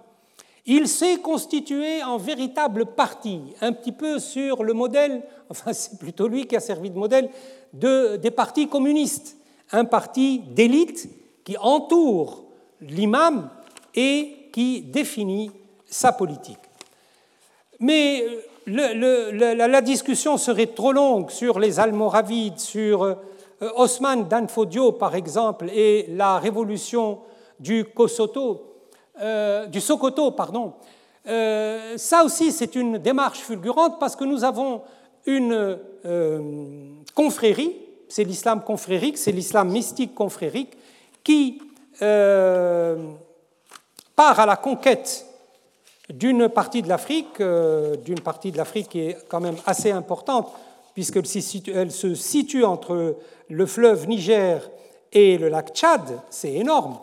Il 0.65 0.87
s'est 0.87 1.17
constitué 1.17 2.03
en 2.03 2.17
véritable 2.17 2.85
parti, 2.85 3.41
un 3.61 3.73
petit 3.73 3.91
peu 3.91 4.19
sur 4.19 4.63
le 4.63 4.73
modèle, 4.73 5.23
enfin 5.49 5.73
c'est 5.73 5.99
plutôt 5.99 6.27
lui 6.27 6.47
qui 6.47 6.55
a 6.55 6.59
servi 6.59 6.89
de 6.89 6.97
modèle, 6.97 7.29
de, 7.73 8.15
des 8.15 8.31
partis 8.31 8.67
communistes, 8.67 9.37
un 9.71 9.85
parti 9.85 10.39
d'élite 10.39 11.09
qui 11.43 11.57
entoure 11.57 12.48
l'imam 12.81 13.49
et 13.95 14.49
qui 14.51 14.81
définit 14.81 15.51
sa 15.85 16.11
politique. 16.11 16.59
Mais 17.79 18.23
la, 18.67 19.81
discussion 19.81 20.37
serait 20.37 20.67
trop 20.67 20.91
longue 20.91 21.31
sur 21.31 21.59
les 21.59 21.79
Almoravides, 21.79 22.59
sur 22.59 23.03
euh, 23.03 23.15
Osman 23.75 24.27
Danfodio 24.27 24.91
par 24.91 25.15
exemple, 25.15 25.69
et 25.73 26.07
la 26.09 26.39
révolution 26.39 27.19
du, 27.59 27.85
euh, 29.21 29.65
du 29.67 29.81
Sokoto. 29.81 30.31
Pardon. 30.31 30.73
Euh, 31.27 31.97
ça 31.97 32.23
aussi, 32.23 32.51
c'est 32.51 32.75
une 32.75 32.97
démarche 32.97 33.39
fulgurante 33.39 33.99
parce 33.99 34.15
que 34.15 34.23
nous 34.23 34.43
avons 34.43 34.81
une 35.25 35.77
confrérie, 37.13 37.75
c'est 38.07 38.23
l'islam 38.23 38.63
confrérique, 38.63 39.17
c'est 39.17 39.33
l'islam 39.33 39.69
mystique 39.69 40.15
confrérique, 40.15 40.71
qui 41.23 41.61
euh, 42.01 42.95
part 44.15 44.39
à 44.39 44.45
la 44.45 44.55
conquête 44.55 45.25
d'une 46.09 46.49
partie 46.49 46.81
de 46.81 46.89
l'Afrique, 46.89 47.39
euh, 47.39 47.95
d'une 47.97 48.19
partie 48.19 48.51
de 48.51 48.57
l'Afrique 48.57 48.89
qui 48.89 48.99
est 49.01 49.17
quand 49.27 49.39
même 49.39 49.57
assez 49.65 49.91
importante, 49.91 50.51
puisqu'elle 50.93 51.91
se 51.91 52.15
situe 52.15 52.63
entre 52.63 53.17
le 53.49 53.65
fleuve 53.65 54.07
Niger 54.07 54.69
et 55.11 55.37
le 55.37 55.49
lac 55.49 55.73
Tchad, 55.73 56.19
c'est 56.29 56.53
énorme, 56.53 56.97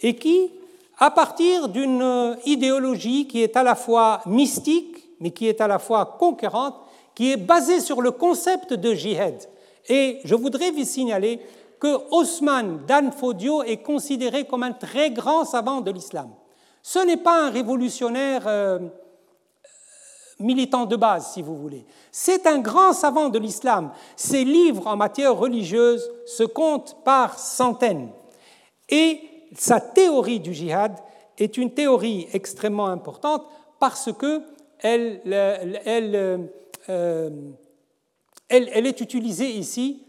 et 0.00 0.16
qui, 0.16 0.50
à 0.98 1.10
partir 1.10 1.68
d'une 1.68 2.36
idéologie 2.44 3.26
qui 3.26 3.42
est 3.42 3.56
à 3.56 3.62
la 3.62 3.74
fois 3.74 4.20
mystique, 4.26 5.08
mais 5.20 5.30
qui 5.30 5.48
est 5.48 5.60
à 5.60 5.68
la 5.68 5.78
fois 5.78 6.16
conquérante, 6.18 6.74
qui 7.14 7.32
est 7.32 7.36
basée 7.36 7.80
sur 7.80 8.02
le 8.02 8.10
concept 8.10 8.74
de 8.74 8.94
jihad. 8.94 9.34
Et 9.88 10.20
je 10.24 10.34
voudrais 10.34 10.70
vous 10.70 10.84
signaler 10.84 11.40
que 11.82 11.98
Osman 12.12 12.86
Dan 12.86 13.10
Fodio 13.10 13.64
est 13.64 13.82
considéré 13.82 14.44
comme 14.44 14.62
un 14.62 14.70
très 14.70 15.10
grand 15.10 15.44
savant 15.44 15.80
de 15.80 15.90
l'islam. 15.90 16.30
Ce 16.80 17.00
n'est 17.00 17.16
pas 17.16 17.46
un 17.46 17.50
révolutionnaire 17.50 18.44
euh, 18.46 18.78
militant 20.38 20.86
de 20.86 20.94
base, 20.94 21.32
si 21.32 21.42
vous 21.42 21.56
voulez. 21.56 21.84
C'est 22.12 22.46
un 22.46 22.60
grand 22.60 22.92
savant 22.92 23.30
de 23.30 23.38
l'islam. 23.40 23.90
Ses 24.14 24.44
livres 24.44 24.86
en 24.86 24.94
matière 24.94 25.36
religieuse 25.36 26.08
se 26.24 26.44
comptent 26.44 26.98
par 27.02 27.36
centaines. 27.36 28.10
Et 28.88 29.20
sa 29.58 29.80
théorie 29.80 30.38
du 30.38 30.54
djihad 30.54 30.94
est 31.36 31.56
une 31.56 31.74
théorie 31.74 32.28
extrêmement 32.32 32.86
importante 32.86 33.44
parce 33.80 34.12
que 34.12 34.40
elle, 34.78 35.20
elle, 35.84 36.48
euh, 36.88 37.28
elle 38.48 38.86
est 38.86 39.00
utilisée 39.00 39.50
ici 39.50 40.04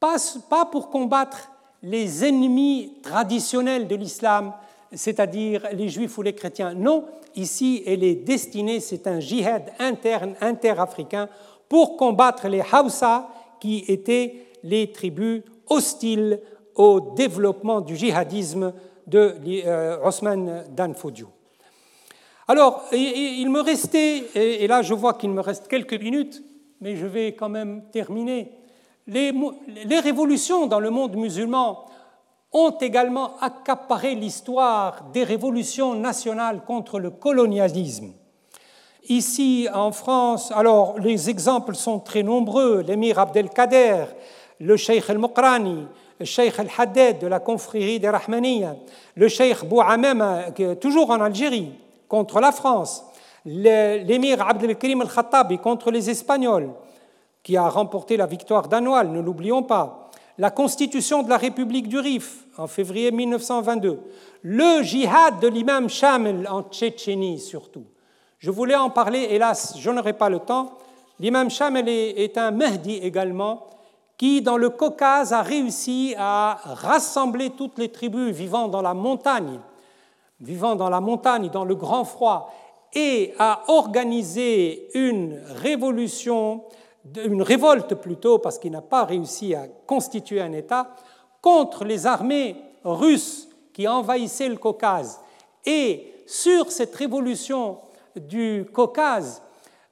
pas, 0.00 0.64
pour 0.64 0.90
combattre 0.90 1.50
les 1.82 2.24
ennemis 2.24 2.94
traditionnels 3.02 3.86
de 3.86 3.94
l'islam, 3.94 4.52
c'est-à-dire 4.92 5.68
les 5.72 5.88
juifs 5.88 6.16
ou 6.18 6.22
les 6.22 6.34
chrétiens. 6.34 6.74
Non, 6.74 7.04
ici, 7.36 7.82
elle 7.86 8.02
est 8.02 8.16
destinée, 8.16 8.80
c'est 8.80 9.06
un 9.06 9.20
jihad 9.20 9.72
interne, 9.78 10.34
interafricain, 10.40 11.28
pour 11.68 11.96
combattre 11.96 12.48
les 12.48 12.62
Hausa, 12.72 13.28
qui 13.60 13.84
étaient 13.88 14.46
les 14.64 14.90
tribus 14.90 15.42
hostiles 15.68 16.40
au 16.74 17.00
développement 17.14 17.80
du 17.80 17.96
djihadisme 17.96 18.72
de 19.06 19.36
euh, 19.66 19.98
Osman 20.02 20.64
Dan 20.70 20.94
Alors, 22.48 22.84
il 22.92 23.48
me 23.50 23.60
restait, 23.60 24.24
et 24.34 24.66
là 24.66 24.82
je 24.82 24.94
vois 24.94 25.14
qu'il 25.14 25.30
me 25.30 25.40
reste 25.40 25.68
quelques 25.68 26.00
minutes, 26.00 26.42
mais 26.80 26.96
je 26.96 27.06
vais 27.06 27.34
quand 27.34 27.48
même 27.48 27.82
terminer. 27.92 28.50
Les, 29.12 29.98
révolutions 29.98 30.68
dans 30.68 30.78
le 30.78 30.90
monde 30.90 31.16
musulman 31.16 31.84
ont 32.52 32.70
également 32.80 33.32
accaparé 33.40 34.14
l'histoire 34.14 35.02
des 35.12 35.24
révolutions 35.24 35.96
nationales 35.96 36.62
contre 36.64 37.00
le 37.00 37.10
colonialisme. 37.10 38.12
Ici, 39.08 39.66
en 39.74 39.90
France, 39.90 40.52
alors 40.54 40.96
les 41.00 41.28
exemples 41.28 41.74
sont 41.74 41.98
très 41.98 42.22
nombreux. 42.22 42.84
L'émir 42.86 43.18
Abdelkader, 43.18 44.04
le 44.60 44.76
cheikh 44.76 45.10
el-Mokrani, 45.10 45.86
le 46.20 46.24
cheikh 46.24 46.60
el-Haddad 46.60 47.18
de 47.18 47.26
la 47.26 47.40
confrérie 47.40 47.98
des 47.98 48.10
Rahmaniya, 48.10 48.76
le 49.16 49.26
cheikh 49.26 49.64
Bouhamem, 49.64 50.52
toujours 50.80 51.10
en 51.10 51.20
Algérie, 51.20 51.72
contre 52.06 52.38
la 52.38 52.52
France, 52.52 53.04
l'émir 53.44 54.40
Abdelkrim 54.46 55.02
el-Khattabi 55.02 55.58
contre 55.58 55.90
les 55.90 56.08
Espagnols, 56.08 56.70
qui 57.42 57.56
a 57.56 57.68
remporté 57.68 58.16
la 58.16 58.26
victoire 58.26 58.68
d'Anoual, 58.68 59.10
ne 59.10 59.20
l'oublions 59.20 59.62
pas 59.62 60.10
la 60.40 60.50
constitution 60.50 61.22
de 61.22 61.28
la 61.28 61.36
République 61.36 61.86
du 61.86 61.98
Rif 61.98 62.46
en 62.56 62.66
février 62.66 63.10
1922, 63.10 64.00
le 64.42 64.82
djihad 64.82 65.38
de 65.38 65.48
l'imam 65.48 65.90
Shamil 65.90 66.48
en 66.48 66.62
Tchétchénie 66.62 67.38
surtout. 67.38 67.84
Je 68.38 68.50
voulais 68.50 68.74
en 68.74 68.88
parler, 68.88 69.28
hélas, 69.30 69.74
je 69.78 69.90
n'aurai 69.90 70.14
pas 70.14 70.30
le 70.30 70.38
temps. 70.38 70.78
L'imam 71.18 71.50
Shamil 71.50 71.86
est 71.90 72.38
un 72.38 72.52
Mahdi 72.52 72.96
également, 72.96 73.66
qui 74.16 74.40
dans 74.40 74.56
le 74.56 74.70
Caucase 74.70 75.34
a 75.34 75.42
réussi 75.42 76.14
à 76.16 76.58
rassembler 76.64 77.50
toutes 77.50 77.76
les 77.76 77.90
tribus 77.90 78.34
vivant 78.34 78.68
dans 78.68 78.80
la 78.80 78.94
montagne, 78.94 79.60
vivant 80.40 80.74
dans 80.74 80.88
la 80.88 81.02
montagne, 81.02 81.50
dans 81.50 81.64
le 81.64 81.74
grand 81.74 82.04
froid, 82.04 82.50
et 82.94 83.34
a 83.38 83.64
organisé 83.68 84.88
une 84.94 85.38
révolution 85.48 86.62
une 87.24 87.42
révolte 87.42 87.94
plutôt, 87.94 88.38
parce 88.38 88.58
qu'il 88.58 88.72
n'a 88.72 88.82
pas 88.82 89.04
réussi 89.04 89.54
à 89.54 89.66
constituer 89.86 90.40
un 90.40 90.52
État, 90.52 90.94
contre 91.40 91.84
les 91.84 92.06
armées 92.06 92.56
russes 92.84 93.48
qui 93.72 93.88
envahissaient 93.88 94.48
le 94.48 94.56
Caucase. 94.56 95.20
Et 95.64 96.14
sur 96.26 96.70
cette 96.70 96.94
révolution 96.94 97.78
du 98.16 98.66
Caucase, 98.72 99.42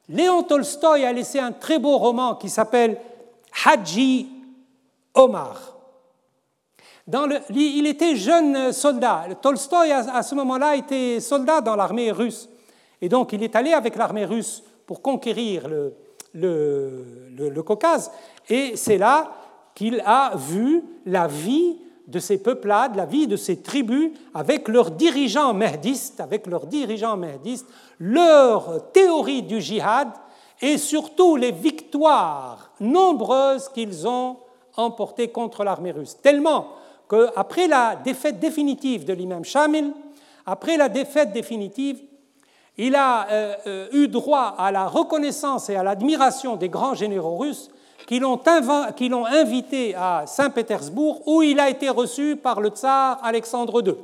Léon 0.08 0.42
Tolstoï 0.42 1.04
a 1.04 1.12
laissé 1.12 1.38
un 1.38 1.52
très 1.52 1.78
beau 1.78 1.98
roman 1.98 2.34
qui 2.34 2.48
s'appelle 2.48 2.98
Haji 3.64 4.28
Omar. 5.14 5.74
Il 7.50 7.86
était 7.86 8.16
jeune 8.16 8.72
soldat. 8.72 9.28
Tolstoï, 9.40 9.92
à 9.92 10.22
ce 10.22 10.34
moment-là, 10.34 10.76
était 10.76 11.20
soldat 11.20 11.60
dans 11.62 11.76
l'armée 11.76 12.12
russe. 12.12 12.48
Et 13.00 13.08
donc, 13.08 13.32
il 13.32 13.42
est 13.42 13.56
allé 13.56 13.72
avec 13.72 13.96
l'armée 13.96 14.26
russe 14.26 14.62
pour 14.86 15.00
conquérir 15.00 15.68
le, 15.68 15.94
le, 16.40 17.62
Caucase. 17.62 18.10
Et 18.48 18.76
c'est 18.76 18.98
là 18.98 19.32
qu'il 19.74 20.02
a 20.04 20.32
vu 20.36 20.82
la 21.06 21.26
vie 21.26 21.76
de 22.06 22.18
ces 22.18 22.42
peuplades, 22.42 22.96
la 22.96 23.04
vie 23.04 23.26
de 23.26 23.36
ces 23.36 23.60
tribus, 23.60 24.10
avec 24.32 24.66
leurs 24.68 24.90
dirigeants 24.90 25.52
mehdistes, 25.52 26.20
avec 26.20 26.46
leurs 26.46 26.66
dirigeants 26.66 27.16
mehdistes, 27.16 27.66
leur 28.00 28.90
théorie 28.92 29.42
du 29.42 29.60
djihad 29.60 30.08
et 30.60 30.78
surtout 30.78 31.36
les 31.36 31.52
victoires 31.52 32.72
nombreuses 32.80 33.68
qu'ils 33.68 34.08
ont 34.08 34.38
emportées 34.76 35.28
contre 35.28 35.64
l'armée 35.64 35.92
russe. 35.92 36.16
Tellement 36.22 36.68
qu'après 37.08 37.68
la 37.68 37.96
défaite 37.96 38.38
définitive 38.38 39.04
de 39.04 39.12
l'imam 39.12 39.44
Shamil, 39.44 39.92
après 40.46 40.76
la 40.76 40.88
défaite 40.88 41.32
définitive, 41.32 42.00
il 42.78 42.94
a 42.94 43.28
euh, 43.28 43.54
euh, 43.66 43.88
eu 43.92 44.08
droit 44.08 44.54
à 44.56 44.70
la 44.70 44.86
reconnaissance 44.86 45.68
et 45.68 45.74
à 45.74 45.82
l'admiration 45.82 46.54
des 46.54 46.68
grands 46.68 46.94
généraux 46.94 47.36
russes 47.36 47.70
qui 48.06 48.20
l'ont 48.20 48.40
invité 49.26 49.94
à 49.94 50.24
Saint-Pétersbourg, 50.26 51.26
où 51.26 51.42
il 51.42 51.60
a 51.60 51.68
été 51.68 51.90
reçu 51.90 52.36
par 52.36 52.60
le 52.60 52.70
tsar 52.70 53.18
Alexandre 53.22 53.86
II. 53.86 53.96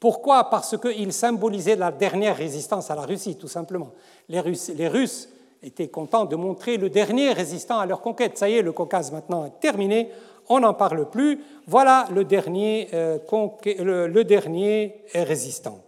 Pourquoi? 0.00 0.48
Parce 0.48 0.78
qu'il 0.78 1.12
symbolisait 1.12 1.76
la 1.76 1.92
dernière 1.92 2.36
résistance 2.36 2.90
à 2.90 2.94
la 2.94 3.02
Russie, 3.02 3.36
tout 3.36 3.48
simplement. 3.48 3.90
Les 4.30 4.40
Russes, 4.40 5.28
étaient 5.62 5.88
contents 5.88 6.24
de 6.24 6.34
montrer 6.34 6.76
le 6.76 6.88
dernier 6.88 7.32
résistant 7.32 7.78
à 7.78 7.86
leur 7.86 8.00
conquête. 8.00 8.38
Ça 8.38 8.48
y 8.48 8.54
est, 8.54 8.62
le 8.62 8.72
Caucase 8.72 9.12
maintenant 9.12 9.44
est 9.44 9.60
terminé, 9.60 10.08
on 10.48 10.60
n'en 10.60 10.74
parle 10.74 11.08
plus. 11.08 11.38
Voilà 11.66 12.06
le 12.10 12.24
dernier, 12.24 12.88
euh, 12.94 13.18
le 13.76 14.22
dernier 14.24 15.02
résistant. 15.14 15.78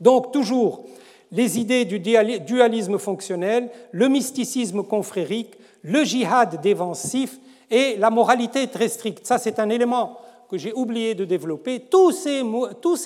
Donc 0.00 0.32
toujours 0.32 0.84
les 1.32 1.58
idées 1.58 1.84
du 1.84 2.00
dualisme 2.00 2.98
fonctionnel, 2.98 3.68
le 3.92 4.08
mysticisme 4.08 4.82
confrérique, 4.82 5.54
le 5.82 6.04
djihad 6.04 6.60
défensif 6.60 7.38
et 7.70 7.96
la 7.96 8.10
moralité 8.10 8.66
très 8.66 8.88
stricte. 8.88 9.26
Ça, 9.26 9.38
c'est 9.38 9.58
un 9.58 9.68
élément 9.68 10.18
que 10.50 10.58
j'ai 10.58 10.72
oublié 10.72 11.14
de 11.14 11.24
développer. 11.24 11.80
Tous 11.80 12.10
ces, 12.10 12.42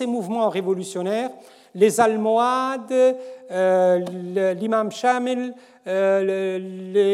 mouvements 0.06 0.48
révolutionnaires, 0.48 1.30
les 1.74 2.00
Almohades, 2.00 3.16
euh, 3.50 4.54
l'imam 4.54 4.90
Shamil, 4.90 5.52
euh, 5.86 6.58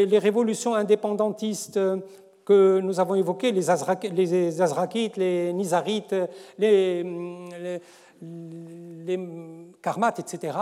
les, 0.05 0.19
révolutions 0.19 0.73
indépendantistes 0.75 1.79
que 2.45 2.79
nous 2.79 2.99
avons 2.99 3.15
évoquées, 3.15 3.51
les, 3.51 3.69
Azrakites, 3.69 5.17
les 5.17 5.51
Nizarites, 5.51 6.15
les 6.57 7.03
karmat, 9.81 10.13
etc., 10.19 10.57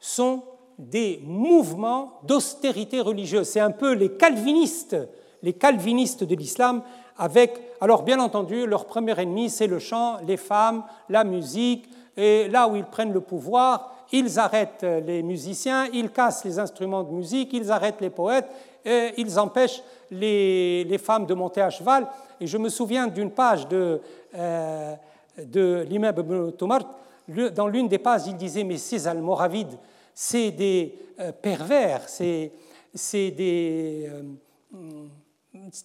sont 0.00 0.42
des 0.78 1.20
mouvements 1.24 2.20
d'austérité 2.22 3.00
religieuse. 3.00 3.48
C'est 3.48 3.60
un 3.60 3.72
peu 3.72 3.92
les 3.92 4.12
calvinistes, 4.12 4.96
les 5.42 5.52
calvinistes 5.52 6.24
de 6.24 6.34
l'islam, 6.34 6.82
avec, 7.16 7.60
alors 7.80 8.02
bien 8.02 8.20
entendu, 8.20 8.66
leur 8.66 8.86
premier 8.86 9.18
ennemi, 9.20 9.50
c'est 9.50 9.66
le 9.66 9.80
chant, 9.80 10.18
les 10.26 10.36
femmes, 10.36 10.84
la 11.08 11.24
musique, 11.24 11.88
et 12.16 12.48
là 12.48 12.68
où 12.68 12.76
ils 12.76 12.84
prennent 12.84 13.12
le 13.12 13.20
pouvoir, 13.20 13.94
ils 14.12 14.38
arrêtent 14.38 14.86
les 15.06 15.22
musiciens, 15.22 15.86
ils 15.92 16.10
cassent 16.10 16.44
les 16.44 16.58
instruments 16.58 17.02
de 17.02 17.10
musique, 17.10 17.52
ils 17.52 17.70
arrêtent 17.70 18.00
les 18.00 18.10
poètes, 18.10 18.48
ils 18.86 19.38
empêchent 19.38 19.82
les, 20.10 20.98
femmes 20.98 21.26
de 21.26 21.34
monter 21.34 21.60
à 21.60 21.70
cheval. 21.70 22.06
Et 22.40 22.46
je 22.46 22.56
me 22.56 22.68
souviens 22.68 23.06
d'une 23.06 23.30
page 23.30 23.68
de, 23.68 24.00
euh, 24.34 24.94
de 25.38 25.84
l'imam 25.88 26.14
Ibn 26.16 26.52
Dans 27.28 27.68
l'une 27.68 27.88
des 27.88 27.98
pages, 27.98 28.26
il 28.26 28.36
disait 28.36 28.64
Mais 28.64 28.78
ces 28.78 29.06
Almoravides, 29.06 29.78
c'est 30.14 30.50
des 30.50 30.98
euh, 31.20 31.32
pervers, 31.32 32.08
c'est 32.08 32.50
des, 33.12 34.08
euh, 34.10 34.22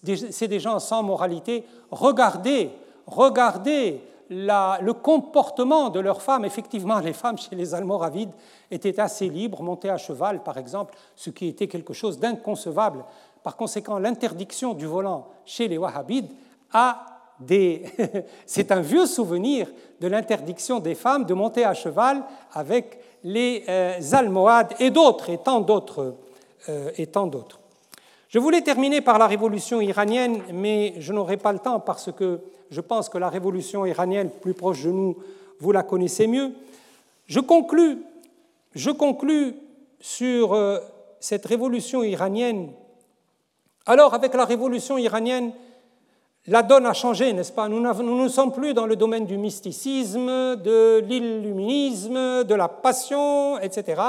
des, 0.02 0.48
des, 0.48 0.60
gens 0.60 0.78
sans 0.78 1.02
moralité. 1.02 1.64
Regardez, 1.90 2.70
regardez 3.06 4.00
le 4.30 4.92
comportement 4.92 5.90
de 5.90 6.00
leurs 6.00 6.22
femmes. 6.22 6.44
Effectivement, 6.44 6.98
les 6.98 7.12
femmes 7.12 7.38
chez 7.38 7.54
les 7.54 7.74
Almoravides 7.74 8.32
étaient 8.70 8.98
assez 8.98 9.28
libres, 9.28 9.62
montées 9.62 9.90
à 9.90 9.98
cheval, 9.98 10.42
par 10.42 10.56
exemple, 10.56 10.94
ce 11.14 11.30
qui 11.30 11.48
était 11.48 11.68
quelque 11.68 11.92
chose 11.92 12.18
d'inconcevable. 12.18 13.04
Par 13.42 13.56
conséquent, 13.56 13.98
l'interdiction 13.98 14.72
du 14.72 14.86
volant 14.86 15.28
chez 15.44 15.68
les 15.68 15.76
Wahhabides 15.76 16.30
a 16.72 17.13
c'est 18.46 18.72
un 18.72 18.80
vieux 18.80 19.06
souvenir 19.06 19.68
de 20.00 20.06
l'interdiction 20.08 20.78
des 20.78 20.94
femmes 20.94 21.24
de 21.24 21.34
monter 21.34 21.64
à 21.64 21.74
cheval 21.74 22.22
avec 22.52 22.98
les 23.22 23.64
euh, 23.68 24.00
Almohades 24.12 24.74
et 24.78 24.90
d'autres, 24.90 25.30
et 25.30 25.38
tant 25.38 25.60
d'autres. 25.60 26.14
Euh, 26.68 26.90
et 26.96 27.06
tant 27.06 27.26
d'autres. 27.26 27.60
Je 28.28 28.38
voulais 28.38 28.62
terminer 28.62 29.00
par 29.00 29.18
la 29.18 29.26
révolution 29.26 29.80
iranienne, 29.80 30.40
mais 30.52 30.94
je 30.98 31.12
n'aurai 31.12 31.36
pas 31.36 31.52
le 31.52 31.58
temps 31.58 31.78
parce 31.78 32.10
que 32.10 32.40
je 32.70 32.80
pense 32.80 33.08
que 33.08 33.18
la 33.18 33.28
révolution 33.28 33.84
iranienne, 33.84 34.30
plus 34.30 34.54
proche 34.54 34.82
de 34.84 34.90
nous, 34.90 35.16
vous 35.60 35.72
la 35.72 35.82
connaissez 35.82 36.26
mieux. 36.26 36.52
Je 37.26 37.40
conclus, 37.40 37.98
je 38.74 38.90
sur 40.00 40.54
euh, 40.54 40.78
cette 41.20 41.46
révolution 41.46 42.02
iranienne. 42.02 42.72
Alors, 43.86 44.14
avec 44.14 44.34
la 44.34 44.44
révolution 44.44 44.96
iranienne, 44.96 45.52
la 46.46 46.62
donne 46.62 46.84
a 46.84 46.92
changé, 46.92 47.32
n'est-ce 47.32 47.52
pas? 47.52 47.68
Nous 47.68 47.80
ne 47.80 48.28
sommes 48.28 48.52
plus 48.52 48.74
dans 48.74 48.86
le 48.86 48.96
domaine 48.96 49.24
du 49.24 49.38
mysticisme, 49.38 50.56
de 50.56 51.02
l'illuminisme, 51.08 52.44
de 52.44 52.54
la 52.54 52.68
passion, 52.68 53.58
etc. 53.60 54.02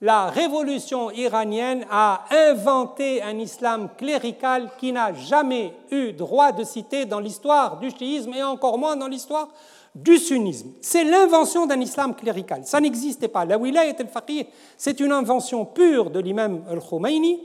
La 0.00 0.26
révolution 0.26 1.10
iranienne 1.10 1.84
a 1.90 2.24
inventé 2.30 3.20
un 3.20 3.36
islam 3.38 3.88
clérical 3.98 4.70
qui 4.78 4.92
n'a 4.92 5.12
jamais 5.12 5.74
eu 5.90 6.12
droit 6.12 6.52
de 6.52 6.62
citer 6.62 7.04
dans 7.04 7.18
l'histoire 7.18 7.78
du 7.80 7.90
chiisme 7.90 8.32
et 8.34 8.42
encore 8.44 8.78
moins 8.78 8.94
dans 8.94 9.08
l'histoire 9.08 9.48
du 9.96 10.18
sunnisme. 10.18 10.68
C'est 10.80 11.02
l'invention 11.02 11.66
d'un 11.66 11.80
islam 11.80 12.14
clérical. 12.14 12.62
Ça 12.64 12.78
n'existait 12.78 13.26
pas. 13.26 13.44
La 13.44 13.58
wilayat 13.58 13.96
al-faqih, 13.98 14.46
c'est 14.76 15.00
une 15.00 15.10
invention 15.10 15.64
pure 15.64 16.10
de 16.10 16.20
l'imam 16.20 16.62
al-Khomeini. 16.70 17.40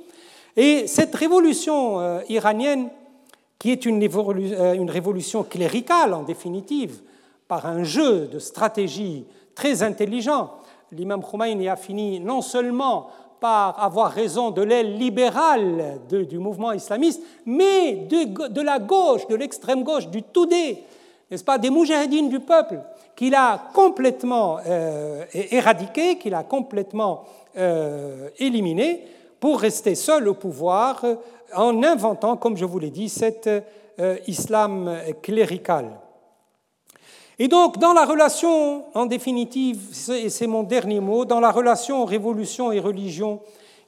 Et 0.56 0.86
cette 0.86 1.16
révolution 1.16 2.00
euh, 2.00 2.20
iranienne 2.30 2.90
qui 3.64 3.72
est 3.72 3.88
euh, 3.88 4.74
une 4.74 4.92
révolution 4.92 5.44
cléricale 5.44 6.14
en 6.14 6.24
définitive, 6.24 7.00
par 7.48 7.66
un 7.66 7.86
jeu 7.86 8.28
de 8.28 8.38
stratégie 8.38 9.24
très 9.56 9.84
intelligent. 9.84 10.52
L'imam 10.92 11.24
Khomeini 11.24 11.70
a 11.70 11.78
fini 11.78 12.20
non 12.20 12.42
seulement 12.42 13.08
par 13.40 13.82
avoir 13.82 14.12
raison 14.12 14.52
de 14.52 14.62
l'aile 14.62 14.98
libérale 14.98 16.02
du 16.10 16.40
mouvement 16.40 16.74
islamiste, 16.74 17.22
mais 17.46 18.06
de, 18.10 18.62
la 18.62 18.80
gauche, 18.80 19.28
de 19.28 19.36
l'extrême 19.36 19.86
gauche, 19.86 20.10
du 20.10 20.24
Toudé, 20.24 20.84
n'est-ce 21.32 21.46
pas, 21.46 21.58
des 21.58 21.70
moujahidines 21.70 22.28
du 22.28 22.42
peuple, 22.42 22.82
qu'il 23.16 23.34
a 23.34 23.70
complètement 23.74 24.58
euh, 24.68 25.24
éradiqué, 25.34 26.18
qu'il 26.18 26.34
a 26.34 26.44
complètement 26.44 27.24
euh, 27.58 28.28
éliminé, 28.40 29.06
pour 29.40 29.62
rester 29.62 29.96
seul 29.96 30.28
au 30.28 30.34
pouvoir 30.34 31.06
en 31.56 31.84
inventant, 31.84 32.38
comme 32.38 32.58
je 32.58 32.66
vous 32.66 32.80
l'ai 32.80 32.90
dit, 32.90 33.10
cet 33.10 33.48
euh, 33.48 34.18
islam 34.28 34.98
clérical. 35.22 36.00
Et 37.40 37.48
donc, 37.48 37.80
dans 37.80 37.94
la 37.94 38.06
relation, 38.06 38.86
en 38.94 39.06
définitive, 39.06 39.80
et 40.10 40.30
c'est 40.30 40.48
mon 40.48 40.64
dernier 40.64 41.00
mot, 41.00 41.26
dans 41.26 41.40
la 41.40 41.52
relation 41.52 42.06
révolution 42.06 42.72
et 42.72 42.80
religion, 42.80 43.42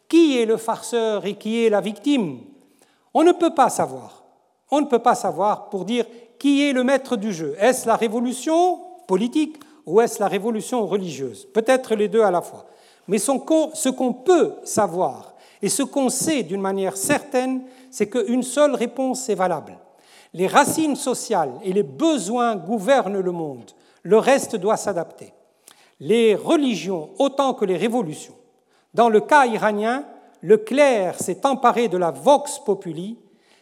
qui 0.08 0.40
est 0.40 0.46
le 0.46 0.58
farceur 0.58 1.26
et 1.26 1.36
qui 1.36 1.66
est 1.66 1.70
la 1.70 1.82
victime 1.82 2.40
On 3.14 3.24
ne 3.24 3.32
peut 3.32 3.54
pas 3.54 3.70
savoir. 3.70 4.24
On 4.72 4.82
ne 4.82 4.86
peut 4.86 5.00
pas 5.00 5.16
savoir 5.16 5.70
pour 5.70 5.86
dire 5.86 6.06
qui 6.40 6.68
est 6.68 6.74
le 6.74 6.84
maître 6.84 7.16
du 7.16 7.32
jeu. 7.32 7.56
Est-ce 7.60 7.88
la 7.88 7.96
révolution 7.96 8.80
politique 9.08 9.58
ou 9.86 10.02
est-ce 10.02 10.20
la 10.20 10.28
révolution 10.28 10.86
religieuse? 10.86 11.48
Peut-être 11.54 11.96
les 11.96 12.08
deux 12.08 12.22
à 12.22 12.32
la 12.32 12.42
fois. 12.42 12.66
Mais 13.08 13.20
ce 13.20 13.90
qu'on 13.90 14.14
peut 14.14 14.54
savoir 14.64 15.35
et 15.66 15.70
ce 15.70 15.82
qu'on 15.82 16.10
sait 16.10 16.44
d'une 16.44 16.62
manière 16.62 16.96
certaine, 16.96 17.64
c'est 17.90 18.08
qu'une 18.08 18.44
seule 18.44 18.76
réponse 18.76 19.30
est 19.30 19.36
valable. 19.36 19.80
Les 20.36 20.46
racines 20.46 20.96
sociales 20.96 21.54
et 21.64 21.74
les 21.74 21.82
besoins 21.82 22.56
gouvernent 22.56 23.20
le 23.20 23.32
monde. 23.32 23.72
Le 24.04 24.20
reste 24.20 24.56
doit 24.58 24.78
s'adapter. 24.78 25.34
Les 26.00 26.36
religions 26.36 27.10
autant 27.18 27.56
que 27.56 27.66
les 27.66 27.78
révolutions. 27.78 28.36
Dans 28.94 29.10
le 29.10 29.22
cas 29.22 29.48
iranien, 29.48 30.06
le 30.42 30.58
clerc 30.58 31.20
s'est 31.20 31.44
emparé 31.48 31.88
de 31.88 31.98
la 31.98 32.12
vox 32.12 32.60
populi. 32.60 33.18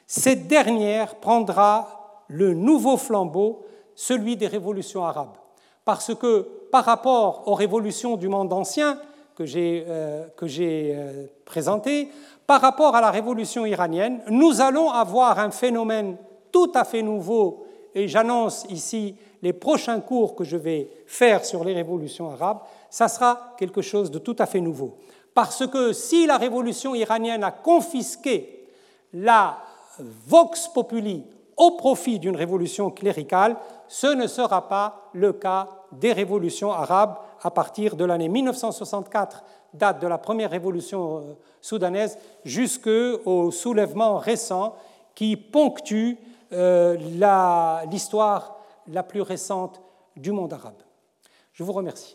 Cette 0.05 0.49
dernière 0.49 1.15
prendra 1.15 2.25
le 2.27 2.53
nouveau 2.53 2.97
flambeau, 2.97 3.63
celui 3.95 4.35
des 4.35 4.47
révolutions 4.47 5.05
arabes. 5.05 5.37
Parce 5.85 6.13
que 6.13 6.49
par 6.69 6.83
rapport 6.83 7.43
aux 7.45 7.55
révolutions 7.55 8.17
du 8.17 8.27
monde 8.27 8.51
ancien 8.51 8.99
que 9.35 9.45
j'ai 9.45 9.85
euh, 9.87 10.25
euh, 10.41 11.25
présentées, 11.45 12.09
par 12.45 12.61
rapport 12.61 12.95
à 12.95 13.01
la 13.01 13.11
révolution 13.11 13.65
iranienne, 13.65 14.21
nous 14.29 14.61
allons 14.61 14.89
avoir 14.89 15.39
un 15.39 15.51
phénomène 15.51 16.17
tout 16.51 16.71
à 16.75 16.83
fait 16.83 17.01
nouveau, 17.01 17.65
et 17.95 18.07
j'annonce 18.07 18.65
ici 18.69 19.15
les 19.41 19.53
prochains 19.53 19.99
cours 19.99 20.35
que 20.35 20.43
je 20.43 20.57
vais 20.57 20.89
faire 21.05 21.43
sur 21.45 21.63
les 21.63 21.73
révolutions 21.73 22.29
arabes, 22.31 22.59
ça 22.89 23.07
sera 23.07 23.55
quelque 23.57 23.81
chose 23.81 24.11
de 24.11 24.19
tout 24.19 24.35
à 24.39 24.45
fait 24.45 24.61
nouveau. 24.61 24.97
Parce 25.33 25.65
que 25.67 25.93
si 25.93 26.27
la 26.27 26.37
révolution 26.37 26.95
iranienne 26.95 27.43
a 27.43 27.51
confisqué 27.51 28.67
la 29.13 29.57
vox 29.99 30.67
populi 30.67 31.23
au 31.57 31.71
profit 31.71 32.19
d'une 32.19 32.35
révolution 32.35 32.89
cléricale, 32.89 33.55
ce 33.87 34.07
ne 34.07 34.27
sera 34.27 34.67
pas 34.67 35.09
le 35.13 35.33
cas 35.33 35.69
des 35.91 36.13
révolutions 36.13 36.71
arabes 36.71 37.17
à 37.43 37.51
partir 37.51 37.95
de 37.95 38.05
l'année 38.05 38.29
1964 38.29 39.43
date 39.73 40.01
de 40.01 40.07
la 40.07 40.17
première 40.17 40.49
révolution 40.49 41.17
euh, 41.17 41.35
soudanaise 41.61 42.17
jusqu'au 42.45 43.51
soulèvement 43.51 44.17
récent 44.17 44.75
qui 45.15 45.37
ponctue 45.37 46.15
euh, 46.53 46.95
l'histoire 47.89 48.57
la, 48.87 49.03
plus 49.03 49.21
récente 49.21 49.79
du 50.15 50.31
monde 50.31 50.53
arabe. 50.53 50.81
Je 51.53 51.63
vous 51.63 51.73
remercie. 51.73 52.13